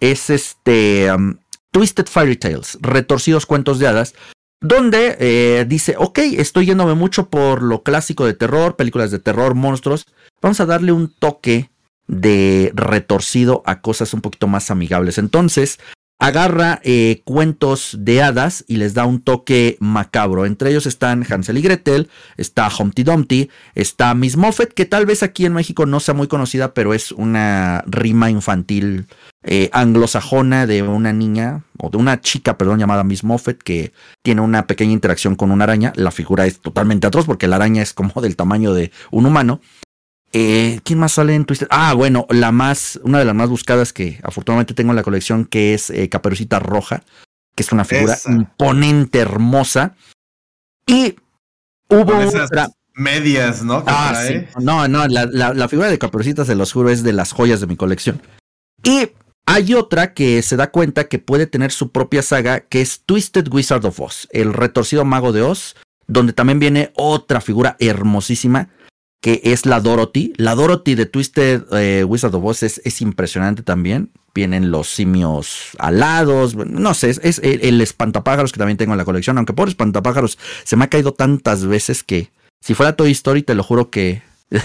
es 0.00 0.28
este 0.30 1.12
um, 1.12 1.36
Twisted 1.70 2.06
Fairy 2.06 2.36
Tales, 2.36 2.78
retorcidos 2.80 3.46
cuentos 3.46 3.78
de 3.78 3.86
hadas, 3.86 4.14
donde 4.60 5.16
eh, 5.20 5.64
dice, 5.68 5.96
ok, 5.98 6.18
estoy 6.18 6.66
yéndome 6.66 6.94
mucho 6.94 7.28
por 7.28 7.62
lo 7.62 7.82
clásico 7.82 8.26
de 8.26 8.34
terror, 8.34 8.76
películas 8.76 9.10
de 9.10 9.18
terror, 9.18 9.54
monstruos, 9.54 10.06
vamos 10.40 10.60
a 10.60 10.66
darle 10.66 10.92
un 10.92 11.08
toque 11.08 11.70
de 12.06 12.72
retorcido 12.74 13.62
a 13.66 13.80
cosas 13.80 14.14
un 14.14 14.20
poquito 14.20 14.46
más 14.46 14.70
amigables. 14.70 15.18
Entonces, 15.18 15.78
agarra 16.18 16.80
eh, 16.82 17.22
cuentos 17.24 17.96
de 17.98 18.22
hadas 18.22 18.64
y 18.66 18.76
les 18.76 18.94
da 18.94 19.04
un 19.04 19.20
toque 19.20 19.76
macabro. 19.80 20.46
Entre 20.46 20.70
ellos 20.70 20.86
están 20.86 21.24
Hansel 21.28 21.58
y 21.58 21.62
Gretel, 21.62 22.08
está 22.36 22.70
Humpty 22.76 23.02
Dumpty, 23.02 23.50
está 23.74 24.14
Miss 24.14 24.36
Moffat, 24.36 24.72
que 24.72 24.86
tal 24.86 25.06
vez 25.06 25.22
aquí 25.22 25.44
en 25.44 25.52
México 25.52 25.84
no 25.86 26.00
sea 26.00 26.14
muy 26.14 26.26
conocida, 26.26 26.72
pero 26.74 26.94
es 26.94 27.12
una 27.12 27.84
rima 27.86 28.30
infantil 28.30 29.06
eh, 29.42 29.70
anglosajona 29.72 30.66
de 30.66 30.82
una 30.82 31.12
niña, 31.12 31.62
o 31.78 31.90
de 31.90 31.98
una 31.98 32.20
chica, 32.20 32.56
perdón, 32.56 32.78
llamada 32.78 33.04
Miss 33.04 33.22
Moffat, 33.22 33.58
que 33.58 33.92
tiene 34.22 34.40
una 34.40 34.66
pequeña 34.66 34.92
interacción 34.92 35.36
con 35.36 35.50
una 35.50 35.64
araña. 35.64 35.92
La 35.96 36.10
figura 36.10 36.46
es 36.46 36.60
totalmente 36.60 37.06
atroz 37.06 37.26
porque 37.26 37.46
la 37.46 37.56
araña 37.56 37.82
es 37.82 37.92
como 37.92 38.20
del 38.22 38.36
tamaño 38.36 38.72
de 38.72 38.90
un 39.10 39.26
humano. 39.26 39.60
Eh, 40.38 40.80
¿Quién 40.84 40.98
más 40.98 41.12
sale 41.12 41.34
en 41.34 41.46
Twister? 41.46 41.66
Ah, 41.70 41.94
bueno, 41.94 42.26
la 42.28 42.52
más, 42.52 43.00
una 43.02 43.18
de 43.18 43.24
las 43.24 43.34
más 43.34 43.48
buscadas 43.48 43.94
que 43.94 44.20
afortunadamente 44.22 44.74
tengo 44.74 44.92
en 44.92 44.96
la 44.96 45.02
colección, 45.02 45.46
que 45.46 45.72
es 45.72 45.88
eh, 45.88 46.10
Caperucita 46.10 46.58
Roja, 46.58 47.04
que 47.54 47.62
es 47.62 47.72
una 47.72 47.86
figura 47.86 48.18
imponente, 48.26 49.18
hermosa. 49.18 49.96
Y 50.86 51.16
hubo 51.88 52.18
otra. 52.42 52.68
Medias, 52.92 53.62
¿no? 53.62 53.82
Ah, 53.86 54.14
sí. 54.26 54.44
No, 54.60 54.86
no, 54.88 55.08
la, 55.08 55.24
la, 55.24 55.68
figura 55.68 55.88
de 55.88 55.98
Caperucita, 55.98 56.44
se 56.44 56.54
los 56.54 56.70
juro, 56.70 56.90
es 56.90 57.02
de 57.02 57.14
las 57.14 57.32
joyas 57.32 57.62
de 57.62 57.66
mi 57.66 57.76
colección. 57.76 58.20
Y 58.82 59.12
hay 59.46 59.72
otra 59.72 60.12
que 60.12 60.42
se 60.42 60.56
da 60.56 60.70
cuenta 60.70 61.08
que 61.08 61.18
puede 61.18 61.46
tener 61.46 61.72
su 61.72 61.92
propia 61.92 62.20
saga, 62.20 62.60
que 62.60 62.82
es 62.82 63.00
Twisted 63.06 63.48
Wizard 63.50 63.86
of 63.86 64.00
Oz, 64.00 64.28
el 64.32 64.52
retorcido 64.52 65.06
mago 65.06 65.32
de 65.32 65.40
Oz, 65.40 65.76
donde 66.06 66.34
también 66.34 66.58
viene 66.58 66.92
otra 66.94 67.40
figura 67.40 67.76
hermosísima 67.80 68.68
que 69.26 69.40
es 69.42 69.66
la 69.66 69.80
Dorothy. 69.80 70.32
La 70.36 70.54
Dorothy 70.54 70.94
de 70.94 71.04
Twisted 71.04 71.64
eh, 71.72 72.04
Wizard 72.04 72.32
of 72.32 72.44
Oz 72.44 72.62
es, 72.62 73.00
impresionante 73.00 73.64
también. 73.64 74.12
Vienen 74.32 74.70
los 74.70 74.88
simios 74.88 75.70
alados, 75.80 76.54
no 76.54 76.94
sé, 76.94 77.10
es, 77.10 77.40
el, 77.42 77.80
espantapájaros 77.80 78.52
que 78.52 78.58
también 78.58 78.76
tengo 78.76 78.92
en 78.92 78.98
la 78.98 79.04
colección, 79.04 79.36
aunque 79.36 79.52
por 79.52 79.66
espantapájaros 79.66 80.38
se 80.62 80.76
me 80.76 80.84
ha 80.84 80.90
caído 80.90 81.12
tantas 81.12 81.66
veces 81.66 82.04
que 82.04 82.30
si 82.60 82.74
fuera 82.74 82.94
Toy 82.94 83.10
Story 83.10 83.42
te 83.42 83.56
lo 83.56 83.64
juro 83.64 83.90
que 83.90 84.22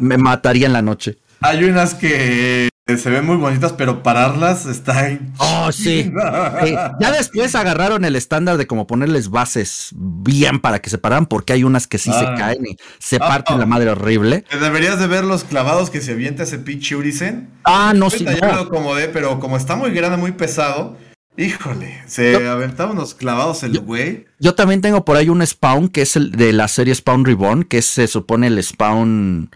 me 0.00 0.16
mataría 0.16 0.66
en 0.66 0.72
la 0.72 0.80
noche. 0.80 1.18
Hay 1.40 1.62
unas 1.62 1.92
que 1.92 2.70
se 2.96 3.10
ven 3.10 3.24
muy 3.24 3.36
bonitas, 3.36 3.72
pero 3.72 4.02
pararlas 4.02 4.66
está 4.66 5.18
Oh, 5.38 5.70
sí. 5.72 6.12
ya 7.00 7.12
después 7.12 7.54
agarraron 7.54 8.04
el 8.04 8.16
estándar 8.16 8.56
de 8.56 8.66
como 8.66 8.86
ponerles 8.86 9.30
bases 9.30 9.90
bien 9.94 10.60
para 10.60 10.80
que 10.80 10.90
se 10.90 10.98
paran, 10.98 11.26
porque 11.26 11.52
hay 11.52 11.64
unas 11.64 11.86
que 11.86 11.98
sí 11.98 12.10
se 12.12 12.26
ah. 12.26 12.34
caen 12.36 12.66
y 12.66 12.76
se 12.98 13.16
ah, 13.16 13.20
parten 13.20 13.58
la 13.58 13.66
madre 13.66 13.90
horrible. 13.90 14.44
Deberías 14.60 14.98
de 14.98 15.06
ver 15.06 15.24
los 15.24 15.44
clavados 15.44 15.90
que 15.90 16.00
se 16.00 16.12
avienta 16.12 16.42
ese 16.42 16.58
pinche 16.58 16.96
Urisen. 16.96 17.50
Ah, 17.64 17.92
no, 17.94 18.10
sí. 18.10 18.24
Yo 18.24 18.46
lo 18.46 18.62
acomodé, 18.62 19.08
pero 19.08 19.38
como 19.40 19.56
está 19.56 19.76
muy 19.76 19.90
grande, 19.90 20.16
muy 20.16 20.32
pesado. 20.32 20.96
Híjole, 21.36 22.02
se 22.06 22.48
aventaban 22.48 22.96
unos 22.96 23.14
clavados 23.14 23.62
el 23.62 23.78
güey. 23.78 24.26
Yo 24.40 24.54
también 24.54 24.80
tengo 24.80 25.04
por 25.04 25.16
ahí 25.16 25.28
un 25.28 25.46
Spawn, 25.46 25.88
que 25.88 26.02
es 26.02 26.16
el 26.16 26.32
de 26.32 26.52
la 26.52 26.66
serie 26.68 26.94
Spawn 26.94 27.24
Reborn, 27.24 27.62
que 27.64 27.82
se 27.82 28.08
supone 28.08 28.48
el 28.48 28.62
Spawn 28.62 29.50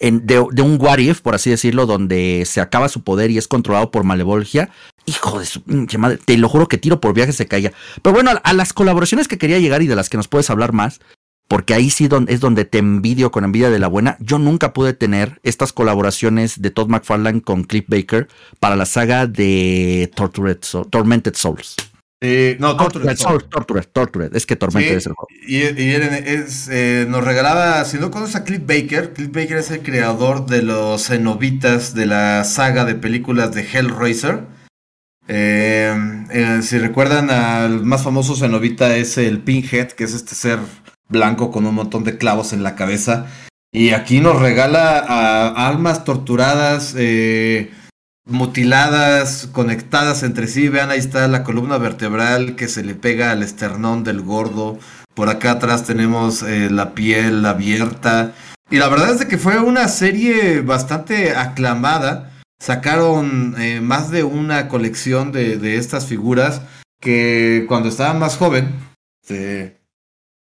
de, 0.00 0.62
un 0.62 0.78
what 0.80 0.98
if, 0.98 1.20
por 1.20 1.34
así 1.34 1.50
decirlo, 1.50 1.86
donde 1.86 2.44
se 2.46 2.60
acaba 2.60 2.88
su 2.88 3.02
poder 3.02 3.30
y 3.30 3.38
es 3.38 3.46
controlado 3.46 3.90
por 3.90 4.04
Malevolgia. 4.04 4.70
Hijo 5.06 5.38
de 5.38 5.46
su 5.46 5.62
madre, 5.98 6.18
te 6.24 6.36
lo 6.38 6.48
juro 6.48 6.68
que 6.68 6.78
tiro 6.78 7.00
por 7.00 7.14
viaje 7.14 7.32
se 7.32 7.46
caía. 7.46 7.72
Pero 8.02 8.14
bueno, 8.14 8.32
a, 8.42 8.52
las 8.52 8.72
colaboraciones 8.72 9.28
que 9.28 9.38
quería 9.38 9.58
llegar 9.58 9.82
y 9.82 9.86
de 9.86 9.96
las 9.96 10.08
que 10.08 10.16
nos 10.16 10.28
puedes 10.28 10.48
hablar 10.48 10.72
más, 10.72 11.00
porque 11.48 11.74
ahí 11.74 11.90
sí 11.90 12.08
es 12.28 12.40
donde 12.40 12.64
te 12.64 12.78
envidio 12.78 13.30
con 13.30 13.44
envidia 13.44 13.70
de 13.70 13.78
la 13.78 13.88
buena. 13.88 14.16
Yo 14.20 14.38
nunca 14.38 14.72
pude 14.72 14.94
tener 14.94 15.40
estas 15.42 15.72
colaboraciones 15.72 16.62
de 16.62 16.70
Todd 16.70 16.88
McFarlane 16.88 17.42
con 17.42 17.64
Cliff 17.64 17.84
Baker 17.88 18.28
para 18.58 18.76
la 18.76 18.86
saga 18.86 19.26
de 19.26 20.10
Tormented 20.90 21.34
Souls. 21.34 21.76
Eh, 22.22 22.56
no, 22.60 22.76
Tortured. 22.76 23.16
Tortured, 23.92 24.36
Es 24.36 24.44
que 24.44 24.54
Tormented 24.54 24.96
es 24.98 25.06
el 25.06 25.14
juego. 25.14 25.28
Y, 25.46 25.62
es, 25.62 26.68
eh, 26.70 27.06
nos 27.08 27.24
regalaba, 27.24 27.84
si 27.86 27.98
no 27.98 28.10
conoces 28.10 28.36
a 28.36 28.44
Cliff 28.44 28.60
Baker, 28.66 29.14
Cliff 29.14 29.32
Baker 29.32 29.56
es 29.56 29.70
el 29.70 29.80
creador 29.80 30.44
de 30.44 30.62
los 30.62 31.06
cenobitas 31.06 31.94
de 31.94 32.06
la 32.06 32.44
saga 32.44 32.84
de 32.84 32.94
películas 32.94 33.54
de 33.54 33.62
Hellraiser. 33.62 34.44
Eh, 35.28 36.60
si 36.62 36.78
recuerdan, 36.78 37.30
al 37.30 37.84
más 37.84 38.02
famoso 38.02 38.36
cenobita 38.36 38.96
es 38.96 39.16
el 39.16 39.38
Pinhead, 39.38 39.92
que 39.92 40.04
es 40.04 40.12
este 40.12 40.34
ser 40.34 40.58
blanco 41.08 41.50
con 41.50 41.66
un 41.66 41.74
montón 41.74 42.04
de 42.04 42.18
clavos 42.18 42.52
en 42.52 42.62
la 42.62 42.74
cabeza. 42.74 43.26
Y 43.72 43.90
aquí 43.90 44.20
nos 44.20 44.40
regala 44.40 44.98
a 44.98 45.68
almas 45.68 46.04
torturadas, 46.04 46.94
eh, 46.98 47.70
mutiladas, 48.26 49.48
conectadas 49.52 50.22
entre 50.22 50.46
sí. 50.46 50.68
Vean, 50.68 50.90
ahí 50.90 50.98
está 50.98 51.26
la 51.28 51.44
columna 51.44 51.78
vertebral 51.78 52.56
que 52.56 52.68
se 52.68 52.82
le 52.82 52.94
pega 52.94 53.30
al 53.32 53.42
esternón 53.42 54.04
del 54.04 54.22
gordo. 54.22 54.78
Por 55.14 55.28
acá 55.28 55.52
atrás 55.52 55.84
tenemos 55.84 56.42
eh, 56.42 56.70
la 56.70 56.94
piel 56.94 57.44
abierta. 57.44 58.32
Y 58.70 58.78
la 58.78 58.88
verdad 58.88 59.10
es 59.10 59.18
de 59.18 59.28
que 59.28 59.38
fue 59.38 59.58
una 59.58 59.88
serie 59.88 60.60
bastante 60.60 61.34
aclamada. 61.34 62.30
Sacaron 62.60 63.54
eh, 63.58 63.80
más 63.80 64.10
de 64.10 64.22
una 64.22 64.68
colección 64.68 65.32
de, 65.32 65.76
estas 65.76 66.06
figuras 66.06 66.62
que 67.00 67.64
cuando 67.66 67.88
estaba 67.88 68.12
más 68.14 68.36
joven, 68.36 68.74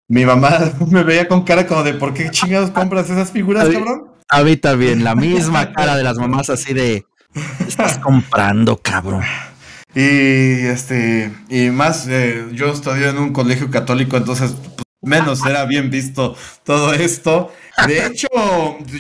mi 0.09 0.27
mamá 0.27 0.73
me 0.91 1.03
veía 1.05 1.27
con 1.27 1.43
cara 1.43 1.67
como 1.67 1.83
de 1.83 1.95
¿por 1.95 2.13
qué 2.13 2.31
chingados 2.31 2.71
compras 2.71 3.09
esas 3.09 3.31
figuras, 3.31 3.69
cabrón? 3.69 4.13
A 4.29 4.43
mí 4.43 4.57
también, 4.57 5.05
la 5.05 5.15
misma 5.15 5.73
cara 5.73 5.97
de 5.97 6.03
las 6.03 6.17
mamás 6.17 6.49
así 6.49 6.73
de 6.73 7.05
estás 7.67 7.99
comprando, 7.99 8.77
cabrón? 8.77 9.23
Y 9.95 10.67
este, 10.67 11.33
y 11.49 11.71
más, 11.71 12.07
eh, 12.09 12.47
yo 12.53 12.73
estudié 12.73 13.11
en 13.11 13.19
un 13.19 13.33
colegio 13.33 13.71
católico, 13.71 14.17
entonces 14.17 14.53
pues, 14.53 14.87
menos 15.03 15.45
era 15.45 15.65
bien 15.67 15.91
visto 15.91 16.35
todo 16.65 16.95
esto. 16.95 17.53
De 17.87 18.07
hecho, 18.07 18.29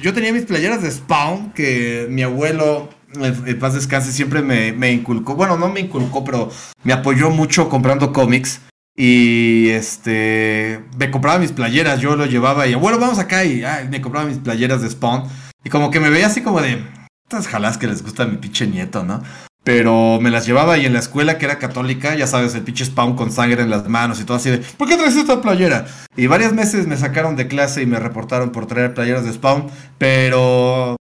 yo 0.03 0.13
tenía 0.13 0.33
mis 0.33 0.45
playeras 0.45 0.83
de 0.83 0.91
Spawn 0.91 1.53
que 1.53 2.07
mi 2.11 2.23
abuelo, 2.23 2.91
en 3.15 3.59
paz 3.59 3.75
descanse, 3.75 4.13
siempre 4.13 4.43
me, 4.43 4.73
me 4.73 4.93
inculcó. 4.93 5.35
Bueno, 5.35 5.57
no 5.57 5.69
me 5.69 5.81
inculcó, 5.81 6.25
pero 6.25 6.51
me 6.85 6.93
apoyó 6.93 7.31
mucho 7.31 7.69
comprando 7.69 8.13
cómics. 8.13 8.61
Y 8.95 9.71
este, 9.71 10.85
me 10.99 11.11
compraba 11.11 11.39
mis 11.39 11.53
playeras, 11.53 12.01
yo 12.01 12.15
lo 12.15 12.27
llevaba 12.27 12.67
y 12.67 12.75
abuelo, 12.75 12.99
vamos 12.99 13.19
acá 13.19 13.43
y 13.45 13.65
me 13.91 14.03
compraba 14.03 14.29
mis 14.29 14.39
playeras 14.39 14.83
de 14.83 14.91
Spawn. 14.91 15.25
Y 15.65 15.71
como 15.71 15.91
que 15.91 16.01
me 16.01 16.11
veía 16.11 16.27
así 16.27 16.43
como 16.43 16.61
de, 16.61 16.85
estas 17.33 17.49
jalas 17.49 17.79
que 17.79 17.87
les 17.87 18.03
gusta 18.03 18.25
a 18.25 18.27
mi 18.27 18.37
pinche 18.37 18.67
nieto, 18.67 19.03
¿no? 19.05 19.23
Pero 19.65 20.21
me 20.21 20.31
las 20.31 20.45
llevaba 20.45 20.77
y 20.77 20.87
en 20.87 20.93
la 20.93 20.99
escuela 20.99 21.39
que 21.39 21.45
era 21.47 21.59
católica, 21.59 22.15
ya 22.15 22.27
sabes, 22.27 22.55
el 22.55 22.63
pinche 22.63 22.85
spawn 22.85 23.17
con 23.17 23.31
sangre 23.31 23.63
en 23.63 23.71
las 23.71 23.89
manos 23.89 24.21
y 24.21 24.25
todo 24.25 24.37
así 24.37 24.51
de, 24.51 24.59
¿por 24.59 24.89
qué 24.89 24.97
traes 24.97 25.17
esta 25.17 25.41
playera? 25.41 25.87
Y 26.17 26.27
varias 26.27 26.53
meses 26.53 26.87
me 26.87 26.97
sacaron 26.97 27.37
de 27.37 27.47
clase 27.47 27.81
y 27.81 27.87
me 27.87 27.99
reportaron 27.99 28.51
por 28.51 28.67
traer 28.67 28.93
playeras 28.93 29.25
de 29.25 29.33
spawn, 29.33 29.69
pero 29.99 30.97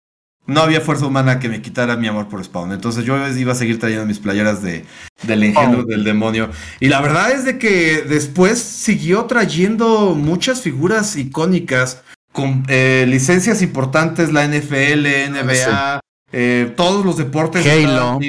no 0.46 0.62
había 0.62 0.82
fuerza 0.82 1.06
humana 1.06 1.40
que 1.40 1.50
me 1.50 1.62
quitara 1.62 1.98
mi 1.98 2.08
amor 2.08 2.28
por 2.28 2.44
Spawn. 2.44 2.72
Entonces 2.72 3.06
yo 3.06 3.16
iba 3.28 3.52
a 3.52 3.56
seguir 3.56 3.80
trayendo 3.80 4.06
mis 4.06 4.20
playeras 4.20 4.62
de, 4.62 4.86
del 5.24 5.44
engendro 5.44 5.84
del 5.84 6.04
demonio. 6.04 6.50
Y 6.80 6.88
la 6.88 7.02
verdad 7.02 7.32
es 7.32 7.46
de 7.46 7.58
que 7.58 8.04
después 8.08 8.60
siguió 8.60 9.26
trayendo 9.26 10.14
muchas 10.16 10.62
figuras 10.62 11.16
icónicas 11.16 12.04
con 12.32 12.64
eh, 12.68 13.06
licencias 13.08 13.62
importantes, 13.62 14.32
la 14.32 14.46
NFL, 14.48 15.32
NBA, 15.32 16.00
eh, 16.32 16.74
todos 16.76 17.06
los 17.06 17.18
deportes. 17.18 17.66
Halo. 17.66 18.20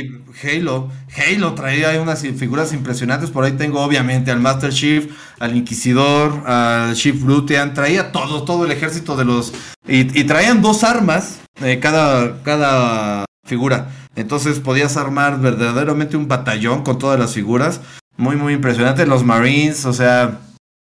Halo. 0.42 0.90
Halo 1.16 1.54
traía 1.54 2.00
unas 2.00 2.20
figuras 2.20 2.72
impresionantes. 2.72 3.30
Por 3.30 3.44
ahí 3.44 3.52
tengo 3.52 3.80
obviamente 3.80 4.30
al 4.30 4.40
Master 4.40 4.72
Chief, 4.72 5.12
al 5.38 5.56
Inquisidor, 5.56 6.42
al 6.46 6.94
Chief 6.94 7.22
Lutean. 7.22 7.74
Traía 7.74 8.12
todo, 8.12 8.44
todo 8.44 8.64
el 8.64 8.72
ejército 8.72 9.16
de 9.16 9.24
los... 9.24 9.52
Y, 9.86 10.04
traían 10.24 10.62
dos 10.62 10.84
armas 10.84 11.40
eh, 11.60 11.78
cada, 11.80 12.42
cada 12.42 13.24
figura. 13.44 13.90
Entonces 14.16 14.60
podías 14.60 14.96
armar 14.96 15.40
verdaderamente 15.40 16.16
un 16.16 16.28
batallón 16.28 16.82
con 16.82 16.98
todas 16.98 17.18
las 17.18 17.34
figuras. 17.34 17.80
Muy, 18.16 18.36
muy 18.36 18.54
impresionante. 18.54 19.06
Los 19.06 19.24
Marines, 19.24 19.84
o 19.84 19.92
sea... 19.92 20.38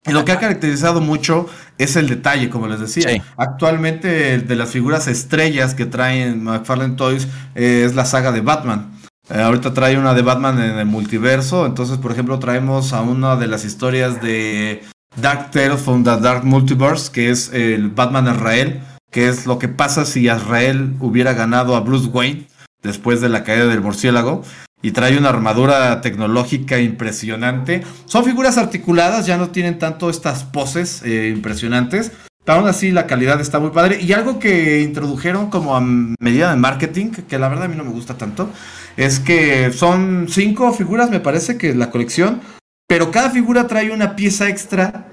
Y 0.04 0.10
lo 0.10 0.24
que 0.24 0.32
ha 0.32 0.40
caracterizado 0.40 1.00
mucho 1.00 1.48
es 1.78 1.94
el 1.94 2.08
detalle, 2.08 2.50
como 2.50 2.66
les 2.66 2.80
decía. 2.80 3.22
Actualmente, 3.36 4.38
de 4.38 4.56
las 4.56 4.70
figuras 4.70 5.06
estrellas 5.06 5.74
que 5.74 5.86
traen 5.86 6.42
McFarlane 6.42 6.96
Toys 6.96 7.28
eh, 7.54 7.84
es 7.86 7.94
la 7.94 8.04
saga 8.04 8.32
de 8.32 8.40
Batman. 8.40 8.98
Eh, 9.30 9.40
ahorita 9.40 9.72
trae 9.72 9.96
una 9.96 10.14
de 10.14 10.22
Batman 10.22 10.60
en 10.60 10.78
el 10.78 10.86
multiverso. 10.86 11.66
Entonces, 11.66 11.98
por 11.98 12.10
ejemplo, 12.10 12.40
traemos 12.40 12.92
a 12.92 13.02
una 13.02 13.36
de 13.36 13.46
las 13.46 13.64
historias 13.64 14.20
de 14.20 14.82
Dark 15.20 15.52
Tales 15.52 15.80
from 15.80 16.02
the 16.02 16.18
Dark 16.18 16.44
Multiverse, 16.44 17.12
que 17.12 17.30
es 17.30 17.52
el 17.52 17.90
Batman 17.90 18.34
Israel, 18.34 18.82
que 19.12 19.28
es 19.28 19.46
lo 19.46 19.60
que 19.60 19.68
pasa 19.68 20.04
si 20.04 20.28
Israel 20.28 20.96
hubiera 20.98 21.32
ganado 21.32 21.76
a 21.76 21.80
Bruce 21.80 22.08
Wayne 22.08 22.48
después 22.82 23.20
de 23.20 23.28
la 23.28 23.44
caída 23.44 23.66
del 23.66 23.80
murciélago 23.80 24.42
y 24.82 24.90
trae 24.90 25.16
una 25.16 25.30
armadura 25.30 26.00
tecnológica 26.00 26.78
impresionante. 26.78 27.82
Son 28.04 28.24
figuras 28.24 28.58
articuladas, 28.58 29.26
ya 29.26 29.38
no 29.38 29.50
tienen 29.50 29.78
tanto 29.78 30.10
estas 30.10 30.44
poses 30.44 31.02
eh, 31.04 31.32
impresionantes, 31.34 32.12
Aún 32.46 32.66
así, 32.66 32.90
la 32.90 33.06
calidad 33.06 33.40
está 33.40 33.60
muy 33.60 33.70
padre. 33.70 34.00
Y 34.02 34.12
algo 34.12 34.38
que 34.38 34.80
introdujeron 34.80 35.48
como 35.48 35.76
a 35.76 35.80
medida 35.80 36.50
de 36.50 36.56
marketing, 36.56 37.10
que 37.10 37.38
la 37.38 37.48
verdad 37.48 37.66
a 37.66 37.68
mí 37.68 37.76
no 37.76 37.84
me 37.84 37.90
gusta 37.90 38.18
tanto, 38.18 38.50
es 38.96 39.20
que 39.20 39.72
son 39.72 40.26
cinco 40.28 40.72
figuras, 40.72 41.08
me 41.08 41.20
parece 41.20 41.56
que 41.56 41.70
es 41.70 41.76
la 41.76 41.90
colección, 41.90 42.40
pero 42.88 43.10
cada 43.12 43.30
figura 43.30 43.68
trae 43.68 43.92
una 43.92 44.16
pieza 44.16 44.48
extra 44.48 45.06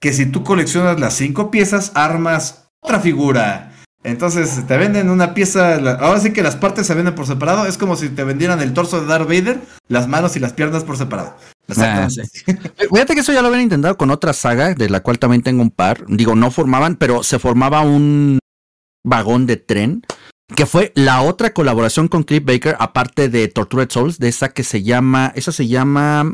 que 0.00 0.12
si 0.12 0.26
tú 0.26 0.44
coleccionas 0.44 1.00
las 1.00 1.14
cinco 1.14 1.50
piezas, 1.50 1.90
armas 1.94 2.68
otra 2.80 3.00
figura. 3.00 3.72
Entonces 4.06 4.64
te 4.68 4.76
venden 4.76 5.10
una 5.10 5.34
pieza, 5.34 5.74
ahora 5.98 6.20
sí 6.20 6.32
que 6.32 6.44
las 6.44 6.54
partes 6.54 6.86
se 6.86 6.94
venden 6.94 7.16
por 7.16 7.26
separado, 7.26 7.66
es 7.66 7.76
como 7.76 7.96
si 7.96 8.08
te 8.08 8.22
vendieran 8.22 8.60
el 8.60 8.72
torso 8.72 9.00
de 9.00 9.06
Darth 9.08 9.26
Vader, 9.26 9.60
las 9.88 10.06
manos 10.06 10.36
y 10.36 10.38
las 10.38 10.52
piernas 10.52 10.84
por 10.84 10.96
separado. 10.96 11.34
Ah, 11.76 12.06
Fíjate 12.92 13.14
que 13.14 13.20
eso 13.20 13.32
ya 13.32 13.42
lo 13.42 13.48
habían 13.48 13.64
intentado 13.64 13.96
con 13.98 14.12
otra 14.12 14.32
saga, 14.32 14.74
de 14.74 14.88
la 14.88 15.00
cual 15.00 15.18
también 15.18 15.42
tengo 15.42 15.60
un 15.60 15.72
par. 15.72 16.04
Digo, 16.06 16.36
no 16.36 16.52
formaban, 16.52 16.94
pero 16.94 17.24
se 17.24 17.40
formaba 17.40 17.80
un 17.80 18.38
vagón 19.02 19.44
de 19.46 19.56
tren, 19.56 20.04
que 20.54 20.66
fue 20.66 20.92
la 20.94 21.22
otra 21.22 21.52
colaboración 21.52 22.06
con 22.06 22.22
Cliff 22.22 22.44
Baker, 22.44 22.76
aparte 22.78 23.28
de 23.28 23.48
Tortured 23.48 23.90
Souls, 23.90 24.20
de 24.20 24.28
esa 24.28 24.50
que 24.50 24.62
se 24.62 24.84
llama, 24.84 25.32
esa 25.34 25.50
se 25.50 25.66
llama... 25.66 26.32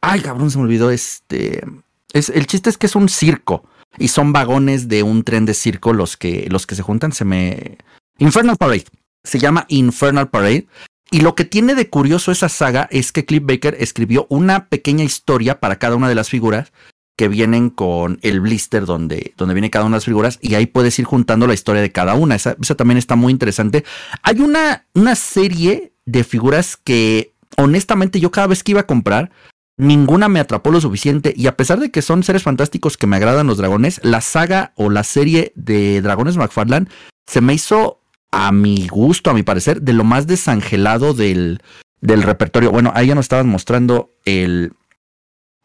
Ay, 0.00 0.22
cabrón, 0.22 0.50
se 0.50 0.58
me 0.58 0.64
olvidó 0.64 0.90
este... 0.90 1.64
Es, 2.12 2.30
el 2.30 2.48
chiste 2.48 2.68
es 2.68 2.78
que 2.78 2.86
es 2.86 2.96
un 2.96 3.08
circo. 3.08 3.64
Y 3.98 4.08
son 4.08 4.32
vagones 4.32 4.88
de 4.88 5.02
un 5.02 5.24
tren 5.24 5.46
de 5.46 5.54
circo 5.54 5.92
los 5.92 6.16
que, 6.16 6.46
los 6.50 6.66
que 6.66 6.74
se 6.74 6.82
juntan. 6.82 7.12
Se 7.12 7.24
me. 7.24 7.78
Infernal 8.18 8.56
Parade. 8.56 8.84
Se 9.22 9.38
llama 9.38 9.66
Infernal 9.68 10.28
Parade. 10.28 10.66
Y 11.10 11.20
lo 11.20 11.34
que 11.34 11.44
tiene 11.44 11.74
de 11.74 11.88
curioso 11.88 12.32
esa 12.32 12.48
saga 12.48 12.88
es 12.90 13.12
que 13.12 13.24
Cliff 13.24 13.42
Baker 13.44 13.76
escribió 13.78 14.26
una 14.30 14.66
pequeña 14.68 15.04
historia 15.04 15.60
para 15.60 15.76
cada 15.76 15.96
una 15.96 16.08
de 16.08 16.14
las 16.14 16.28
figuras 16.28 16.72
que 17.16 17.28
vienen 17.28 17.70
con 17.70 18.18
el 18.22 18.40
blister 18.40 18.86
donde, 18.86 19.34
donde 19.36 19.54
viene 19.54 19.70
cada 19.70 19.84
una 19.84 19.94
de 19.94 19.98
las 19.98 20.04
figuras 20.04 20.38
y 20.42 20.54
ahí 20.54 20.66
puedes 20.66 20.98
ir 20.98 21.04
juntando 21.04 21.46
la 21.46 21.54
historia 21.54 21.82
de 21.82 21.92
cada 21.92 22.14
una. 22.14 22.34
Esa, 22.34 22.56
esa 22.60 22.74
también 22.74 22.98
está 22.98 23.14
muy 23.14 23.32
interesante. 23.32 23.84
Hay 24.22 24.40
una, 24.40 24.86
una 24.94 25.14
serie 25.14 25.92
de 26.06 26.24
figuras 26.24 26.76
que 26.76 27.34
honestamente 27.56 28.18
yo 28.18 28.30
cada 28.30 28.48
vez 28.48 28.64
que 28.64 28.72
iba 28.72 28.80
a 28.80 28.86
comprar 28.86 29.30
Ninguna 29.76 30.28
me 30.28 30.38
atrapó 30.38 30.70
lo 30.70 30.80
suficiente 30.80 31.34
y 31.36 31.48
a 31.48 31.56
pesar 31.56 31.80
de 31.80 31.90
que 31.90 32.02
son 32.02 32.22
seres 32.22 32.44
fantásticos 32.44 32.96
que 32.96 33.08
me 33.08 33.16
agradan 33.16 33.48
los 33.48 33.58
dragones, 33.58 34.00
la 34.04 34.20
saga 34.20 34.72
o 34.76 34.88
la 34.88 35.02
serie 35.02 35.52
de 35.56 36.00
Dragones 36.00 36.36
McFarlane 36.36 36.86
se 37.26 37.40
me 37.40 37.54
hizo 37.54 38.00
a 38.30 38.52
mi 38.52 38.86
gusto, 38.88 39.30
a 39.30 39.34
mi 39.34 39.42
parecer, 39.42 39.82
de 39.82 39.92
lo 39.92 40.04
más 40.04 40.26
desangelado 40.26 41.14
del, 41.14 41.60
del 42.00 42.22
repertorio. 42.22 42.70
Bueno, 42.70 42.92
ahí 42.94 43.08
ya 43.08 43.14
nos 43.14 43.24
estaban 43.24 43.48
mostrando 43.48 44.10
el... 44.24 44.72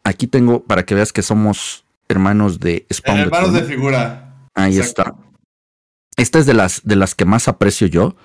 Aquí 0.02 0.26
tengo 0.26 0.64
para 0.64 0.84
que 0.84 0.94
veas 0.94 1.12
que 1.12 1.22
somos 1.22 1.84
hermanos 2.08 2.58
de 2.58 2.86
Spawn. 2.92 3.18
Hermanos 3.18 3.52
de, 3.52 3.62
figura. 3.62 4.48
Ahí 4.54 4.78
está. 4.78 5.14
Esta 6.16 6.38
es 6.38 6.46
de 6.46 6.54
las, 6.54 6.82
de 6.84 6.96
las 6.96 7.14
que 7.14 7.24
más 7.24 7.48
aprecio 7.48 7.86
yo. 7.86 8.16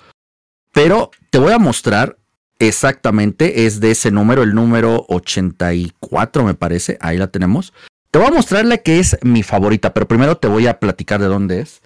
Pero 0.72 1.10
te 1.30 1.38
voy 1.38 1.52
a 1.52 1.58
mostrar 1.58 2.18
Exactamente, 2.58 3.66
es 3.66 3.80
de 3.80 3.90
ese 3.90 4.10
número, 4.10 4.42
el 4.42 4.54
número 4.54 5.04
84 5.08 6.44
me 6.44 6.54
parece, 6.54 6.96
ahí 7.00 7.18
la 7.18 7.26
tenemos. 7.26 7.72
Te 8.10 8.18
voy 8.18 8.28
a 8.28 8.34
mostrarle 8.34 8.82
que 8.82 8.98
es 8.98 9.18
mi 9.22 9.42
favorita, 9.42 9.92
pero 9.92 10.08
primero 10.08 10.38
te 10.38 10.48
voy 10.48 10.66
a 10.66 10.80
platicar 10.80 11.20
de 11.20 11.26
dónde 11.26 11.60
es. 11.60 11.82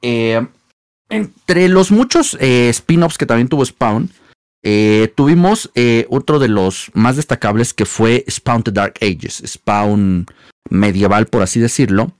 Eh, 0.00 0.46
entre 1.08 1.68
los 1.68 1.90
muchos 1.90 2.36
eh, 2.40 2.68
spin-offs 2.68 3.18
que 3.18 3.26
también 3.26 3.48
tuvo 3.48 3.64
Spawn, 3.64 4.10
eh, 4.62 5.12
tuvimos 5.16 5.72
otro 6.08 6.38
de 6.38 6.46
los 6.46 6.92
más 6.94 7.16
destacables 7.16 7.74
que 7.74 7.84
fue 7.84 8.24
Spawn 8.30 8.62
The 8.62 8.70
Dark 8.70 8.94
Ages, 9.00 9.42
Spawn 9.44 10.26
medieval 10.70 11.26
por 11.26 11.42
así 11.42 11.58
decirlo. 11.58 12.12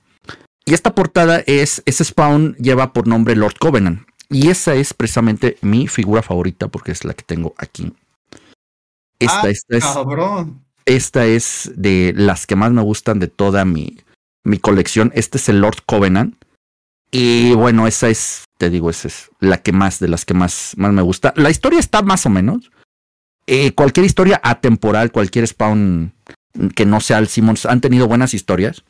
Y 0.65 0.73
esta 0.73 0.93
portada 0.93 1.41
es, 1.45 1.81
ese 1.85 2.03
Spawn 2.03 2.55
lleva 2.55 2.91
por 2.91 3.07
nombre 3.07 3.35
Lord 3.35 3.55
Covenant. 3.59 4.01
Y 4.29 4.49
esa 4.49 4.75
es 4.75 4.93
precisamente 4.93 5.57
mi 5.61 5.87
figura 5.87 6.21
favorita 6.21 6.67
porque 6.67 6.91
es 6.91 7.05
la 7.05 7.13
que 7.13 7.23
tengo 7.23 7.53
aquí. 7.57 7.93
Esta, 9.19 9.41
ah, 9.43 9.49
esta 9.49 9.77
es. 9.77 9.85
Esta 10.85 11.25
es 11.25 11.71
de 11.75 12.13
las 12.15 12.45
que 12.45 12.55
más 12.55 12.71
me 12.71 12.81
gustan 12.81 13.19
de 13.19 13.27
toda 13.27 13.63
mi, 13.63 13.97
mi 14.43 14.59
colección. 14.59 15.11
Este 15.15 15.37
es 15.37 15.49
el 15.49 15.61
Lord 15.61 15.83
Covenant. 15.85 16.35
Y 17.11 17.53
bueno, 17.53 17.85
esa 17.85 18.09
es, 18.09 18.45
te 18.57 18.69
digo, 18.69 18.89
esa 18.89 19.07
es 19.07 19.29
la 19.39 19.61
que 19.61 19.71
más, 19.71 19.99
de 19.99 20.07
las 20.07 20.25
que 20.25 20.33
más, 20.33 20.73
más 20.77 20.91
me 20.91 21.03
gusta. 21.03 21.31
La 21.37 21.51
historia 21.51 21.79
está 21.79 22.01
más 22.01 22.25
o 22.25 22.29
menos. 22.29 22.71
Eh, 23.45 23.73
cualquier 23.73 24.05
historia 24.05 24.41
atemporal, 24.43 25.11
cualquier 25.11 25.47
spawn 25.47 26.13
que 26.75 26.85
no 26.85 27.01
sea 27.01 27.19
el 27.19 27.27
Simmons, 27.27 27.65
han 27.65 27.81
tenido 27.81 28.07
buenas 28.07 28.33
historias. 28.33 28.83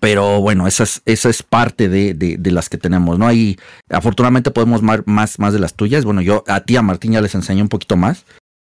Pero 0.00 0.40
bueno, 0.40 0.66
esa 0.66 0.84
es, 0.84 1.02
esa 1.04 1.28
es 1.28 1.42
parte 1.42 1.88
de, 1.88 2.14
de, 2.14 2.50
las 2.50 2.68
que 2.68 2.78
tenemos, 2.78 3.18
¿no? 3.18 3.26
Ahí 3.26 3.56
afortunadamente 3.90 4.50
podemos 4.50 4.82
más, 4.82 5.38
más 5.38 5.52
de 5.52 5.58
las 5.58 5.74
tuyas. 5.74 6.04
Bueno, 6.04 6.22
yo 6.22 6.42
a 6.48 6.60
ti, 6.60 6.76
a 6.76 6.82
Martín, 6.82 7.12
ya 7.12 7.20
les 7.20 7.34
enseñé 7.34 7.62
un 7.62 7.68
poquito 7.68 7.96
más. 7.96 8.24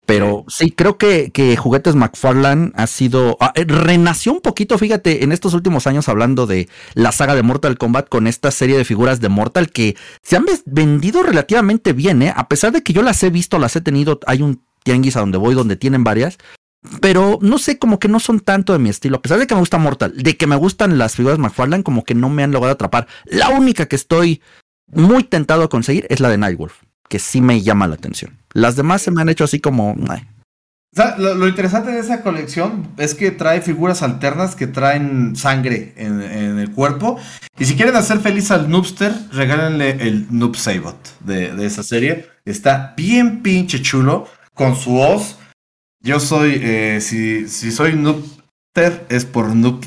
Pero 0.10 0.44
sí, 0.48 0.72
creo 0.72 0.98
que, 0.98 1.30
que 1.30 1.56
Juguetes 1.56 1.94
McFarlane 1.94 2.72
ha 2.74 2.88
sido. 2.88 3.38
Ah, 3.40 3.52
eh, 3.54 3.64
renació 3.68 4.34
un 4.34 4.42
poquito, 4.42 4.76
fíjate, 4.80 5.24
en 5.24 5.32
estos 5.32 5.54
últimos 5.54 5.86
años 5.86 6.10
hablando 6.10 6.48
de 6.48 6.68
la 6.96 7.12
saga 7.12 7.36
de 7.36 7.44
Mortal 7.44 7.78
Kombat 7.78 8.10
con 8.10 8.26
esta 8.26 8.50
serie 8.50 8.76
de 8.76 8.86
figuras 8.86 9.22
de 9.22 9.30
Mortal 9.30 9.70
que 9.70 9.96
se 10.24 10.36
han 10.36 10.46
vendido 10.66 11.22
relativamente 11.22 11.94
bien, 11.94 12.24
¿eh? 12.24 12.34
A 12.36 12.50
pesar 12.50 12.72
de 12.72 12.82
que 12.82 12.92
yo 12.92 13.04
las 13.04 13.22
he 13.22 13.30
visto, 13.30 13.60
las 13.60 13.76
he 13.76 13.82
tenido. 13.82 14.20
Hay 14.26 14.42
un 14.42 14.64
tianguis 14.84 15.16
a 15.16 15.20
donde 15.20 15.38
voy 15.38 15.54
donde 15.54 15.76
tienen 15.76 16.04
varias. 16.04 16.40
Pero 17.02 17.40
no 17.42 17.58
sé, 17.58 17.78
como 17.78 18.00
que 18.00 18.08
no 18.08 18.20
son 18.20 18.40
tanto 18.40 18.74
de 18.74 18.80
mi 18.80 18.90
estilo. 18.90 19.18
A 19.18 19.22
pesar 19.22 19.38
de 19.38 19.48
que 19.48 19.54
me 19.54 19.60
gusta 19.60 19.78
Mortal, 19.78 20.14
de 20.16 20.38
que 20.38 20.48
me 20.48 20.56
gustan 20.56 20.98
las 20.98 21.16
figuras 21.16 21.38
McFarlane, 21.38 21.84
como 21.84 22.04
que 22.04 22.16
no 22.16 22.30
me 22.30 22.44
han 22.44 22.52
logrado 22.52 22.74
atrapar. 22.74 23.08
La 23.26 23.50
única 23.50 23.88
que 23.88 23.98
estoy 23.98 24.42
muy 24.88 25.24
tentado 25.24 25.64
a 25.64 25.70
conseguir 25.70 26.08
es 26.10 26.20
la 26.20 26.30
de 26.30 26.38
Nightwolf, 26.38 26.74
que 27.10 27.20
sí 27.20 27.42
me 27.42 27.62
llama 27.62 27.88
la 27.88 27.96
atención. 27.96 28.38
Las 28.54 28.76
demás 28.76 29.02
se 29.02 29.12
me 29.12 29.22
han 29.22 29.30
hecho 29.30 29.44
así 29.44 29.60
como. 29.60 29.96
lo, 31.18 31.48
interesante 31.48 31.92
de 31.92 32.00
esa 32.00 32.22
colección 32.22 32.88
es 32.98 33.14
que 33.14 33.32
trae 33.32 33.62
figuras 33.62 34.02
alternas 34.02 34.56
que 34.56 34.68
traen 34.68 35.36
sangre 35.36 35.94
en, 35.98 36.22
el 36.22 36.72
cuerpo. 36.72 37.18
Y 37.58 37.66
si 37.66 37.76
quieren 37.76 37.98
hacer 37.98 38.20
feliz 38.20 38.52
al 38.52 38.70
Noobster, 38.70 39.14
regálenle 39.34 40.08
el 40.08 40.28
Noob 40.30 40.56
Sabot 40.56 41.20
de, 41.20 41.66
esa 41.66 41.84
serie. 41.84 42.30
Está 42.46 42.94
bien 42.96 43.44
pinche 43.44 43.82
chulo 43.82 44.28
con 44.54 44.78
su 44.78 44.98
hoz 44.98 45.39
yo 46.02 46.20
soy, 46.20 46.60
eh, 46.64 47.00
si, 47.02 47.48
si 47.48 47.72
soy 47.72 47.94
Noobster, 47.94 49.06
es 49.10 49.26
por 49.26 49.56
Noob. 49.56 49.86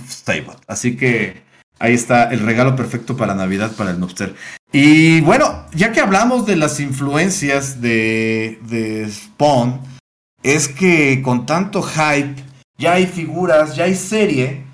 Así 0.66 0.96
que 0.96 1.42
ahí 1.78 1.94
está 1.94 2.30
el 2.32 2.40
regalo 2.40 2.76
perfecto 2.76 3.16
para 3.16 3.34
Navidad 3.34 3.72
para 3.76 3.90
el 3.90 4.00
Noobster. 4.00 4.34
Y 4.72 5.20
bueno, 5.22 5.66
ya 5.74 5.92
que 5.92 6.00
hablamos 6.00 6.46
de 6.46 6.56
las 6.56 6.80
influencias 6.80 7.80
de, 7.80 8.58
de 8.62 9.10
Spawn, 9.10 9.80
es 10.42 10.68
que 10.68 11.22
con 11.22 11.46
tanto 11.46 11.82
hype, 11.82 12.42
ya 12.78 12.94
hay 12.94 13.06
figuras, 13.06 13.76
ya 13.76 13.84
hay 13.84 13.94
serie, 13.94 14.64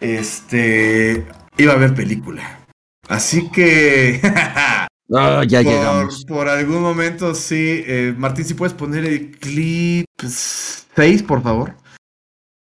este, 0.00 1.26
iba 1.56 1.72
a 1.72 1.76
haber 1.76 1.94
película. 1.94 2.60
Así 3.08 3.50
que 3.50 4.20
Ah, 5.14 5.44
ya 5.46 5.62
llegamos. 5.62 6.24
Por 6.24 6.48
algún 6.48 6.80
momento, 6.82 7.34
sí. 7.34 7.84
Eh, 7.86 8.14
Martín, 8.16 8.44
si 8.44 8.54
puedes 8.54 8.74
poner 8.74 9.04
el 9.04 9.30
clip 9.30 10.06
6, 10.18 11.22
por 11.24 11.42
favor. 11.42 11.74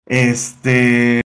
Este. 0.06 1.22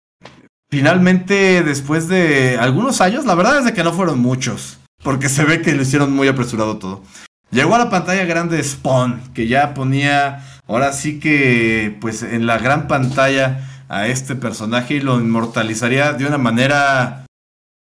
Finalmente, 0.70 1.62
después 1.62 2.08
de 2.08 2.58
algunos 2.58 3.00
años, 3.00 3.24
la 3.24 3.34
verdad 3.34 3.58
es 3.58 3.64
de 3.64 3.72
que 3.72 3.82
no 3.82 3.92
fueron 3.92 4.18
muchos. 4.18 4.78
Porque 5.02 5.28
se 5.28 5.44
ve 5.44 5.62
que 5.62 5.74
lo 5.74 5.82
hicieron 5.82 6.12
muy 6.12 6.28
apresurado 6.28 6.78
todo. 6.78 7.02
Llegó 7.50 7.74
a 7.74 7.78
la 7.78 7.90
pantalla 7.90 8.24
grande 8.26 8.62
Spawn, 8.62 9.32
que 9.32 9.48
ya 9.48 9.72
ponía, 9.72 10.44
ahora 10.66 10.92
sí 10.92 11.18
que, 11.18 11.96
pues 12.00 12.22
en 12.22 12.46
la 12.46 12.58
gran 12.58 12.88
pantalla 12.88 13.66
a 13.88 14.06
este 14.06 14.34
personaje 14.34 14.94
y 14.94 15.00
lo 15.00 15.18
inmortalizaría 15.18 16.12
de 16.12 16.26
una 16.26 16.36
manera 16.36 17.24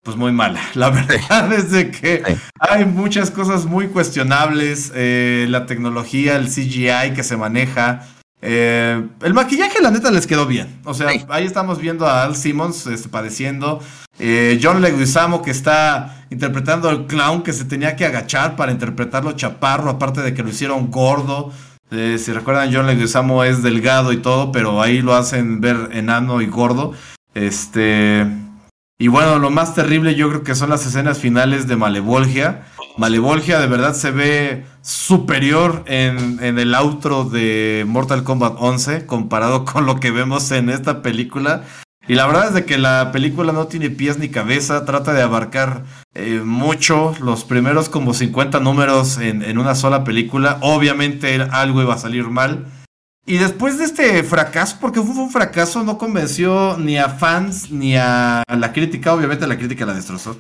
pues 0.03 0.17
muy 0.17 0.33
mala. 0.33 0.61
La 0.75 0.91
verdad 0.91 1.53
es 1.53 1.71
de 1.71 1.91
que 1.91 2.23
hay 2.59 2.85
muchas 2.85 3.31
cosas 3.31 3.67
muy 3.67 3.89
cuestionables. 3.89 4.93
Eh, 4.95 5.47
la 5.49 5.67
tecnología, 5.67 6.37
el 6.37 6.49
CGI 6.49 7.15
que 7.15 7.23
se 7.23 7.37
maneja. 7.37 8.07
Eh, 8.43 9.07
el 9.21 9.35
maquillaje, 9.35 9.83
la 9.83 9.91
neta, 9.91 10.11
les 10.11 10.27
quedó 10.27 10.47
bien. 10.47 10.81
O 10.85 10.95
sea, 10.95 11.09
ahí 11.29 11.45
estamos 11.45 11.79
viendo 11.79 12.07
a 12.07 12.23
Al 12.23 12.37
Simmons 12.37 12.87
este, 12.87 13.11
padeciendo. 13.11 13.81
Eh, 14.19 14.59
John 14.63 14.81
Leguizamo 14.81 15.43
que 15.43 15.51
está 15.51 16.25
interpretando 16.31 16.89
al 16.89 17.07
clown 17.07 17.43
que 17.43 17.53
se 17.53 17.65
tenía 17.65 17.97
que 17.97 18.07
agachar 18.07 18.57
para 18.57 18.73
interpretarlo 18.73 19.33
chaparro, 19.33 19.91
aparte 19.91 20.23
de 20.23 20.35
que 20.35 20.43
lo 20.43 20.51
hicieron 20.51 20.91
gordo. 20.91 21.53
si 21.91 22.33
recuerdan, 22.33 22.73
John 22.73 22.87
Leguizamo 22.87 23.45
es 23.45 23.63
delgado 23.63 24.13
y 24.13 24.19
todo, 24.19 24.53
pero 24.53 24.81
ahí 24.81 25.03
lo 25.03 25.15
hacen 25.15 25.61
ver 25.61 25.91
enano 25.93 26.41
y 26.41 26.47
gordo. 26.47 26.95
Este. 27.35 28.27
Y 29.01 29.09
bueno, 29.09 29.39
lo 29.39 29.49
más 29.49 29.75
terrible 29.75 30.15
yo 30.15 30.29
creo 30.29 30.43
que 30.43 30.55
son 30.55 30.69
las 30.69 30.85
escenas 30.85 31.19
finales 31.19 31.67
de 31.67 31.75
Malevolgia. 31.75 32.67
Malevolgia 32.99 33.59
de 33.59 33.67
verdad 33.67 33.95
se 33.95 34.11
ve 34.11 34.67
superior 34.83 35.85
en, 35.87 36.39
el 36.43 36.75
outro 36.75 37.25
de 37.25 37.87
Mortal 37.89 38.25
Kombat 38.25 38.57
11 38.59 39.07
comparado 39.07 39.65
con 39.73 39.87
lo 39.87 40.01
que 40.01 40.11
vemos 40.11 40.51
en 40.51 40.69
esta 40.69 41.01
película. 41.01 41.65
Y 42.09 42.15
la 42.15 42.27
verdad 42.27 42.49
es 42.49 42.55
de 42.55 42.67
que 42.67 42.77
la 42.77 43.11
película 43.11 43.55
no 43.55 43.69
tiene 43.69 43.89
pies 43.89 44.19
ni 44.19 44.29
cabeza, 44.29 44.85
trata 44.85 45.15
de 45.15 45.23
abarcar 45.23 45.85
eh, 46.15 46.43
mucho, 46.45 47.15
los 47.23 47.45
primeros 47.45 47.89
como 47.89 48.13
50 48.13 48.61
números 48.61 49.17
en, 49.17 49.43
en, 49.43 49.57
una 49.57 49.77
sola 49.77 50.05
película. 50.05 50.59
Obviamente 50.61 51.41
algo 51.41 51.81
iba 51.81 51.95
a 51.95 51.99
salir 51.99 52.29
mal. 52.29 52.67
Y 53.31 53.39
después 53.39 53.79
de 53.79 53.85
este 53.85 54.25
fracaso, 54.25 54.79
porque 54.81 55.01
fue 55.01 55.15
un 55.15 55.31
fracaso, 55.31 55.85
no 55.85 55.99
convenció 55.99 56.77
ni 56.79 56.99
a 56.99 57.09
fans 57.09 57.71
ni 57.71 57.95
a, 57.97 58.43
la 58.49 58.73
crítica, 58.73 59.15
obviamente 59.15 59.47
la 59.47 59.57
crítica 59.57 59.87
la 59.87 59.95
destrozó. 59.95 60.37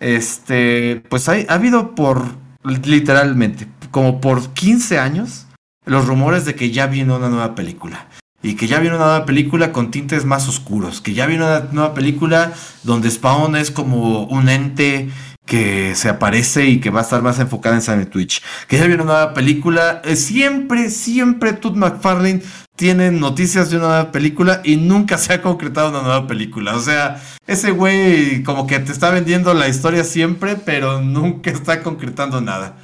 Este, 0.00 1.02
pues 1.10 1.28
hay, 1.28 1.44
ha 1.50 1.52
habido 1.56 1.94
por, 1.94 2.22
literalmente, 2.64 3.68
como 3.90 4.22
por 4.22 4.54
15 4.54 4.98
años, 4.98 5.46
los 5.84 6.06
rumores 6.06 6.46
de 6.46 6.54
que 6.54 6.70
ya 6.70 6.86
viene 6.86 7.12
una 7.12 7.28
nueva 7.28 7.54
película 7.54 8.08
y 8.42 8.54
que 8.54 8.66
ya 8.66 8.80
viene 8.80 8.96
una 8.96 9.04
nueva 9.04 9.26
película 9.26 9.70
con 9.70 9.90
tintes 9.90 10.24
más 10.24 10.48
oscuros, 10.48 11.02
que 11.02 11.12
ya 11.12 11.26
viene 11.26 11.44
una 11.44 11.68
nueva 11.70 11.92
película 11.92 12.54
donde 12.82 13.10
Spawn 13.10 13.56
es 13.56 13.70
como 13.70 14.24
un 14.24 14.48
ente 14.48 15.10
que 15.46 15.94
se 15.94 16.08
aparece 16.08 16.66
y 16.66 16.80
que 16.80 16.90
va 16.90 17.00
a 17.00 17.02
estar 17.04 17.22
más 17.22 17.38
enfocada 17.38 17.76
en 17.76 17.82
San 17.82 18.04
Twitch, 18.06 18.42
que 18.68 18.76
ya 18.76 18.86
viene 18.86 19.02
una 19.02 19.12
nueva 19.12 19.34
película, 19.34 20.02
eh, 20.04 20.16
siempre, 20.16 20.90
siempre 20.90 21.52
Todd 21.52 21.76
McFarlane 21.76 22.42
tiene 22.74 23.10
noticias 23.10 23.70
de 23.70 23.78
una 23.78 23.86
nueva 23.86 24.12
película 24.12 24.60
y 24.64 24.76
nunca 24.76 25.16
se 25.16 25.32
ha 25.32 25.40
concretado 25.40 25.90
una 25.90 26.02
nueva 26.02 26.26
película, 26.26 26.76
o 26.76 26.80
sea, 26.80 27.22
ese 27.46 27.70
güey 27.70 28.42
como 28.42 28.66
que 28.66 28.78
te 28.80 28.92
está 28.92 29.10
vendiendo 29.10 29.54
la 29.54 29.68
historia 29.68 30.04
siempre, 30.04 30.56
pero 30.56 31.00
nunca 31.00 31.50
está 31.50 31.82
concretando 31.82 32.40
nada. 32.40 32.76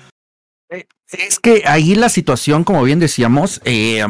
Es 1.10 1.38
que 1.38 1.64
ahí 1.66 1.94
la 1.94 2.08
situación, 2.08 2.64
como 2.64 2.82
bien 2.84 2.98
decíamos, 2.98 3.60
eh, 3.64 4.02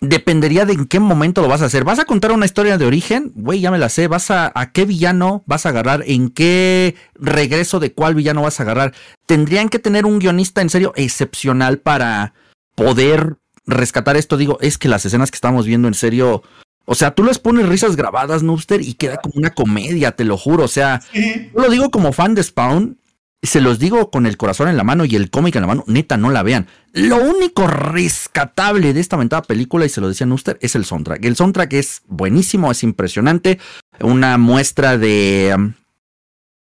dependería 0.00 0.66
de 0.66 0.74
en 0.74 0.86
qué 0.86 1.00
momento 1.00 1.40
lo 1.40 1.48
vas 1.48 1.62
a 1.62 1.66
hacer. 1.66 1.84
¿Vas 1.84 1.98
a 1.98 2.04
contar 2.04 2.32
una 2.32 2.46
historia 2.46 2.78
de 2.78 2.86
origen? 2.86 3.32
Güey, 3.34 3.60
ya 3.60 3.70
me 3.70 3.78
la 3.78 3.88
sé. 3.88 4.08
¿Vas 4.08 4.30
a, 4.30 4.52
a 4.54 4.72
qué 4.72 4.84
villano 4.84 5.42
vas 5.46 5.66
a 5.66 5.70
agarrar? 5.70 6.04
¿En 6.06 6.30
qué 6.30 6.94
regreso 7.14 7.80
de 7.80 7.92
cuál 7.92 8.14
villano 8.14 8.42
vas 8.42 8.60
a 8.60 8.64
agarrar? 8.64 8.92
Tendrían 9.26 9.68
que 9.68 9.78
tener 9.78 10.06
un 10.06 10.18
guionista 10.18 10.60
en 10.60 10.70
serio 10.70 10.92
excepcional 10.96 11.78
para 11.78 12.34
poder 12.74 13.36
rescatar 13.66 14.16
esto. 14.16 14.36
Digo, 14.36 14.58
es 14.60 14.78
que 14.78 14.88
las 14.88 15.04
escenas 15.06 15.30
que 15.30 15.36
estamos 15.36 15.66
viendo 15.66 15.88
en 15.88 15.94
serio. 15.94 16.42
O 16.86 16.94
sea, 16.94 17.14
tú 17.14 17.24
les 17.24 17.38
pones 17.38 17.66
risas 17.66 17.96
grabadas, 17.96 18.42
Noobster, 18.42 18.82
y 18.82 18.92
queda 18.92 19.16
como 19.16 19.34
una 19.36 19.50
comedia, 19.50 20.12
te 20.12 20.24
lo 20.24 20.36
juro. 20.36 20.64
O 20.64 20.68
sea, 20.68 21.00
yo 21.14 21.62
lo 21.62 21.70
digo 21.70 21.90
como 21.90 22.12
fan 22.12 22.34
de 22.34 22.42
Spawn 22.42 22.98
se 23.46 23.60
los 23.60 23.78
digo 23.78 24.10
con 24.10 24.26
el 24.26 24.36
corazón 24.36 24.68
en 24.68 24.76
la 24.76 24.84
mano 24.84 25.04
y 25.04 25.16
el 25.16 25.30
cómic 25.30 25.54
en 25.56 25.62
la 25.62 25.68
mano, 25.68 25.84
neta, 25.86 26.16
no 26.16 26.30
la 26.30 26.42
vean. 26.42 26.66
Lo 26.92 27.16
único 27.16 27.66
rescatable 27.66 28.92
de 28.92 29.00
esta 29.00 29.16
mentada 29.16 29.42
película, 29.42 29.84
y 29.84 29.88
se 29.88 30.00
lo 30.00 30.08
decía 30.08 30.26
Nuster, 30.26 30.58
es 30.60 30.74
el 30.74 30.84
soundtrack. 30.84 31.24
El 31.24 31.36
soundtrack 31.36 31.72
es 31.74 32.02
buenísimo, 32.06 32.70
es 32.70 32.82
impresionante. 32.82 33.58
Una 34.00 34.38
muestra 34.38 34.96
de 34.96 35.54
um, 35.56 35.72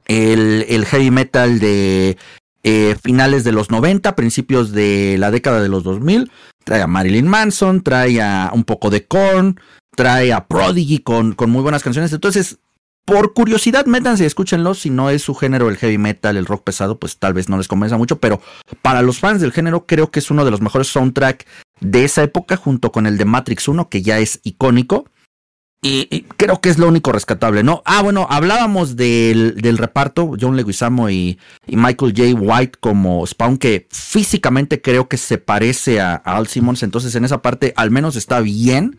el, 0.07 0.85
heavy 0.87 1.11
metal 1.11 1.59
de 1.59 2.17
eh, 2.63 2.97
finales 3.03 3.45
de 3.45 3.53
los 3.53 3.71
90, 3.71 4.17
principios 4.17 4.73
de 4.73 5.17
la 5.19 5.31
década 5.31 5.63
de 5.63 5.69
los 5.69 5.85
2000. 5.85 6.31
Trae 6.65 6.83
a 6.83 6.87
Marilyn 6.87 7.27
Manson, 7.27 7.83
trae 7.83 8.21
a 8.21 8.51
un 8.55 8.65
poco 8.65 8.91
de 8.91 9.05
Korn, 9.05 9.61
trae 9.95 10.33
a 10.33 10.47
Prodigy 10.47 10.99
con, 10.99 11.33
con 11.33 11.51
muy 11.51 11.63
buenas 11.63 11.83
canciones. 11.83 12.13
Entonces, 12.13 12.59
por 13.05 13.35
curiosidad, 13.35 13.87
métanse 13.87 14.25
y 14.25 14.27
escúchenlo. 14.27 14.75
Si 14.75 14.91
no 14.91 15.11
es 15.11 15.23
su 15.23 15.35
género 15.35 15.69
el 15.69 15.77
heavy 15.77 15.99
metal, 15.99 16.37
el 16.37 16.47
rock 16.47 16.65
pesado, 16.65 16.99
pues 16.99 17.19
tal 17.19 17.35
vez 17.35 17.49
no 17.49 17.59
les 17.59 17.69
convenza 17.69 17.97
mucho. 17.97 18.21
Pero 18.21 18.41
para 18.81 19.03
los 19.03 19.19
fans 19.19 19.41
del 19.41 19.53
género, 19.53 19.87
creo 19.87 20.11
que 20.11 20.21
es 20.21 20.31
uno 20.31 20.45
de 20.45 20.51
los 20.51 20.61
mejores 20.61 20.89
soundtrack 20.89 21.47
de 21.81 22.05
esa 22.05 22.23
época, 22.23 22.57
junto 22.57 22.93
con 22.93 23.07
el 23.07 23.19
de 23.19 23.25
Matrix 23.25 23.69
1, 23.69 23.89
que 23.89 24.03
ya 24.03 24.19
es 24.19 24.41
icónico. 24.45 25.07
Y, 25.85 26.27
creo 26.37 26.61
que 26.61 26.69
es 26.69 26.79
lo 26.79 26.87
único 26.87 27.11
rescatable, 27.11 27.65
¿no? 27.65 27.83
Ah, 27.85 28.03
bueno, 28.03 28.29
hablábamos 28.31 28.95
del, 28.95 29.57
del 29.57 29.79
reparto, 29.79 30.31
John 30.41 30.57
Leguizamo 30.57 31.11
y, 31.11 31.41
y, 31.67 31.77
Michael 31.77 32.15
J. 32.17 32.41
White 32.41 32.79
como 32.79 33.27
Spawn, 33.27 33.59
que 33.59 33.89
físicamente 33.91 34.81
creo 34.81 35.09
que 35.09 35.17
se 35.17 35.39
parece 35.39 36.01
a 36.01 36.15
Al 36.15 36.47
Simmons, 36.47 36.85
entonces 36.85 37.17
en 37.17 37.25
esa 37.25 37.43
parte 37.43 37.75
al 37.77 37.91
menos 37.91 38.15
está 38.15 38.39
bien. 38.39 38.97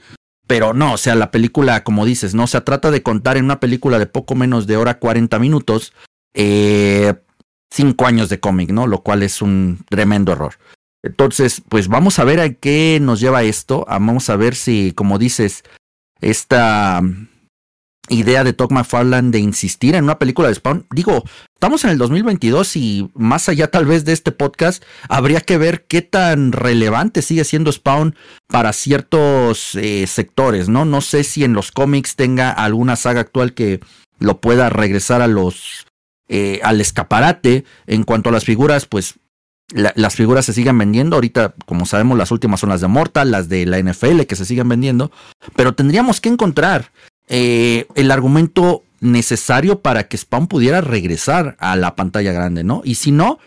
Pero 0.47 0.73
no, 0.73 0.93
o 0.93 0.97
sea, 0.97 1.15
la 1.15 1.31
película, 1.31 1.83
como 1.83 2.05
dices, 2.05 2.33
no, 2.33 2.47
se 2.47 2.59
trata 2.61 2.91
de 2.91 3.01
contar 3.01 3.37
en 3.37 3.45
una 3.45 3.59
película 3.59 3.99
de 3.99 4.07
poco 4.07 4.35
menos 4.35 4.67
de 4.67 4.77
hora 4.77 4.99
40 4.99 5.39
minutos, 5.39 5.93
eh, 6.33 7.13
cinco 7.71 8.05
años 8.05 8.29
de 8.29 8.39
cómic, 8.39 8.71
¿no? 8.71 8.87
Lo 8.87 9.01
cual 9.01 9.23
es 9.23 9.41
un 9.41 9.85
tremendo 9.89 10.33
error. 10.33 10.55
Entonces, 11.01 11.61
pues 11.67 11.87
vamos 11.87 12.19
a 12.19 12.23
ver 12.23 12.39
a 12.39 12.53
qué 12.53 12.99
nos 13.01 13.19
lleva 13.19 13.43
esto. 13.43 13.85
Ah, 13.87 13.99
vamos 13.99 14.29
a 14.29 14.35
ver 14.35 14.55
si, 14.55 14.93
como 14.93 15.17
dices, 15.17 15.63
esta 16.21 17.01
idea 18.09 18.43
de 18.43 18.53
Todd 18.53 18.71
McFarlane 18.71 19.31
de 19.31 19.39
insistir 19.39 19.95
en 19.95 20.03
una 20.03 20.19
película 20.19 20.49
de 20.49 20.55
Spawn. 20.55 20.85
Digo, 20.91 21.23
estamos 21.53 21.83
en 21.83 21.91
el 21.91 21.97
2022 21.97 22.75
y 22.75 23.09
más 23.15 23.47
allá 23.47 23.71
tal 23.71 23.85
vez 23.85 24.03
de 24.05 24.11
este 24.11 24.31
podcast, 24.31 24.83
habría 25.07 25.39
que 25.39 25.57
ver 25.57 25.85
qué 25.85 26.01
tan 26.01 26.51
relevante 26.51 27.21
sigue 27.21 27.45
siendo 27.45 27.71
Spawn 27.71 28.15
para 28.47 28.73
ciertos 28.73 29.75
eh, 29.75 30.05
sectores, 30.07 30.67
¿no? 30.67 30.85
No 30.85 31.01
sé 31.01 31.23
si 31.23 31.43
en 31.43 31.53
los 31.53 31.71
cómics 31.71 32.15
tenga 32.15 32.51
alguna 32.51 32.95
saga 32.95 33.21
actual 33.21 33.53
que 33.53 33.79
lo 34.19 34.41
pueda 34.41 34.69
regresar 34.69 35.21
a 35.21 35.27
los... 35.27 35.85
Eh, 36.29 36.61
al 36.63 36.79
escaparate. 36.79 37.65
En 37.85 38.03
cuanto 38.03 38.29
a 38.29 38.31
las 38.31 38.45
figuras, 38.45 38.85
pues 38.85 39.19
las 39.73 40.15
figuras 40.15 40.45
se 40.45 40.53
siguen 40.53 40.77
vendiendo. 40.77 41.15
Ahorita, 41.15 41.53
como 41.65 41.85
sabemos, 41.85 42.17
las 42.17 42.31
últimas 42.31 42.59
son 42.59 42.69
las 42.69 42.81
de 42.81 42.87
Mortal, 42.87 43.29
las 43.29 43.49
de 43.49 43.65
la 43.65 43.77
NFL 43.77 44.21
que 44.21 44.35
se 44.35 44.45
siguen 44.45 44.69
vendiendo. 44.69 45.11
Pero 45.55 45.75
tendríamos 45.75 46.21
que 46.21 46.29
encontrar 46.29 46.91
eh, 47.27 47.87
el 47.95 48.11
argumento 48.11 48.83
necesario 48.99 49.81
para 49.81 50.07
que 50.07 50.17
Spawn 50.17 50.47
pudiera 50.47 50.81
regresar 50.81 51.55
a 51.59 51.75
la 51.75 51.95
pantalla 51.95 52.31
grande, 52.31 52.63
¿no? 52.63 52.81
Y 52.83 52.95
si 52.95 53.11
no, 53.11 53.39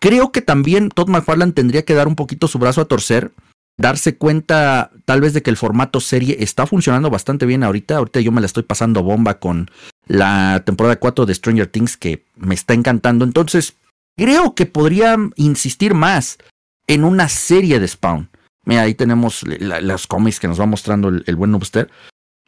creo 0.00 0.32
que 0.32 0.42
también 0.42 0.88
Todd 0.88 1.08
McFarlane 1.08 1.52
tendría 1.52 1.84
que 1.84 1.94
dar 1.94 2.08
un 2.08 2.16
poquito 2.16 2.48
su 2.48 2.58
brazo 2.58 2.80
a 2.80 2.86
torcer, 2.86 3.32
darse 3.78 4.16
cuenta 4.16 4.90
tal 5.04 5.20
vez 5.20 5.32
de 5.32 5.42
que 5.42 5.50
el 5.50 5.56
formato 5.56 6.00
serie 6.00 6.36
está 6.40 6.66
funcionando 6.66 7.10
bastante 7.10 7.46
bien 7.46 7.62
ahorita. 7.62 7.96
Ahorita 7.96 8.20
yo 8.20 8.32
me 8.32 8.40
la 8.40 8.46
estoy 8.46 8.64
pasando 8.64 9.02
bomba 9.02 9.38
con 9.38 9.70
la 10.06 10.62
temporada 10.64 10.96
4 10.96 11.26
de 11.26 11.34
Stranger 11.34 11.66
Things 11.66 11.96
que 11.96 12.24
me 12.36 12.54
está 12.54 12.74
encantando. 12.74 13.24
Entonces, 13.24 13.76
creo 14.16 14.54
que 14.54 14.66
podría 14.66 15.16
insistir 15.36 15.94
más 15.94 16.38
en 16.86 17.04
una 17.04 17.28
serie 17.28 17.78
de 17.80 17.88
Spawn. 17.88 18.28
Mira, 18.64 18.82
ahí 18.82 18.94
tenemos 18.94 19.44
las 19.46 20.06
cómics 20.08 20.40
que 20.40 20.48
nos 20.48 20.60
va 20.60 20.66
mostrando 20.66 21.08
el, 21.08 21.36
buen 21.36 21.52
Noobster. 21.52 21.88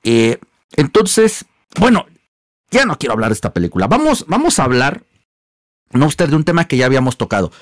Eh, 0.02 0.38
entonces, 0.76 1.44
bueno, 1.78 2.06
ya 2.70 2.84
no 2.84 2.98
quiero 2.98 3.14
hablar 3.14 3.30
de 3.30 3.34
esta 3.34 3.52
película. 3.52 3.86
Vamos, 3.86 4.24
vamos 4.28 4.58
a 4.58 4.64
hablar, 4.64 5.02
no 5.92 6.06
usted, 6.06 6.28
de 6.28 6.36
un 6.36 6.44
tema 6.44 6.66
que 6.66 6.76
ya 6.76 6.86
habíamos 6.86 7.16
tocado. 7.16 7.52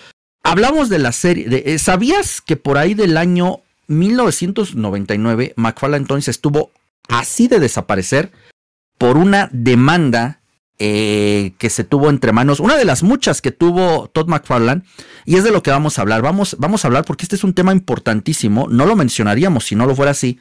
Hablamos 0.43 0.89
de 0.89 0.99
la 0.99 1.13
serie. 1.13 1.49
De, 1.49 1.63
eh, 1.67 1.79
¿Sabías 1.79 2.41
que 2.41 2.57
por 2.57 2.79
ahí 2.79 2.95
del 2.95 3.17
año 3.17 3.61
1999 3.89 5.55
McFarlane 5.57 6.03
entonces 6.03 6.29
estuvo 6.29 6.71
así 7.09 7.49
de 7.49 7.61
desaparecer 7.61 8.33
por 8.99 9.17
una 9.17 9.49
demanda 9.53 10.41
eh, 10.79 11.55
que 11.59 11.71
se 11.71 11.85
tuvo 11.85 12.11
entre 12.11 12.33
manos, 12.33 12.61
una 12.61 12.77
de 12.77 12.85
las 12.85 13.03
muchas 13.03 13.41
que 13.41 13.51
tuvo 13.51 14.09
Todd 14.09 14.29
McFarlane, 14.29 14.83
y 15.25 15.37
es 15.37 15.45
de 15.45 15.51
lo 15.51 15.63
que 15.63 15.71
vamos 15.71 15.99
a 15.99 16.03
hablar. 16.03 16.21
Vamos, 16.21 16.57
vamos 16.59 16.85
a 16.85 16.89
hablar 16.89 17.05
porque 17.05 17.25
este 17.25 17.37
es 17.37 17.45
un 17.45 17.55
tema 17.55 17.73
importantísimo, 17.73 18.67
no 18.69 18.85
lo 18.85 18.95
mencionaríamos 18.95 19.65
si 19.65 19.75
no 19.75 19.87
lo 19.87 19.95
fuera 19.95 20.11
así, 20.11 20.39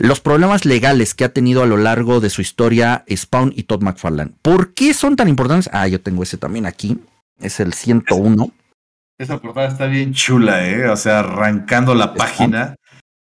los 0.00 0.20
problemas 0.20 0.64
legales 0.64 1.14
que 1.14 1.24
ha 1.24 1.28
tenido 1.34 1.62
a 1.62 1.66
lo 1.66 1.76
largo 1.76 2.20
de 2.20 2.30
su 2.30 2.40
historia 2.40 3.04
Spawn 3.14 3.52
y 3.54 3.64
Todd 3.64 3.82
McFarlane. 3.82 4.32
¿Por 4.40 4.72
qué 4.72 4.94
son 4.94 5.14
tan 5.14 5.28
importantes? 5.28 5.68
Ah, 5.74 5.86
yo 5.88 6.00
tengo 6.00 6.22
ese 6.22 6.38
también 6.38 6.64
aquí. 6.64 6.98
Es 7.38 7.60
el 7.60 7.74
101. 7.74 8.50
Esa 9.18 9.38
portada 9.38 9.68
está 9.68 9.86
bien 9.86 10.14
chula, 10.14 10.66
¿eh? 10.66 10.88
O 10.88 10.96
sea, 10.96 11.18
arrancando 11.18 11.94
la 11.94 12.14
página. 12.14 12.76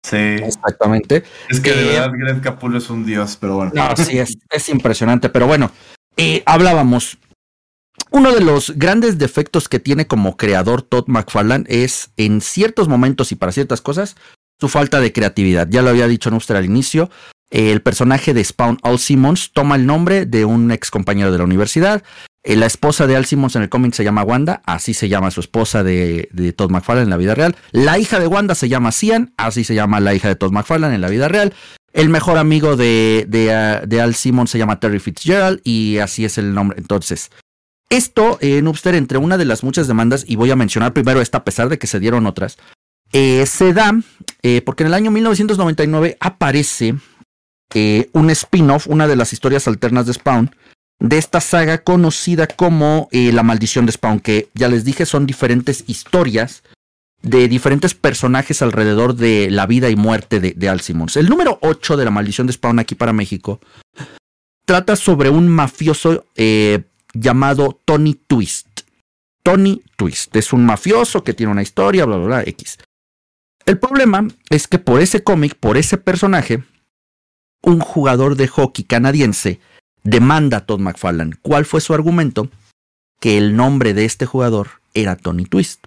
Sí. 0.02 0.16
Exactamente. 0.16 1.26
Es 1.50 1.60
que 1.60 1.74
de 1.74 1.82
eh, 1.82 2.00
verdad 2.00 2.14
Greg 2.14 2.42
Capullo 2.42 2.78
es 2.78 2.90
un 2.90 3.06
dios, 3.06 3.38
pero 3.40 3.56
bueno. 3.58 3.74
No, 3.76 3.94
sí, 3.98 4.18
es, 4.18 4.70
impresionante. 4.70 5.28
Pero 5.28 5.48
bueno, 5.48 5.72
eh, 6.16 6.42
hablábamos. 6.46 7.18
Uno 8.12 8.32
de 8.32 8.40
los 8.40 8.78
grandes 8.78 9.18
defectos 9.18 9.68
que 9.68 9.80
tiene 9.80 10.08
como 10.08 10.38
creador 10.38 10.84
Todd 10.84 11.04
McFarlane 11.08 11.66
es 11.68 12.12
en 12.16 12.40
ciertos 12.40 12.88
momentos 12.88 13.34
y 13.34 13.36
para 13.36 13.52
ciertas 13.52 13.82
cosas 13.82 14.16
su 14.62 14.70
falta 14.70 15.00
de 15.02 15.12
creatividad. 15.12 15.68
Ya 15.70 15.82
lo 15.82 15.90
había 15.90 16.08
dicho 16.08 16.30
Nuster 16.30 16.56
al 16.56 16.66
inicio. 16.66 17.10
El 17.50 17.82
personaje 17.82 18.34
de 18.36 18.44
Spawn 18.44 18.78
Al 18.84 19.00
Simmons 19.00 19.52
toma 19.54 19.76
el 19.76 19.88
nombre 19.88 20.28
de 20.28 20.46
un 20.46 20.72
ex 20.72 20.92
compañero 20.92 21.32
de 21.32 21.40
la 21.40 21.44
universidad. 21.44 22.04
Eh, 22.44 22.56
la 22.56 22.68
esposa 22.68 23.08
de 23.08 23.16
Al 23.16 23.26
Simmons 23.26 23.56
en 23.56 23.64
el 23.64 23.70
cómic 23.70 23.94
se 23.94 24.04
llama 24.04 24.24
Wanda, 24.24 24.62
así 24.66 24.94
se 24.94 25.10
llama 25.10 25.32
su 25.32 25.42
esposa 25.42 25.84
de, 25.84 26.54
Todd 26.56 26.70
McFarlane 26.70 27.06
en 27.06 27.10
la 27.10 27.18
vida 27.18 27.34
real. 27.34 27.56
La 27.72 27.98
hija 27.98 28.20
de 28.20 28.28
Wanda 28.28 28.54
se 28.54 28.70
llama 28.70 28.92
Cian, 28.92 29.34
así 29.36 29.64
se 29.64 29.74
llama 29.74 30.00
la 30.00 30.14
hija 30.14 30.28
de 30.28 30.36
Todd 30.36 30.52
McFarlane 30.52 30.94
en 30.94 31.02
la 31.02 31.10
vida 31.10 31.28
real. 31.28 31.54
El 31.92 32.10
mejor 32.10 32.38
amigo 32.38 32.78
de, 32.78 33.26
de, 33.28 33.82
de 33.86 34.02
Al 34.02 34.14
Simmons 34.14 34.52
se 34.52 34.60
llama 34.60 34.80
Terry 34.80 35.00
Fitzgerald 35.00 35.60
y 35.64 35.98
así 35.98 36.24
es 36.24 36.38
el 36.38 36.54
nombre. 36.54 36.78
Entonces, 36.78 37.32
esto, 37.90 38.38
en 38.42 38.68
eh, 38.68 38.74
entre 38.86 39.18
una 39.18 39.38
de 39.38 39.46
las 39.46 39.64
muchas 39.64 39.88
demandas, 39.88 40.24
y 40.26 40.36
voy 40.36 40.52
a 40.52 40.56
mencionar 40.56 40.94
primero 40.94 41.20
esta 41.20 41.40
a 41.40 41.44
pesar 41.44 41.68
de 41.68 41.78
que 41.78 41.88
se 41.88 42.00
dieron 42.00 42.26
otras, 42.28 42.58
eh, 43.14 43.46
se 43.46 43.74
da 43.74 43.92
eh, 44.42 44.62
porque 44.62 44.84
en 44.84 44.88
el 44.88 44.94
año 44.94 45.12
1999 45.12 46.18
aparece 46.20 46.96
eh, 47.74 48.10
un 48.14 48.30
spin-off, 48.30 48.88
una 48.88 49.08
de 49.08 49.16
las 49.16 49.34
historias 49.34 49.68
alternas 49.68 50.06
de 50.06 50.14
Spawn, 50.14 50.56
de 51.00 51.18
esta 51.18 51.42
saga 51.42 51.80
conocida 51.80 52.48
como 52.48 53.10
La 53.12 53.44
Maldición 53.44 53.86
de 53.86 53.92
Spawn, 53.92 54.20
que 54.20 54.50
ya 54.54 54.68
les 54.68 54.86
dije 54.86 55.06
son 55.06 55.26
diferentes 55.26 55.84
historias 55.88 56.64
de 57.24 57.48
diferentes 57.48 57.94
personajes 57.94 58.62
alrededor 58.62 59.16
de 59.16 59.50
la 59.52 59.66
vida 59.66 59.90
y 59.90 59.96
muerte 59.96 60.40
de, 60.40 60.54
de 60.56 60.70
Al 60.70 60.82
Simmons. 60.82 61.18
El 61.18 61.28
número 61.28 61.58
8 61.62 61.98
de 61.98 62.06
La 62.06 62.12
Maldición 62.12 62.48
de 62.48 62.54
Spawn 62.54 62.80
aquí 62.80 62.96
para 62.96 63.14
México 63.14 63.60
trata 64.66 64.96
sobre 64.96 65.30
un 65.30 65.48
mafioso 65.48 66.26
llamado 67.14 67.80
Tony 67.86 68.14
Twist. 68.14 68.68
Tony 69.44 69.82
Twist 69.96 70.36
es 70.36 70.54
un 70.54 70.66
mafioso 70.66 71.24
que 71.24 71.34
tiene 71.34 71.52
una 71.52 71.64
historia, 71.64 72.06
bla, 72.06 72.18
bla, 72.18 72.26
bla, 72.26 72.44
X. 72.44 72.78
El 73.66 73.80
problema 73.80 74.28
es 74.50 74.68
que 74.68 74.80
por 74.80 75.02
ese 75.02 75.24
cómic, 75.24 75.56
por 75.56 75.78
ese 75.78 75.98
personaje, 75.98 76.64
un 77.62 77.80
jugador 77.80 78.36
de 78.36 78.48
hockey 78.48 78.86
canadiense 78.86 79.60
demanda 80.04 80.58
a 80.58 80.66
Todd 80.66 80.80
McFarlane. 80.80 81.36
¿Cuál 81.42 81.66
fue 81.66 81.82
su 81.82 81.94
argumento? 81.94 82.50
Que 83.20 83.38
el 83.38 83.56
nombre 83.56 83.94
de 83.94 84.06
este 84.06 84.26
jugador 84.26 84.82
era 84.94 85.16
Tony 85.16 85.46
Twist. 85.46 85.86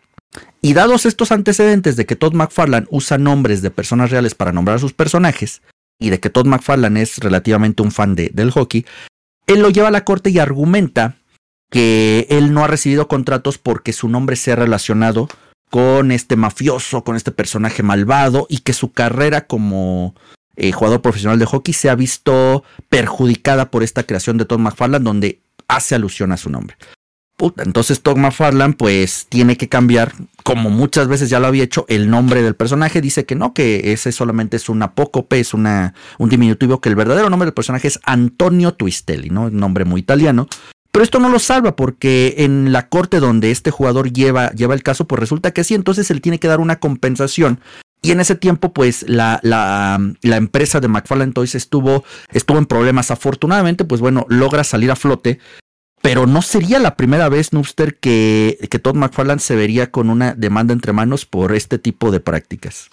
Y 0.60 0.72
dados 0.72 1.06
estos 1.06 1.32
antecedentes 1.32 1.96
de 1.96 2.06
que 2.06 2.16
Todd 2.16 2.34
McFarlane 2.34 2.86
usa 2.90 3.18
nombres 3.18 3.62
de 3.62 3.70
personas 3.70 4.10
reales 4.10 4.34
para 4.34 4.52
nombrar 4.52 4.76
a 4.76 4.80
sus 4.80 4.92
personajes, 4.92 5.62
y 5.98 6.10
de 6.10 6.20
que 6.20 6.30
Todd 6.30 6.46
McFarlane 6.46 7.02
es 7.02 7.18
relativamente 7.18 7.82
un 7.82 7.92
fan 7.92 8.14
de, 8.14 8.30
del 8.32 8.50
hockey, 8.50 8.84
él 9.46 9.60
lo 9.60 9.70
lleva 9.70 9.88
a 9.88 9.92
la 9.92 10.04
corte 10.04 10.30
y 10.30 10.38
argumenta 10.38 11.16
que 11.70 12.26
él 12.30 12.52
no 12.52 12.64
ha 12.64 12.68
recibido 12.68 13.08
contratos 13.08 13.58
porque 13.58 13.92
su 13.92 14.08
nombre 14.08 14.36
sea 14.36 14.56
relacionado 14.56 15.28
con 15.74 16.12
este 16.12 16.36
mafioso, 16.36 17.02
con 17.02 17.16
este 17.16 17.32
personaje 17.32 17.82
malvado 17.82 18.46
y 18.48 18.58
que 18.58 18.72
su 18.72 18.92
carrera 18.92 19.48
como 19.48 20.14
eh, 20.54 20.70
jugador 20.70 21.02
profesional 21.02 21.40
de 21.40 21.46
hockey 21.46 21.74
se 21.74 21.90
ha 21.90 21.96
visto 21.96 22.62
perjudicada 22.88 23.72
por 23.72 23.82
esta 23.82 24.04
creación 24.04 24.38
de 24.38 24.44
Todd 24.44 24.60
McFarlane 24.60 25.04
donde 25.04 25.40
hace 25.66 25.96
alusión 25.96 26.30
a 26.30 26.36
su 26.36 26.48
nombre. 26.48 26.76
Puta, 27.36 27.64
entonces 27.64 28.02
Todd 28.02 28.18
McFarlane 28.18 28.74
pues 28.74 29.26
tiene 29.28 29.56
que 29.56 29.68
cambiar, 29.68 30.12
como 30.44 30.70
muchas 30.70 31.08
veces 31.08 31.28
ya 31.28 31.40
lo 31.40 31.48
había 31.48 31.64
hecho, 31.64 31.86
el 31.88 32.08
nombre 32.08 32.42
del 32.42 32.54
personaje. 32.54 33.00
Dice 33.00 33.24
que 33.24 33.34
no, 33.34 33.52
que 33.52 33.92
ese 33.92 34.12
solamente 34.12 34.56
es 34.56 34.68
un 34.68 34.80
apócope, 34.80 35.40
es 35.40 35.54
una, 35.54 35.92
un 36.18 36.28
diminutivo, 36.28 36.80
que 36.80 36.88
el 36.88 36.94
verdadero 36.94 37.30
nombre 37.30 37.46
del 37.46 37.54
personaje 37.54 37.88
es 37.88 37.98
Antonio 38.04 38.74
Twistelli, 38.74 39.30
¿no? 39.30 39.46
Un 39.46 39.56
nombre 39.56 39.84
muy 39.84 40.02
italiano. 40.02 40.46
Pero 40.94 41.02
esto 41.02 41.18
no 41.18 41.28
lo 41.28 41.40
salva 41.40 41.74
porque 41.74 42.36
en 42.38 42.72
la 42.72 42.88
corte 42.88 43.18
donde 43.18 43.50
este 43.50 43.72
jugador 43.72 44.12
lleva, 44.12 44.52
lleva 44.52 44.74
el 44.74 44.84
caso, 44.84 45.08
pues 45.08 45.18
resulta 45.18 45.50
que 45.50 45.64
sí, 45.64 45.74
entonces 45.74 46.08
él 46.12 46.20
tiene 46.20 46.38
que 46.38 46.46
dar 46.46 46.60
una 46.60 46.78
compensación 46.78 47.58
y 48.00 48.12
en 48.12 48.20
ese 48.20 48.36
tiempo, 48.36 48.72
pues, 48.72 49.04
la, 49.08 49.40
la, 49.42 49.98
la, 50.22 50.36
empresa 50.36 50.78
de 50.78 50.86
McFarlane 50.86 51.32
Toys 51.32 51.56
estuvo, 51.56 52.04
estuvo 52.30 52.58
en 52.58 52.66
problemas. 52.66 53.10
Afortunadamente, 53.10 53.86
pues 53.86 54.02
bueno, 54.02 54.26
logra 54.28 54.62
salir 54.62 54.90
a 54.90 54.96
flote. 54.96 55.40
Pero 56.02 56.26
no 56.26 56.42
sería 56.42 56.78
la 56.78 56.96
primera 56.96 57.30
vez, 57.30 57.54
Noobster, 57.54 57.98
que, 57.98 58.58
que 58.70 58.78
Todd 58.78 58.94
McFarlane 58.94 59.40
se 59.40 59.56
vería 59.56 59.90
con 59.90 60.10
una 60.10 60.34
demanda 60.34 60.74
entre 60.74 60.92
manos 60.92 61.24
por 61.24 61.54
este 61.54 61.78
tipo 61.78 62.10
de 62.10 62.20
prácticas. 62.20 62.90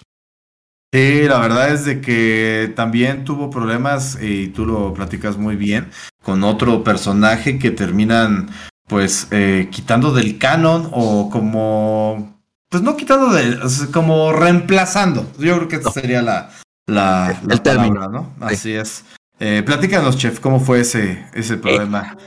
Sí, 0.92 1.22
la 1.22 1.38
verdad 1.38 1.72
es 1.72 1.84
de 1.86 2.00
que 2.02 2.72
también 2.76 3.24
tuvo 3.24 3.48
problemas, 3.50 4.18
y 4.20 4.48
tú 4.48 4.66
lo 4.66 4.92
platicas 4.92 5.38
muy 5.38 5.56
bien, 5.56 5.90
con 6.22 6.44
otro 6.44 6.84
personaje 6.84 7.58
que 7.58 7.70
terminan 7.70 8.50
pues 8.88 9.28
eh, 9.30 9.68
quitando 9.70 10.12
del 10.12 10.36
canon 10.38 10.88
o 10.92 11.30
como, 11.30 12.38
pues 12.68 12.82
no 12.82 12.94
quitando 12.96 13.30
del, 13.30 13.58
como 13.90 14.32
reemplazando. 14.32 15.32
Yo 15.38 15.56
creo 15.56 15.68
que 15.68 15.76
esa 15.76 15.90
sería 15.92 16.20
la, 16.20 16.50
la, 16.86 17.40
la 17.46 17.54
El 17.54 17.62
término. 17.62 17.94
palabra, 17.94 18.20
¿no? 18.38 18.46
Así 18.46 18.72
es. 18.72 19.04
Eh, 19.40 19.62
platícanos, 19.64 20.18
chef, 20.18 20.40
¿cómo 20.40 20.60
fue 20.60 20.80
ese, 20.80 21.24
ese 21.32 21.56
problema? 21.56 22.18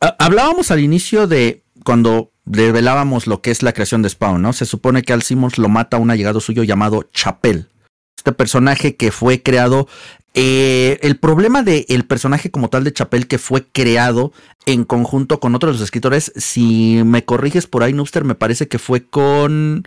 Ha- 0.00 0.14
Hablábamos 0.20 0.70
al 0.70 0.78
inicio 0.78 1.26
de 1.26 1.64
cuando 1.84 2.30
revelábamos 2.46 3.26
lo 3.26 3.42
que 3.42 3.50
es 3.50 3.64
la 3.64 3.72
creación 3.72 4.02
de 4.02 4.08
Spawn, 4.10 4.40
¿no? 4.40 4.52
Se 4.52 4.66
supone 4.66 5.02
que 5.02 5.12
Al 5.12 5.22
Simmons 5.22 5.58
lo 5.58 5.68
mata 5.68 5.96
a 5.96 6.00
un 6.00 6.12
allegado 6.12 6.38
suyo 6.40 6.62
llamado 6.62 7.02
Chapel. 7.12 7.68
Este 8.18 8.32
personaje 8.32 8.96
que 8.96 9.12
fue 9.12 9.42
creado. 9.42 9.88
eh, 10.34 10.98
el 11.02 11.16
problema 11.16 11.62
del 11.62 12.04
personaje 12.04 12.50
como 12.50 12.68
tal 12.68 12.84
de 12.84 12.92
Chapel 12.92 13.26
que 13.28 13.38
fue 13.38 13.64
creado 13.64 14.32
en 14.66 14.84
conjunto 14.84 15.40
con 15.40 15.54
otros 15.54 15.80
escritores, 15.80 16.32
si 16.36 17.02
me 17.04 17.24
corriges 17.24 17.66
por 17.66 17.82
ahí, 17.82 17.92
Noobster, 17.92 18.24
me 18.24 18.34
parece 18.34 18.68
que 18.68 18.78
fue 18.78 19.04
con. 19.06 19.86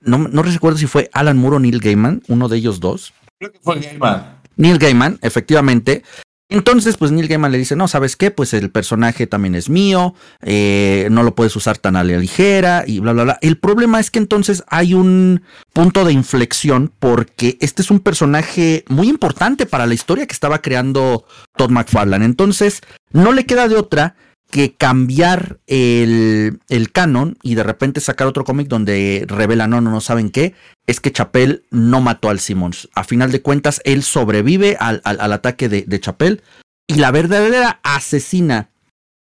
No, 0.00 0.18
no 0.18 0.42
recuerdo 0.42 0.78
si 0.78 0.86
fue 0.86 1.10
Alan 1.12 1.36
Moore 1.38 1.56
o 1.56 1.60
Neil 1.60 1.80
Gaiman, 1.80 2.22
uno 2.28 2.48
de 2.48 2.56
ellos 2.56 2.80
dos. 2.80 3.12
Creo 3.38 3.52
que 3.52 3.60
fue 3.60 3.80
Gaiman. 3.80 4.40
Neil 4.56 4.78
Gaiman, 4.78 5.18
efectivamente. 5.22 6.02
Entonces, 6.50 6.96
pues 6.96 7.10
Neil 7.12 7.28
Gaiman 7.28 7.52
le 7.52 7.58
dice, 7.58 7.76
no, 7.76 7.88
¿sabes 7.88 8.16
qué? 8.16 8.30
Pues 8.30 8.54
el 8.54 8.70
personaje 8.70 9.26
también 9.26 9.54
es 9.54 9.68
mío, 9.68 10.14
eh, 10.40 11.08
no 11.10 11.22
lo 11.22 11.34
puedes 11.34 11.54
usar 11.56 11.76
tan 11.76 11.94
a 11.94 12.04
la 12.04 12.16
ligera 12.16 12.84
y 12.86 13.00
bla, 13.00 13.12
bla, 13.12 13.24
bla. 13.24 13.38
El 13.42 13.58
problema 13.58 14.00
es 14.00 14.10
que 14.10 14.18
entonces 14.18 14.64
hay 14.68 14.94
un 14.94 15.42
punto 15.74 16.06
de 16.06 16.14
inflexión 16.14 16.90
porque 16.98 17.58
este 17.60 17.82
es 17.82 17.90
un 17.90 18.00
personaje 18.00 18.84
muy 18.88 19.08
importante 19.08 19.66
para 19.66 19.86
la 19.86 19.92
historia 19.92 20.26
que 20.26 20.32
estaba 20.32 20.62
creando 20.62 21.26
Todd 21.54 21.70
McFarlane. 21.70 22.24
Entonces, 22.24 22.80
no 23.12 23.32
le 23.32 23.44
queda 23.44 23.68
de 23.68 23.76
otra 23.76 24.16
que 24.50 24.74
cambiar 24.74 25.58
el, 25.66 26.60
el 26.68 26.90
canon 26.90 27.36
y 27.42 27.54
de 27.54 27.62
repente 27.62 28.00
sacar 28.00 28.26
otro 28.26 28.44
cómic 28.44 28.68
donde 28.68 29.24
revela, 29.28 29.68
no, 29.68 29.80
no, 29.80 29.90
no 29.90 30.00
saben 30.00 30.30
qué, 30.30 30.54
es 30.86 31.00
que 31.00 31.12
Chapel 31.12 31.64
no 31.70 32.00
mató 32.00 32.30
al 32.30 32.40
Simmons. 32.40 32.88
A 32.94 33.04
final 33.04 33.30
de 33.30 33.42
cuentas, 33.42 33.80
él 33.84 34.02
sobrevive 34.02 34.76
al, 34.80 35.02
al, 35.04 35.32
ataque 35.32 35.68
de, 35.68 35.82
de 35.82 36.40
y 36.86 36.94
la 36.94 37.10
verdadera 37.10 37.80
asesina 37.82 38.70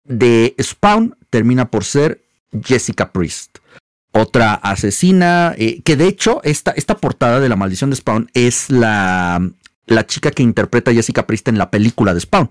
de 0.06 0.56
Spawn 0.62 1.18
termina 1.30 1.70
por 1.70 1.84
ser 1.84 2.24
Jessica 2.64 3.12
Priest. 3.12 3.58
Otra 4.14 4.54
asesina, 4.54 5.54
eh, 5.58 5.82
que 5.84 5.98
de 5.98 6.08
hecho 6.08 6.42
esta, 6.44 6.72
esta 6.72 6.98
portada 6.98 7.40
de 7.40 7.50
la 7.50 7.56
maldición 7.56 7.90
de 7.90 7.98
Spawn 7.98 8.30
es 8.34 8.70
la, 8.70 9.42
la 9.86 10.08
chica 10.08 10.32
que 10.32 10.44
interpreta 10.44 10.92
a 10.92 10.94
Jessica 10.94 11.28
Priest 11.28 11.50
en 11.50 11.58
la 11.58 11.70
película 11.70 12.14
de 12.14 12.22
Spawn. 12.22 12.50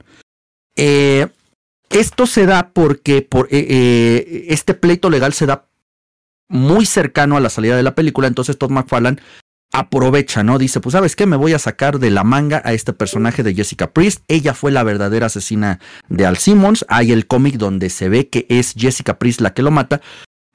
Eh, 0.77 1.27
esto 1.91 2.27
se 2.27 2.47
da 2.47 2.71
porque 2.73 3.23
por, 3.23 3.47
eh, 3.51 3.67
eh, 3.69 4.47
este 4.49 4.75
pleito 4.75 5.11
legal 5.11 5.33
se 5.33 5.47
da 5.47 5.67
muy 6.49 6.87
cercano 6.87 7.37
a 7.37 7.41
la 7.41 7.51
salida 7.51 7.77
de 7.77 7.83
la 7.83 7.95
película, 7.95 8.27
entonces 8.27 8.59
Todd 8.59 8.71
McFarlane 8.71 9.19
aprovecha, 9.73 10.43
¿no? 10.43 10.59
Dice, 10.59 10.81
pues 10.81 10.93
sabes 10.93 11.15
qué, 11.15 11.27
me 11.27 11.37
voy 11.37 11.53
a 11.53 11.59
sacar 11.59 11.99
de 11.99 12.11
la 12.11 12.25
manga 12.25 12.61
a 12.65 12.73
este 12.73 12.93
personaje 12.93 13.43
de 13.43 13.55
Jessica 13.55 13.93
Priest. 13.93 14.25
Ella 14.29 14.55
fue 14.55 14.73
la 14.73 14.83
verdadera 14.83 15.27
asesina 15.27 15.79
de 16.09 16.27
Al 16.27 16.39
Simmons. 16.39 16.85
Hay 16.89 17.13
el 17.13 17.27
cómic 17.27 17.57
donde 17.57 17.89
se 17.91 18.09
ve 18.09 18.29
que 18.29 18.47
es 18.49 18.75
Jessica 18.77 19.19
Priest 19.19 19.41
la 19.41 19.55
que 19.55 19.63
lo 19.63 19.71
mata. 19.71 20.01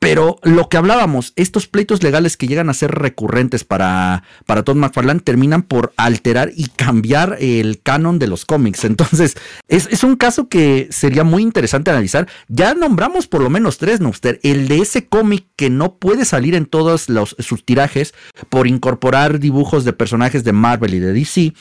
Pero 0.06 0.38
lo 0.44 0.70
que 0.70 0.78
hablábamos, 0.78 1.34
estos 1.36 1.66
pleitos 1.66 2.04
legales 2.04 2.38
que 2.38 2.46
llegan 2.46 2.70
a 2.70 2.76
ser 2.76 2.92
recurrentes 2.92 3.64
para, 3.64 4.22
para 4.46 4.62
Todd 4.62 4.76
McFarlane 4.76 5.22
terminan 5.22 5.64
por 5.64 5.94
alterar 5.98 6.52
y 6.56 6.68
cambiar 6.68 7.38
el 7.40 7.82
canon 7.82 8.20
de 8.20 8.28
los 8.28 8.46
cómics. 8.46 8.84
Entonces, 8.86 9.36
es, 9.68 9.88
es 9.90 10.04
un 10.04 10.16
caso 10.16 10.48
que 10.48 10.90
sería 10.92 11.24
muy 11.24 11.42
interesante 11.42 11.90
analizar. 11.90 12.28
Ya 12.48 12.76
nombramos 12.76 13.26
por 13.26 13.42
lo 13.42 13.50
menos 13.50 13.80
tres, 13.80 14.00
Noobster. 14.00 14.40
El 14.44 14.68
de 14.68 14.78
ese 14.78 15.08
cómic 15.08 15.48
que 15.56 15.72
no 15.72 15.96
puede 15.96 16.26
salir 16.26 16.54
en 16.54 16.68
todos 16.68 17.10
los, 17.10 17.36
sus 17.40 17.66
tirajes 17.66 18.14
por 18.50 18.68
incorporar 18.68 19.40
dibujos 19.40 19.86
de 19.86 19.94
personajes 19.94 20.44
de 20.44 20.54
Marvel 20.54 20.94
y 20.94 21.00
de 21.00 21.14
DC. 21.14 21.54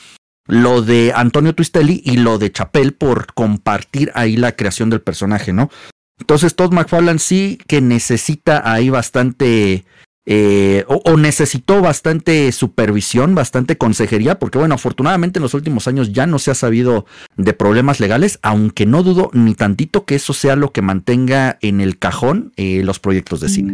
Lo 0.47 0.83
de 0.83 1.13
Antonio 1.15 1.55
Twistelli 1.55 2.03
y 2.05 2.17
lo 2.17 2.37
de 2.37 2.51
Chapel 2.51 2.93
por 2.93 3.33
compartir 3.33 4.11
ahí 4.13 4.37
la 4.37 4.51
creación 4.51 4.91
del 4.91 5.01
personaje, 5.01 5.51
¿no? 5.51 5.71
Entonces 6.19 6.55
Todd 6.55 6.71
McFarlane 6.71 7.19
sí 7.19 7.59
que 7.67 7.81
necesita 7.81 8.71
ahí 8.71 8.89
bastante, 8.89 9.85
eh, 10.25 10.85
o, 10.87 11.17
necesitó 11.17 11.81
bastante 11.81 12.51
supervisión, 12.51 13.35
bastante 13.35 13.77
consejería, 13.77 14.39
porque 14.39 14.57
bueno, 14.57 14.75
afortunadamente 14.75 15.39
en 15.39 15.43
los 15.43 15.53
últimos 15.53 15.87
años 15.87 16.13
ya 16.13 16.25
no 16.25 16.39
se 16.39 16.51
ha 16.51 16.55
sabido 16.55 17.05
de 17.35 17.53
problemas 17.53 17.99
legales, 17.99 18.39
aunque 18.41 18.85
no 18.85 19.03
dudo 19.03 19.29
ni 19.33 19.55
tantito 19.55 20.05
que 20.05 20.15
eso 20.15 20.33
sea 20.33 20.55
lo 20.55 20.71
que 20.71 20.81
mantenga 20.81 21.57
en 21.61 21.81
el 21.81 21.99
cajón 21.99 22.53
eh, 22.55 22.81
los 22.83 22.99
proyectos 22.99 23.41
de 23.41 23.49
cine. 23.49 23.73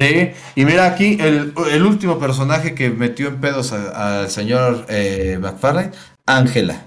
Sí, 0.00 0.30
y 0.54 0.64
mira 0.64 0.86
aquí 0.86 1.18
el, 1.20 1.52
el 1.72 1.82
último 1.82 2.20
personaje 2.20 2.74
que 2.74 2.88
metió 2.88 3.28
en 3.28 3.40
pedos 3.40 3.72
al 3.72 4.30
señor 4.30 4.86
eh, 4.88 5.38
McFarlane, 5.40 5.90
Ángela. 6.24 6.84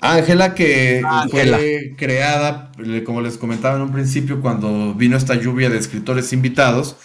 Ángela 0.00 0.54
que 0.54 1.02
fue 1.30 1.94
creada, 1.96 2.70
como 3.04 3.20
les 3.20 3.36
comentaba 3.36 3.76
en 3.76 3.82
un 3.82 3.92
principio, 3.92 4.40
cuando 4.40 4.94
vino 4.94 5.16
esta 5.16 5.34
lluvia 5.34 5.70
de 5.70 5.78
escritores 5.78 6.32
invitados, 6.32 6.96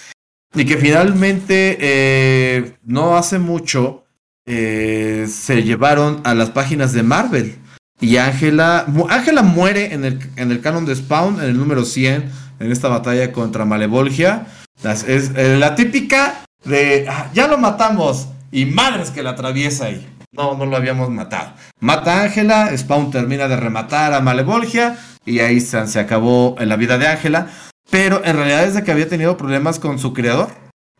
y 0.53 0.65
que 0.65 0.77
finalmente 0.77 1.77
eh, 1.79 2.73
no 2.83 3.17
hace 3.17 3.39
mucho 3.39 4.03
eh, 4.45 5.25
se 5.29 5.63
llevaron 5.63 6.21
a 6.23 6.33
las 6.35 6.51
páginas 6.51 6.93
de 6.93 7.03
Marvel. 7.03 7.55
Y 7.99 8.17
Ángela, 8.17 8.85
Ángela 9.09 9.41
muere 9.41 9.93
en 9.93 10.05
el, 10.05 10.19
en 10.35 10.51
el 10.51 10.61
canon 10.61 10.85
de 10.85 10.95
Spawn, 10.95 11.39
en 11.39 11.49
el 11.49 11.57
número 11.57 11.85
100, 11.85 12.29
en 12.59 12.71
esta 12.71 12.89
batalla 12.89 13.31
contra 13.31 13.65
Malevolgia. 13.65 14.47
Es, 14.83 15.03
es 15.07 15.31
eh, 15.35 15.57
la 15.57 15.75
típica 15.75 16.45
de, 16.65 17.07
ah, 17.09 17.31
ya 17.33 17.47
lo 17.47 17.57
matamos, 17.57 18.27
y 18.51 18.65
madres 18.65 19.09
que 19.09 19.23
la 19.23 19.31
atraviesa 19.31 19.85
ahí. 19.85 20.07
No, 20.33 20.55
no 20.55 20.65
lo 20.65 20.75
habíamos 20.75 21.09
matado. 21.09 21.53
Mata 21.79 22.19
a 22.19 22.23
Ángela, 22.23 22.75
Spawn 22.75 23.11
termina 23.11 23.47
de 23.47 23.55
rematar 23.55 24.13
a 24.13 24.19
Malevolgia 24.21 24.97
y 25.25 25.39
ahí 25.39 25.61
se, 25.61 25.87
se 25.87 25.99
acabó 25.99 26.55
en 26.59 26.69
la 26.69 26.75
vida 26.75 26.97
de 26.97 27.07
Ángela. 27.07 27.47
Pero 27.89 28.21
en 28.25 28.35
realidad 28.35 28.65
es 28.65 28.73
de 28.73 28.83
que 28.83 28.91
había 28.91 29.07
tenido 29.07 29.37
problemas 29.37 29.79
con 29.79 29.99
su 29.99 30.13
creador. 30.13 30.49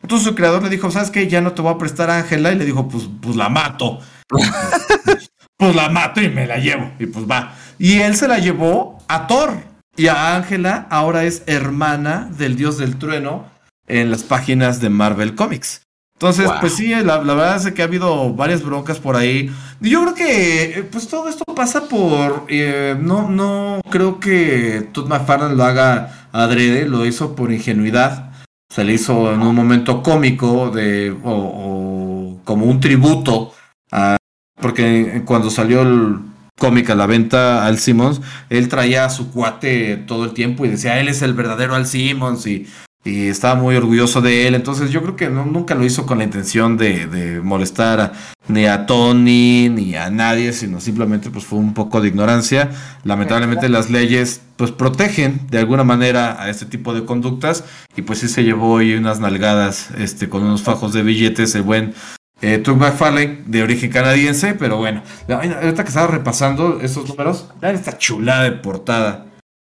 Entonces 0.02 0.28
su 0.28 0.34
creador 0.34 0.62
le 0.62 0.68
dijo, 0.68 0.90
¿sabes 0.90 1.10
qué? 1.10 1.28
Ya 1.28 1.40
no 1.40 1.52
te 1.52 1.62
voy 1.62 1.74
a 1.74 1.78
prestar 1.78 2.10
a 2.10 2.18
Ángela. 2.18 2.52
Y 2.52 2.56
le 2.56 2.64
dijo, 2.64 2.88
pues, 2.88 3.08
pues 3.20 3.36
la 3.36 3.48
mato. 3.48 4.00
pues 5.56 5.74
la 5.74 5.88
mato 5.88 6.20
y 6.20 6.28
me 6.28 6.46
la 6.46 6.58
llevo. 6.58 6.92
Y 6.98 7.06
pues 7.06 7.28
va. 7.28 7.54
Y 7.78 8.00
él 8.00 8.14
se 8.14 8.28
la 8.28 8.38
llevó 8.38 8.98
a 9.08 9.26
Thor. 9.26 9.62
Y 9.96 10.08
a 10.08 10.36
Ángela 10.36 10.86
ahora 10.90 11.24
es 11.24 11.42
hermana 11.46 12.28
del 12.36 12.56
dios 12.56 12.78
del 12.78 12.96
trueno 12.98 13.46
en 13.86 14.10
las 14.10 14.22
páginas 14.22 14.80
de 14.80 14.90
Marvel 14.90 15.34
Comics. 15.34 15.83
Entonces, 16.14 16.48
pues 16.60 16.74
sí, 16.74 16.94
la, 16.94 17.18
verdad 17.18 17.56
es 17.56 17.72
que 17.72 17.82
ha 17.82 17.86
habido 17.86 18.32
varias 18.34 18.62
broncas 18.62 18.98
por 19.00 19.16
ahí. 19.16 19.50
Yo 19.80 20.02
creo 20.02 20.14
que, 20.14 20.62
eh, 20.78 20.82
pues 20.84 21.08
todo 21.08 21.28
esto 21.28 21.44
pasa 21.56 21.88
por, 21.88 22.46
eh, 22.48 22.96
no, 23.00 23.28
no 23.28 23.80
creo 23.90 24.20
que 24.20 24.88
Todd 24.92 25.08
McFarlane 25.08 25.56
lo 25.56 25.64
haga 25.64 26.28
adrede, 26.32 26.86
lo 26.86 27.04
hizo 27.04 27.34
por 27.34 27.52
ingenuidad. 27.52 28.32
Se 28.70 28.84
le 28.84 28.94
hizo 28.94 29.32
en 29.32 29.42
un 29.42 29.54
momento 29.54 30.02
cómico 30.02 30.70
de, 30.70 31.16
o, 31.24 32.40
como 32.44 32.66
un 32.66 32.80
tributo 32.80 33.52
a, 33.90 34.16
porque 34.60 35.22
cuando 35.24 35.50
salió 35.50 35.82
el 35.82 36.18
cómic 36.58 36.90
a 36.90 36.94
la 36.94 37.06
venta 37.06 37.66
Al 37.66 37.78
Simmons, 37.78 38.20
él 38.50 38.68
traía 38.68 39.04
a 39.04 39.10
su 39.10 39.32
cuate 39.32 39.96
todo 39.96 40.24
el 40.24 40.32
tiempo 40.32 40.64
y 40.64 40.68
decía, 40.70 41.00
él 41.00 41.08
es 41.08 41.22
el 41.22 41.34
verdadero 41.34 41.74
Al 41.74 41.86
Simmons 41.86 42.46
y 42.46 42.66
y 43.04 43.28
estaba 43.28 43.54
muy 43.54 43.76
orgulloso 43.76 44.22
de 44.22 44.46
él. 44.48 44.54
Entonces 44.54 44.90
yo 44.90 45.02
creo 45.02 45.16
que 45.16 45.28
nunca 45.28 45.74
lo 45.74 45.84
hizo 45.84 46.06
con 46.06 46.18
la 46.18 46.24
intención 46.24 46.76
de, 46.76 47.40
molestar 47.42 48.12
ni 48.48 48.66
a 48.66 48.86
Tony 48.86 49.68
ni 49.68 49.94
a 49.94 50.10
nadie, 50.10 50.52
sino 50.52 50.80
simplemente 50.80 51.30
pues 51.30 51.44
fue 51.44 51.58
un 51.58 51.74
poco 51.74 52.00
de 52.00 52.08
ignorancia. 52.08 52.70
Lamentablemente 53.04 53.68
las 53.68 53.90
leyes 53.90 54.40
pues 54.56 54.70
protegen 54.70 55.40
de 55.50 55.58
alguna 55.58 55.84
manera 55.84 56.42
a 56.42 56.48
este 56.48 56.66
tipo 56.66 56.94
de 56.94 57.04
conductas 57.04 57.64
y 57.96 58.02
pues 58.02 58.20
sí 58.20 58.28
se 58.28 58.44
llevó 58.44 58.72
hoy 58.72 58.94
unas 58.94 59.20
nalgadas 59.20 59.90
este, 59.98 60.28
con 60.28 60.42
unos 60.42 60.62
fajos 60.62 60.92
de 60.92 61.02
billetes 61.02 61.54
el 61.54 61.62
buen 61.62 61.94
eh, 62.40 62.62
McFarlane 62.66 63.42
de 63.46 63.62
origen 63.62 63.90
canadiense, 63.90 64.54
pero 64.54 64.76
bueno, 64.76 65.02
ahorita 65.28 65.82
que 65.82 65.88
estaba 65.88 66.08
repasando 66.08 66.80
esos 66.80 67.08
números, 67.08 67.48
vean 67.60 67.74
esta 67.74 67.96
chulada 67.96 68.44
de 68.44 68.52
portada. 68.52 69.26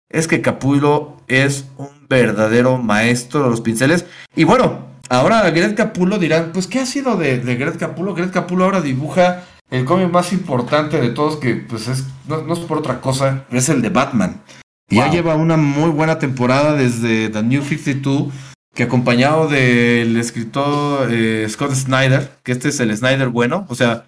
Es 0.10 0.28
que 0.28 0.42
Capullo 0.42 1.18
es 1.28 1.66
un 1.78 2.01
verdadero 2.18 2.78
maestro 2.78 3.44
de 3.44 3.50
los 3.50 3.62
pinceles. 3.62 4.06
Y 4.36 4.44
bueno, 4.44 4.88
ahora 5.10 5.50
Gret 5.52 5.76
Capulo 5.76 6.18
dirán, 6.18 6.52
pues, 6.54 6.68
¿qué 6.68 6.80
ha 6.80 6.86
sido 6.86 7.16
de, 7.18 7.40
de 7.40 7.56
Gret 7.56 7.78
Capulo? 7.78 8.14
Gret 8.14 8.32
Capulo 8.32 8.66
ahora 8.66 8.82
dibuja 8.82 9.44
el 9.72 9.86
cómic 9.86 10.12
más 10.12 10.34
importante 10.34 11.00
de 11.00 11.10
todos, 11.10 11.38
que 11.38 11.56
pues 11.56 11.88
es, 11.88 12.06
no, 12.28 12.54
es 12.54 12.60
por 12.60 12.78
otra 12.78 13.00
cosa, 13.00 13.46
es 13.52 13.70
el 13.70 13.82
de 13.82 13.90
Batman. 13.90 14.42
Y 14.90 14.98
ya 14.98 15.10
lleva 15.10 15.36
una 15.36 15.56
muy 15.56 15.90
buena 15.90 16.20
temporada 16.20 16.74
desde 16.74 17.30
The 17.30 17.42
New 17.42 17.64
52, 17.64 18.34
que 18.76 18.84
acompañado 18.84 19.48
del 19.48 20.18
escritor 20.18 21.08
eh, 21.10 21.48
Scott 21.50 21.72
Snyder, 21.72 22.30
que 22.44 22.52
este 22.52 22.68
es 22.68 22.80
el 22.82 22.96
Snyder 22.96 23.30
bueno, 23.30 23.66
o 23.70 23.76
sea, 23.76 24.06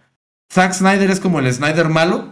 Zack 0.51 0.73
Snyder 0.73 1.09
es 1.09 1.21
como 1.21 1.39
el 1.39 1.51
Snyder 1.51 1.87
malo, 1.87 2.27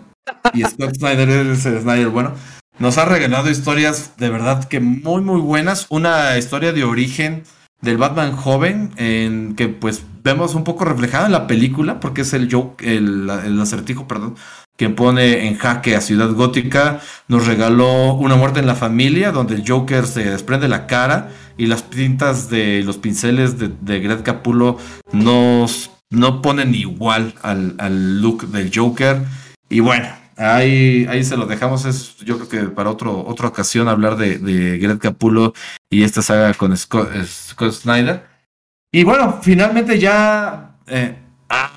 y 0.53 0.63
Scott 0.63 0.95
Snyder 0.97 1.29
es 1.29 1.65
el 1.65 1.79
Snyder 1.79 2.09
bueno. 2.09 2.33
Nos 2.81 2.97
ha 2.97 3.05
regalado 3.05 3.51
historias 3.51 4.13
de 4.17 4.31
verdad 4.31 4.63
que 4.63 4.79
muy, 4.79 5.21
muy 5.21 5.39
buenas. 5.39 5.85
Una 5.89 6.35
historia 6.39 6.73
de 6.73 6.83
origen 6.83 7.43
del 7.79 7.97
Batman 7.97 8.35
joven, 8.35 8.89
en 8.97 9.55
que 9.55 9.67
pues 9.67 10.03
vemos 10.23 10.55
un 10.55 10.63
poco 10.63 10.83
reflejada 10.83 11.27
en 11.27 11.31
la 11.31 11.45
película, 11.45 11.99
porque 11.99 12.21
es 12.21 12.33
el 12.33 12.51
joke, 12.51 12.81
el, 12.81 13.29
acertijo, 13.61 14.07
perdón, 14.07 14.35
que 14.77 14.89
pone 14.89 15.45
en 15.45 15.59
jaque 15.59 15.95
a 15.95 16.01
Ciudad 16.01 16.31
Gótica. 16.31 17.01
Nos 17.27 17.45
regaló 17.45 18.15
Una 18.15 18.35
muerte 18.35 18.61
en 18.61 18.65
la 18.65 18.73
familia, 18.73 19.31
donde 19.31 19.53
el 19.53 19.63
Joker 19.67 20.07
se 20.07 20.23
desprende 20.23 20.67
la 20.67 20.87
cara 20.87 21.29
y 21.59 21.67
las 21.67 21.87
tintas 21.87 22.49
de 22.49 22.81
los 22.81 22.97
pinceles 22.97 23.59
de, 23.59 23.69
de 23.79 23.99
Greg 23.99 24.23
Capulo 24.23 24.79
nos, 25.11 25.91
no 26.09 26.41
ponen 26.41 26.73
igual 26.73 27.35
al, 27.43 27.75
al 27.77 28.23
look 28.23 28.47
del 28.47 28.71
Joker. 28.73 29.21
Y 29.69 29.81
bueno, 29.81 30.07
Ahí, 30.37 31.05
ahí 31.09 31.23
se 31.23 31.37
lo 31.37 31.45
dejamos. 31.45 31.85
Es, 31.85 32.17
yo 32.17 32.37
creo 32.37 32.49
que 32.49 32.69
para 32.69 32.89
otro, 32.89 33.25
otra 33.25 33.47
ocasión 33.47 33.87
hablar 33.87 34.17
de, 34.17 34.37
de 34.37 34.77
Greg 34.77 34.99
Capulo 34.99 35.53
y 35.89 36.03
esta 36.03 36.21
saga 36.21 36.53
con 36.53 36.75
Scott, 36.75 37.09
Snyder. 37.71 38.25
Y 38.91 39.03
bueno, 39.03 39.39
finalmente 39.41 39.99
ya. 39.99 40.75
Eh, 40.87 41.15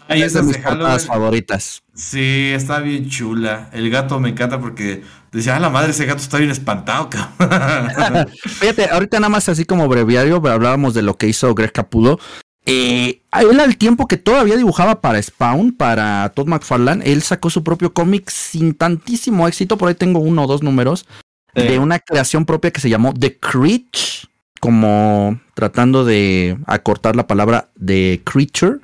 ahí 0.08 0.22
es 0.22 0.32
de 0.32 0.42
mis 0.42 0.58
favoritas. 1.06 1.82
Sí, 1.94 2.52
está 2.52 2.80
bien 2.80 3.08
chula. 3.08 3.70
El 3.72 3.88
gato 3.90 4.18
me 4.18 4.30
encanta 4.30 4.60
porque 4.60 5.02
decía, 5.30 5.56
ah, 5.56 5.60
la 5.60 5.70
madre, 5.70 5.90
ese 5.90 6.06
gato 6.06 6.22
está 6.22 6.38
bien 6.38 6.50
espantado, 6.50 7.08
Fíjate, 8.44 8.88
ahorita 8.90 9.18
nada 9.20 9.28
más 9.28 9.48
así 9.48 9.64
como 9.64 9.88
breviario, 9.88 10.36
hablábamos 10.48 10.94
de 10.94 11.02
lo 11.02 11.16
que 11.16 11.28
hizo 11.28 11.54
Greg 11.54 11.72
Capulo. 11.72 12.18
Eh, 12.66 13.20
él 13.32 13.60
al 13.60 13.76
tiempo 13.76 14.06
que 14.06 14.16
todavía 14.16 14.56
dibujaba 14.56 15.00
para 15.00 15.20
Spawn, 15.20 15.72
para 15.72 16.30
Todd 16.30 16.48
McFarlane, 16.48 17.04
él 17.04 17.22
sacó 17.22 17.50
su 17.50 17.62
propio 17.62 17.92
cómic 17.92 18.30
sin 18.30 18.74
tantísimo 18.74 19.46
éxito, 19.46 19.76
por 19.76 19.88
ahí 19.88 19.94
tengo 19.94 20.20
uno 20.20 20.44
o 20.44 20.46
dos 20.46 20.62
números, 20.62 21.06
de 21.54 21.78
una 21.78 22.00
creación 22.00 22.46
propia 22.46 22.72
que 22.72 22.80
se 22.80 22.90
llamó 22.90 23.14
The 23.14 23.38
Creature, 23.38 24.28
como 24.60 25.38
tratando 25.54 26.04
de 26.04 26.58
acortar 26.66 27.16
la 27.16 27.26
palabra 27.26 27.70
de 27.76 28.22
Creature. 28.24 28.78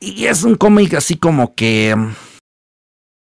Y 0.00 0.26
es 0.26 0.42
un 0.42 0.56
cómic 0.56 0.94
así 0.94 1.16
como 1.16 1.54
que... 1.54 1.94
Mm, 1.96 2.14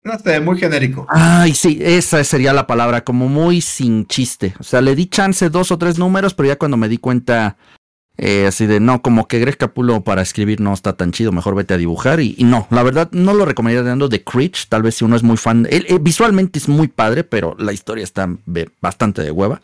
no 0.06 0.20
sé, 0.20 0.40
muy 0.40 0.58
genérico. 0.58 1.08
Ay, 1.10 1.54
sí, 1.54 1.80
esa 1.82 2.24
sería 2.24 2.54
la 2.54 2.68
palabra, 2.68 3.04
como 3.04 3.28
muy 3.28 3.62
sin 3.62 4.06
chiste. 4.06 4.54
O 4.60 4.64
sea, 4.64 4.82
le 4.82 4.96
di 4.96 5.08
chance 5.08 5.50
dos 5.50 5.72
o 5.72 5.78
tres 5.78 5.98
números, 5.98 6.34
pero 6.34 6.48
ya 6.48 6.58
cuando 6.58 6.78
me 6.78 6.90
di 6.90 6.98
cuenta 6.98 7.58
eh, 8.18 8.46
así 8.46 8.68
de, 8.68 8.80
no, 8.80 9.02
como 9.02 9.28
que 9.28 9.40
Greg 9.40 9.58
Capulo 9.58 10.04
para 10.04 10.22
escribir 10.22 10.62
no 10.62 10.74
está 10.74 10.94
tan 10.94 11.12
chido, 11.12 11.32
mejor 11.32 11.56
vete 11.56 11.74
a 11.74 11.78
dibujar. 11.78 12.20
Y, 12.20 12.36
no, 12.40 12.68
la 12.70 12.84
verdad 12.84 13.10
no 13.12 13.34
lo 13.34 13.46
recomendaría 13.46 13.90
dando 13.90 14.08
de 14.08 14.24
Creech, 14.24 14.68
tal 14.70 14.84
vez 14.84 14.96
si 14.96 15.06
uno 15.06 15.16
es 15.16 15.24
muy 15.24 15.38
fan. 15.38 15.68
Él, 15.70 15.86
eh, 15.90 15.98
visualmente 16.00 16.60
es 16.60 16.68
muy 16.68 16.88
padre, 16.88 17.24
pero 17.24 17.56
la 17.58 17.74
historia 17.74 18.04
está 18.04 18.30
bastante 18.82 19.22
de 19.22 19.32
hueva. 19.32 19.62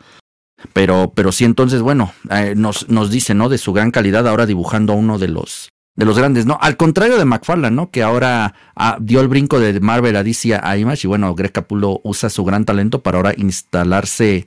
Pero, 0.72 1.12
pero 1.14 1.32
sí, 1.32 1.44
entonces, 1.44 1.80
bueno, 1.80 2.12
eh, 2.30 2.54
nos, 2.56 2.88
nos 2.90 3.10
dice, 3.10 3.34
¿no? 3.34 3.48
De 3.48 3.56
su 3.56 3.72
gran 3.72 3.90
calidad 3.90 4.28
ahora 4.28 4.44
dibujando 4.44 4.92
a 4.92 4.96
uno 4.96 5.18
de 5.18 5.28
los, 5.28 5.70
de 5.96 6.04
los 6.04 6.18
grandes, 6.18 6.44
¿no? 6.44 6.58
Al 6.60 6.76
contrario 6.76 7.16
de 7.16 7.24
McFarlane, 7.24 7.74
¿no? 7.74 7.90
Que 7.90 8.02
ahora 8.02 8.54
ah, 8.76 8.98
dio 9.00 9.20
el 9.20 9.28
brinco 9.28 9.58
de 9.58 9.80
Marvel 9.80 10.16
a 10.16 10.22
DC 10.22 10.54
a 10.54 10.76
Image 10.76 11.06
y 11.06 11.08
bueno, 11.08 11.34
Greg 11.34 11.52
Capulo 11.52 12.00
usa 12.04 12.28
su 12.28 12.44
gran 12.44 12.66
talento 12.66 13.00
para 13.02 13.16
ahora 13.16 13.32
instalarse 13.36 14.44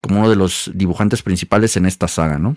como 0.00 0.20
uno 0.20 0.30
de 0.30 0.36
los 0.36 0.70
dibujantes 0.72 1.22
principales 1.22 1.76
en 1.76 1.86
esta 1.86 2.06
saga, 2.06 2.38
¿no? 2.38 2.56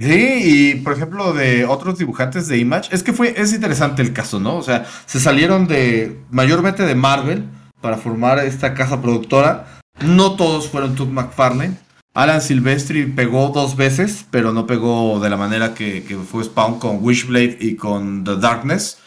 Sí, 0.00 0.40
y 0.44 0.74
por 0.76 0.92
ejemplo, 0.92 1.32
de 1.32 1.64
otros 1.64 1.98
dibujantes 1.98 2.46
de 2.46 2.58
Image, 2.58 2.94
es 2.94 3.02
que 3.02 3.12
fue, 3.12 3.34
es 3.36 3.52
interesante 3.52 4.00
el 4.00 4.12
caso, 4.12 4.38
¿no? 4.38 4.56
O 4.56 4.62
sea, 4.62 4.86
se 5.06 5.18
salieron 5.18 5.66
de, 5.66 6.20
mayormente 6.30 6.84
de 6.84 6.94
Marvel, 6.94 7.48
para 7.80 7.96
formar 7.96 8.38
esta 8.40 8.74
casa 8.74 9.00
productora. 9.00 9.80
No 10.00 10.36
todos 10.36 10.68
fueron 10.68 10.94
Tug 10.94 11.10
McFarlane. 11.10 11.76
Alan 12.14 12.40
Silvestri 12.40 13.06
pegó 13.06 13.48
dos 13.48 13.76
veces, 13.76 14.26
pero 14.30 14.52
no 14.52 14.66
pegó 14.66 15.20
de 15.20 15.30
la 15.30 15.36
manera 15.36 15.74
que, 15.74 16.02
que, 16.04 16.16
fue 16.16 16.44
Spawn 16.44 16.78
con 16.78 16.98
Wishblade 17.02 17.58
y 17.60 17.76
con 17.76 18.24
The 18.24 18.36
Darkness. 18.36 18.98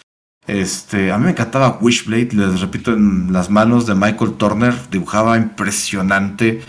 Este, 0.48 1.12
a 1.12 1.18
mí 1.18 1.26
me 1.26 1.32
encantaba 1.32 1.78
Wishblade, 1.82 2.30
les 2.34 2.62
repito, 2.62 2.94
en 2.94 3.32
las 3.34 3.50
manos 3.50 3.86
de 3.86 3.96
Michael 3.96 4.34
Turner, 4.34 4.74
dibujaba 4.90 5.38
impresionante. 5.38 6.62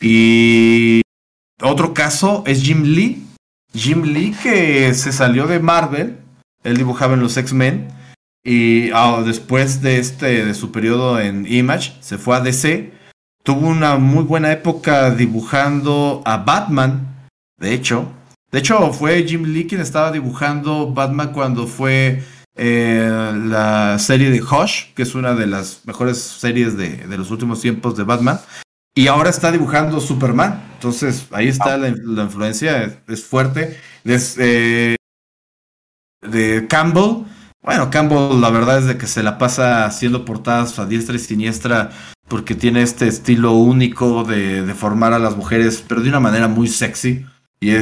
Y 0.00 1.02
otro 1.62 1.92
caso 1.92 2.44
es 2.46 2.62
Jim 2.62 2.82
Lee, 2.82 3.26
Jim 3.74 4.02
Lee 4.02 4.34
que 4.42 4.92
se 4.94 5.12
salió 5.12 5.46
de 5.46 5.60
Marvel, 5.60 6.18
él 6.62 6.76
dibujaba 6.76 7.14
en 7.14 7.20
los 7.20 7.36
X-Men 7.36 7.88
y 8.44 8.90
ah, 8.92 9.22
después 9.24 9.82
de 9.82 9.98
este 9.98 10.44
de 10.44 10.54
su 10.54 10.72
periodo 10.72 11.20
en 11.20 11.46
Image 11.50 11.96
se 12.00 12.18
fue 12.18 12.36
a 12.36 12.40
DC, 12.40 12.92
tuvo 13.42 13.68
una 13.68 13.96
muy 13.96 14.24
buena 14.24 14.50
época 14.52 15.10
dibujando 15.10 16.22
a 16.24 16.38
Batman, 16.38 17.28
de 17.58 17.74
hecho. 17.74 18.12
De 18.50 18.58
hecho, 18.58 18.92
fue 18.92 19.22
Jim 19.24 19.44
Lee 19.44 19.66
quien 19.66 19.80
estaba 19.80 20.10
dibujando 20.10 20.92
Batman 20.92 21.32
cuando 21.32 21.68
fue 21.68 22.24
eh, 22.56 23.32
la 23.46 23.96
serie 24.00 24.30
de 24.30 24.42
Hush, 24.42 24.92
que 24.94 25.02
es 25.02 25.14
una 25.14 25.34
de 25.34 25.46
las 25.46 25.82
mejores 25.84 26.18
series 26.18 26.76
de, 26.76 26.96
de 27.06 27.16
los 27.16 27.30
últimos 27.30 27.60
tiempos 27.60 27.96
de 27.96 28.02
Batman. 28.02 28.40
Y 28.94 29.06
ahora 29.06 29.30
está 29.30 29.52
dibujando 29.52 30.00
Superman. 30.00 30.62
Entonces, 30.74 31.26
ahí 31.30 31.48
está 31.48 31.76
la, 31.76 31.88
influencia, 31.88 33.02
es, 33.06 33.24
fuerte. 33.24 33.78
Eh, 34.04 34.96
de 36.22 36.66
Campbell. 36.68 37.24
Bueno, 37.62 37.90
Campbell 37.90 38.40
la 38.40 38.50
verdad 38.50 38.78
es 38.78 38.86
de 38.86 38.96
que 38.96 39.06
se 39.06 39.22
la 39.22 39.38
pasa 39.38 39.84
haciendo 39.84 40.24
portadas 40.24 40.78
a 40.78 40.86
diestra 40.86 41.16
y 41.16 41.18
siniestra 41.18 41.90
porque 42.28 42.54
tiene 42.54 42.82
este 42.82 43.08
estilo 43.08 43.52
único 43.52 44.24
de, 44.24 44.62
de 44.62 44.74
formar 44.74 45.12
a 45.12 45.18
las 45.18 45.36
mujeres, 45.36 45.84
pero 45.86 46.00
de 46.00 46.08
una 46.08 46.20
manera 46.20 46.48
muy 46.48 46.68
sexy. 46.68 47.26
Y, 47.62 47.74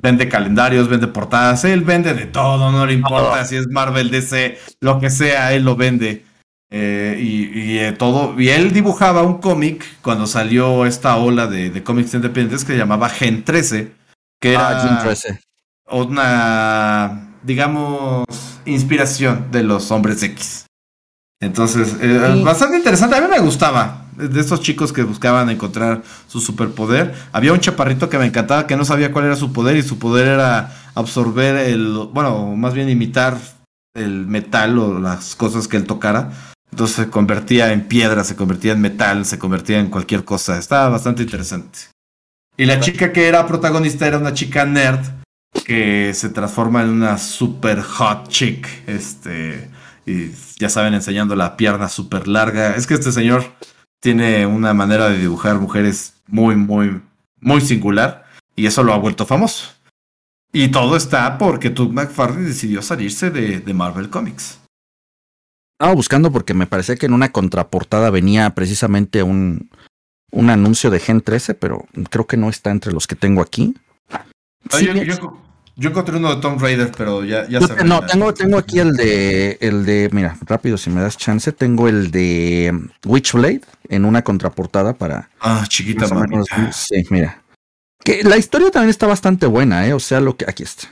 vende 0.00 0.26
calendarios, 0.26 0.88
vende 0.88 1.06
portadas, 1.06 1.62
él 1.64 1.82
vende 1.82 2.14
de 2.14 2.24
todo, 2.24 2.72
no 2.72 2.86
le 2.86 2.94
importa 2.94 3.44
si 3.44 3.56
es 3.56 3.68
Marvel, 3.68 4.10
DC, 4.10 4.56
lo 4.80 4.98
que 4.98 5.10
sea, 5.10 5.52
él 5.52 5.64
lo 5.64 5.76
vende. 5.76 6.24
Eh, 6.70 7.18
y, 7.20 7.78
eh, 7.78 7.92
todo. 7.92 8.38
Y 8.38 8.50
él 8.50 8.72
dibujaba 8.72 9.22
un 9.22 9.38
cómic 9.38 9.84
cuando 10.02 10.26
salió 10.26 10.84
esta 10.84 11.16
ola 11.16 11.46
de, 11.46 11.82
cómics 11.82 12.14
independientes 12.14 12.64
que 12.64 12.72
se 12.72 12.78
llamaba 12.78 13.08
Gen 13.08 13.44
13. 13.44 13.92
Que 14.40 14.56
ah, 14.56 14.82
era 14.82 15.02
13. 15.02 15.40
una, 15.90 17.34
digamos, 17.42 18.24
inspiración 18.66 19.50
de 19.50 19.62
los 19.62 19.90
hombres 19.90 20.22
X. 20.22 20.66
Entonces, 21.40 21.96
eh, 22.00 22.42
bastante 22.44 22.76
interesante. 22.76 23.16
A 23.16 23.20
mí 23.20 23.28
me 23.28 23.40
gustaba. 23.40 24.04
De 24.18 24.40
estos 24.40 24.60
chicos 24.60 24.92
que 24.92 25.04
buscaban 25.04 25.48
encontrar 25.48 26.02
su 26.26 26.40
superpoder. 26.40 27.14
Había 27.30 27.52
un 27.52 27.60
chaparrito 27.60 28.08
que 28.08 28.18
me 28.18 28.26
encantaba 28.26 28.66
que 28.66 28.76
no 28.76 28.84
sabía 28.84 29.12
cuál 29.12 29.26
era 29.26 29.36
su 29.36 29.52
poder 29.52 29.76
y 29.76 29.82
su 29.84 30.00
poder 30.00 30.26
era 30.26 30.74
absorber 30.96 31.54
el, 31.54 31.92
bueno, 32.12 32.56
más 32.56 32.74
bien 32.74 32.88
imitar 32.90 33.38
el 33.94 34.26
metal 34.26 34.76
o 34.78 34.98
las 34.98 35.36
cosas 35.36 35.68
que 35.68 35.76
él 35.76 35.84
tocara. 35.84 36.32
Entonces 36.70 36.96
se 36.96 37.10
convertía 37.10 37.72
en 37.72 37.88
piedra, 37.88 38.24
se 38.24 38.36
convertía 38.36 38.72
en 38.72 38.80
metal, 38.80 39.24
se 39.24 39.38
convertía 39.38 39.80
en 39.80 39.90
cualquier 39.90 40.24
cosa. 40.24 40.58
Estaba 40.58 40.88
bastante 40.88 41.22
interesante. 41.22 41.78
Y 42.56 42.66
la 42.66 42.80
chica 42.80 43.12
que 43.12 43.28
era 43.28 43.46
protagonista 43.46 44.06
era 44.06 44.18
una 44.18 44.34
chica 44.34 44.64
nerd 44.64 45.00
que 45.64 46.12
se 46.14 46.28
transforma 46.28 46.82
en 46.82 46.90
una 46.90 47.18
super 47.18 47.80
hot 47.82 48.28
chick. 48.28 48.68
Este, 48.86 49.70
y 50.06 50.32
ya 50.58 50.68
saben, 50.68 50.94
enseñando 50.94 51.36
la 51.36 51.56
pierna 51.56 51.88
súper 51.88 52.28
larga. 52.28 52.74
Es 52.74 52.86
que 52.86 52.94
este 52.94 53.12
señor 53.12 53.44
tiene 54.00 54.46
una 54.46 54.74
manera 54.74 55.08
de 55.08 55.18
dibujar 55.18 55.58
mujeres 55.58 56.14
muy, 56.26 56.56
muy, 56.56 57.00
muy 57.40 57.60
singular. 57.60 58.26
Y 58.56 58.66
eso 58.66 58.82
lo 58.82 58.92
ha 58.92 58.98
vuelto 58.98 59.24
famoso. 59.24 59.68
Y 60.52 60.68
todo 60.68 60.96
está 60.96 61.38
porque 61.38 61.70
Doug 61.70 61.92
McFarlane 61.92 62.46
decidió 62.46 62.82
salirse 62.82 63.30
de, 63.30 63.60
de 63.60 63.74
Marvel 63.74 64.10
Comics. 64.10 64.58
Estaba 65.78 65.94
buscando 65.94 66.32
porque 66.32 66.54
me 66.54 66.66
parecía 66.66 66.96
que 66.96 67.06
en 67.06 67.12
una 67.12 67.30
contraportada 67.30 68.10
venía 68.10 68.50
precisamente 68.50 69.22
un, 69.22 69.70
un 70.32 70.50
anuncio 70.50 70.90
de 70.90 70.98
Gen 70.98 71.20
13, 71.20 71.54
pero 71.54 71.86
creo 72.10 72.26
que 72.26 72.36
no 72.36 72.48
está 72.48 72.72
entre 72.72 72.92
los 72.92 73.06
que 73.06 73.14
tengo 73.14 73.40
aquí. 73.40 73.76
yo, 75.76 75.88
encontré 75.88 76.16
uno 76.16 76.34
de 76.34 76.40
Tom 76.40 76.58
Raider, 76.58 76.90
pero 76.98 77.24
ya, 77.24 77.48
ya 77.48 77.60
se 77.60 77.84
No, 77.84 78.04
tengo, 78.04 78.34
tengo 78.34 78.58
aquí 78.58 78.80
el 78.80 78.94
de, 78.94 79.56
el 79.60 79.86
de, 79.86 80.10
mira, 80.10 80.36
rápido, 80.40 80.76
si 80.78 80.90
me 80.90 81.00
das 81.00 81.16
chance, 81.16 81.52
tengo 81.52 81.86
el 81.86 82.10
de 82.10 82.76
Witchblade 83.06 83.60
en 83.88 84.04
una 84.04 84.22
contraportada 84.22 84.94
para. 84.94 85.30
Ah, 85.38 85.64
chiquita, 85.68 86.08
Sí, 86.72 87.04
mira. 87.10 87.40
Que 88.02 88.24
la 88.24 88.36
historia 88.36 88.72
también 88.72 88.90
está 88.90 89.06
bastante 89.06 89.46
buena, 89.46 89.86
¿eh? 89.86 89.92
O 89.92 90.00
sea, 90.00 90.18
lo 90.18 90.36
que. 90.36 90.44
Aquí 90.48 90.64
está. 90.64 90.88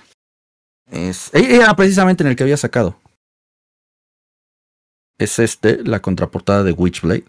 Es, 0.89 1.35
era 1.35 1.75
precisamente 1.75 2.23
en 2.23 2.29
el 2.29 2.37
que 2.37 2.45
había 2.45 2.57
sacado 2.57 2.97
es 5.19 5.39
este, 5.39 5.83
la 5.85 6.01
contraportada 6.01 6.63
de 6.63 6.73
Witchblade. 6.73 7.25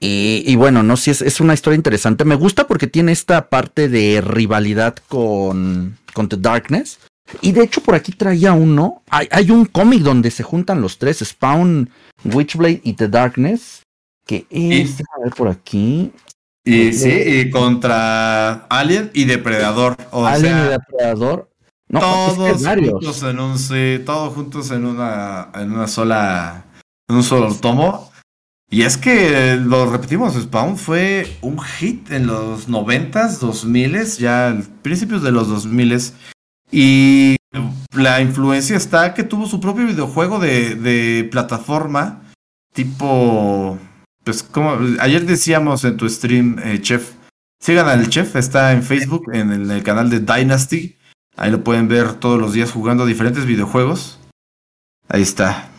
Y, 0.00 0.44
y 0.46 0.56
bueno, 0.56 0.82
no, 0.82 0.96
si 0.96 1.10
es, 1.10 1.22
es, 1.22 1.40
una 1.40 1.54
historia 1.54 1.76
interesante. 1.76 2.24
Me 2.24 2.36
gusta 2.36 2.66
porque 2.68 2.86
tiene 2.86 3.12
esta 3.12 3.48
parte 3.48 3.88
de 3.88 4.20
rivalidad 4.20 4.96
con, 5.08 5.98
con 6.14 6.28
The 6.28 6.36
Darkness. 6.36 7.00
Y 7.40 7.52
de 7.52 7.64
hecho, 7.64 7.82
por 7.82 7.94
aquí 7.94 8.12
traía 8.12 8.52
uno. 8.52 9.02
Hay, 9.10 9.28
hay 9.30 9.50
un 9.50 9.64
cómic 9.64 10.00
donde 10.00 10.30
se 10.30 10.44
juntan 10.44 10.80
los 10.80 10.98
tres: 10.98 11.18
Spawn, 11.18 11.90
Witchblade 12.24 12.80
y 12.84 12.92
The 12.94 13.08
Darkness. 13.08 13.82
Que 14.24 14.46
es. 14.50 15.00
a 15.00 15.24
ver 15.24 15.32
por 15.34 15.48
aquí. 15.48 16.12
Y 16.64 16.92
sí, 16.92 17.10
y 17.10 17.50
contra 17.50 18.66
Alien 18.68 19.10
y 19.14 19.24
Depredador. 19.24 19.96
O 20.12 20.24
Alien 20.24 20.58
y 20.58 20.68
Depredador. 20.68 21.50
No, 21.88 22.00
todos 22.00 22.66
juntos 22.66 23.22
en 23.22 23.40
un 23.40 23.58
sí, 23.58 24.02
todos 24.04 24.34
juntos 24.34 24.70
en 24.70 24.84
una 24.84 25.50
en 25.54 25.72
una 25.72 25.86
sola 25.86 26.66
en 27.08 27.16
un 27.16 27.22
solo 27.22 27.54
tomo. 27.54 28.10
Y 28.70 28.82
es 28.82 28.98
que 28.98 29.56
lo 29.56 29.90
repetimos, 29.90 30.34
Spawn 30.34 30.76
fue 30.76 31.38
un 31.40 31.58
hit 31.58 32.10
en 32.10 32.26
los 32.26 32.68
noventas, 32.68 33.40
dos 33.40 33.64
miles, 33.64 34.18
ya 34.18 34.54
principios 34.82 35.22
de 35.22 35.32
los 35.32 35.48
dos 35.48 35.64
miles. 35.64 36.12
Y 36.70 37.36
la 37.92 38.20
influencia 38.20 38.76
está 38.76 39.14
que 39.14 39.22
tuvo 39.22 39.46
su 39.46 39.58
propio 39.58 39.86
videojuego 39.86 40.38
de, 40.38 40.74
de 40.74 41.26
plataforma, 41.30 42.20
tipo, 42.74 43.78
pues 44.22 44.42
como 44.42 44.78
ayer 45.00 45.24
decíamos 45.24 45.84
en 45.84 45.96
tu 45.96 46.06
stream, 46.06 46.58
eh, 46.62 46.82
Chef, 46.82 47.12
sigan 47.58 47.88
al 47.88 48.10
Chef, 48.10 48.36
está 48.36 48.72
en 48.72 48.82
Facebook, 48.82 49.30
en 49.32 49.70
el 49.70 49.82
canal 49.82 50.10
de 50.10 50.20
Dynasty. 50.20 50.97
Ahí 51.38 51.52
lo 51.52 51.62
pueden 51.62 51.86
ver 51.86 52.14
todos 52.14 52.40
los 52.40 52.52
días 52.52 52.72
jugando 52.72 53.06
diferentes 53.06 53.46
videojuegos. 53.46 54.18
Ahí 55.08 55.22
está. 55.22 55.70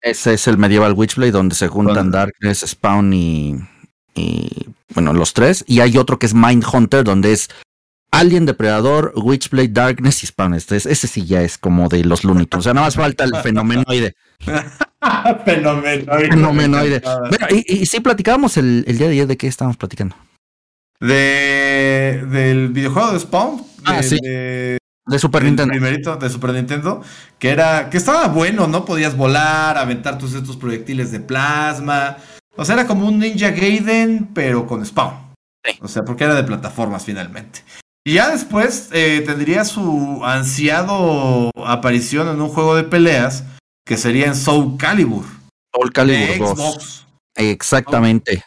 Ese 0.00 0.34
es 0.34 0.46
el 0.46 0.58
Medieval 0.58 0.92
Witchblade 0.92 1.32
donde 1.32 1.56
se 1.56 1.66
juntan 1.66 2.12
Darkness, 2.12 2.64
Spawn 2.64 3.12
y, 3.12 3.56
y, 4.14 4.68
bueno, 4.94 5.12
los 5.12 5.34
tres. 5.34 5.64
Y 5.66 5.80
hay 5.80 5.98
otro 5.98 6.20
que 6.20 6.26
es 6.26 6.34
Mind 6.34 6.64
Hunter 6.72 7.02
donde 7.02 7.32
es 7.32 7.50
Alien 8.12 8.46
Depredador, 8.46 9.12
Witchblade, 9.16 9.70
Darkness 9.70 10.22
y 10.22 10.28
Spawn. 10.28 10.54
Este 10.54 10.76
ese 10.76 11.08
sí 11.08 11.26
ya 11.26 11.42
es 11.42 11.58
como 11.58 11.88
de 11.88 12.04
los 12.04 12.22
Looney 12.22 12.46
O 12.52 12.62
sea, 12.62 12.72
nada 12.72 12.86
más 12.86 12.94
falta 12.94 13.24
el 13.24 13.34
fenomenoide. 13.42 14.14
fenomenoide. 15.44 16.28
Fenomenoide. 16.30 17.02
Bueno, 17.28 17.46
y, 17.50 17.80
y, 17.82 17.86
sí, 17.86 17.98
platicábamos 17.98 18.56
el, 18.56 18.84
el, 18.86 18.98
día 18.98 19.08
de 19.08 19.14
ayer 19.14 19.26
de 19.26 19.36
qué 19.36 19.48
estábamos 19.48 19.76
platicando. 19.76 20.14
De, 21.00 22.24
del 22.30 22.68
videojuego 22.68 23.12
de 23.14 23.20
Spawn. 23.20 23.64
ah, 23.84 24.02
sí. 24.02 24.16
De 24.22 24.77
Super 25.16 25.44
Nintendo. 25.44 25.70
Primerito 25.70 26.16
de 26.16 26.28
Super 26.28 26.52
Nintendo. 26.52 27.02
Que 27.38 27.50
era. 27.50 27.88
Que 27.88 27.96
estaba 27.96 28.26
bueno, 28.28 28.66
¿no? 28.66 28.84
Podías 28.84 29.16
volar, 29.16 29.78
aventar 29.78 30.18
tus 30.18 30.34
estos 30.34 30.56
proyectiles 30.56 31.12
de 31.12 31.20
plasma. 31.20 32.16
O 32.56 32.64
sea, 32.64 32.74
era 32.74 32.86
como 32.86 33.06
un 33.06 33.20
Ninja 33.20 33.50
Gaiden, 33.50 34.30
pero 34.34 34.66
con 34.66 34.84
Spawn. 34.84 35.14
O 35.80 35.88
sea, 35.88 36.02
porque 36.02 36.24
era 36.24 36.34
de 36.34 36.42
plataformas 36.42 37.04
finalmente. 37.04 37.60
Y 38.04 38.14
ya 38.14 38.30
después 38.30 38.88
eh, 38.92 39.22
tendría 39.24 39.64
su 39.64 40.20
ansiado 40.24 41.50
aparición 41.64 42.28
en 42.28 42.40
un 42.40 42.48
juego 42.48 42.74
de 42.74 42.84
peleas 42.84 43.44
que 43.84 43.96
sería 43.96 44.26
en 44.26 44.34
Soul 44.34 44.76
Calibur. 44.78 45.24
Soul 45.74 45.92
Calibur 45.92 46.56
2. 46.56 47.06
Exactamente. 47.36 48.44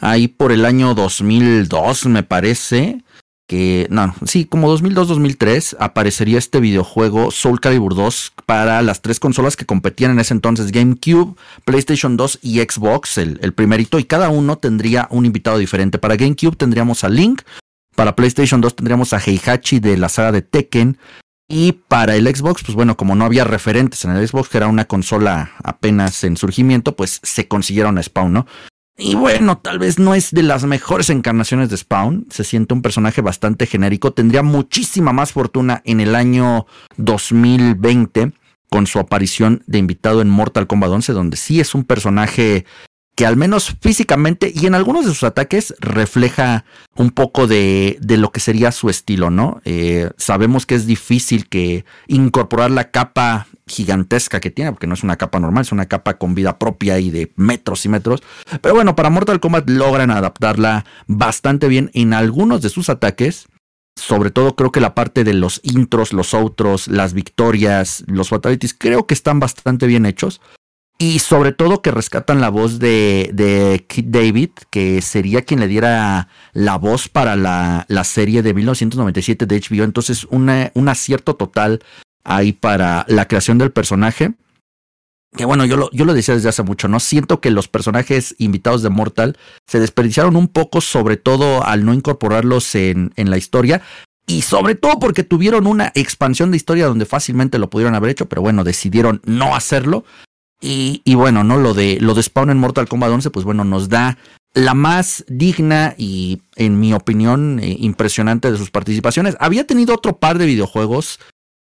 Ahí 0.00 0.28
por 0.28 0.52
el 0.52 0.64
año 0.64 0.94
2002, 0.94 2.06
me 2.06 2.22
parece 2.22 3.02
que, 3.46 3.86
no, 3.90 4.14
sí, 4.24 4.44
como 4.44 4.74
2002-2003 4.76 5.76
aparecería 5.78 6.38
este 6.38 6.60
videojuego 6.60 7.30
Soul 7.30 7.60
Calibur 7.60 7.94
2 7.94 8.32
para 8.44 8.82
las 8.82 9.02
tres 9.02 9.20
consolas 9.20 9.56
que 9.56 9.66
competían 9.66 10.12
en 10.12 10.20
ese 10.20 10.34
entonces, 10.34 10.72
GameCube, 10.72 11.36
PlayStation 11.64 12.16
2 12.16 12.40
y 12.42 12.58
Xbox, 12.60 13.18
el, 13.18 13.38
el 13.42 13.52
primerito, 13.52 13.98
y 13.98 14.04
cada 14.04 14.30
uno 14.30 14.58
tendría 14.58 15.06
un 15.10 15.26
invitado 15.26 15.58
diferente. 15.58 15.98
Para 15.98 16.16
GameCube 16.16 16.56
tendríamos 16.56 17.04
a 17.04 17.08
Link, 17.08 17.42
para 17.94 18.16
PlayStation 18.16 18.60
2 18.60 18.76
tendríamos 18.76 19.12
a 19.12 19.18
Heihachi 19.18 19.78
de 19.78 19.96
la 19.96 20.08
saga 20.08 20.32
de 20.32 20.42
Tekken, 20.42 20.98
y 21.48 21.72
para 21.72 22.16
el 22.16 22.26
Xbox, 22.26 22.64
pues 22.64 22.74
bueno, 22.74 22.96
como 22.96 23.14
no 23.14 23.24
había 23.24 23.44
referentes 23.44 24.04
en 24.04 24.10
el 24.10 24.26
Xbox, 24.26 24.48
que 24.48 24.56
era 24.56 24.66
una 24.66 24.86
consola 24.86 25.52
apenas 25.62 26.24
en 26.24 26.36
surgimiento, 26.36 26.96
pues 26.96 27.20
se 27.22 27.46
consiguieron 27.46 27.98
a 27.98 28.02
Spawn, 28.02 28.32
¿no? 28.32 28.46
Y 28.98 29.14
bueno, 29.14 29.58
tal 29.58 29.78
vez 29.78 29.98
no 29.98 30.14
es 30.14 30.30
de 30.30 30.42
las 30.42 30.64
mejores 30.64 31.10
encarnaciones 31.10 31.68
de 31.68 31.76
Spawn, 31.76 32.26
se 32.30 32.44
siente 32.44 32.72
un 32.72 32.80
personaje 32.80 33.20
bastante 33.20 33.66
genérico, 33.66 34.14
tendría 34.14 34.42
muchísima 34.42 35.12
más 35.12 35.32
fortuna 35.32 35.82
en 35.84 36.00
el 36.00 36.14
año 36.14 36.66
2020 36.96 38.32
con 38.70 38.86
su 38.86 38.98
aparición 38.98 39.62
de 39.66 39.78
invitado 39.78 40.22
en 40.22 40.30
Mortal 40.30 40.66
Kombat 40.66 40.90
11, 40.90 41.12
donde 41.12 41.36
sí 41.36 41.60
es 41.60 41.74
un 41.74 41.84
personaje 41.84 42.64
que 43.16 43.24
al 43.24 43.36
menos 43.36 43.74
físicamente 43.80 44.52
y 44.54 44.66
en 44.66 44.74
algunos 44.74 45.06
de 45.06 45.10
sus 45.10 45.24
ataques 45.24 45.74
refleja 45.80 46.66
un 46.96 47.10
poco 47.10 47.46
de, 47.46 47.96
de 48.00 48.18
lo 48.18 48.30
que 48.30 48.40
sería 48.40 48.70
su 48.72 48.90
estilo, 48.90 49.30
¿no? 49.30 49.62
Eh, 49.64 50.10
sabemos 50.18 50.66
que 50.66 50.74
es 50.74 50.86
difícil 50.86 51.48
que 51.48 51.86
incorporar 52.08 52.70
la 52.70 52.90
capa 52.90 53.46
gigantesca 53.66 54.38
que 54.38 54.50
tiene, 54.50 54.70
porque 54.70 54.86
no 54.86 54.92
es 54.92 55.02
una 55.02 55.16
capa 55.16 55.40
normal, 55.40 55.62
es 55.62 55.72
una 55.72 55.86
capa 55.86 56.18
con 56.18 56.34
vida 56.34 56.58
propia 56.58 56.98
y 56.98 57.10
de 57.10 57.32
metros 57.36 57.86
y 57.86 57.88
metros. 57.88 58.22
Pero 58.60 58.74
bueno, 58.74 58.94
para 58.94 59.08
Mortal 59.08 59.40
Kombat 59.40 59.68
logran 59.68 60.10
adaptarla 60.10 60.84
bastante 61.06 61.68
bien 61.68 61.90
en 61.94 62.12
algunos 62.12 62.60
de 62.60 62.68
sus 62.68 62.90
ataques. 62.90 63.48
Sobre 63.98 64.30
todo 64.30 64.56
creo 64.56 64.72
que 64.72 64.80
la 64.80 64.94
parte 64.94 65.24
de 65.24 65.32
los 65.32 65.60
intros, 65.64 66.12
los 66.12 66.34
outros, 66.34 66.86
las 66.86 67.14
victorias, 67.14 68.04
los 68.06 68.28
fatalities, 68.28 68.74
creo 68.74 69.06
que 69.06 69.14
están 69.14 69.40
bastante 69.40 69.86
bien 69.86 70.04
hechos. 70.04 70.42
Y 70.98 71.18
sobre 71.18 71.52
todo 71.52 71.82
que 71.82 71.90
rescatan 71.90 72.40
la 72.40 72.48
voz 72.48 72.78
de, 72.78 73.30
de 73.34 73.84
Kid 73.86 74.06
David, 74.06 74.50
que 74.70 75.02
sería 75.02 75.42
quien 75.42 75.60
le 75.60 75.68
diera 75.68 76.28
la 76.54 76.78
voz 76.78 77.10
para 77.10 77.36
la, 77.36 77.84
la 77.88 78.04
serie 78.04 78.42
de 78.42 78.54
1997 78.54 79.44
de 79.44 79.60
HBO. 79.60 79.84
Entonces, 79.84 80.24
un 80.24 80.48
acierto 80.88 81.36
total 81.36 81.82
ahí 82.24 82.52
para 82.52 83.04
la 83.08 83.28
creación 83.28 83.58
del 83.58 83.72
personaje. 83.72 84.34
Que 85.36 85.44
bueno, 85.44 85.66
yo 85.66 85.76
lo, 85.76 85.90
yo 85.92 86.06
lo 86.06 86.14
decía 86.14 86.34
desde 86.34 86.48
hace 86.48 86.62
mucho, 86.62 86.88
¿no? 86.88 86.98
Siento 86.98 87.42
que 87.42 87.50
los 87.50 87.68
personajes 87.68 88.34
invitados 88.38 88.82
de 88.82 88.88
Mortal 88.88 89.36
se 89.66 89.80
desperdiciaron 89.80 90.34
un 90.34 90.48
poco, 90.48 90.80
sobre 90.80 91.18
todo 91.18 91.62
al 91.62 91.84
no 91.84 91.92
incorporarlos 91.92 92.74
en, 92.74 93.12
en 93.16 93.28
la 93.28 93.36
historia. 93.36 93.82
y 94.26 94.42
sobre 94.42 94.74
todo 94.74 94.98
porque 94.98 95.22
tuvieron 95.22 95.66
una 95.66 95.92
expansión 95.94 96.50
de 96.50 96.56
historia 96.56 96.86
donde 96.86 97.04
fácilmente 97.04 97.58
lo 97.58 97.70
pudieron 97.70 97.94
haber 97.94 98.10
hecho, 98.10 98.26
pero 98.26 98.42
bueno, 98.42 98.64
decidieron 98.64 99.20
no 99.24 99.54
hacerlo. 99.54 100.04
Y, 100.68 101.14
bueno, 101.14 101.44
¿no? 101.44 101.58
Lo 101.58 101.74
de, 101.74 101.98
lo 102.00 102.14
de 102.14 102.24
Spawn 102.24 102.50
en 102.50 102.58
Mortal 102.58 102.88
Kombat 102.88 103.10
11, 103.10 103.30
pues 103.30 103.44
bueno, 103.44 103.62
nos 103.62 103.88
da 103.88 104.18
la 104.52 104.74
más 104.74 105.24
digna 105.28 105.94
y, 105.96 106.42
en 106.56 106.80
mi 106.80 106.92
opinión, 106.92 107.60
eh, 107.62 107.76
impresionante 107.78 108.50
de 108.50 108.58
sus 108.58 108.72
participaciones. 108.72 109.36
Había 109.38 109.66
tenido 109.66 109.94
otro 109.94 110.16
par 110.16 110.38
de 110.38 110.46
videojuegos 110.46 111.20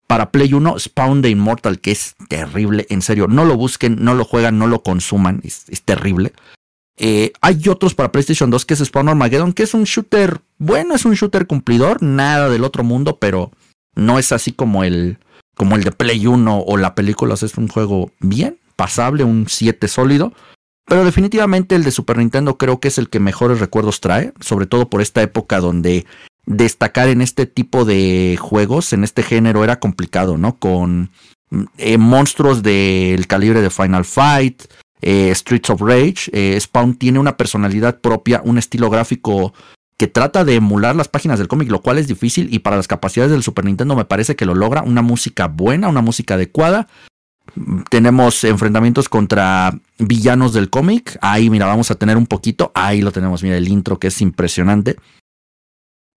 para 0.05 0.29
Play 0.29 0.53
1, 0.53 0.77
Spawn 0.77 1.23
de 1.23 1.29
Immortal, 1.31 1.79
que 1.79 1.91
es 1.91 2.15
terrible, 2.27 2.85
en 2.89 3.01
serio, 3.01 3.27
no 3.27 3.43
lo 3.43 3.55
busquen, 3.55 4.03
no 4.03 4.13
lo 4.13 4.23
juegan, 4.23 4.59
no 4.59 4.67
lo 4.67 4.83
consuman, 4.83 5.41
es, 5.43 5.65
es 5.69 5.81
terrible. 5.81 6.33
Eh, 6.97 7.31
hay 7.41 7.59
otros 7.69 7.95
para 7.95 8.11
PlayStation 8.11 8.51
2 8.51 8.65
que 8.65 8.75
es 8.75 8.81
Spawn 8.81 9.09
Armageddon, 9.09 9.53
que 9.53 9.63
es 9.63 9.73
un 9.73 9.85
shooter, 9.85 10.41
bueno, 10.59 10.93
es 10.93 11.05
un 11.05 11.13
shooter 11.13 11.47
cumplidor, 11.47 12.03
nada 12.03 12.49
del 12.49 12.63
otro 12.63 12.83
mundo, 12.83 13.17
pero 13.17 13.51
no 13.95 14.19
es 14.19 14.31
así 14.31 14.51
como 14.51 14.83
el, 14.83 15.17
como 15.55 15.75
el 15.75 15.83
de 15.83 15.91
Play 15.91 16.27
1 16.27 16.59
o 16.59 16.77
la 16.77 16.93
película, 16.93 17.33
es 17.33 17.57
un 17.57 17.69
juego 17.69 18.11
bien, 18.19 18.59
pasable, 18.81 19.23
un 19.23 19.45
7 19.47 19.87
sólido. 19.87 20.33
Pero 20.87 21.05
definitivamente 21.05 21.75
el 21.75 21.83
de 21.83 21.91
Super 21.91 22.17
Nintendo 22.17 22.57
creo 22.57 22.79
que 22.79 22.87
es 22.87 22.97
el 22.97 23.09
que 23.09 23.19
mejores 23.19 23.59
recuerdos 23.59 24.01
trae, 24.01 24.33
sobre 24.39 24.65
todo 24.65 24.89
por 24.89 25.03
esta 25.03 25.21
época 25.21 25.59
donde 25.59 26.07
destacar 26.47 27.07
en 27.09 27.21
este 27.21 27.45
tipo 27.45 27.85
de 27.85 28.39
juegos, 28.41 28.91
en 28.93 29.03
este 29.03 29.21
género, 29.21 29.63
era 29.63 29.79
complicado, 29.79 30.39
¿no? 30.39 30.57
Con 30.57 31.11
eh, 31.77 31.99
monstruos 31.99 32.63
del 32.63 33.27
calibre 33.27 33.61
de 33.61 33.69
Final 33.69 34.03
Fight, 34.03 34.63
eh, 35.03 35.31
Streets 35.35 35.69
of 35.69 35.81
Rage, 35.81 36.31
eh, 36.33 36.59
Spawn 36.59 36.95
tiene 36.95 37.19
una 37.19 37.37
personalidad 37.37 38.01
propia, 38.01 38.41
un 38.43 38.57
estilo 38.57 38.89
gráfico 38.89 39.53
que 39.95 40.07
trata 40.07 40.43
de 40.43 40.55
emular 40.55 40.95
las 40.95 41.07
páginas 41.07 41.37
del 41.37 41.47
cómic, 41.47 41.69
lo 41.69 41.83
cual 41.83 41.99
es 41.99 42.07
difícil 42.07 42.51
y 42.51 42.59
para 42.59 42.77
las 42.77 42.87
capacidades 42.87 43.31
del 43.31 43.43
Super 43.43 43.65
Nintendo 43.65 43.95
me 43.95 44.05
parece 44.05 44.35
que 44.35 44.47
lo 44.47 44.55
logra, 44.55 44.81
una 44.81 45.03
música 45.03 45.47
buena, 45.47 45.87
una 45.87 46.01
música 46.01 46.33
adecuada. 46.33 46.87
Tenemos 47.89 48.43
enfrentamientos 48.43 49.09
contra 49.09 49.77
villanos 49.97 50.53
del 50.53 50.69
cómic, 50.69 51.17
ahí 51.21 51.49
mira, 51.49 51.65
vamos 51.65 51.91
a 51.91 51.95
tener 51.95 52.15
un 52.15 52.27
poquito, 52.27 52.71
ahí 52.73 53.01
lo 53.01 53.11
tenemos, 53.11 53.43
mira 53.43 53.57
el 53.57 53.67
intro 53.67 53.99
que 53.99 54.07
es 54.07 54.21
impresionante. 54.21 54.97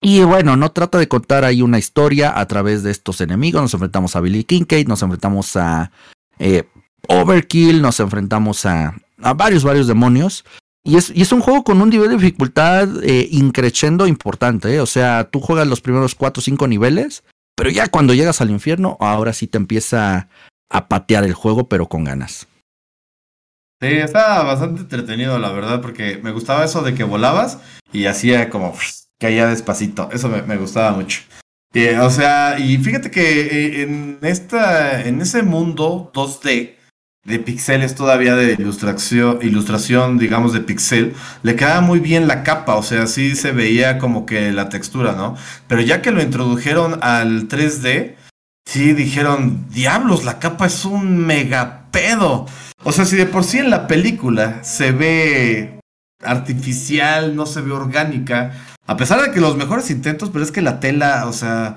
Y 0.00 0.22
bueno, 0.22 0.54
no 0.56 0.70
trata 0.70 0.98
de 0.98 1.08
contar 1.08 1.44
ahí 1.44 1.62
una 1.62 1.78
historia 1.78 2.38
a 2.38 2.46
través 2.46 2.82
de 2.82 2.90
estos 2.90 3.22
enemigos. 3.22 3.62
Nos 3.62 3.72
enfrentamos 3.72 4.14
a 4.14 4.20
Billy 4.20 4.44
Kincaid, 4.44 4.86
nos 4.86 5.02
enfrentamos 5.02 5.56
a 5.56 5.90
eh, 6.38 6.64
Overkill, 7.08 7.80
nos 7.80 8.00
enfrentamos 8.00 8.66
a, 8.66 8.94
a, 9.22 9.32
varios, 9.32 9.64
varios 9.64 9.86
demonios. 9.86 10.44
Y 10.84 10.98
es, 10.98 11.10
y 11.14 11.22
es 11.22 11.32
un 11.32 11.40
juego 11.40 11.64
con 11.64 11.80
un 11.80 11.88
nivel 11.88 12.10
de 12.10 12.16
dificultad 12.16 13.02
eh, 13.02 13.28
importante. 13.30 14.74
Eh. 14.74 14.80
O 14.80 14.86
sea, 14.86 15.30
tú 15.30 15.40
juegas 15.40 15.66
los 15.66 15.80
primeros 15.80 16.14
4 16.14 16.38
o 16.38 16.44
5 16.44 16.68
niveles, 16.68 17.24
pero 17.56 17.70
ya 17.70 17.88
cuando 17.88 18.12
llegas 18.12 18.42
al 18.42 18.50
infierno, 18.50 18.98
ahora 19.00 19.32
sí 19.32 19.46
te 19.46 19.56
empieza 19.56 20.28
a 20.74 20.88
patear 20.88 21.24
el 21.24 21.34
juego, 21.34 21.68
pero 21.68 21.88
con 21.88 22.04
ganas. 22.04 22.48
Sí, 23.80 23.88
está 23.88 24.42
bastante 24.42 24.82
entretenido, 24.82 25.38
la 25.38 25.52
verdad, 25.52 25.80
porque 25.80 26.18
me 26.22 26.32
gustaba 26.32 26.64
eso 26.64 26.82
de 26.82 26.94
que 26.94 27.04
volabas 27.04 27.58
y 27.92 28.06
hacía 28.06 28.50
como 28.50 28.74
caía 29.20 29.46
despacito. 29.46 30.08
Eso 30.12 30.28
me, 30.28 30.42
me 30.42 30.56
gustaba 30.56 30.92
mucho. 30.92 31.20
Eh, 31.74 31.98
o 31.98 32.10
sea, 32.10 32.58
y 32.58 32.76
fíjate 32.78 33.10
que 33.10 33.40
eh, 33.40 33.82
en, 33.82 34.18
esta, 34.22 35.02
en 35.02 35.20
ese 35.20 35.42
mundo 35.42 36.10
2D 36.14 36.74
de 37.24 37.38
pixeles 37.38 37.94
todavía 37.94 38.36
de 38.36 38.52
ilustración, 38.52 39.38
ilustración, 39.42 40.18
digamos, 40.18 40.52
de 40.52 40.60
pixel, 40.60 41.14
le 41.42 41.56
quedaba 41.56 41.80
muy 41.80 42.00
bien 42.00 42.28
la 42.28 42.42
capa, 42.42 42.76
o 42.76 42.82
sea, 42.82 43.06
sí 43.06 43.34
se 43.34 43.52
veía 43.52 43.98
como 43.98 44.26
que 44.26 44.52
la 44.52 44.68
textura, 44.68 45.12
¿no? 45.12 45.36
Pero 45.66 45.80
ya 45.80 46.02
que 46.02 46.10
lo 46.10 46.22
introdujeron 46.22 46.98
al 47.02 47.48
3D, 47.48 48.14
sí 48.64 48.92
dijeron, 48.92 49.66
diablos, 49.70 50.24
la 50.24 50.38
capa 50.38 50.66
es 50.66 50.84
un 50.84 51.18
mega 51.18 51.86
pedo. 51.90 52.46
O 52.82 52.92
sea, 52.92 53.04
si 53.04 53.16
de 53.16 53.26
por 53.26 53.44
sí 53.44 53.58
en 53.58 53.70
la 53.70 53.86
película 53.86 54.62
se 54.64 54.92
ve 54.92 55.80
artificial, 56.22 57.36
no 57.36 57.46
se 57.46 57.60
ve 57.60 57.72
orgánica, 57.72 58.52
a 58.86 58.96
pesar 58.96 59.22
de 59.22 59.30
que 59.30 59.40
los 59.40 59.56
mejores 59.56 59.90
intentos, 59.90 60.30
pero 60.30 60.44
es 60.44 60.52
que 60.52 60.62
la 60.62 60.80
tela, 60.80 61.26
o 61.26 61.32
sea, 61.32 61.76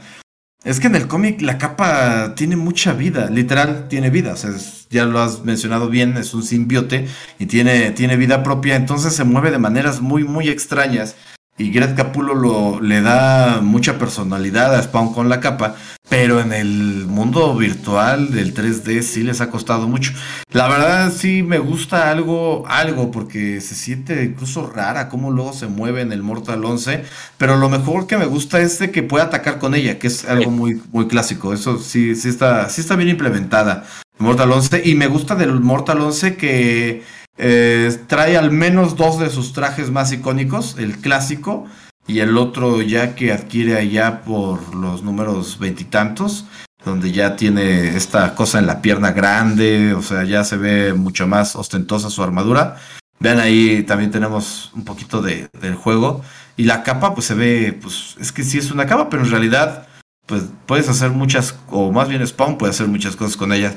es 0.63 0.79
que 0.79 0.87
en 0.87 0.95
el 0.95 1.07
cómic 1.07 1.41
la 1.41 1.57
capa 1.57 2.33
tiene 2.35 2.55
mucha 2.55 2.93
vida, 2.93 3.29
literal 3.29 3.87
tiene 3.87 4.09
vida, 4.09 4.33
o 4.33 4.37
sea, 4.37 4.51
ya 4.89 5.05
lo 5.05 5.19
has 5.19 5.43
mencionado 5.45 5.89
bien, 5.89 6.17
es 6.17 6.33
un 6.33 6.43
simbiote 6.43 7.07
y 7.39 7.45
tiene, 7.45 7.91
tiene 7.91 8.17
vida 8.17 8.43
propia, 8.43 8.75
entonces 8.75 9.13
se 9.13 9.23
mueve 9.23 9.51
de 9.51 9.59
maneras 9.59 10.01
muy, 10.01 10.23
muy 10.23 10.49
extrañas 10.49 11.15
y 11.57 11.71
Greg 11.71 11.95
Capullo 11.95 12.35
lo, 12.35 12.79
le 12.81 13.01
da 13.01 13.61
mucha 13.61 13.97
personalidad 13.97 14.75
a 14.75 14.83
Spawn 14.83 15.13
con 15.13 15.27
la 15.27 15.39
capa, 15.39 15.75
pero 16.07 16.39
en 16.39 16.53
el 16.53 17.05
mundo 17.07 17.55
virtual 17.55 18.31
del 18.31 18.53
3D 18.53 19.01
sí 19.01 19.23
les 19.23 19.41
ha 19.41 19.49
costado 19.49 19.87
mucho. 19.87 20.11
La 20.51 20.67
verdad 20.67 21.11
sí 21.11 21.41
me 21.41 21.57
gusta 21.57 22.11
algo, 22.11 22.65
algo, 22.67 23.09
porque 23.09 23.59
se 23.59 23.73
siente 23.73 24.23
incluso 24.23 24.67
rara 24.67 25.09
cómo 25.09 25.31
luego 25.31 25.51
se 25.51 25.67
mueve 25.67 26.01
en 26.01 26.11
el 26.11 26.21
Mortal 26.21 26.63
11, 26.63 27.03
pero 27.37 27.57
lo 27.57 27.69
mejor 27.69 28.05
que 28.05 28.17
me 28.17 28.25
gusta 28.25 28.59
es 28.59 28.77
de 28.77 28.91
que 28.91 29.01
puede 29.01 29.25
atacar 29.25 29.57
con 29.57 29.73
ella, 29.73 29.97
que 29.97 30.07
es 30.07 30.25
algo 30.25 30.51
muy, 30.51 30.81
muy 30.91 31.07
clásico. 31.07 31.53
Eso 31.53 31.79
sí, 31.79 32.15
sí 32.15 32.29
está, 32.29 32.69
sí 32.69 32.81
está 32.81 32.95
bien 32.95 33.09
implementada. 33.09 33.85
Mortal 34.19 34.51
11, 34.51 34.81
y 34.85 34.95
me 34.95 35.07
gusta 35.07 35.35
del 35.35 35.59
Mortal 35.59 36.01
11 36.01 36.37
que 36.37 37.03
eh, 37.37 37.95
trae 38.07 38.37
al 38.37 38.51
menos 38.51 38.95
dos 38.95 39.19
de 39.19 39.29
sus 39.29 39.53
trajes 39.53 39.91
más 39.91 40.11
icónicos, 40.11 40.75
el 40.77 40.97
clásico 40.97 41.65
y 42.07 42.19
el 42.19 42.37
otro 42.37 42.81
ya 42.81 43.15
que 43.15 43.31
adquiere 43.31 43.77
allá 43.77 44.21
por 44.21 44.75
los 44.75 45.03
números 45.03 45.59
veintitantos, 45.59 46.45
donde 46.85 47.11
ya 47.11 47.35
tiene 47.35 47.95
esta 47.97 48.33
cosa 48.33 48.59
en 48.59 48.65
la 48.65 48.81
pierna 48.81 49.11
grande, 49.11 49.93
o 49.93 50.01
sea, 50.01 50.23
ya 50.23 50.43
se 50.43 50.57
ve 50.57 50.93
mucho 50.93 51.27
más 51.27 51.55
ostentosa 51.55 52.09
su 52.09 52.23
armadura. 52.23 52.77
Vean 53.19 53.39
ahí, 53.39 53.83
también 53.83 54.11
tenemos 54.11 54.71
un 54.75 54.85
poquito 54.85 55.21
de, 55.21 55.49
del 55.59 55.75
juego. 55.75 56.21
Y 56.55 56.63
la 56.63 56.83
capa, 56.83 57.13
pues 57.13 57.27
se 57.27 57.33
ve, 57.33 57.77
pues 57.81 58.15
es 58.19 58.31
que 58.31 58.43
sí 58.43 58.57
es 58.57 58.71
una 58.71 58.85
capa, 58.85 59.09
pero 59.09 59.23
en 59.23 59.31
realidad, 59.31 59.87
pues 60.25 60.43
puedes 60.65 60.87
hacer 60.87 61.11
muchas, 61.11 61.55
o 61.69 61.91
más 61.91 62.09
bien 62.09 62.25
Spawn 62.25 62.57
puede 62.57 62.71
hacer 62.71 62.87
muchas 62.87 63.15
cosas 63.15 63.35
con 63.35 63.51
ella. 63.53 63.75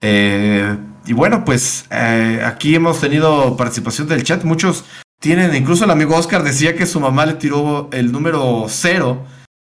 Eh, 0.00 0.76
y 1.08 1.14
bueno, 1.14 1.42
pues 1.42 1.86
eh, 1.90 2.42
aquí 2.44 2.74
hemos 2.74 3.00
tenido 3.00 3.56
participación 3.56 4.08
del 4.08 4.24
chat. 4.24 4.44
Muchos 4.44 4.84
tienen, 5.18 5.56
incluso 5.56 5.84
el 5.84 5.90
amigo 5.90 6.14
Oscar 6.14 6.42
decía 6.42 6.76
que 6.76 6.84
su 6.84 7.00
mamá 7.00 7.24
le 7.24 7.32
tiró 7.32 7.88
el 7.92 8.12
número 8.12 8.66
cero 8.68 9.24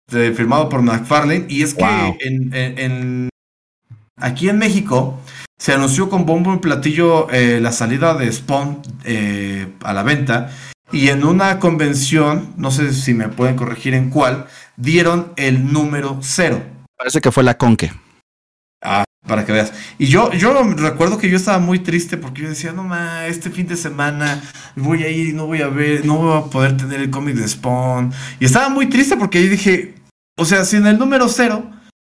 firmado 0.08 0.70
por 0.70 0.84
McFarlane. 0.84 1.48
Y 1.50 1.64
es 1.64 1.74
que 1.74 1.84
en, 2.20 3.30
aquí 4.16 4.48
en 4.48 4.60
México 4.60 5.20
se 5.58 5.74
anunció 5.74 6.08
con 6.08 6.28
bombo 6.28 6.54
y 6.54 6.60
platillo 6.60 7.32
eh, 7.32 7.60
la 7.60 7.72
salida 7.72 8.14
de 8.14 8.32
Spawn 8.32 8.84
a 9.82 9.94
la 9.94 10.04
venta. 10.04 10.52
Y 10.92 11.10
en 11.10 11.24
una 11.24 11.58
convención, 11.58 12.54
no 12.58 12.70
sé 12.70 12.94
si 12.94 13.16
me 13.16 13.28
pueden 13.28 13.56
corregir 13.56 13.96
en 13.96 14.12
cuál, 14.12 14.46
dieron 14.78 15.34
el 15.38 15.74
número 15.74 16.20
cero. 16.22 16.62
Parece 16.96 17.22
que 17.22 17.32
fue 17.32 17.44
la 17.44 17.58
Conque. 17.58 18.03
Ah, 19.24 19.28
para 19.28 19.46
que 19.46 19.52
veas. 19.52 19.72
Y 19.98 20.08
yo, 20.08 20.32
yo 20.34 20.54
recuerdo 20.76 21.18
que 21.18 21.30
yo 21.30 21.38
estaba 21.38 21.60
muy 21.60 21.80
triste 21.80 22.18
porque 22.18 22.44
yo 22.44 22.50
decía, 22.50 22.74
no 22.74 22.84
ma, 22.84 23.26
este 23.28 23.50
fin 23.50 23.68
de 23.68 23.78
semana 23.78 24.42
voy 24.76 25.04
a 25.04 25.10
ir 25.10 25.30
y 25.30 25.34
no 25.34 25.46
voy 25.48 25.62
a 25.62 25.70
ver, 25.70 26.06
no 26.06 26.18
voy 26.18 26.38
a 26.38 26.50
poder 26.50 26.78
tener 26.78 27.00
el 27.00 27.10
cómic 27.10 27.36
de 27.36 27.48
Spawn. 27.48 28.12
Y 28.40 28.46
estaba 28.46 28.70
muy 28.70 28.88
triste 28.88 29.16
porque 29.18 29.44
yo 29.44 29.50
dije, 29.50 29.96
o 30.38 30.46
sea, 30.46 30.66
si 30.66 30.78
en 30.78 30.88
el 30.88 31.00
número 31.00 31.28
cero, 31.30 31.72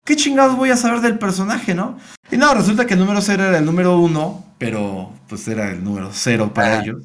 ¿qué 0.05 0.15
chingados 0.15 0.57
voy 0.57 0.71
a 0.71 0.77
saber 0.77 1.01
del 1.01 1.19
personaje, 1.19 1.75
no? 1.75 1.97
Y 2.31 2.37
no, 2.37 2.53
resulta 2.53 2.85
que 2.85 2.93
el 2.95 2.99
número 2.99 3.21
cero 3.21 3.43
era 3.45 3.59
el 3.59 3.65
número 3.65 3.99
uno, 3.99 4.45
pero 4.57 5.13
pues 5.27 5.47
era 5.47 5.71
el 5.71 5.83
número 5.83 6.09
cero 6.11 6.53
para 6.53 6.81
ellos. 6.81 7.03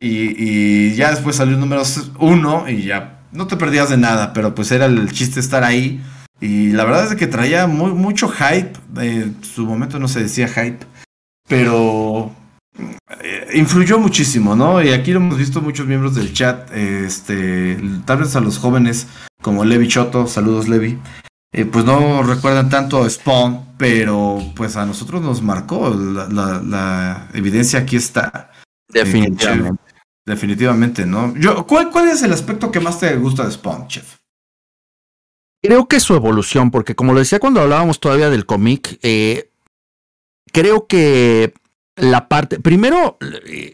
Y, 0.00 0.34
y 0.36 0.94
ya 0.94 1.10
después 1.10 1.36
salió 1.36 1.54
el 1.54 1.60
número 1.60 1.82
uno 2.18 2.68
y 2.68 2.82
ya 2.82 3.20
no 3.32 3.46
te 3.46 3.56
perdías 3.56 3.90
de 3.90 3.98
nada, 3.98 4.32
pero 4.32 4.54
pues 4.54 4.72
era 4.72 4.86
el 4.86 5.12
chiste 5.12 5.40
estar 5.40 5.62
ahí 5.62 6.02
y 6.42 6.72
la 6.72 6.84
verdad 6.84 7.06
es 7.06 7.14
que 7.14 7.28
traía 7.28 7.68
muy, 7.68 7.92
mucho 7.92 8.28
hype. 8.28 8.72
En 8.96 9.44
su 9.44 9.64
momento 9.64 10.00
no 10.00 10.08
se 10.08 10.24
decía 10.24 10.48
hype. 10.48 10.84
Pero 11.48 12.32
eh, 13.22 13.50
influyó 13.54 14.00
muchísimo, 14.00 14.56
¿no? 14.56 14.82
Y 14.82 14.88
aquí 14.88 15.12
lo 15.12 15.20
hemos 15.20 15.38
visto 15.38 15.60
muchos 15.60 15.86
miembros 15.86 16.16
del 16.16 16.32
chat. 16.32 16.68
Este, 16.72 17.78
tal 18.06 18.18
vez 18.18 18.34
a 18.34 18.40
los 18.40 18.58
jóvenes 18.58 19.06
como 19.40 19.64
Levi 19.64 19.86
Choto, 19.86 20.26
saludos 20.26 20.68
Levi. 20.68 20.98
Eh, 21.52 21.64
pues 21.64 21.84
no 21.84 22.24
recuerdan 22.24 22.68
tanto 22.68 23.04
a 23.04 23.08
Spawn, 23.08 23.76
pero 23.78 24.40
pues 24.56 24.74
a 24.76 24.84
nosotros 24.84 25.22
nos 25.22 25.42
marcó. 25.42 25.90
La, 25.94 27.28
evidencia 27.34 27.78
aquí 27.78 27.94
está. 27.94 28.50
Definitivamente. 28.88 29.80
definitivamente, 30.26 31.06
¿no? 31.06 31.36
Yo, 31.36 31.68
¿cuál, 31.68 31.90
¿Cuál 31.90 32.08
es 32.08 32.20
el 32.24 32.32
aspecto 32.32 32.72
que 32.72 32.80
más 32.80 32.98
te 32.98 33.14
gusta 33.14 33.44
de 33.44 33.52
Spawn, 33.52 33.86
chef? 33.86 34.21
Creo 35.62 35.86
que 35.86 36.00
su 36.00 36.14
evolución, 36.14 36.70
porque 36.70 36.96
como 36.96 37.12
lo 37.12 37.20
decía 37.20 37.38
cuando 37.38 37.60
hablábamos 37.60 38.00
todavía 38.00 38.30
del 38.30 38.46
cómic, 38.46 38.98
eh, 39.02 39.50
creo 40.52 40.86
que 40.88 41.54
la 41.94 42.28
parte, 42.28 42.58
primero, 42.58 43.18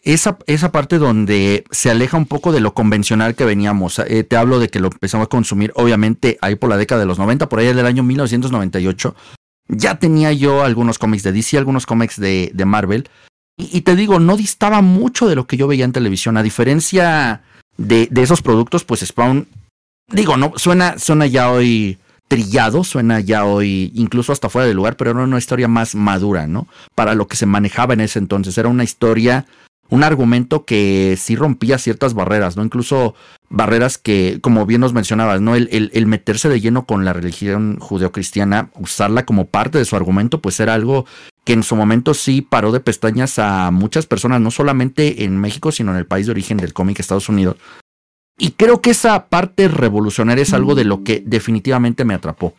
esa, 0.02 0.38
esa 0.46 0.72
parte 0.72 0.98
donde 0.98 1.64
se 1.70 1.90
aleja 1.90 2.16
un 2.16 2.26
poco 2.26 2.52
de 2.52 2.60
lo 2.60 2.74
convencional 2.74 3.34
que 3.34 3.44
veníamos. 3.44 4.00
Eh, 4.00 4.24
te 4.24 4.36
hablo 4.36 4.58
de 4.58 4.68
que 4.68 4.80
lo 4.80 4.88
empezamos 4.88 5.26
a 5.26 5.28
consumir, 5.30 5.72
obviamente, 5.76 6.36
ahí 6.40 6.56
por 6.56 6.68
la 6.68 6.76
década 6.76 7.00
de 7.00 7.06
los 7.06 7.18
90, 7.18 7.48
por 7.48 7.60
ahí 7.60 7.66
del 7.66 7.86
año 7.86 8.02
1998. 8.02 9.14
Ya 9.68 9.98
tenía 9.98 10.32
yo 10.32 10.64
algunos 10.64 10.98
cómics 10.98 11.22
de 11.22 11.32
DC, 11.32 11.58
algunos 11.58 11.86
cómics 11.86 12.18
de, 12.18 12.50
de 12.52 12.64
Marvel. 12.64 13.08
Y, 13.56 13.76
y, 13.76 13.80
te 13.82 13.96
digo, 13.96 14.18
no 14.18 14.36
distaba 14.36 14.82
mucho 14.82 15.28
de 15.28 15.36
lo 15.36 15.46
que 15.46 15.56
yo 15.56 15.66
veía 15.68 15.84
en 15.84 15.92
televisión. 15.92 16.36
A 16.36 16.42
diferencia 16.42 17.42
de, 17.76 18.08
de 18.10 18.22
esos 18.22 18.42
productos, 18.42 18.84
pues 18.84 19.00
Spawn, 19.00 19.46
digo, 20.08 20.36
no, 20.36 20.52
suena, 20.56 20.98
suena 20.98 21.26
ya 21.26 21.50
hoy 21.50 21.98
trillado, 22.28 22.84
suena 22.84 23.20
ya 23.20 23.44
hoy 23.44 23.90
incluso 23.94 24.32
hasta 24.32 24.48
fuera 24.48 24.68
de 24.68 24.74
lugar, 24.74 24.96
pero 24.96 25.10
era 25.10 25.20
una 25.20 25.38
historia 25.38 25.68
más 25.68 25.94
madura, 25.94 26.46
¿no? 26.46 26.68
Para 26.94 27.14
lo 27.14 27.26
que 27.26 27.36
se 27.36 27.46
manejaba 27.46 27.94
en 27.94 28.00
ese 28.00 28.18
entonces. 28.18 28.56
Era 28.58 28.68
una 28.68 28.84
historia, 28.84 29.46
un 29.88 30.04
argumento 30.04 30.64
que 30.64 31.16
sí 31.18 31.36
rompía 31.36 31.78
ciertas 31.78 32.12
barreras, 32.12 32.56
¿no? 32.56 32.64
Incluso 32.64 33.14
barreras 33.48 33.96
que, 33.96 34.40
como 34.42 34.66
bien 34.66 34.82
nos 34.82 34.92
mencionabas, 34.92 35.40
¿no? 35.40 35.56
El, 35.56 35.68
el, 35.72 35.90
el 35.94 36.06
meterse 36.06 36.50
de 36.50 36.60
lleno 36.60 36.84
con 36.84 37.06
la 37.06 37.14
religión 37.14 37.78
judeocristiana, 37.80 38.70
usarla 38.78 39.24
como 39.24 39.46
parte 39.46 39.78
de 39.78 39.86
su 39.86 39.96
argumento, 39.96 40.42
pues 40.42 40.60
era 40.60 40.74
algo 40.74 41.06
que 41.44 41.54
en 41.54 41.62
su 41.62 41.76
momento 41.76 42.12
sí 42.12 42.42
paró 42.42 42.72
de 42.72 42.80
pestañas 42.80 43.38
a 43.38 43.70
muchas 43.70 44.04
personas, 44.04 44.42
no 44.42 44.50
solamente 44.50 45.24
en 45.24 45.38
México, 45.38 45.72
sino 45.72 45.92
en 45.92 45.96
el 45.96 46.04
país 46.04 46.26
de 46.26 46.32
origen 46.32 46.58
del 46.58 46.74
cómic 46.74 47.00
Estados 47.00 47.30
Unidos. 47.30 47.56
Y 48.38 48.52
creo 48.52 48.80
que 48.80 48.90
esa 48.90 49.26
parte 49.26 49.66
revolucionaria 49.66 50.42
es 50.42 50.54
algo 50.54 50.76
de 50.76 50.84
lo 50.84 51.02
que 51.02 51.22
definitivamente 51.26 52.04
me 52.04 52.14
atrapó. 52.14 52.54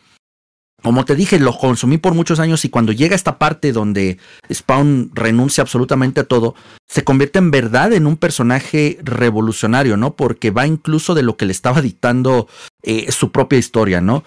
Como 0.82 1.04
te 1.04 1.14
dije, 1.14 1.38
lo 1.38 1.56
consumí 1.56 1.98
por 1.98 2.14
muchos 2.14 2.40
años 2.40 2.64
y 2.64 2.70
cuando 2.70 2.92
llega 2.92 3.14
esta 3.14 3.38
parte 3.38 3.72
donde 3.72 4.18
Spawn 4.52 5.10
renuncia 5.14 5.62
absolutamente 5.62 6.20
a 6.20 6.24
todo, 6.24 6.54
se 6.88 7.04
convierte 7.04 7.38
en 7.38 7.50
verdad 7.50 7.92
en 7.92 8.06
un 8.06 8.16
personaje 8.16 8.98
revolucionario, 9.02 9.96
¿no? 9.96 10.16
Porque 10.16 10.50
va 10.50 10.66
incluso 10.66 11.14
de 11.14 11.22
lo 11.22 11.36
que 11.36 11.44
le 11.44 11.52
estaba 11.52 11.82
dictando 11.82 12.48
eh, 12.82 13.12
su 13.12 13.30
propia 13.30 13.58
historia, 13.58 14.00
¿no? 14.00 14.24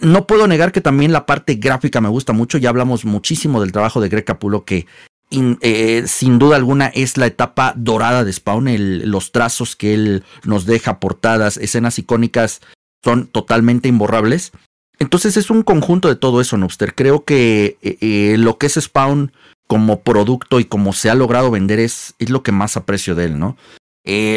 No 0.00 0.26
puedo 0.26 0.46
negar 0.46 0.70
que 0.70 0.80
también 0.80 1.12
la 1.12 1.26
parte 1.26 1.54
gráfica 1.54 2.00
me 2.00 2.08
gusta 2.08 2.32
mucho, 2.32 2.58
ya 2.58 2.68
hablamos 2.68 3.04
muchísimo 3.04 3.60
del 3.60 3.72
trabajo 3.72 4.00
de 4.00 4.08
Greg 4.08 4.24
Capullo 4.24 4.64
que 4.64 4.86
Eh, 5.30 6.04
sin 6.06 6.38
duda 6.38 6.56
alguna 6.56 6.86
es 6.86 7.18
la 7.18 7.26
etapa 7.26 7.74
dorada 7.76 8.24
de 8.24 8.32
Spawn, 8.32 8.66
los 9.10 9.30
trazos 9.30 9.76
que 9.76 9.92
él 9.92 10.24
nos 10.44 10.64
deja, 10.64 11.00
portadas, 11.00 11.58
escenas 11.58 11.98
icónicas, 11.98 12.60
son 13.04 13.26
totalmente 13.26 13.88
imborrables. 13.88 14.52
Entonces 14.98 15.36
es 15.36 15.50
un 15.50 15.62
conjunto 15.62 16.08
de 16.08 16.16
todo 16.16 16.40
eso, 16.40 16.56
Nobster. 16.56 16.94
Creo 16.94 17.24
que 17.24 17.76
eh, 17.82 17.98
eh, 18.00 18.36
lo 18.38 18.58
que 18.58 18.66
es 18.66 18.74
Spawn 18.74 19.32
como 19.66 20.00
producto 20.00 20.60
y 20.60 20.64
como 20.64 20.94
se 20.94 21.10
ha 21.10 21.14
logrado 21.14 21.50
vender 21.50 21.78
es, 21.78 22.14
es 22.18 22.30
lo 22.30 22.42
que 22.42 22.52
más 22.52 22.76
aprecio 22.76 23.14
de 23.14 23.26
él, 23.26 23.38
¿no? 23.38 23.56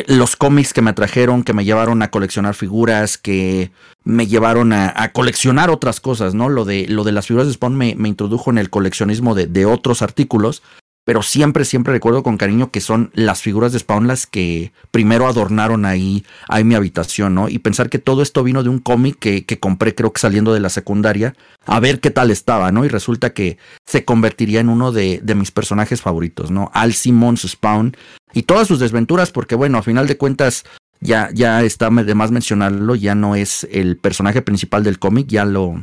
Los 0.07 0.35
cómics 0.35 0.73
que 0.73 0.81
me 0.81 0.89
atrajeron, 0.89 1.43
que 1.43 1.53
me 1.53 1.63
llevaron 1.63 2.01
a 2.01 2.11
coleccionar 2.11 2.55
figuras, 2.55 3.17
que 3.17 3.71
me 4.03 4.27
llevaron 4.27 4.73
a, 4.73 4.93
a, 4.95 5.13
coleccionar 5.13 5.69
otras 5.69 6.01
cosas, 6.01 6.33
¿no? 6.33 6.49
Lo 6.49 6.65
de, 6.65 6.87
lo 6.87 7.03
de 7.03 7.11
las 7.11 7.27
figuras 7.27 7.47
de 7.47 7.53
Spawn 7.53 7.75
me, 7.75 7.95
me 7.95 8.09
introdujo 8.09 8.49
en 8.49 8.57
el 8.57 8.69
coleccionismo 8.69 9.35
de, 9.35 9.47
de, 9.47 9.65
otros 9.65 10.01
artículos, 10.01 10.63
pero 11.03 11.23
siempre, 11.23 11.65
siempre 11.65 11.93
recuerdo 11.93 12.21
con 12.23 12.37
cariño 12.37 12.71
que 12.71 12.81
son 12.81 13.11
las 13.13 13.41
figuras 13.41 13.73
de 13.73 13.79
Spawn 13.79 14.07
las 14.07 14.27
que 14.27 14.71
primero 14.91 15.27
adornaron 15.27 15.85
ahí, 15.85 16.23
ahí 16.47 16.63
mi 16.63 16.75
habitación, 16.75 17.33
¿no? 17.33 17.49
Y 17.49 17.59
pensar 17.59 17.89
que 17.89 17.99
todo 17.99 18.21
esto 18.21 18.43
vino 18.43 18.61
de 18.63 18.69
un 18.69 18.79
cómic 18.79 19.17
que, 19.19 19.45
que 19.45 19.59
compré 19.59 19.95
creo 19.95 20.13
que 20.13 20.21
saliendo 20.21 20.53
de 20.53 20.59
la 20.59 20.69
secundaria, 20.69 21.35
a 21.65 21.79
ver 21.79 21.99
qué 21.99 22.11
tal 22.11 22.29
estaba, 22.29 22.71
¿no? 22.71 22.85
Y 22.85 22.87
resulta 22.87 23.33
que 23.33 23.57
se 23.85 24.05
convertiría 24.05 24.59
en 24.59 24.69
uno 24.69 24.91
de, 24.91 25.19
de 25.23 25.35
mis 25.35 25.51
personajes 25.51 26.01
favoritos, 26.01 26.51
¿no? 26.51 26.69
Al 26.73 26.93
Simmons 26.93 27.41
Spawn 27.41 27.97
y 28.33 28.43
todas 28.43 28.67
sus 28.67 28.79
desventuras, 28.79 29.31
porque 29.31 29.55
bueno, 29.55 29.79
a 29.79 29.83
final 29.83 30.07
de 30.07 30.17
cuentas 30.17 30.65
ya, 30.99 31.29
ya 31.33 31.63
está 31.63 31.89
de 31.89 32.15
más 32.15 32.31
mencionarlo, 32.31 32.95
ya 32.95 33.15
no 33.15 33.35
es 33.35 33.67
el 33.71 33.97
personaje 33.97 34.43
principal 34.43 34.83
del 34.83 34.99
cómic, 34.99 35.27
ya 35.27 35.45
lo, 35.45 35.81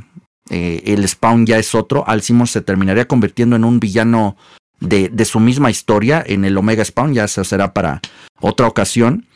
eh, 0.51 0.83
el 0.87 1.07
Spawn 1.07 1.45
ya 1.45 1.59
es 1.59 1.75
otro, 1.75 2.09
Al 2.09 2.23
Simmons 2.23 2.51
se 2.51 2.63
terminaría 2.63 3.07
convirtiendo 3.07 3.57
en 3.57 3.65
un 3.65 3.81
villano 3.81 4.37
de, 4.81 5.09
de 5.09 5.25
su 5.25 5.41
misma 5.41 5.71
historia 5.71 6.23
en 6.27 6.45
el 6.45 6.57
Omega 6.57 6.85
Spawn, 6.85 7.15
ya 7.15 7.29
se 7.29 7.45
será 7.45 7.75
para 7.75 8.01
otra 8.41 8.67
ocasión. 8.67 9.27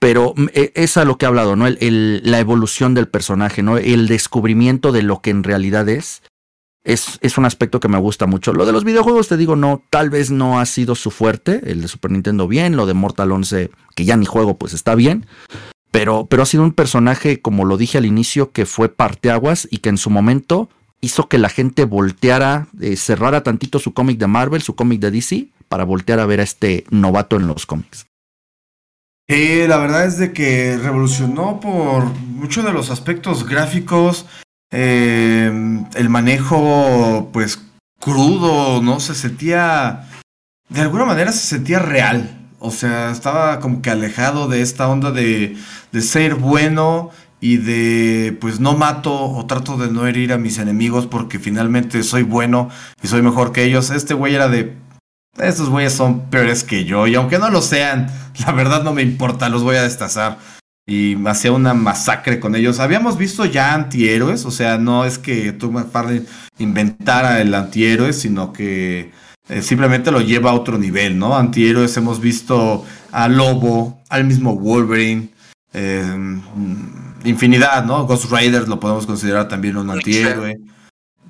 Pero 0.00 0.34
es 0.54 0.96
a 0.96 1.04
lo 1.04 1.18
que 1.18 1.26
he 1.26 1.28
hablado, 1.28 1.56
¿no? 1.56 1.66
El, 1.66 2.22
la 2.24 2.40
evolución 2.40 2.94
del 2.94 3.06
personaje, 3.06 3.62
¿no? 3.62 3.76
El 3.76 4.08
descubrimiento 4.08 4.92
de 4.92 5.02
lo 5.02 5.20
que 5.20 5.28
en 5.28 5.44
realidad 5.44 5.88
es. 5.90 6.22
Es, 6.82 7.18
es, 7.20 7.36
un 7.36 7.44
aspecto 7.44 7.80
que 7.80 7.88
me 7.88 7.98
gusta 7.98 8.26
mucho. 8.26 8.54
Lo 8.54 8.64
de 8.64 8.72
los 8.72 8.84
videojuegos, 8.84 9.28
te 9.28 9.36
digo, 9.36 9.56
no, 9.56 9.82
tal 9.90 10.08
vez 10.08 10.30
no 10.30 10.58
ha 10.58 10.64
sido 10.64 10.94
su 10.94 11.10
fuerte. 11.10 11.60
El 11.70 11.82
de 11.82 11.88
Super 11.88 12.10
Nintendo 12.10 12.48
bien, 12.48 12.76
lo 12.76 12.86
de 12.86 12.94
Mortal 12.94 13.30
11, 13.30 13.70
que 13.94 14.06
ya 14.06 14.16
ni 14.16 14.24
juego, 14.24 14.56
pues 14.56 14.72
está 14.72 14.94
bien. 14.94 15.26
Pero, 15.90 16.26
pero 16.30 16.44
ha 16.44 16.46
sido 16.46 16.62
un 16.62 16.72
personaje, 16.72 17.42
como 17.42 17.66
lo 17.66 17.76
dije 17.76 17.98
al 17.98 18.06
inicio, 18.06 18.52
que 18.52 18.64
fue 18.64 18.88
parteaguas 18.88 19.68
y 19.70 19.78
que 19.78 19.90
en 19.90 19.98
su 19.98 20.08
momento 20.08 20.70
hizo 21.00 21.28
que 21.28 21.38
la 21.38 21.48
gente 21.48 21.84
volteara, 21.84 22.66
eh, 22.80 22.96
cerrara 22.96 23.42
tantito 23.42 23.78
su 23.78 23.94
cómic 23.94 24.18
de 24.18 24.26
Marvel, 24.26 24.62
su 24.62 24.74
cómic 24.74 25.00
de 25.00 25.10
DC, 25.10 25.48
para 25.68 25.84
voltear 25.84 26.20
a 26.20 26.26
ver 26.26 26.40
a 26.40 26.44
este 26.44 26.84
novato 26.90 27.36
en 27.36 27.46
los 27.46 27.66
cómics. 27.66 28.06
La 29.28 29.76
verdad 29.76 30.06
es 30.06 30.18
de 30.18 30.32
que 30.32 30.76
revolucionó 30.76 31.60
por 31.60 32.04
muchos 32.04 32.64
de 32.64 32.72
los 32.72 32.90
aspectos 32.90 33.46
gráficos, 33.46 34.26
eh, 34.72 35.52
el 35.94 36.08
manejo 36.08 37.30
pues 37.32 37.60
crudo, 38.00 38.82
¿no? 38.82 38.98
Se 38.98 39.14
sentía, 39.14 40.08
de 40.68 40.80
alguna 40.80 41.04
manera 41.04 41.30
se 41.30 41.46
sentía 41.46 41.78
real, 41.78 42.48
o 42.58 42.72
sea, 42.72 43.12
estaba 43.12 43.60
como 43.60 43.82
que 43.82 43.90
alejado 43.90 44.48
de 44.48 44.62
esta 44.62 44.88
onda 44.88 45.12
de, 45.12 45.56
de 45.92 46.02
ser 46.02 46.34
bueno 46.34 47.10
y 47.40 47.56
de 47.56 48.36
pues 48.40 48.60
no 48.60 48.76
mato 48.76 49.12
o 49.14 49.46
trato 49.46 49.76
de 49.76 49.90
no 49.90 50.06
herir 50.06 50.32
a 50.32 50.38
mis 50.38 50.58
enemigos 50.58 51.06
porque 51.06 51.38
finalmente 51.38 52.02
soy 52.02 52.22
bueno 52.22 52.68
y 53.02 53.08
soy 53.08 53.22
mejor 53.22 53.52
que 53.52 53.64
ellos. 53.64 53.90
Este 53.90 54.14
güey 54.14 54.34
era 54.34 54.48
de 54.48 54.76
estos 55.38 55.70
güeyes 55.70 55.92
son 55.92 56.28
peores 56.28 56.64
que 56.64 56.84
yo 56.84 57.06
y 57.06 57.14
aunque 57.14 57.38
no 57.38 57.50
lo 57.50 57.62
sean, 57.62 58.08
la 58.46 58.52
verdad 58.52 58.82
no 58.82 58.92
me 58.92 59.02
importa, 59.02 59.48
los 59.48 59.62
voy 59.62 59.76
a 59.76 59.82
destazar. 59.82 60.38
Y 60.86 61.16
hacía 61.26 61.52
una 61.52 61.72
masacre 61.72 62.40
con 62.40 62.56
ellos. 62.56 62.80
Habíamos 62.80 63.16
visto 63.16 63.44
ya 63.44 63.74
antihéroes, 63.74 64.44
o 64.44 64.50
sea, 64.50 64.76
no 64.76 65.04
es 65.04 65.18
que 65.18 65.52
Doug 65.52 65.72
McFarlane 65.72 66.24
inventara 66.58 67.40
el 67.40 67.54
antihéroe, 67.54 68.12
sino 68.12 68.52
que 68.52 69.12
eh, 69.48 69.62
simplemente 69.62 70.10
lo 70.10 70.20
lleva 70.20 70.50
a 70.50 70.54
otro 70.54 70.78
nivel, 70.78 71.16
¿no? 71.16 71.36
Antihéroes 71.36 71.96
hemos 71.96 72.20
visto 72.20 72.84
a 73.12 73.28
Lobo, 73.28 74.02
al 74.08 74.24
mismo 74.24 74.56
Wolverine, 74.56 75.28
eh, 75.72 76.02
infinidad, 77.24 77.84
¿no? 77.84 78.06
Ghost 78.06 78.30
Raiders 78.30 78.68
lo 78.68 78.80
podemos 78.80 79.06
considerar 79.06 79.48
también 79.48 79.76
un 79.76 79.90
antihéroe. 79.90 80.58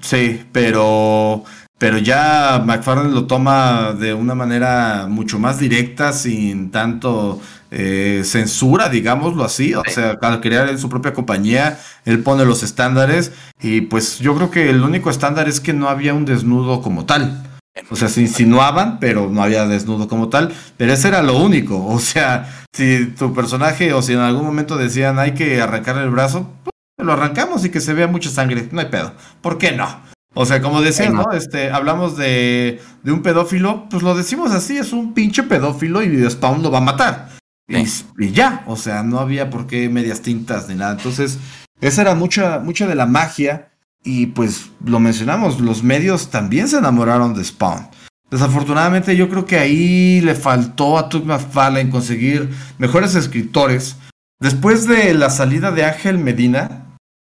Sí, 0.01 0.43
pero 0.53 1.45
pero 1.81 1.97
ya 1.97 2.63
McFarlane 2.63 3.11
lo 3.11 3.27
toma 3.27 3.95
de 3.99 4.13
una 4.13 4.35
manera 4.35 5.07
mucho 5.09 5.39
más 5.39 5.59
directa, 5.59 6.13
sin 6.13 6.71
tanto 6.71 7.41
eh, 7.71 8.21
censura, 8.23 8.91
digámoslo 8.91 9.45
así. 9.45 9.73
O 9.73 9.83
sea, 9.87 10.19
al 10.21 10.43
crear 10.43 10.77
su 10.79 10.91
propia 10.91 11.15
compañía, 11.15 11.79
él 12.05 12.23
pone 12.23 12.45
los 12.45 12.63
estándares 12.63 13.33
y 13.63 13.81
pues 13.81 14.19
yo 14.19 14.37
creo 14.37 14.51
que 14.51 14.69
el 14.69 14.83
único 14.83 15.09
estándar 15.09 15.49
es 15.49 15.59
que 15.59 15.73
no 15.73 15.89
había 15.89 16.13
un 16.13 16.27
desnudo 16.27 16.83
como 16.83 17.07
tal. 17.07 17.50
O 17.91 17.97
sea, 17.97 18.09
se 18.09 18.21
insinuaban, 18.21 18.99
pero 18.99 19.29
no 19.31 19.43
había 19.43 19.67
desnudo 19.67 20.09
como 20.09 20.29
tal. 20.29 20.53
Pero 20.77 20.93
ese 20.93 21.09
era 21.09 21.23
lo 21.23 21.39
único. 21.39 21.87
O 21.87 21.99
sea, 21.99 22.65
si 22.73 23.07
tu 23.07 23.33
personaje 23.33 23.93
o 23.93 24.03
si 24.03 24.13
en 24.13 24.21
algún 24.21 24.45
momento 24.45 24.77
decían 24.77 25.19
hay 25.19 25.35
que 25.35 25.61
arrancarle 25.61 26.03
el 26.03 26.11
brazo, 26.11 26.51
pues 26.65 27.07
lo 27.07 27.13
arrancamos 27.13 27.65
y 27.65 27.71
que 27.71 27.81
se 27.81 27.95
vea 27.95 28.07
mucha 28.07 28.31
sangre. 28.31 28.69
No 28.73 28.81
hay 28.81 28.87
pedo. 28.87 29.15
¿Por 29.41 29.59
qué 29.59 29.73
no? 29.73 30.03
O 30.35 30.47
sea, 30.47 30.63
como 30.63 30.81
decían, 30.81 31.15
¿no? 31.15 31.33
Este, 31.33 31.71
hablamos 31.71 32.17
de, 32.17 32.81
de 33.03 33.13
un 33.13 33.23
pedófilo, 33.23 33.89
pues 33.91 34.03
lo 34.03 34.15
decimos 34.15 34.53
así, 34.53 34.77
es 34.77 34.93
un 34.93 35.13
pinche 35.13 35.43
pedófilo 35.43 36.03
y 36.03 36.31
Spawn 36.31 36.63
lo 36.63 36.71
va 36.71 36.79
a 36.79 36.83
matar. 36.83 37.31
Y, 37.67 37.85
y, 38.19 38.33
ya, 38.33 38.65
o 38.67 38.77
sea, 38.77 39.03
no 39.03 39.19
había 39.19 39.51
por 39.51 39.67
qué 39.67 39.89
medias 39.89 40.23
tintas 40.23 40.69
ni 40.69 40.75
nada. 40.77 40.93
Entonces, 40.93 41.39
esa 41.81 42.03
era 42.03 42.15
mucha, 42.15 42.59
mucha 42.61 42.87
de 42.87 42.95
la 42.95 43.07
magia. 43.07 43.73
Y 44.03 44.27
pues 44.27 44.71
lo 44.85 44.99
mencionamos, 44.99 45.61
los 45.61 45.83
medios 45.83 46.31
también 46.31 46.69
se 46.69 46.79
enamoraron 46.79 47.35
de 47.35 47.45
Spawn. 47.45 47.89
Desafortunadamente 48.31 49.17
yo 49.17 49.29
creo 49.29 49.45
que 49.45 49.59
ahí 49.59 50.21
le 50.21 50.35
faltó 50.35 50.97
a 50.97 51.09
Tug 51.09 51.27
McFarlane 51.27 51.91
conseguir 51.91 52.49
mejores 52.79 53.15
escritores. 53.15 53.97
Después 54.39 54.87
de 54.87 55.13
la 55.15 55.31
salida 55.31 55.73
de 55.73 55.85
Ángel 55.85 56.19
Medina, 56.19 56.87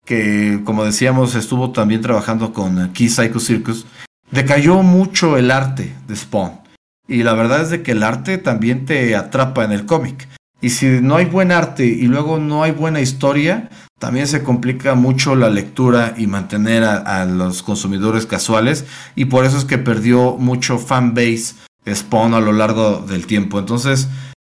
que 0.05 0.61
como 0.65 0.83
decíamos 0.83 1.35
estuvo 1.35 1.71
también 1.71 2.01
trabajando 2.01 2.53
con 2.53 2.91
Key 2.93 3.09
Psycho 3.09 3.39
Circus, 3.39 3.85
decayó 4.29 4.83
mucho 4.83 5.37
el 5.37 5.51
arte 5.51 5.95
de 6.07 6.15
Spawn. 6.15 6.59
Y 7.07 7.23
la 7.23 7.33
verdad 7.33 7.61
es 7.61 7.69
de 7.71 7.81
que 7.81 7.93
el 7.93 8.03
arte 8.03 8.37
también 8.37 8.85
te 8.85 9.15
atrapa 9.15 9.63
en 9.63 9.71
el 9.71 9.85
cómic. 9.85 10.27
Y 10.61 10.71
si 10.71 10.85
no 11.01 11.15
hay 11.15 11.25
buen 11.25 11.51
arte 11.51 11.85
y 11.85 12.03
luego 12.07 12.37
no 12.37 12.61
hay 12.61 12.71
buena 12.71 12.99
historia, 12.99 13.69
también 13.99 14.27
se 14.27 14.43
complica 14.43 14.95
mucho 14.95 15.35
la 15.35 15.49
lectura 15.49 16.13
y 16.17 16.25
mantener 16.25 16.83
a, 16.83 17.25
los 17.25 17.61
consumidores 17.61 18.25
casuales 18.25 18.85
y 19.15 19.25
por 19.25 19.45
eso 19.45 19.57
es 19.57 19.65
que 19.65 19.77
perdió 19.77 20.37
mucho 20.37 20.79
fanbase 20.79 21.55
Spawn 21.93 22.33
a 22.33 22.39
lo 22.39 22.53
largo 22.53 22.99
del 23.07 23.27
tiempo. 23.27 23.59
Entonces, 23.59 24.07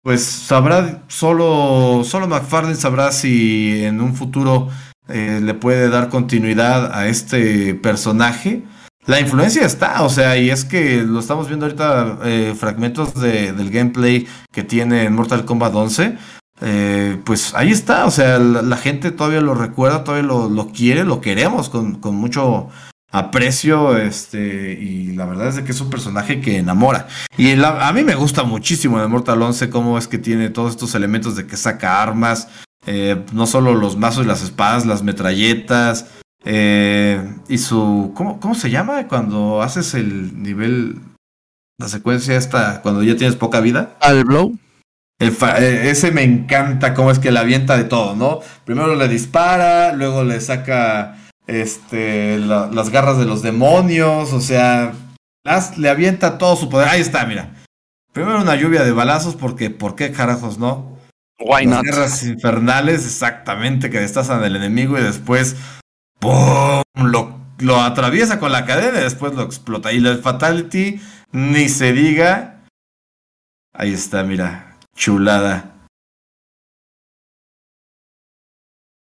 pues 0.02 0.24
sabrá, 0.24 1.02
solo, 1.08 2.02
solo 2.04 2.28
McFarlane 2.28 2.76
sabrá 2.76 3.12
si 3.12 3.84
en 3.84 4.00
un 4.00 4.14
futuro 4.14 4.68
eh, 5.08 5.40
le 5.42 5.54
puede 5.54 5.88
dar 5.88 6.08
continuidad 6.08 6.92
a 6.96 7.08
este 7.08 7.74
personaje. 7.74 8.62
La 9.06 9.18
influencia 9.18 9.66
está, 9.66 10.02
o 10.02 10.08
sea, 10.08 10.36
y 10.36 10.50
es 10.50 10.64
que 10.64 11.02
lo 11.02 11.18
estamos 11.18 11.48
viendo 11.48 11.66
ahorita, 11.66 12.18
eh, 12.24 12.54
fragmentos 12.56 13.14
de, 13.14 13.52
del 13.52 13.70
gameplay 13.70 14.28
que 14.52 14.62
tiene 14.62 15.04
en 15.04 15.14
Mortal 15.14 15.44
Kombat 15.44 15.74
11. 15.74 16.16
Eh, 16.64 17.20
pues 17.24 17.54
ahí 17.54 17.72
está, 17.72 18.06
o 18.06 18.10
sea, 18.12 18.38
la, 18.38 18.76
gente 18.76 19.10
todavía 19.10 19.40
lo 19.40 19.54
recuerda, 19.54 20.04
todavía 20.04 20.28
lo, 20.28 20.68
quiere, 20.68 21.02
lo 21.02 21.20
queremos 21.20 21.68
con, 21.68 21.98
mucho 22.14 22.68
aprecio, 23.10 23.96
este, 23.96 24.72
y 24.80 25.12
la 25.12 25.26
verdad 25.26 25.48
es 25.48 25.60
que 25.60 25.72
es 25.72 25.80
un 25.80 25.90
personaje 25.90 26.40
que 26.40 26.58
enamora. 26.58 27.08
Y 27.36 27.52
a 27.60 27.92
mí 27.92 28.04
me 28.04 28.14
gusta 28.14 28.44
muchísimo 28.44 29.00
de 29.00 29.08
Mortal 29.08 29.42
11 29.42 29.70
cómo 29.70 29.98
es 29.98 30.06
que 30.06 30.18
tiene 30.18 30.50
todos 30.50 30.70
estos 30.70 30.94
elementos 30.94 31.34
de 31.34 31.48
que 31.48 31.56
saca 31.56 32.00
armas, 32.00 32.48
eh, 32.86 33.24
no 33.32 33.46
solo 33.48 33.74
los 33.74 33.96
mazos 33.96 34.24
y 34.24 34.28
las 34.28 34.42
espadas, 34.42 34.86
las 34.86 35.02
metralletas, 35.02 36.06
eh, 36.44 37.20
y 37.48 37.58
su, 37.58 38.12
¿cómo, 38.14 38.38
¿cómo 38.38 38.54
se 38.54 38.70
llama 38.70 39.08
cuando 39.08 39.62
haces 39.62 39.94
el 39.94 40.40
nivel, 40.40 41.00
la 41.78 41.88
secuencia 41.88 42.36
esta, 42.36 42.82
cuando 42.82 43.02
ya 43.02 43.16
tienes 43.16 43.34
poca 43.34 43.58
vida? 43.58 43.96
Al 44.00 44.22
blow. 44.22 44.56
Eh, 45.20 45.90
ese 45.90 46.10
me 46.10 46.22
encanta 46.22 46.94
cómo 46.94 47.10
es 47.10 47.18
que 47.18 47.30
le 47.30 47.38
avienta 47.38 47.76
de 47.76 47.84
todo, 47.84 48.16
¿no? 48.16 48.40
Primero 48.64 48.94
le 48.94 49.08
dispara, 49.08 49.92
luego 49.92 50.24
le 50.24 50.40
saca 50.40 51.16
este, 51.46 52.38
las 52.38 52.90
garras 52.90 53.18
de 53.18 53.24
los 53.24 53.42
demonios, 53.42 54.32
o 54.32 54.40
sea, 54.40 54.92
las, 55.44 55.78
le 55.78 55.88
avienta 55.88 56.38
todo 56.38 56.56
su 56.56 56.68
poder. 56.68 56.88
Ahí 56.88 57.00
está, 57.00 57.24
mira. 57.26 57.54
Primero 58.12 58.42
una 58.42 58.56
lluvia 58.56 58.84
de 58.84 58.92
balazos 58.92 59.36
porque, 59.36 59.70
¿por 59.70 59.94
qué 59.94 60.12
carajos 60.12 60.58
no? 60.58 60.98
Why 61.38 61.66
las 61.66 61.82
guerras 61.82 62.22
infernales, 62.24 63.06
exactamente, 63.06 63.90
que 63.90 64.00
destazan 64.00 64.42
al 64.42 64.54
enemigo 64.54 64.98
y 64.98 65.02
después, 65.02 65.56
¡pum! 66.18 66.82
Lo, 66.94 67.40
lo 67.58 67.80
atraviesa 67.80 68.38
con 68.38 68.52
la 68.52 68.66
cadena 68.66 68.98
y 68.98 69.02
después 69.04 69.34
lo 69.34 69.42
explota. 69.42 69.92
Y 69.92 69.96
el 69.96 70.18
Fatality, 70.18 71.00
ni 71.32 71.68
se 71.68 71.92
diga. 71.92 72.60
Ahí 73.72 73.92
está, 73.94 74.22
mira. 74.22 74.71
Chulada. 74.94 75.72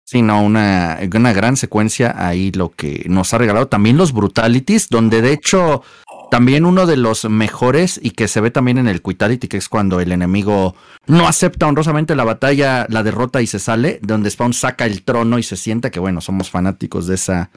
Sí, 0.07 0.21
no, 0.21 0.43
una, 0.43 0.99
una 1.15 1.33
gran 1.33 1.57
secuencia 1.57 2.13
ahí 2.27 2.51
lo 2.51 2.69
que 2.69 3.05
nos 3.09 3.33
ha 3.33 3.39
regalado. 3.39 3.67
También 3.67 3.97
los 3.97 4.13
Brutalities, 4.13 4.89
donde 4.89 5.23
de 5.23 5.33
hecho 5.33 5.81
también 6.29 6.65
uno 6.65 6.85
de 6.85 6.95
los 6.95 7.25
mejores 7.25 7.99
y 8.01 8.11
que 8.11 8.27
se 8.27 8.39
ve 8.39 8.51
también 8.51 8.77
en 8.77 8.87
el 8.87 9.01
Quitality, 9.01 9.47
que 9.47 9.57
es 9.57 9.67
cuando 9.67 9.99
el 9.99 10.11
enemigo 10.11 10.75
no 11.07 11.27
acepta 11.27 11.65
honrosamente 11.65 12.15
la 12.15 12.23
batalla, 12.23 12.85
la 12.89 13.01
derrota 13.01 13.41
y 13.41 13.47
se 13.47 13.57
sale, 13.57 13.99
donde 14.03 14.29
Spawn 14.29 14.53
saca 14.53 14.85
el 14.85 15.03
trono 15.03 15.39
y 15.39 15.43
se 15.43 15.55
sienta 15.55 15.89
que 15.89 15.99
bueno, 15.99 16.21
somos 16.21 16.51
fanáticos 16.51 17.07
de 17.07 17.15
esa, 17.15 17.49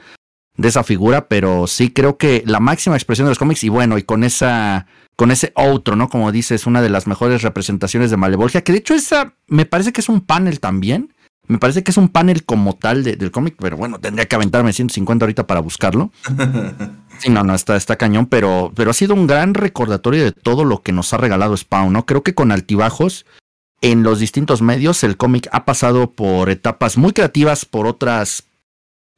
de 0.57 0.67
esa 0.67 0.83
figura, 0.83 1.27
pero 1.27 1.67
sí 1.67 1.91
creo 1.91 2.17
que 2.17 2.43
la 2.45 2.59
máxima 2.59 2.95
expresión 2.95 3.25
de 3.25 3.31
los 3.31 3.39
cómics 3.39 3.63
y 3.63 3.69
bueno, 3.69 3.97
y 3.97 4.03
con 4.03 4.23
esa 4.23 4.87
con 5.15 5.31
ese 5.31 5.51
otro, 5.55 5.97
¿no? 5.97 6.07
Como 6.07 6.31
dices, 6.31 6.65
una 6.65 6.81
de 6.81 6.89
las 6.89 7.05
mejores 7.05 7.41
representaciones 7.41 8.09
de 8.09 8.15
Malevolgia, 8.15 8.61
que 8.61 8.71
de 8.71 8.77
hecho 8.77 8.93
esa 8.93 9.33
me 9.47 9.65
parece 9.65 9.91
que 9.91 9.99
es 9.99 10.07
un 10.07 10.21
panel 10.21 10.61
también. 10.61 11.13
Me 11.45 11.57
parece 11.57 11.83
que 11.83 11.89
es 11.89 11.97
un 11.97 12.09
panel 12.09 12.45
como 12.45 12.75
tal 12.75 13.03
del 13.03 13.31
cómic, 13.31 13.55
pero 13.59 13.75
bueno, 13.75 13.99
tendría 13.99 14.27
que 14.27 14.35
aventarme 14.35 14.71
150 14.71 15.25
ahorita 15.25 15.47
para 15.47 15.59
buscarlo. 15.59 16.11
Sí, 17.19 17.29
no, 17.29 17.43
no, 17.43 17.53
está, 17.53 17.75
está 17.75 17.97
cañón, 17.97 18.27
pero, 18.27 18.71
pero 18.73 18.91
ha 18.91 18.93
sido 18.93 19.13
un 19.13 19.27
gran 19.27 19.53
recordatorio 19.53 20.23
de 20.23 20.31
todo 20.31 20.63
lo 20.63 20.81
que 20.83 20.93
nos 20.93 21.13
ha 21.13 21.17
regalado 21.17 21.57
Spawn, 21.57 21.91
¿no? 21.91 22.05
Creo 22.05 22.23
que 22.23 22.33
con 22.33 22.53
altibajos 22.53 23.25
en 23.81 24.03
los 24.03 24.19
distintos 24.19 24.61
medios 24.61 25.03
el 25.03 25.17
cómic 25.17 25.49
ha 25.51 25.65
pasado 25.65 26.11
por 26.11 26.49
etapas 26.49 26.97
muy 26.97 27.11
creativas, 27.11 27.65
por 27.65 27.87
otras 27.87 28.43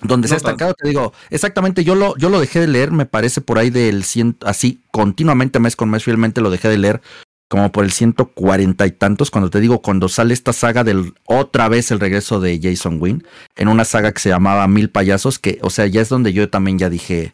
donde 0.02 0.28
se 0.28 0.34
ha 0.34 0.38
estancado, 0.38 0.73
te 0.73 0.88
digo, 0.88 1.14
exactamente, 1.30 1.84
yo 1.84 1.95
lo, 1.95 2.18
yo 2.18 2.30
lo 2.30 2.40
dejé 2.40 2.60
de 2.60 2.68
leer, 2.68 2.91
me 2.91 3.06
parece 3.06 3.41
por 3.41 3.60
ahí 3.60 3.69
del 3.69 4.03
ciento, 4.03 4.48
así, 4.48 4.82
continuamente, 4.91 5.60
mes 5.60 5.76
con 5.76 5.90
mes, 5.90 6.03
fielmente 6.03 6.41
lo 6.41 6.49
dejé 6.49 6.69
de 6.69 6.78
leer, 6.78 7.02
como 7.48 7.72
por 7.72 7.84
el 7.84 7.91
ciento 7.91 8.28
cuarenta 8.28 8.88
y 8.88 8.91
tantos, 8.91 9.30
cuando 9.30 9.49
te 9.49 9.60
digo, 9.60 9.82
cuando 9.82 10.07
sale 10.10 10.34
esta 10.34 10.53
saga 10.53 10.84
del, 10.84 11.14
otra 11.26 11.68
vez 11.68 11.91
el 11.91 11.99
regreso 11.99 12.40
de 12.40 12.60
Jason 12.61 12.98
Wynn, 12.99 13.23
en 13.56 13.68
una 13.68 13.84
saga 13.84 14.11
que 14.11 14.22
se 14.22 14.30
llamaba 14.30 14.68
Mil 14.68 14.90
Payasos, 14.90 15.38
que, 15.38 15.60
o 15.61 15.69
sea, 15.69 15.86
ya 15.88 16.02
es 16.02 16.10
donde 16.10 16.34
yo 16.34 16.49
también 16.49 16.80
ya 16.80 16.90
dije, 16.90 17.34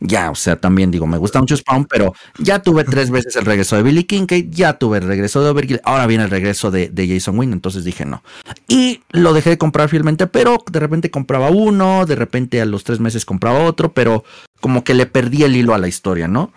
ya, 0.00 0.30
o 0.30 0.36
sea, 0.36 0.56
también 0.56 0.92
digo, 0.92 1.08
me 1.08 1.18
gusta 1.18 1.40
mucho 1.40 1.56
Spawn, 1.56 1.86
pero 1.86 2.14
ya 2.38 2.62
tuve 2.62 2.84
tres 2.84 3.10
veces 3.10 3.34
el 3.34 3.44
regreso 3.44 3.74
de 3.76 3.82
Billy 3.82 4.04
Kincaid, 4.04 4.50
ya 4.50 4.74
tuve 4.74 4.98
el 4.98 5.04
regreso 5.04 5.42
de 5.42 5.50
Overkill, 5.50 5.80
ahora 5.82 6.06
viene 6.06 6.24
el 6.24 6.30
regreso 6.30 6.70
de, 6.70 6.92
Jason 6.94 7.36
Wynn, 7.36 7.52
entonces 7.52 7.82
dije 7.82 8.04
no. 8.04 8.22
Y 8.68 9.02
lo 9.10 9.32
dejé 9.32 9.50
de 9.50 9.58
comprar 9.58 9.88
fielmente, 9.88 10.28
pero 10.28 10.62
de 10.70 10.78
repente 10.78 11.10
compraba 11.10 11.50
uno, 11.50 12.06
de 12.06 12.14
repente 12.14 12.60
a 12.60 12.64
los 12.64 12.84
tres 12.84 13.00
meses 13.00 13.24
compraba 13.24 13.64
otro, 13.64 13.92
pero 13.92 14.24
como 14.60 14.84
que 14.84 14.94
le 14.94 15.06
perdí 15.06 15.42
el 15.42 15.56
hilo 15.56 15.74
a 15.74 15.78
la 15.78 15.88
historia, 15.88 16.28
¿no? 16.28 16.52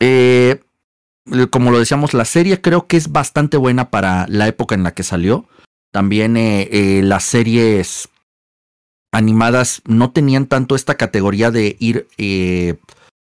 Eh, 0.00 0.60
como 1.50 1.70
lo 1.70 1.78
decíamos, 1.78 2.12
la 2.12 2.26
serie 2.26 2.60
creo 2.60 2.86
que 2.86 2.98
es 2.98 3.10
bastante 3.10 3.56
buena 3.56 3.88
para 3.88 4.26
la 4.28 4.46
época 4.46 4.74
en 4.74 4.82
la 4.82 4.92
que 4.92 5.02
salió. 5.04 5.46
También 5.90 6.36
eh, 6.36 6.68
eh, 6.70 7.02
las 7.02 7.24
series 7.24 8.08
animadas 9.14 9.80
no 9.86 10.10
tenían 10.10 10.46
tanto 10.46 10.74
esta 10.74 10.96
categoría 10.96 11.52
de 11.52 11.76
ir 11.78 12.08
eh, 12.18 12.74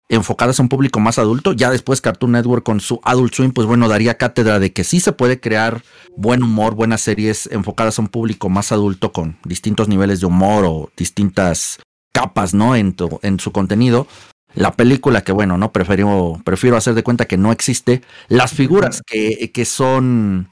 enfocadas 0.08 0.60
a 0.60 0.64
un 0.64 0.70
público 0.70 1.02
más 1.02 1.20
adulto. 1.20 1.52
Ya 1.52 1.70
después 1.70 2.00
Cartoon 2.00 2.32
Network 2.32 2.64
con 2.64 2.80
su 2.80 3.02
Adult 3.04 3.34
Swim, 3.34 3.52
pues 3.52 3.68
bueno, 3.68 3.90
daría 3.90 4.18
cátedra 4.18 4.60
de 4.60 4.72
que 4.72 4.86
sí 4.86 5.02
se 5.02 5.12
puede 5.12 5.40
crear 5.40 5.84
buen 6.16 6.44
humor, 6.44 6.76
buenas 6.76 7.02
series 7.02 7.48
enfocadas 7.52 8.00
a 8.00 8.04
un 8.04 8.08
público 8.08 8.48
más 8.48 8.72
adulto 8.72 9.12
con 9.12 9.38
distintos 9.44 9.90
niveles 9.90 10.22
de 10.22 10.28
humor 10.28 10.64
o 10.66 10.92
distintas 10.96 11.80
capas, 12.14 12.54
¿no? 12.54 12.78
En, 12.78 12.96
en 13.22 13.40
su 13.42 13.52
contenido. 13.52 14.08
La 14.54 14.72
película 14.72 15.26
que 15.26 15.34
bueno, 15.34 15.58
no 15.58 15.74
prefiero, 15.74 16.40
prefiero 16.46 16.78
hacer 16.78 16.94
de 16.94 17.04
cuenta 17.04 17.26
que 17.26 17.36
no 17.36 17.52
existe. 17.52 18.02
Las 18.30 18.54
figuras 18.54 19.02
que, 19.06 19.52
que 19.54 19.66
son 19.66 20.48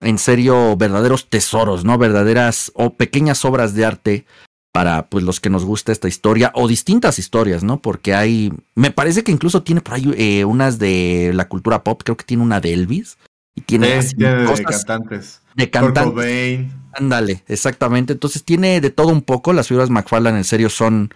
en 0.00 0.18
serio 0.18 0.76
verdaderos 0.76 1.28
tesoros, 1.28 1.84
¿no? 1.84 1.98
Verdaderas 1.98 2.70
o 2.76 2.94
pequeñas 2.94 3.44
obras 3.44 3.74
de 3.74 3.84
arte 3.84 4.26
para 4.72 5.08
pues 5.08 5.24
los 5.24 5.40
que 5.40 5.50
nos 5.50 5.64
gusta 5.64 5.92
esta 5.92 6.08
historia 6.08 6.52
o 6.54 6.68
distintas 6.68 7.18
historias, 7.18 7.64
¿no? 7.64 7.80
Porque 7.80 8.14
hay, 8.14 8.52
me 8.74 8.90
parece 8.90 9.24
que 9.24 9.32
incluso 9.32 9.62
tiene 9.62 9.80
por 9.80 9.94
ahí 9.94 10.12
eh, 10.16 10.44
unas 10.44 10.78
de 10.78 11.32
la 11.34 11.48
cultura 11.48 11.82
pop, 11.82 12.02
creo 12.04 12.16
que 12.16 12.24
tiene 12.24 12.42
una 12.42 12.60
de 12.60 12.74
Elvis 12.74 13.18
y 13.54 13.62
tiene, 13.62 13.88
de 13.88 14.64
cantantes. 14.64 15.42
De 15.54 15.70
cantantes. 15.70 16.66
Ándale, 16.92 17.42
exactamente. 17.48 18.12
Entonces 18.12 18.44
tiene 18.44 18.80
de 18.80 18.90
todo 18.90 19.08
un 19.08 19.22
poco. 19.22 19.52
Las 19.52 19.68
figuras 19.68 19.90
McFarlane 19.90 20.38
en 20.38 20.44
serio 20.44 20.70
son 20.70 21.12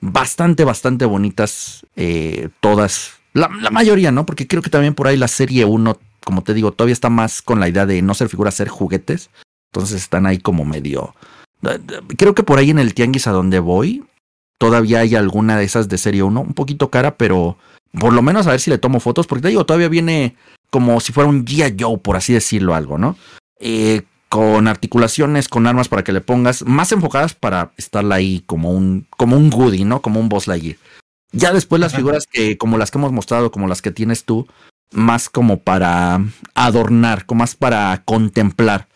bastante, 0.00 0.64
bastante 0.64 1.04
bonitas 1.04 1.86
eh, 1.96 2.48
todas. 2.60 3.12
La, 3.34 3.50
la, 3.60 3.70
mayoría, 3.70 4.10
¿no? 4.10 4.26
Porque 4.26 4.46
creo 4.46 4.62
que 4.62 4.70
también 4.70 4.94
por 4.94 5.06
ahí 5.06 5.16
la 5.16 5.28
serie 5.28 5.64
1, 5.64 5.98
como 6.24 6.42
te 6.42 6.54
digo, 6.54 6.72
todavía 6.72 6.92
está 6.92 7.10
más 7.10 7.42
con 7.42 7.60
la 7.60 7.68
idea 7.68 7.86
de 7.86 8.00
no 8.02 8.14
ser 8.14 8.28
figuras, 8.28 8.54
ser 8.54 8.68
juguetes. 8.68 9.30
Entonces 9.72 10.02
están 10.02 10.26
ahí 10.26 10.38
como 10.38 10.64
medio 10.64 11.14
Creo 12.16 12.34
que 12.34 12.42
por 12.42 12.58
ahí 12.58 12.70
en 12.70 12.78
el 12.78 12.94
tianguis 12.94 13.26
a 13.26 13.32
donde 13.32 13.58
voy, 13.58 14.04
todavía 14.58 15.00
hay 15.00 15.14
alguna 15.14 15.56
de 15.56 15.64
esas 15.64 15.88
de 15.88 15.98
serie 15.98 16.22
1, 16.22 16.40
un 16.40 16.54
poquito 16.54 16.90
cara, 16.90 17.16
pero 17.16 17.56
por 17.98 18.12
lo 18.12 18.22
menos 18.22 18.46
a 18.46 18.50
ver 18.50 18.60
si 18.60 18.70
le 18.70 18.78
tomo 18.78 19.00
fotos, 19.00 19.26
porque 19.26 19.42
te 19.42 19.48
digo, 19.48 19.66
todavía 19.66 19.88
viene 19.88 20.36
como 20.70 21.00
si 21.00 21.12
fuera 21.12 21.28
un 21.28 21.44
G.I. 21.44 21.76
Joe, 21.78 21.98
por 21.98 22.16
así 22.16 22.32
decirlo, 22.32 22.74
algo, 22.74 22.98
¿no? 22.98 23.16
Eh, 23.60 24.02
con 24.28 24.66
articulaciones, 24.66 25.48
con 25.48 25.66
armas 25.66 25.88
para 25.88 26.02
que 26.02 26.12
le 26.12 26.22
pongas, 26.22 26.64
más 26.64 26.90
enfocadas 26.90 27.34
para 27.34 27.72
estarla 27.76 28.14
ahí 28.14 28.42
como 28.46 28.72
un, 28.72 29.06
como 29.10 29.36
un 29.36 29.50
Goody, 29.50 29.84
¿no? 29.84 30.00
Como 30.00 30.20
un 30.20 30.30
Boss 30.30 30.46
Lightyear. 30.46 30.78
Ya 31.32 31.52
después 31.52 31.80
las 31.80 31.94
figuras 31.94 32.26
que, 32.26 32.56
como 32.56 32.78
las 32.78 32.90
que 32.90 32.98
hemos 32.98 33.12
mostrado, 33.12 33.50
como 33.50 33.68
las 33.68 33.82
que 33.82 33.90
tienes 33.90 34.24
tú, 34.24 34.46
más 34.90 35.28
como 35.28 35.58
para 35.58 36.24
adornar, 36.54 37.26
como 37.26 37.40
más 37.40 37.54
para 37.56 38.02
contemplar. 38.04 38.88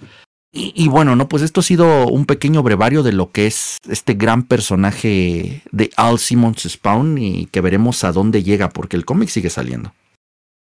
Y, 0.58 0.88
bueno, 0.88 1.16
no, 1.16 1.28
pues 1.28 1.42
esto 1.42 1.60
ha 1.60 1.62
sido 1.62 2.08
un 2.08 2.24
pequeño 2.24 2.62
brevario 2.62 3.02
de 3.02 3.12
lo 3.12 3.30
que 3.30 3.46
es 3.46 3.76
este 3.90 4.14
gran 4.14 4.42
personaje 4.42 5.62
de 5.70 5.90
Al 5.96 6.18
Simmons 6.18 6.62
Spawn 6.62 7.18
y 7.18 7.46
que 7.46 7.60
veremos 7.60 8.04
a 8.04 8.12
dónde 8.12 8.42
llega, 8.42 8.70
porque 8.70 8.96
el 8.96 9.04
cómic 9.04 9.28
sigue 9.28 9.50
saliendo. 9.50 9.92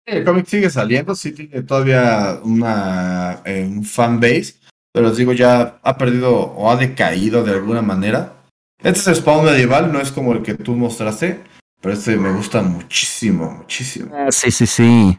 El 0.04 0.24
cómic 0.24 0.46
sigue 0.46 0.68
saliendo, 0.68 1.14
sí 1.14 1.30
tiene 1.30 1.62
todavía 1.62 2.40
una 2.42 3.40
eh, 3.44 3.64
un 3.70 3.84
fan 3.84 4.18
base, 4.18 4.56
pero 4.92 5.10
os 5.10 5.16
digo, 5.16 5.32
ya 5.32 5.78
ha 5.80 5.96
perdido 5.96 6.34
o 6.34 6.72
ha 6.72 6.76
decaído 6.76 7.44
de 7.44 7.52
alguna 7.52 7.82
manera. 7.82 8.34
Este 8.82 9.12
es 9.12 9.18
Spawn 9.18 9.44
medieval, 9.44 9.92
no 9.92 10.00
es 10.00 10.10
como 10.10 10.32
el 10.32 10.42
que 10.42 10.54
tú 10.54 10.74
mostraste, 10.74 11.40
pero 11.80 11.94
este 11.94 12.16
me 12.16 12.32
gusta 12.32 12.62
muchísimo, 12.62 13.48
muchísimo. 13.58 14.12
Ah, 14.12 14.32
sí, 14.32 14.50
sí, 14.50 14.66
sí. 14.66 15.18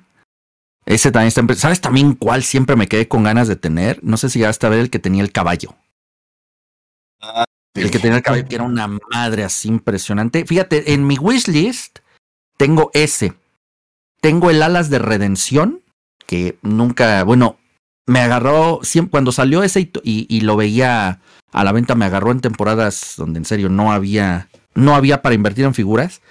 Ese 0.89 1.11
también 1.11 1.27
está. 1.27 1.45
¿Sabes 1.53 1.81
también 1.81 2.15
cuál 2.15 2.41
siempre 2.41 2.75
me 2.75 2.87
quedé 2.87 3.07
con 3.07 3.21
ganas 3.21 3.47
de 3.47 3.55
tener? 3.55 4.03
No 4.03 4.17
sé 4.17 4.27
si 4.27 4.39
ya 4.39 4.49
a 4.49 4.69
ver 4.69 4.79
el 4.79 4.89
que 4.89 4.97
tenía 4.97 5.21
el 5.21 5.31
caballo. 5.31 5.75
Ah, 7.21 7.45
el 7.75 7.91
que 7.91 7.99
tenía 7.99 8.17
el 8.17 8.23
cabello 8.23 8.47
que 8.49 8.55
era 8.55 8.63
una 8.63 8.87
madre 8.87 9.43
así 9.43 9.67
impresionante. 9.67 10.47
Fíjate, 10.47 10.93
en 10.93 11.05
mi 11.05 11.19
wishlist 11.19 11.99
tengo 12.57 12.89
ese. 12.95 13.35
Tengo 14.19 14.49
el 14.49 14.63
Alas 14.63 14.89
de 14.89 14.97
Redención, 14.97 15.83
que 16.25 16.57
nunca, 16.63 17.23
bueno, 17.23 17.59
me 18.07 18.21
agarró, 18.21 18.79
siempre, 18.81 19.11
cuando 19.11 19.31
salió 19.31 19.61
ese 19.61 19.81
y, 19.81 19.91
y, 20.03 20.41
lo 20.41 20.55
veía 20.55 21.21
a 21.51 21.63
la 21.63 21.71
venta, 21.71 21.93
me 21.93 22.05
agarró 22.05 22.31
en 22.31 22.41
temporadas 22.41 23.13
donde 23.15 23.37
en 23.37 23.45
serio 23.45 23.69
no 23.69 23.91
había, 23.91 24.49
no 24.73 24.95
había 24.95 25.21
para 25.21 25.35
invertir 25.35 25.65
en 25.65 25.75
figuras. 25.75 26.21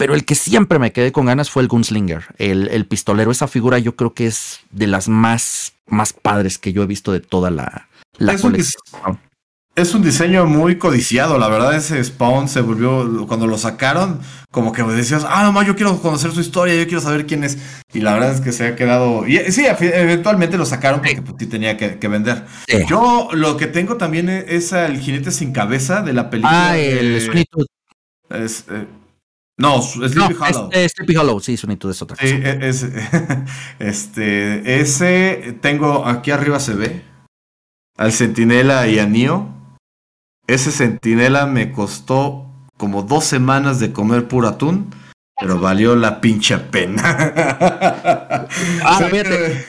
Pero 0.00 0.14
el 0.14 0.24
que 0.24 0.34
siempre 0.34 0.78
me 0.78 0.92
quedé 0.92 1.12
con 1.12 1.26
ganas 1.26 1.50
fue 1.50 1.62
el 1.62 1.68
Gunslinger, 1.68 2.24
el, 2.38 2.68
el 2.68 2.86
pistolero. 2.86 3.30
Esa 3.30 3.48
figura 3.48 3.78
yo 3.78 3.96
creo 3.96 4.14
que 4.14 4.26
es 4.26 4.60
de 4.70 4.86
las 4.86 5.08
más, 5.08 5.74
más 5.88 6.14
padres 6.14 6.56
que 6.56 6.72
yo 6.72 6.82
he 6.82 6.86
visto 6.86 7.12
de 7.12 7.20
toda 7.20 7.50
la, 7.50 7.86
la 8.16 8.38
colección. 8.38 9.20
Es 9.76 9.92
un 9.94 10.02
diseño 10.02 10.46
muy 10.46 10.78
codiciado, 10.78 11.36
la 11.36 11.48
verdad 11.48 11.76
ese 11.76 12.02
Spawn 12.02 12.48
se 12.48 12.62
volvió, 12.62 13.26
cuando 13.26 13.46
lo 13.46 13.58
sacaron, 13.58 14.20
como 14.50 14.72
que 14.72 14.82
me 14.84 14.94
decías, 14.94 15.26
ah, 15.28 15.50
no, 15.52 15.62
yo 15.62 15.76
quiero 15.76 16.00
conocer 16.00 16.32
su 16.32 16.40
historia, 16.40 16.74
yo 16.76 16.84
quiero 16.84 17.02
saber 17.02 17.26
quién 17.26 17.44
es. 17.44 17.58
Y 17.92 18.00
la 18.00 18.14
verdad 18.14 18.32
es 18.32 18.40
que 18.40 18.52
se 18.52 18.68
ha 18.68 18.76
quedado, 18.76 19.26
y 19.26 19.36
sí, 19.52 19.66
eventualmente 19.66 20.56
lo 20.56 20.64
sacaron 20.64 21.00
porque 21.00 21.20
pues, 21.20 21.36
sí 21.38 21.46
tenía 21.46 21.76
que, 21.76 22.08
vender. 22.08 22.46
Yo 22.88 23.28
lo 23.34 23.58
que 23.58 23.66
tengo 23.66 23.98
también 23.98 24.30
es 24.30 24.72
el 24.72 24.98
jinete 24.98 25.30
sin 25.30 25.52
cabeza 25.52 26.00
de 26.00 26.14
la 26.14 26.30
película. 26.30 26.70
Ah, 26.70 26.78
el 26.78 27.12
de, 27.12 27.54
es, 28.30 28.64
eh, 28.70 28.86
no, 29.60 29.82
Sleepy 29.82 30.34
Hollow. 30.34 30.70
Es, 30.72 30.92
Sleepy 30.92 31.16
Hollow, 31.16 31.40
sí, 31.40 31.56
Sonitud 31.56 31.90
es 31.90 32.02
otra 32.02 32.16
cosa. 32.16 32.28
Sí, 32.28 32.40
es, 32.42 32.86
este, 33.78 34.80
ese 34.80 35.58
tengo 35.60 36.06
aquí 36.06 36.30
arriba 36.30 36.58
se 36.58 36.74
ve 36.74 37.02
al 37.96 38.12
Centinela 38.12 38.88
y 38.88 38.98
a 38.98 39.06
Neo 39.06 39.60
ese 40.50 40.72
centinela 40.72 41.46
me 41.46 41.70
costó 41.70 42.46
como 42.76 43.02
dos 43.02 43.24
semanas 43.24 43.78
de 43.78 43.92
comer 43.92 44.26
puro 44.26 44.48
atún, 44.48 44.92
pero 45.38 45.60
valió 45.60 45.94
la 45.94 46.20
pinche 46.20 46.58
pena. 46.58 47.02
ah, 48.84 49.08
fíjate, 49.10 49.66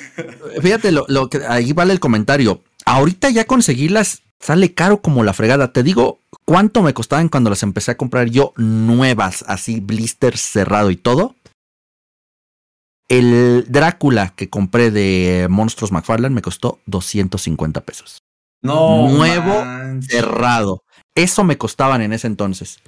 fíjate 0.62 0.92
lo, 0.92 1.30
que 1.30 1.42
ahí 1.48 1.74
vale 1.74 1.94
el 1.94 2.00
comentario. 2.00 2.64
Ahorita 2.86 3.30
ya 3.30 3.46
conseguirlas 3.46 4.24
sale 4.42 4.74
caro 4.74 5.02
como 5.02 5.24
la 5.24 5.34
fregada. 5.34 5.72
Te 5.72 5.84
digo 5.84 6.20
cuánto 6.46 6.82
me 6.82 6.94
costaban 6.94 7.30
cuando 7.30 7.50
las 7.50 7.64
empecé 7.64 7.92
a 7.92 7.98
comprar 7.98 8.30
yo 8.30 8.54
nuevas, 8.58 9.46
así 9.48 9.80
blister 9.80 10.38
cerrado 10.38 10.92
y 10.92 10.98
todo. 10.98 11.36
El 13.08 13.66
Drácula 13.68 14.34
que 14.36 14.50
compré 14.50 14.90
de 14.90 15.48
Monstruos 15.50 15.92
McFarlane 15.92 16.34
me 16.34 16.42
costó 16.42 16.80
250 16.86 17.82
pesos. 17.82 18.20
No. 18.62 19.10
Nuevo, 19.10 19.64
cerrado. 20.02 20.84
Eso 21.16 21.44
me 21.44 21.58
costaban 21.58 22.02
en 22.02 22.14
ese 22.14 22.28
entonces. 22.28 22.80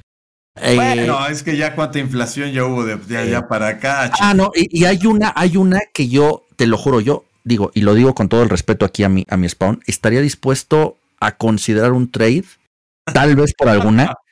Bueno, 0.56 1.28
eh, 1.28 1.32
es 1.32 1.42
que 1.42 1.58
ya 1.58 1.76
cuánta 1.76 2.00
inflación 2.00 2.52
ya 2.52 2.64
hubo 2.64 2.86
de, 2.86 3.18
allá 3.18 3.48
para 3.48 3.70
acá. 3.70 4.12
Ah, 4.20 4.34
no, 4.34 4.52
y, 4.54 4.86
hay 4.86 5.06
una, 5.08 5.34
hay 5.36 5.58
una 5.58 5.82
que 5.94 6.08
yo, 6.08 6.46
te 6.56 6.68
lo 6.68 6.78
juro, 6.78 7.02
yo 7.02 7.26
digo, 7.44 7.72
y 7.74 7.82
lo 7.82 7.96
digo 7.96 8.14
con 8.14 8.30
todo 8.30 8.44
el 8.44 8.50
respeto 8.50 8.86
aquí 8.86 9.04
a 9.04 9.10
mi, 9.10 9.26
a 9.30 9.36
mi 9.36 9.50
spawn, 9.50 9.82
estaría 9.88 10.22
dispuesto 10.22 10.98
a 11.26 11.38
considerar 11.38 11.92
un 11.92 12.12
trade, 12.12 12.46
tal 13.14 13.36
vez 13.36 13.54
por 13.58 13.70
alguna. 13.70 14.14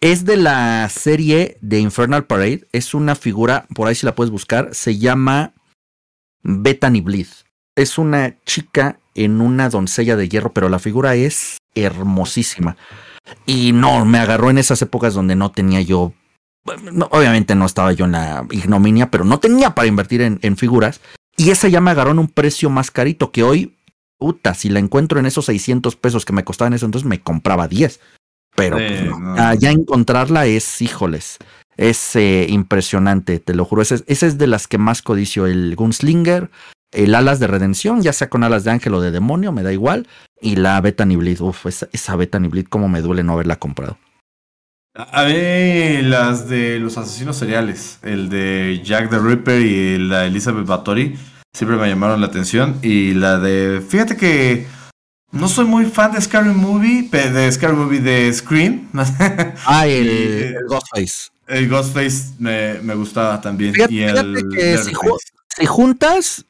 es 0.00 0.24
de 0.24 0.36
la 0.36 0.88
serie 0.90 1.56
de 1.62 1.80
Infernal 1.80 2.26
Parade, 2.26 2.66
es 2.72 2.92
una 2.92 3.14
figura, 3.14 3.66
por 3.74 3.88
ahí 3.88 3.94
si 3.94 4.04
la 4.04 4.14
puedes 4.14 4.30
buscar, 4.30 4.74
se 4.74 4.98
llama 4.98 5.54
Bethany 6.42 7.00
Bleed. 7.00 7.28
Es 7.74 7.98
una 7.98 8.36
chica 8.44 8.98
en 9.14 9.40
una 9.40 9.68
doncella 9.70 10.16
de 10.16 10.28
hierro, 10.28 10.52
pero 10.52 10.68
la 10.68 10.78
figura 10.78 11.14
es 11.14 11.58
hermosísima. 11.74 12.76
Y 13.46 13.72
no, 13.72 14.04
me 14.04 14.18
agarró 14.18 14.50
en 14.50 14.58
esas 14.58 14.82
épocas 14.82 15.14
donde 15.14 15.36
no 15.36 15.50
tenía 15.50 15.80
yo, 15.80 16.12
obviamente 17.10 17.54
no 17.54 17.66
estaba 17.66 17.92
yo 17.92 18.04
en 18.04 18.12
la 18.12 18.46
ignominia, 18.50 19.10
pero 19.10 19.24
no 19.24 19.40
tenía 19.40 19.74
para 19.74 19.88
invertir 19.88 20.20
en, 20.20 20.56
figuras. 20.56 21.00
Y 21.36 21.50
esa 21.50 21.68
ya 21.68 21.80
me 21.80 21.90
agarró 21.90 22.10
en 22.10 22.18
un 22.18 22.28
precio 22.28 22.70
más 22.70 22.90
carito 22.90 23.32
que 23.32 23.42
hoy, 23.42 23.76
puta, 24.24 24.54
si 24.54 24.70
la 24.70 24.78
encuentro 24.78 25.20
en 25.20 25.26
esos 25.26 25.44
600 25.44 25.96
pesos 25.96 26.24
que 26.24 26.32
me 26.32 26.44
costaban 26.44 26.72
eso, 26.72 26.86
entonces 26.86 27.06
me 27.06 27.20
compraba 27.20 27.68
10. 27.68 28.00
Pero 28.56 28.78
pues, 28.78 29.58
ya 29.58 29.70
encontrarla 29.70 30.46
es, 30.46 30.80
híjoles, 30.80 31.36
es 31.76 32.16
eh, 32.16 32.46
impresionante, 32.48 33.38
te 33.38 33.52
lo 33.52 33.66
juro. 33.66 33.82
Esa 33.82 34.02
es 34.06 34.38
de 34.38 34.46
las 34.46 34.66
que 34.66 34.78
más 34.78 35.02
codicio, 35.02 35.44
el 35.44 35.76
Gunslinger, 35.76 36.50
el 36.90 37.14
alas 37.14 37.38
de 37.38 37.48
redención, 37.48 38.00
ya 38.00 38.14
sea 38.14 38.30
con 38.30 38.44
alas 38.44 38.64
de 38.64 38.70
ángel 38.70 38.94
o 38.94 39.02
de 39.02 39.10
demonio, 39.10 39.52
me 39.52 39.62
da 39.62 39.74
igual. 39.74 40.08
Y 40.40 40.56
la 40.56 40.80
Bethany 40.80 41.16
Bleed, 41.16 41.42
uff, 41.42 41.66
esa, 41.66 41.86
esa 41.92 42.16
Bethany 42.16 42.48
Bleed, 42.48 42.68
cómo 42.70 42.88
me 42.88 43.02
duele 43.02 43.24
no 43.24 43.34
haberla 43.34 43.56
comprado. 43.56 43.98
A 44.94 45.24
mí 45.24 46.00
las 46.00 46.48
de 46.48 46.80
los 46.80 46.96
asesinos 46.96 47.36
seriales, 47.36 47.98
el 48.00 48.30
de 48.30 48.80
Jack 48.82 49.10
the 49.10 49.18
Ripper 49.18 49.60
y 49.60 49.98
la 49.98 50.24
Elizabeth 50.24 50.64
Bathory, 50.64 51.14
siempre 51.54 51.78
me 51.78 51.88
llamaron 51.88 52.20
la 52.20 52.26
atención. 52.26 52.78
Y 52.82 53.14
la 53.14 53.38
de, 53.38 53.80
fíjate 53.80 54.16
que 54.16 54.66
no 55.30 55.48
soy 55.48 55.64
muy 55.64 55.86
fan 55.86 56.12
de 56.12 56.20
Scary 56.20 56.50
Movie, 56.50 57.08
de 57.08 57.50
Scary 57.50 57.74
Movie 57.74 58.00
de 58.00 58.32
Scream. 58.32 58.88
ah, 59.64 59.86
el, 59.86 60.56
Ghostface. 60.68 61.30
El 61.46 61.68
Ghostface 61.68 62.34
me, 62.38 62.74
me 62.82 62.94
gustaba 62.94 63.40
también. 63.40 63.74
y 63.88 64.02
el, 64.02 64.48
que 64.54 64.78
si, 64.78 65.66
juntas 65.66 66.44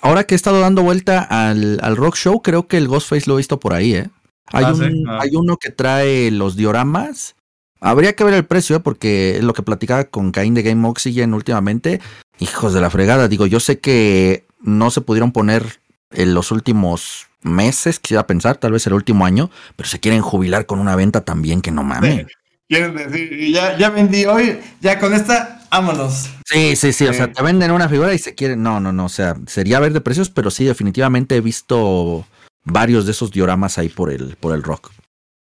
Ahora 0.00 0.24
que 0.24 0.34
he 0.34 0.36
estado 0.36 0.60
dando 0.60 0.82
vuelta 0.82 1.22
al, 1.22 1.78
al 1.82 1.96
rock 1.96 2.16
show, 2.16 2.42
creo 2.42 2.68
que 2.68 2.76
el 2.76 2.88
Ghostface 2.88 3.26
lo 3.26 3.34
he 3.34 3.38
visto 3.38 3.58
por 3.58 3.72
ahí, 3.72 3.94
¿eh? 3.94 4.10
Hay, 4.52 4.66
ah, 4.66 4.74
un, 4.74 5.08
ah. 5.08 5.18
hay 5.22 5.30
uno 5.34 5.56
que 5.56 5.70
trae 5.70 6.30
los 6.30 6.56
dioramas. 6.56 7.36
Habría 7.80 8.14
que 8.14 8.24
ver 8.24 8.34
el 8.34 8.44
precio, 8.44 8.76
¿eh? 8.76 8.80
porque 8.80 9.40
lo 9.42 9.54
que 9.54 9.62
platicaba 9.62 10.04
con 10.04 10.30
Cain 10.30 10.52
de 10.52 10.62
Game 10.62 10.86
Oxygen 10.86 11.32
últimamente. 11.32 12.00
Hijos 12.38 12.74
de 12.74 12.80
la 12.80 12.90
fregada. 12.90 13.28
Digo, 13.28 13.46
yo 13.46 13.60
sé 13.60 13.78
que 13.80 14.46
no 14.60 14.90
se 14.90 15.00
pudieron 15.00 15.32
poner 15.32 15.80
en 16.10 16.34
los 16.34 16.50
últimos 16.50 17.26
meses, 17.42 18.00
quisiera 18.00 18.26
pensar, 18.26 18.56
tal 18.56 18.72
vez 18.72 18.86
el 18.86 18.94
último 18.94 19.26
año, 19.26 19.50
pero 19.76 19.88
se 19.88 20.00
quieren 20.00 20.22
jubilar 20.22 20.66
con 20.66 20.78
una 20.78 20.96
venta 20.96 21.22
también 21.22 21.60
que 21.60 21.70
no 21.70 21.82
mames. 21.82 22.26
Quieren 22.68 22.96
decir, 22.96 23.52
ya, 23.52 23.76
ya 23.76 23.90
vendí 23.90 24.24
hoy, 24.24 24.58
ya 24.80 24.98
con 24.98 25.12
esta 25.12 25.60
vámonos. 25.74 26.30
Sí, 26.46 26.76
sí, 26.76 26.92
sí, 26.92 27.06
o 27.06 27.12
sea, 27.12 27.32
te 27.32 27.42
venden 27.42 27.72
una 27.72 27.88
figura 27.88 28.14
y 28.14 28.18
se 28.18 28.34
quieren, 28.34 28.62
no, 28.62 28.78
no, 28.80 28.92
no, 28.92 29.06
o 29.06 29.08
sea, 29.08 29.36
sería 29.46 29.80
ver 29.80 29.92
de 29.92 30.00
precios, 30.00 30.30
pero 30.30 30.50
sí, 30.50 30.64
definitivamente 30.64 31.36
he 31.36 31.40
visto 31.40 32.26
varios 32.64 33.06
de 33.06 33.12
esos 33.12 33.32
dioramas 33.32 33.76
ahí 33.78 33.88
por 33.88 34.10
el, 34.10 34.36
por 34.36 34.54
el 34.54 34.62
rock. 34.62 34.92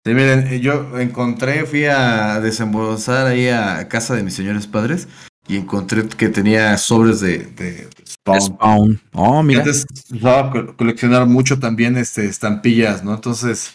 Sí, 0.05 0.13
miren, 0.13 0.59
yo 0.59 0.97
encontré, 0.99 1.65
fui 1.65 1.85
a 1.85 2.39
desembolsar 2.39 3.27
ahí 3.27 3.49
a 3.49 3.87
casa 3.89 4.15
de 4.15 4.23
mis 4.23 4.33
señores 4.33 4.65
padres 4.65 5.07
y 5.47 5.57
encontré 5.57 6.07
que 6.07 6.29
tenía 6.29 6.77
sobres 6.77 7.19
de, 7.19 7.39
de 7.39 7.89
Spawn. 8.05 8.41
Spawn. 8.41 9.01
Oh, 9.13 9.41
mira. 9.43 9.61
antes 9.61 9.85
usaba 10.11 10.51
coleccionar 10.75 11.25
mucho 11.25 11.59
también 11.59 11.97
este, 11.97 12.25
estampillas, 12.25 13.03
¿no? 13.03 13.15
Entonces, 13.15 13.73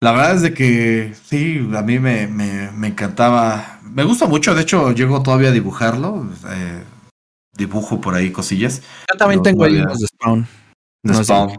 la 0.00 0.12
verdad 0.12 0.36
es 0.36 0.42
de 0.42 0.54
que 0.54 1.14
sí, 1.24 1.68
a 1.74 1.82
mí 1.82 1.98
me, 1.98 2.26
me, 2.26 2.70
me 2.72 2.88
encantaba. 2.88 3.80
Me 3.82 4.04
gusta 4.04 4.26
mucho, 4.26 4.54
de 4.54 4.62
hecho, 4.62 4.92
llego 4.92 5.22
todavía 5.22 5.50
a 5.50 5.52
dibujarlo. 5.52 6.26
Eh, 6.48 6.82
dibujo 7.56 8.00
por 8.00 8.14
ahí 8.14 8.30
cosillas. 8.30 8.82
Yo 9.12 9.18
también 9.18 9.42
tengo 9.42 9.64
ahí 9.64 9.74
de 9.74 10.06
Spawn. 10.06 10.46
De 11.02 11.24
Spawn. 11.24 11.56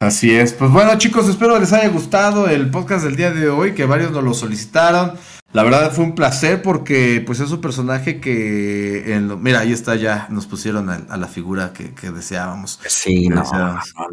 Así 0.00 0.32
es. 0.32 0.52
Pues 0.52 0.70
bueno, 0.70 0.96
chicos, 0.98 1.28
espero 1.28 1.58
les 1.58 1.72
haya 1.72 1.88
gustado 1.88 2.48
el 2.48 2.70
podcast 2.70 3.04
del 3.04 3.16
día 3.16 3.32
de 3.32 3.48
hoy, 3.48 3.74
que 3.74 3.84
varios 3.84 4.12
nos 4.12 4.22
lo 4.22 4.34
solicitaron. 4.34 5.14
La 5.52 5.62
verdad 5.62 5.92
fue 5.92 6.04
un 6.04 6.14
placer 6.14 6.60
porque 6.60 7.22
pues 7.24 7.40
es 7.40 7.50
un 7.50 7.60
personaje 7.60 8.20
que 8.20 9.14
en 9.14 9.42
mira, 9.42 9.60
ahí 9.60 9.72
está 9.72 9.96
ya, 9.96 10.26
nos 10.30 10.46
pusieron 10.46 10.90
a, 10.90 11.16
la 11.16 11.26
figura 11.26 11.72
que, 11.72 12.10
deseábamos. 12.10 12.78
Sí, 12.86 13.28
no, 13.28 13.42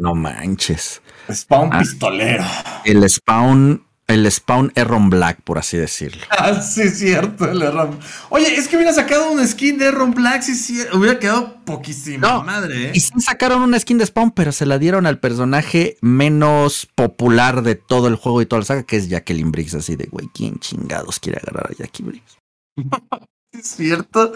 no, 0.00 0.14
manches. 0.14 1.02
Spawn 1.30 1.70
ah, 1.72 1.78
pistolero. 1.80 2.44
El 2.84 3.08
Spawn 3.08 3.85
el 4.06 4.30
Spawn 4.30 4.72
Erron 4.76 5.10
Black, 5.10 5.40
por 5.42 5.58
así 5.58 5.76
decirlo. 5.76 6.22
Ah, 6.38 6.60
sí, 6.60 6.88
cierto, 6.90 7.50
el 7.50 7.60
Erron. 7.62 7.98
Oye, 8.28 8.54
es 8.54 8.68
que 8.68 8.76
hubiera 8.76 8.92
sacado 8.92 9.32
un 9.32 9.46
skin 9.46 9.78
de 9.78 9.86
Erron 9.86 10.12
Black, 10.12 10.42
sí, 10.42 10.54
sí, 10.54 10.80
hubiera 10.92 11.18
quedado 11.18 11.56
poquísima 11.64 12.42
madre, 12.42 12.88
¿eh? 12.88 12.92
Y 12.94 13.00
sí 13.00 13.12
sacaron 13.20 13.62
una 13.62 13.80
skin 13.80 13.98
de 13.98 14.06
Spawn, 14.06 14.30
pero 14.30 14.52
se 14.52 14.66
la 14.66 14.78
dieron 14.78 15.06
al 15.06 15.18
personaje 15.18 15.96
menos 16.02 16.86
popular 16.94 17.62
de 17.62 17.74
todo 17.74 18.06
el 18.06 18.16
juego 18.16 18.42
y 18.42 18.46
toda 18.46 18.60
la 18.60 18.66
saga, 18.66 18.82
que 18.84 18.96
es 18.96 19.08
Jacqueline 19.08 19.50
Briggs, 19.50 19.74
así 19.74 19.96
de, 19.96 20.06
güey, 20.06 20.28
¿quién 20.32 20.58
chingados 20.60 21.18
quiere 21.18 21.40
agarrar 21.42 21.72
a 21.72 21.74
Jackie 21.74 22.02
Briggs? 22.04 22.38
es 23.52 23.66
cierto. 23.66 24.34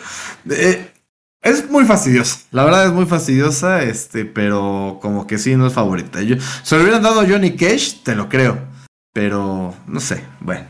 es 1.43 1.71
muy 1.71 1.85
fastidiosa, 1.85 2.41
la 2.51 2.65
verdad 2.65 2.87
es 2.87 2.93
muy 2.93 3.07
fastidiosa, 3.07 3.83
este, 3.85 4.25
pero 4.25 4.99
como 5.01 5.27
que 5.29 5.39
sí, 5.39 5.55
no 5.55 5.67
es 5.67 5.75
favorita. 5.75 6.23
Yo, 6.23 6.37
se 6.65 6.77
lo 6.77 6.83
hubieran 6.83 7.03
dado 7.03 7.21
a 7.21 7.29
Johnny 7.29 7.55
Cage, 7.55 8.01
te 8.03 8.17
lo 8.17 8.29
creo. 8.29 8.70
Pero, 9.12 9.74
no 9.87 10.01
sé, 10.01 10.24
bueno. 10.41 10.66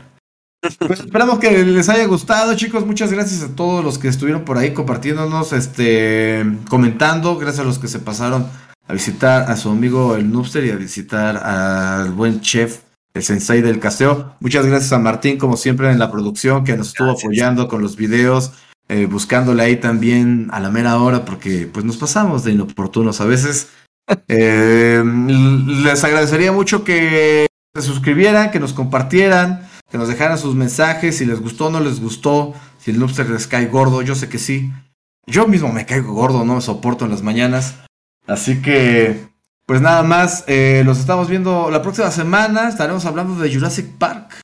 Pues 0.61 0.99
esperamos 0.99 1.39
que 1.39 1.63
les 1.63 1.89
haya 1.89 2.05
gustado, 2.05 2.55
chicos. 2.55 2.85
Muchas 2.85 3.11
gracias 3.11 3.41
a 3.41 3.55
todos 3.55 3.83
los 3.83 3.97
que 3.97 4.07
estuvieron 4.07 4.43
por 4.45 4.57
ahí 4.57 4.73
compartiéndonos, 4.73 5.53
este, 5.53 6.45
comentando. 6.69 7.37
Gracias 7.37 7.61
a 7.61 7.67
los 7.67 7.79
que 7.79 7.87
se 7.87 7.99
pasaron 7.99 8.47
a 8.87 8.93
visitar 8.93 9.49
a 9.49 9.57
su 9.57 9.69
amigo 9.69 10.15
el 10.15 10.31
Noobster 10.31 10.63
y 10.65 10.69
a 10.69 10.75
visitar 10.75 11.37
al 11.37 12.11
buen 12.11 12.41
chef 12.41 12.81
el 13.13 13.23
sensei 13.23 13.61
del 13.61 13.79
casteo. 13.79 14.35
Muchas 14.39 14.65
gracias 14.65 14.93
a 14.93 14.99
Martín, 14.99 15.37
como 15.37 15.57
siempre, 15.57 15.91
en 15.91 15.99
la 15.99 16.11
producción, 16.11 16.63
que 16.63 16.77
nos 16.77 16.89
estuvo 16.89 17.11
apoyando 17.11 17.67
con 17.67 17.81
los 17.81 17.95
videos, 17.95 18.53
eh, 18.87 19.05
buscándole 19.05 19.63
ahí 19.63 19.77
también 19.77 20.47
a 20.51 20.59
la 20.59 20.69
mera 20.69 20.97
hora, 20.99 21.25
porque 21.25 21.67
pues 21.71 21.85
nos 21.85 21.97
pasamos 21.97 22.43
de 22.43 22.51
inoportunos 22.51 23.21
a 23.21 23.25
veces. 23.25 23.69
Eh, 24.27 25.01
les 25.05 26.03
agradecería 26.03 26.51
mucho 26.51 26.83
que 26.83 27.47
se 27.73 27.81
suscribieran, 27.81 28.51
que 28.51 28.59
nos 28.59 28.73
compartieran, 28.73 29.67
que 29.89 29.97
nos 29.97 30.07
dejaran 30.07 30.37
sus 30.37 30.55
mensajes, 30.55 31.17
si 31.17 31.25
les 31.25 31.39
gustó 31.39 31.67
o 31.67 31.69
no 31.69 31.79
les 31.79 31.99
gustó, 31.99 32.53
si 32.79 32.91
el 32.91 32.99
Noobster 32.99 33.29
les 33.29 33.47
cae 33.47 33.67
gordo, 33.67 34.01
yo 34.01 34.15
sé 34.15 34.29
que 34.29 34.39
sí. 34.39 34.71
Yo 35.25 35.47
mismo 35.47 35.71
me 35.71 35.85
caigo 35.85 36.13
gordo, 36.13 36.43
no 36.43 36.55
me 36.55 36.61
soporto 36.61 37.05
en 37.05 37.11
las 37.11 37.21
mañanas. 37.21 37.75
Así 38.27 38.61
que, 38.61 39.29
pues 39.65 39.81
nada 39.81 40.03
más, 40.03 40.43
eh, 40.47 40.83
los 40.85 40.99
estamos 40.99 41.29
viendo 41.29 41.69
la 41.71 41.81
próxima 41.81 42.11
semana, 42.11 42.67
estaremos 42.67 43.05
hablando 43.05 43.41
de 43.41 43.53
Jurassic 43.53 43.97
Park. 43.97 44.41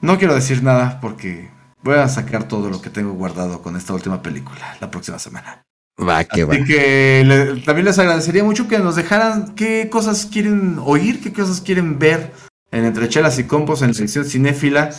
No 0.00 0.18
quiero 0.18 0.34
decir 0.34 0.62
nada 0.62 1.00
porque 1.00 1.50
voy 1.82 1.96
a 1.96 2.08
sacar 2.08 2.48
todo 2.48 2.70
lo 2.70 2.80
que 2.80 2.90
tengo 2.90 3.12
guardado 3.12 3.62
con 3.62 3.76
esta 3.76 3.94
última 3.94 4.22
película 4.22 4.76
la 4.80 4.90
próxima 4.90 5.18
semana. 5.18 5.62
Va, 5.96 6.24
que 6.24 6.42
Así 6.42 6.64
que 6.64 7.62
también 7.64 7.86
les 7.86 7.98
agradecería 7.98 8.42
mucho 8.42 8.66
que 8.66 8.78
nos 8.78 8.96
dejaran 8.96 9.54
qué 9.54 9.88
cosas 9.90 10.26
quieren 10.26 10.78
oír, 10.84 11.22
qué 11.22 11.32
cosas 11.32 11.60
quieren 11.60 11.98
ver 11.98 12.32
en 12.72 12.84
Entre 12.84 13.08
Chelas 13.08 13.38
y 13.38 13.44
Compos 13.44 13.82
en 13.82 13.88
la 13.88 13.94
sección 13.94 14.24
cinéfila. 14.24 14.90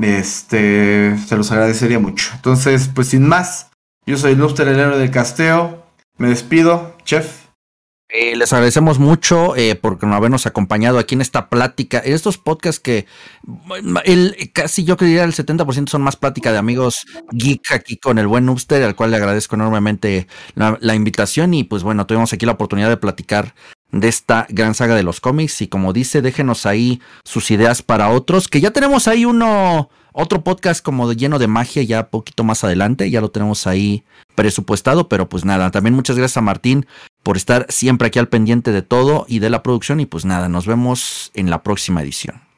Este, 0.00 1.18
se 1.18 1.36
los 1.36 1.50
agradecería 1.52 1.98
mucho. 1.98 2.30
Entonces, 2.34 2.90
pues 2.94 3.08
sin 3.08 3.28
más, 3.28 3.68
yo 4.06 4.16
soy 4.16 4.34
Lufter, 4.34 4.66
el 4.68 4.78
héroe 4.78 4.98
del 4.98 5.10
casteo. 5.10 5.84
Me 6.16 6.28
despido, 6.28 6.96
chef. 7.04 7.39
Eh, 8.12 8.34
les 8.34 8.52
agradecemos 8.52 8.98
mucho 8.98 9.54
eh, 9.54 9.76
por 9.76 9.98
habernos 10.02 10.46
acompañado 10.46 10.98
aquí 10.98 11.14
en 11.14 11.20
esta 11.20 11.48
plática, 11.48 11.98
estos 11.98 12.38
podcasts 12.38 12.80
que 12.80 13.06
casi 14.52 14.82
yo 14.82 14.96
creería 14.96 15.22
el 15.22 15.32
70% 15.32 15.88
son 15.88 16.02
más 16.02 16.16
plática 16.16 16.50
de 16.50 16.58
amigos 16.58 17.06
geek 17.30 17.70
aquí 17.70 17.96
con 17.98 18.18
el 18.18 18.26
buen 18.26 18.46
Noobster, 18.46 18.82
al 18.82 18.96
cual 18.96 19.12
le 19.12 19.16
agradezco 19.16 19.54
enormemente 19.54 20.26
la, 20.56 20.76
la, 20.80 20.94
invitación. 20.96 21.54
Y 21.54 21.62
pues 21.62 21.84
bueno, 21.84 22.06
tuvimos 22.06 22.32
aquí 22.32 22.46
la 22.46 22.52
oportunidad 22.52 22.88
de 22.88 22.96
platicar 22.96 23.54
de 23.92 24.08
esta 24.08 24.46
gran 24.48 24.74
saga 24.74 24.96
de 24.96 25.04
los 25.04 25.20
cómics. 25.20 25.62
Y 25.62 25.68
como 25.68 25.92
dice, 25.92 26.20
déjenos 26.20 26.66
ahí 26.66 27.00
sus 27.24 27.50
ideas 27.52 27.82
para 27.82 28.10
otros, 28.10 28.48
que 28.48 28.60
ya 28.60 28.72
tenemos 28.72 29.06
ahí 29.06 29.24
uno 29.24 29.88
otro 30.12 30.42
podcast 30.42 30.84
como 30.84 31.08
de 31.08 31.16
lleno 31.16 31.38
de 31.38 31.46
magia 31.46 31.82
ya 31.82 32.10
poquito 32.10 32.42
más 32.44 32.64
adelante, 32.64 33.10
ya 33.10 33.20
lo 33.20 33.30
tenemos 33.30 33.66
ahí 33.66 34.04
presupuestado, 34.34 35.08
pero 35.08 35.28
pues 35.28 35.44
nada, 35.44 35.70
también 35.70 35.94
muchas 35.94 36.16
gracias 36.16 36.36
a 36.36 36.42
Martín 36.42 36.86
por 37.22 37.36
estar 37.36 37.66
siempre 37.68 38.08
aquí 38.08 38.18
al 38.18 38.28
pendiente 38.28 38.72
de 38.72 38.82
todo 38.82 39.26
y 39.28 39.38
de 39.38 39.50
la 39.50 39.62
producción 39.62 40.00
y 40.00 40.06
pues 40.06 40.24
nada, 40.24 40.48
nos 40.48 40.66
vemos 40.66 41.30
en 41.34 41.50
la 41.50 41.62
próxima 41.62 42.02
edición. 42.02 42.49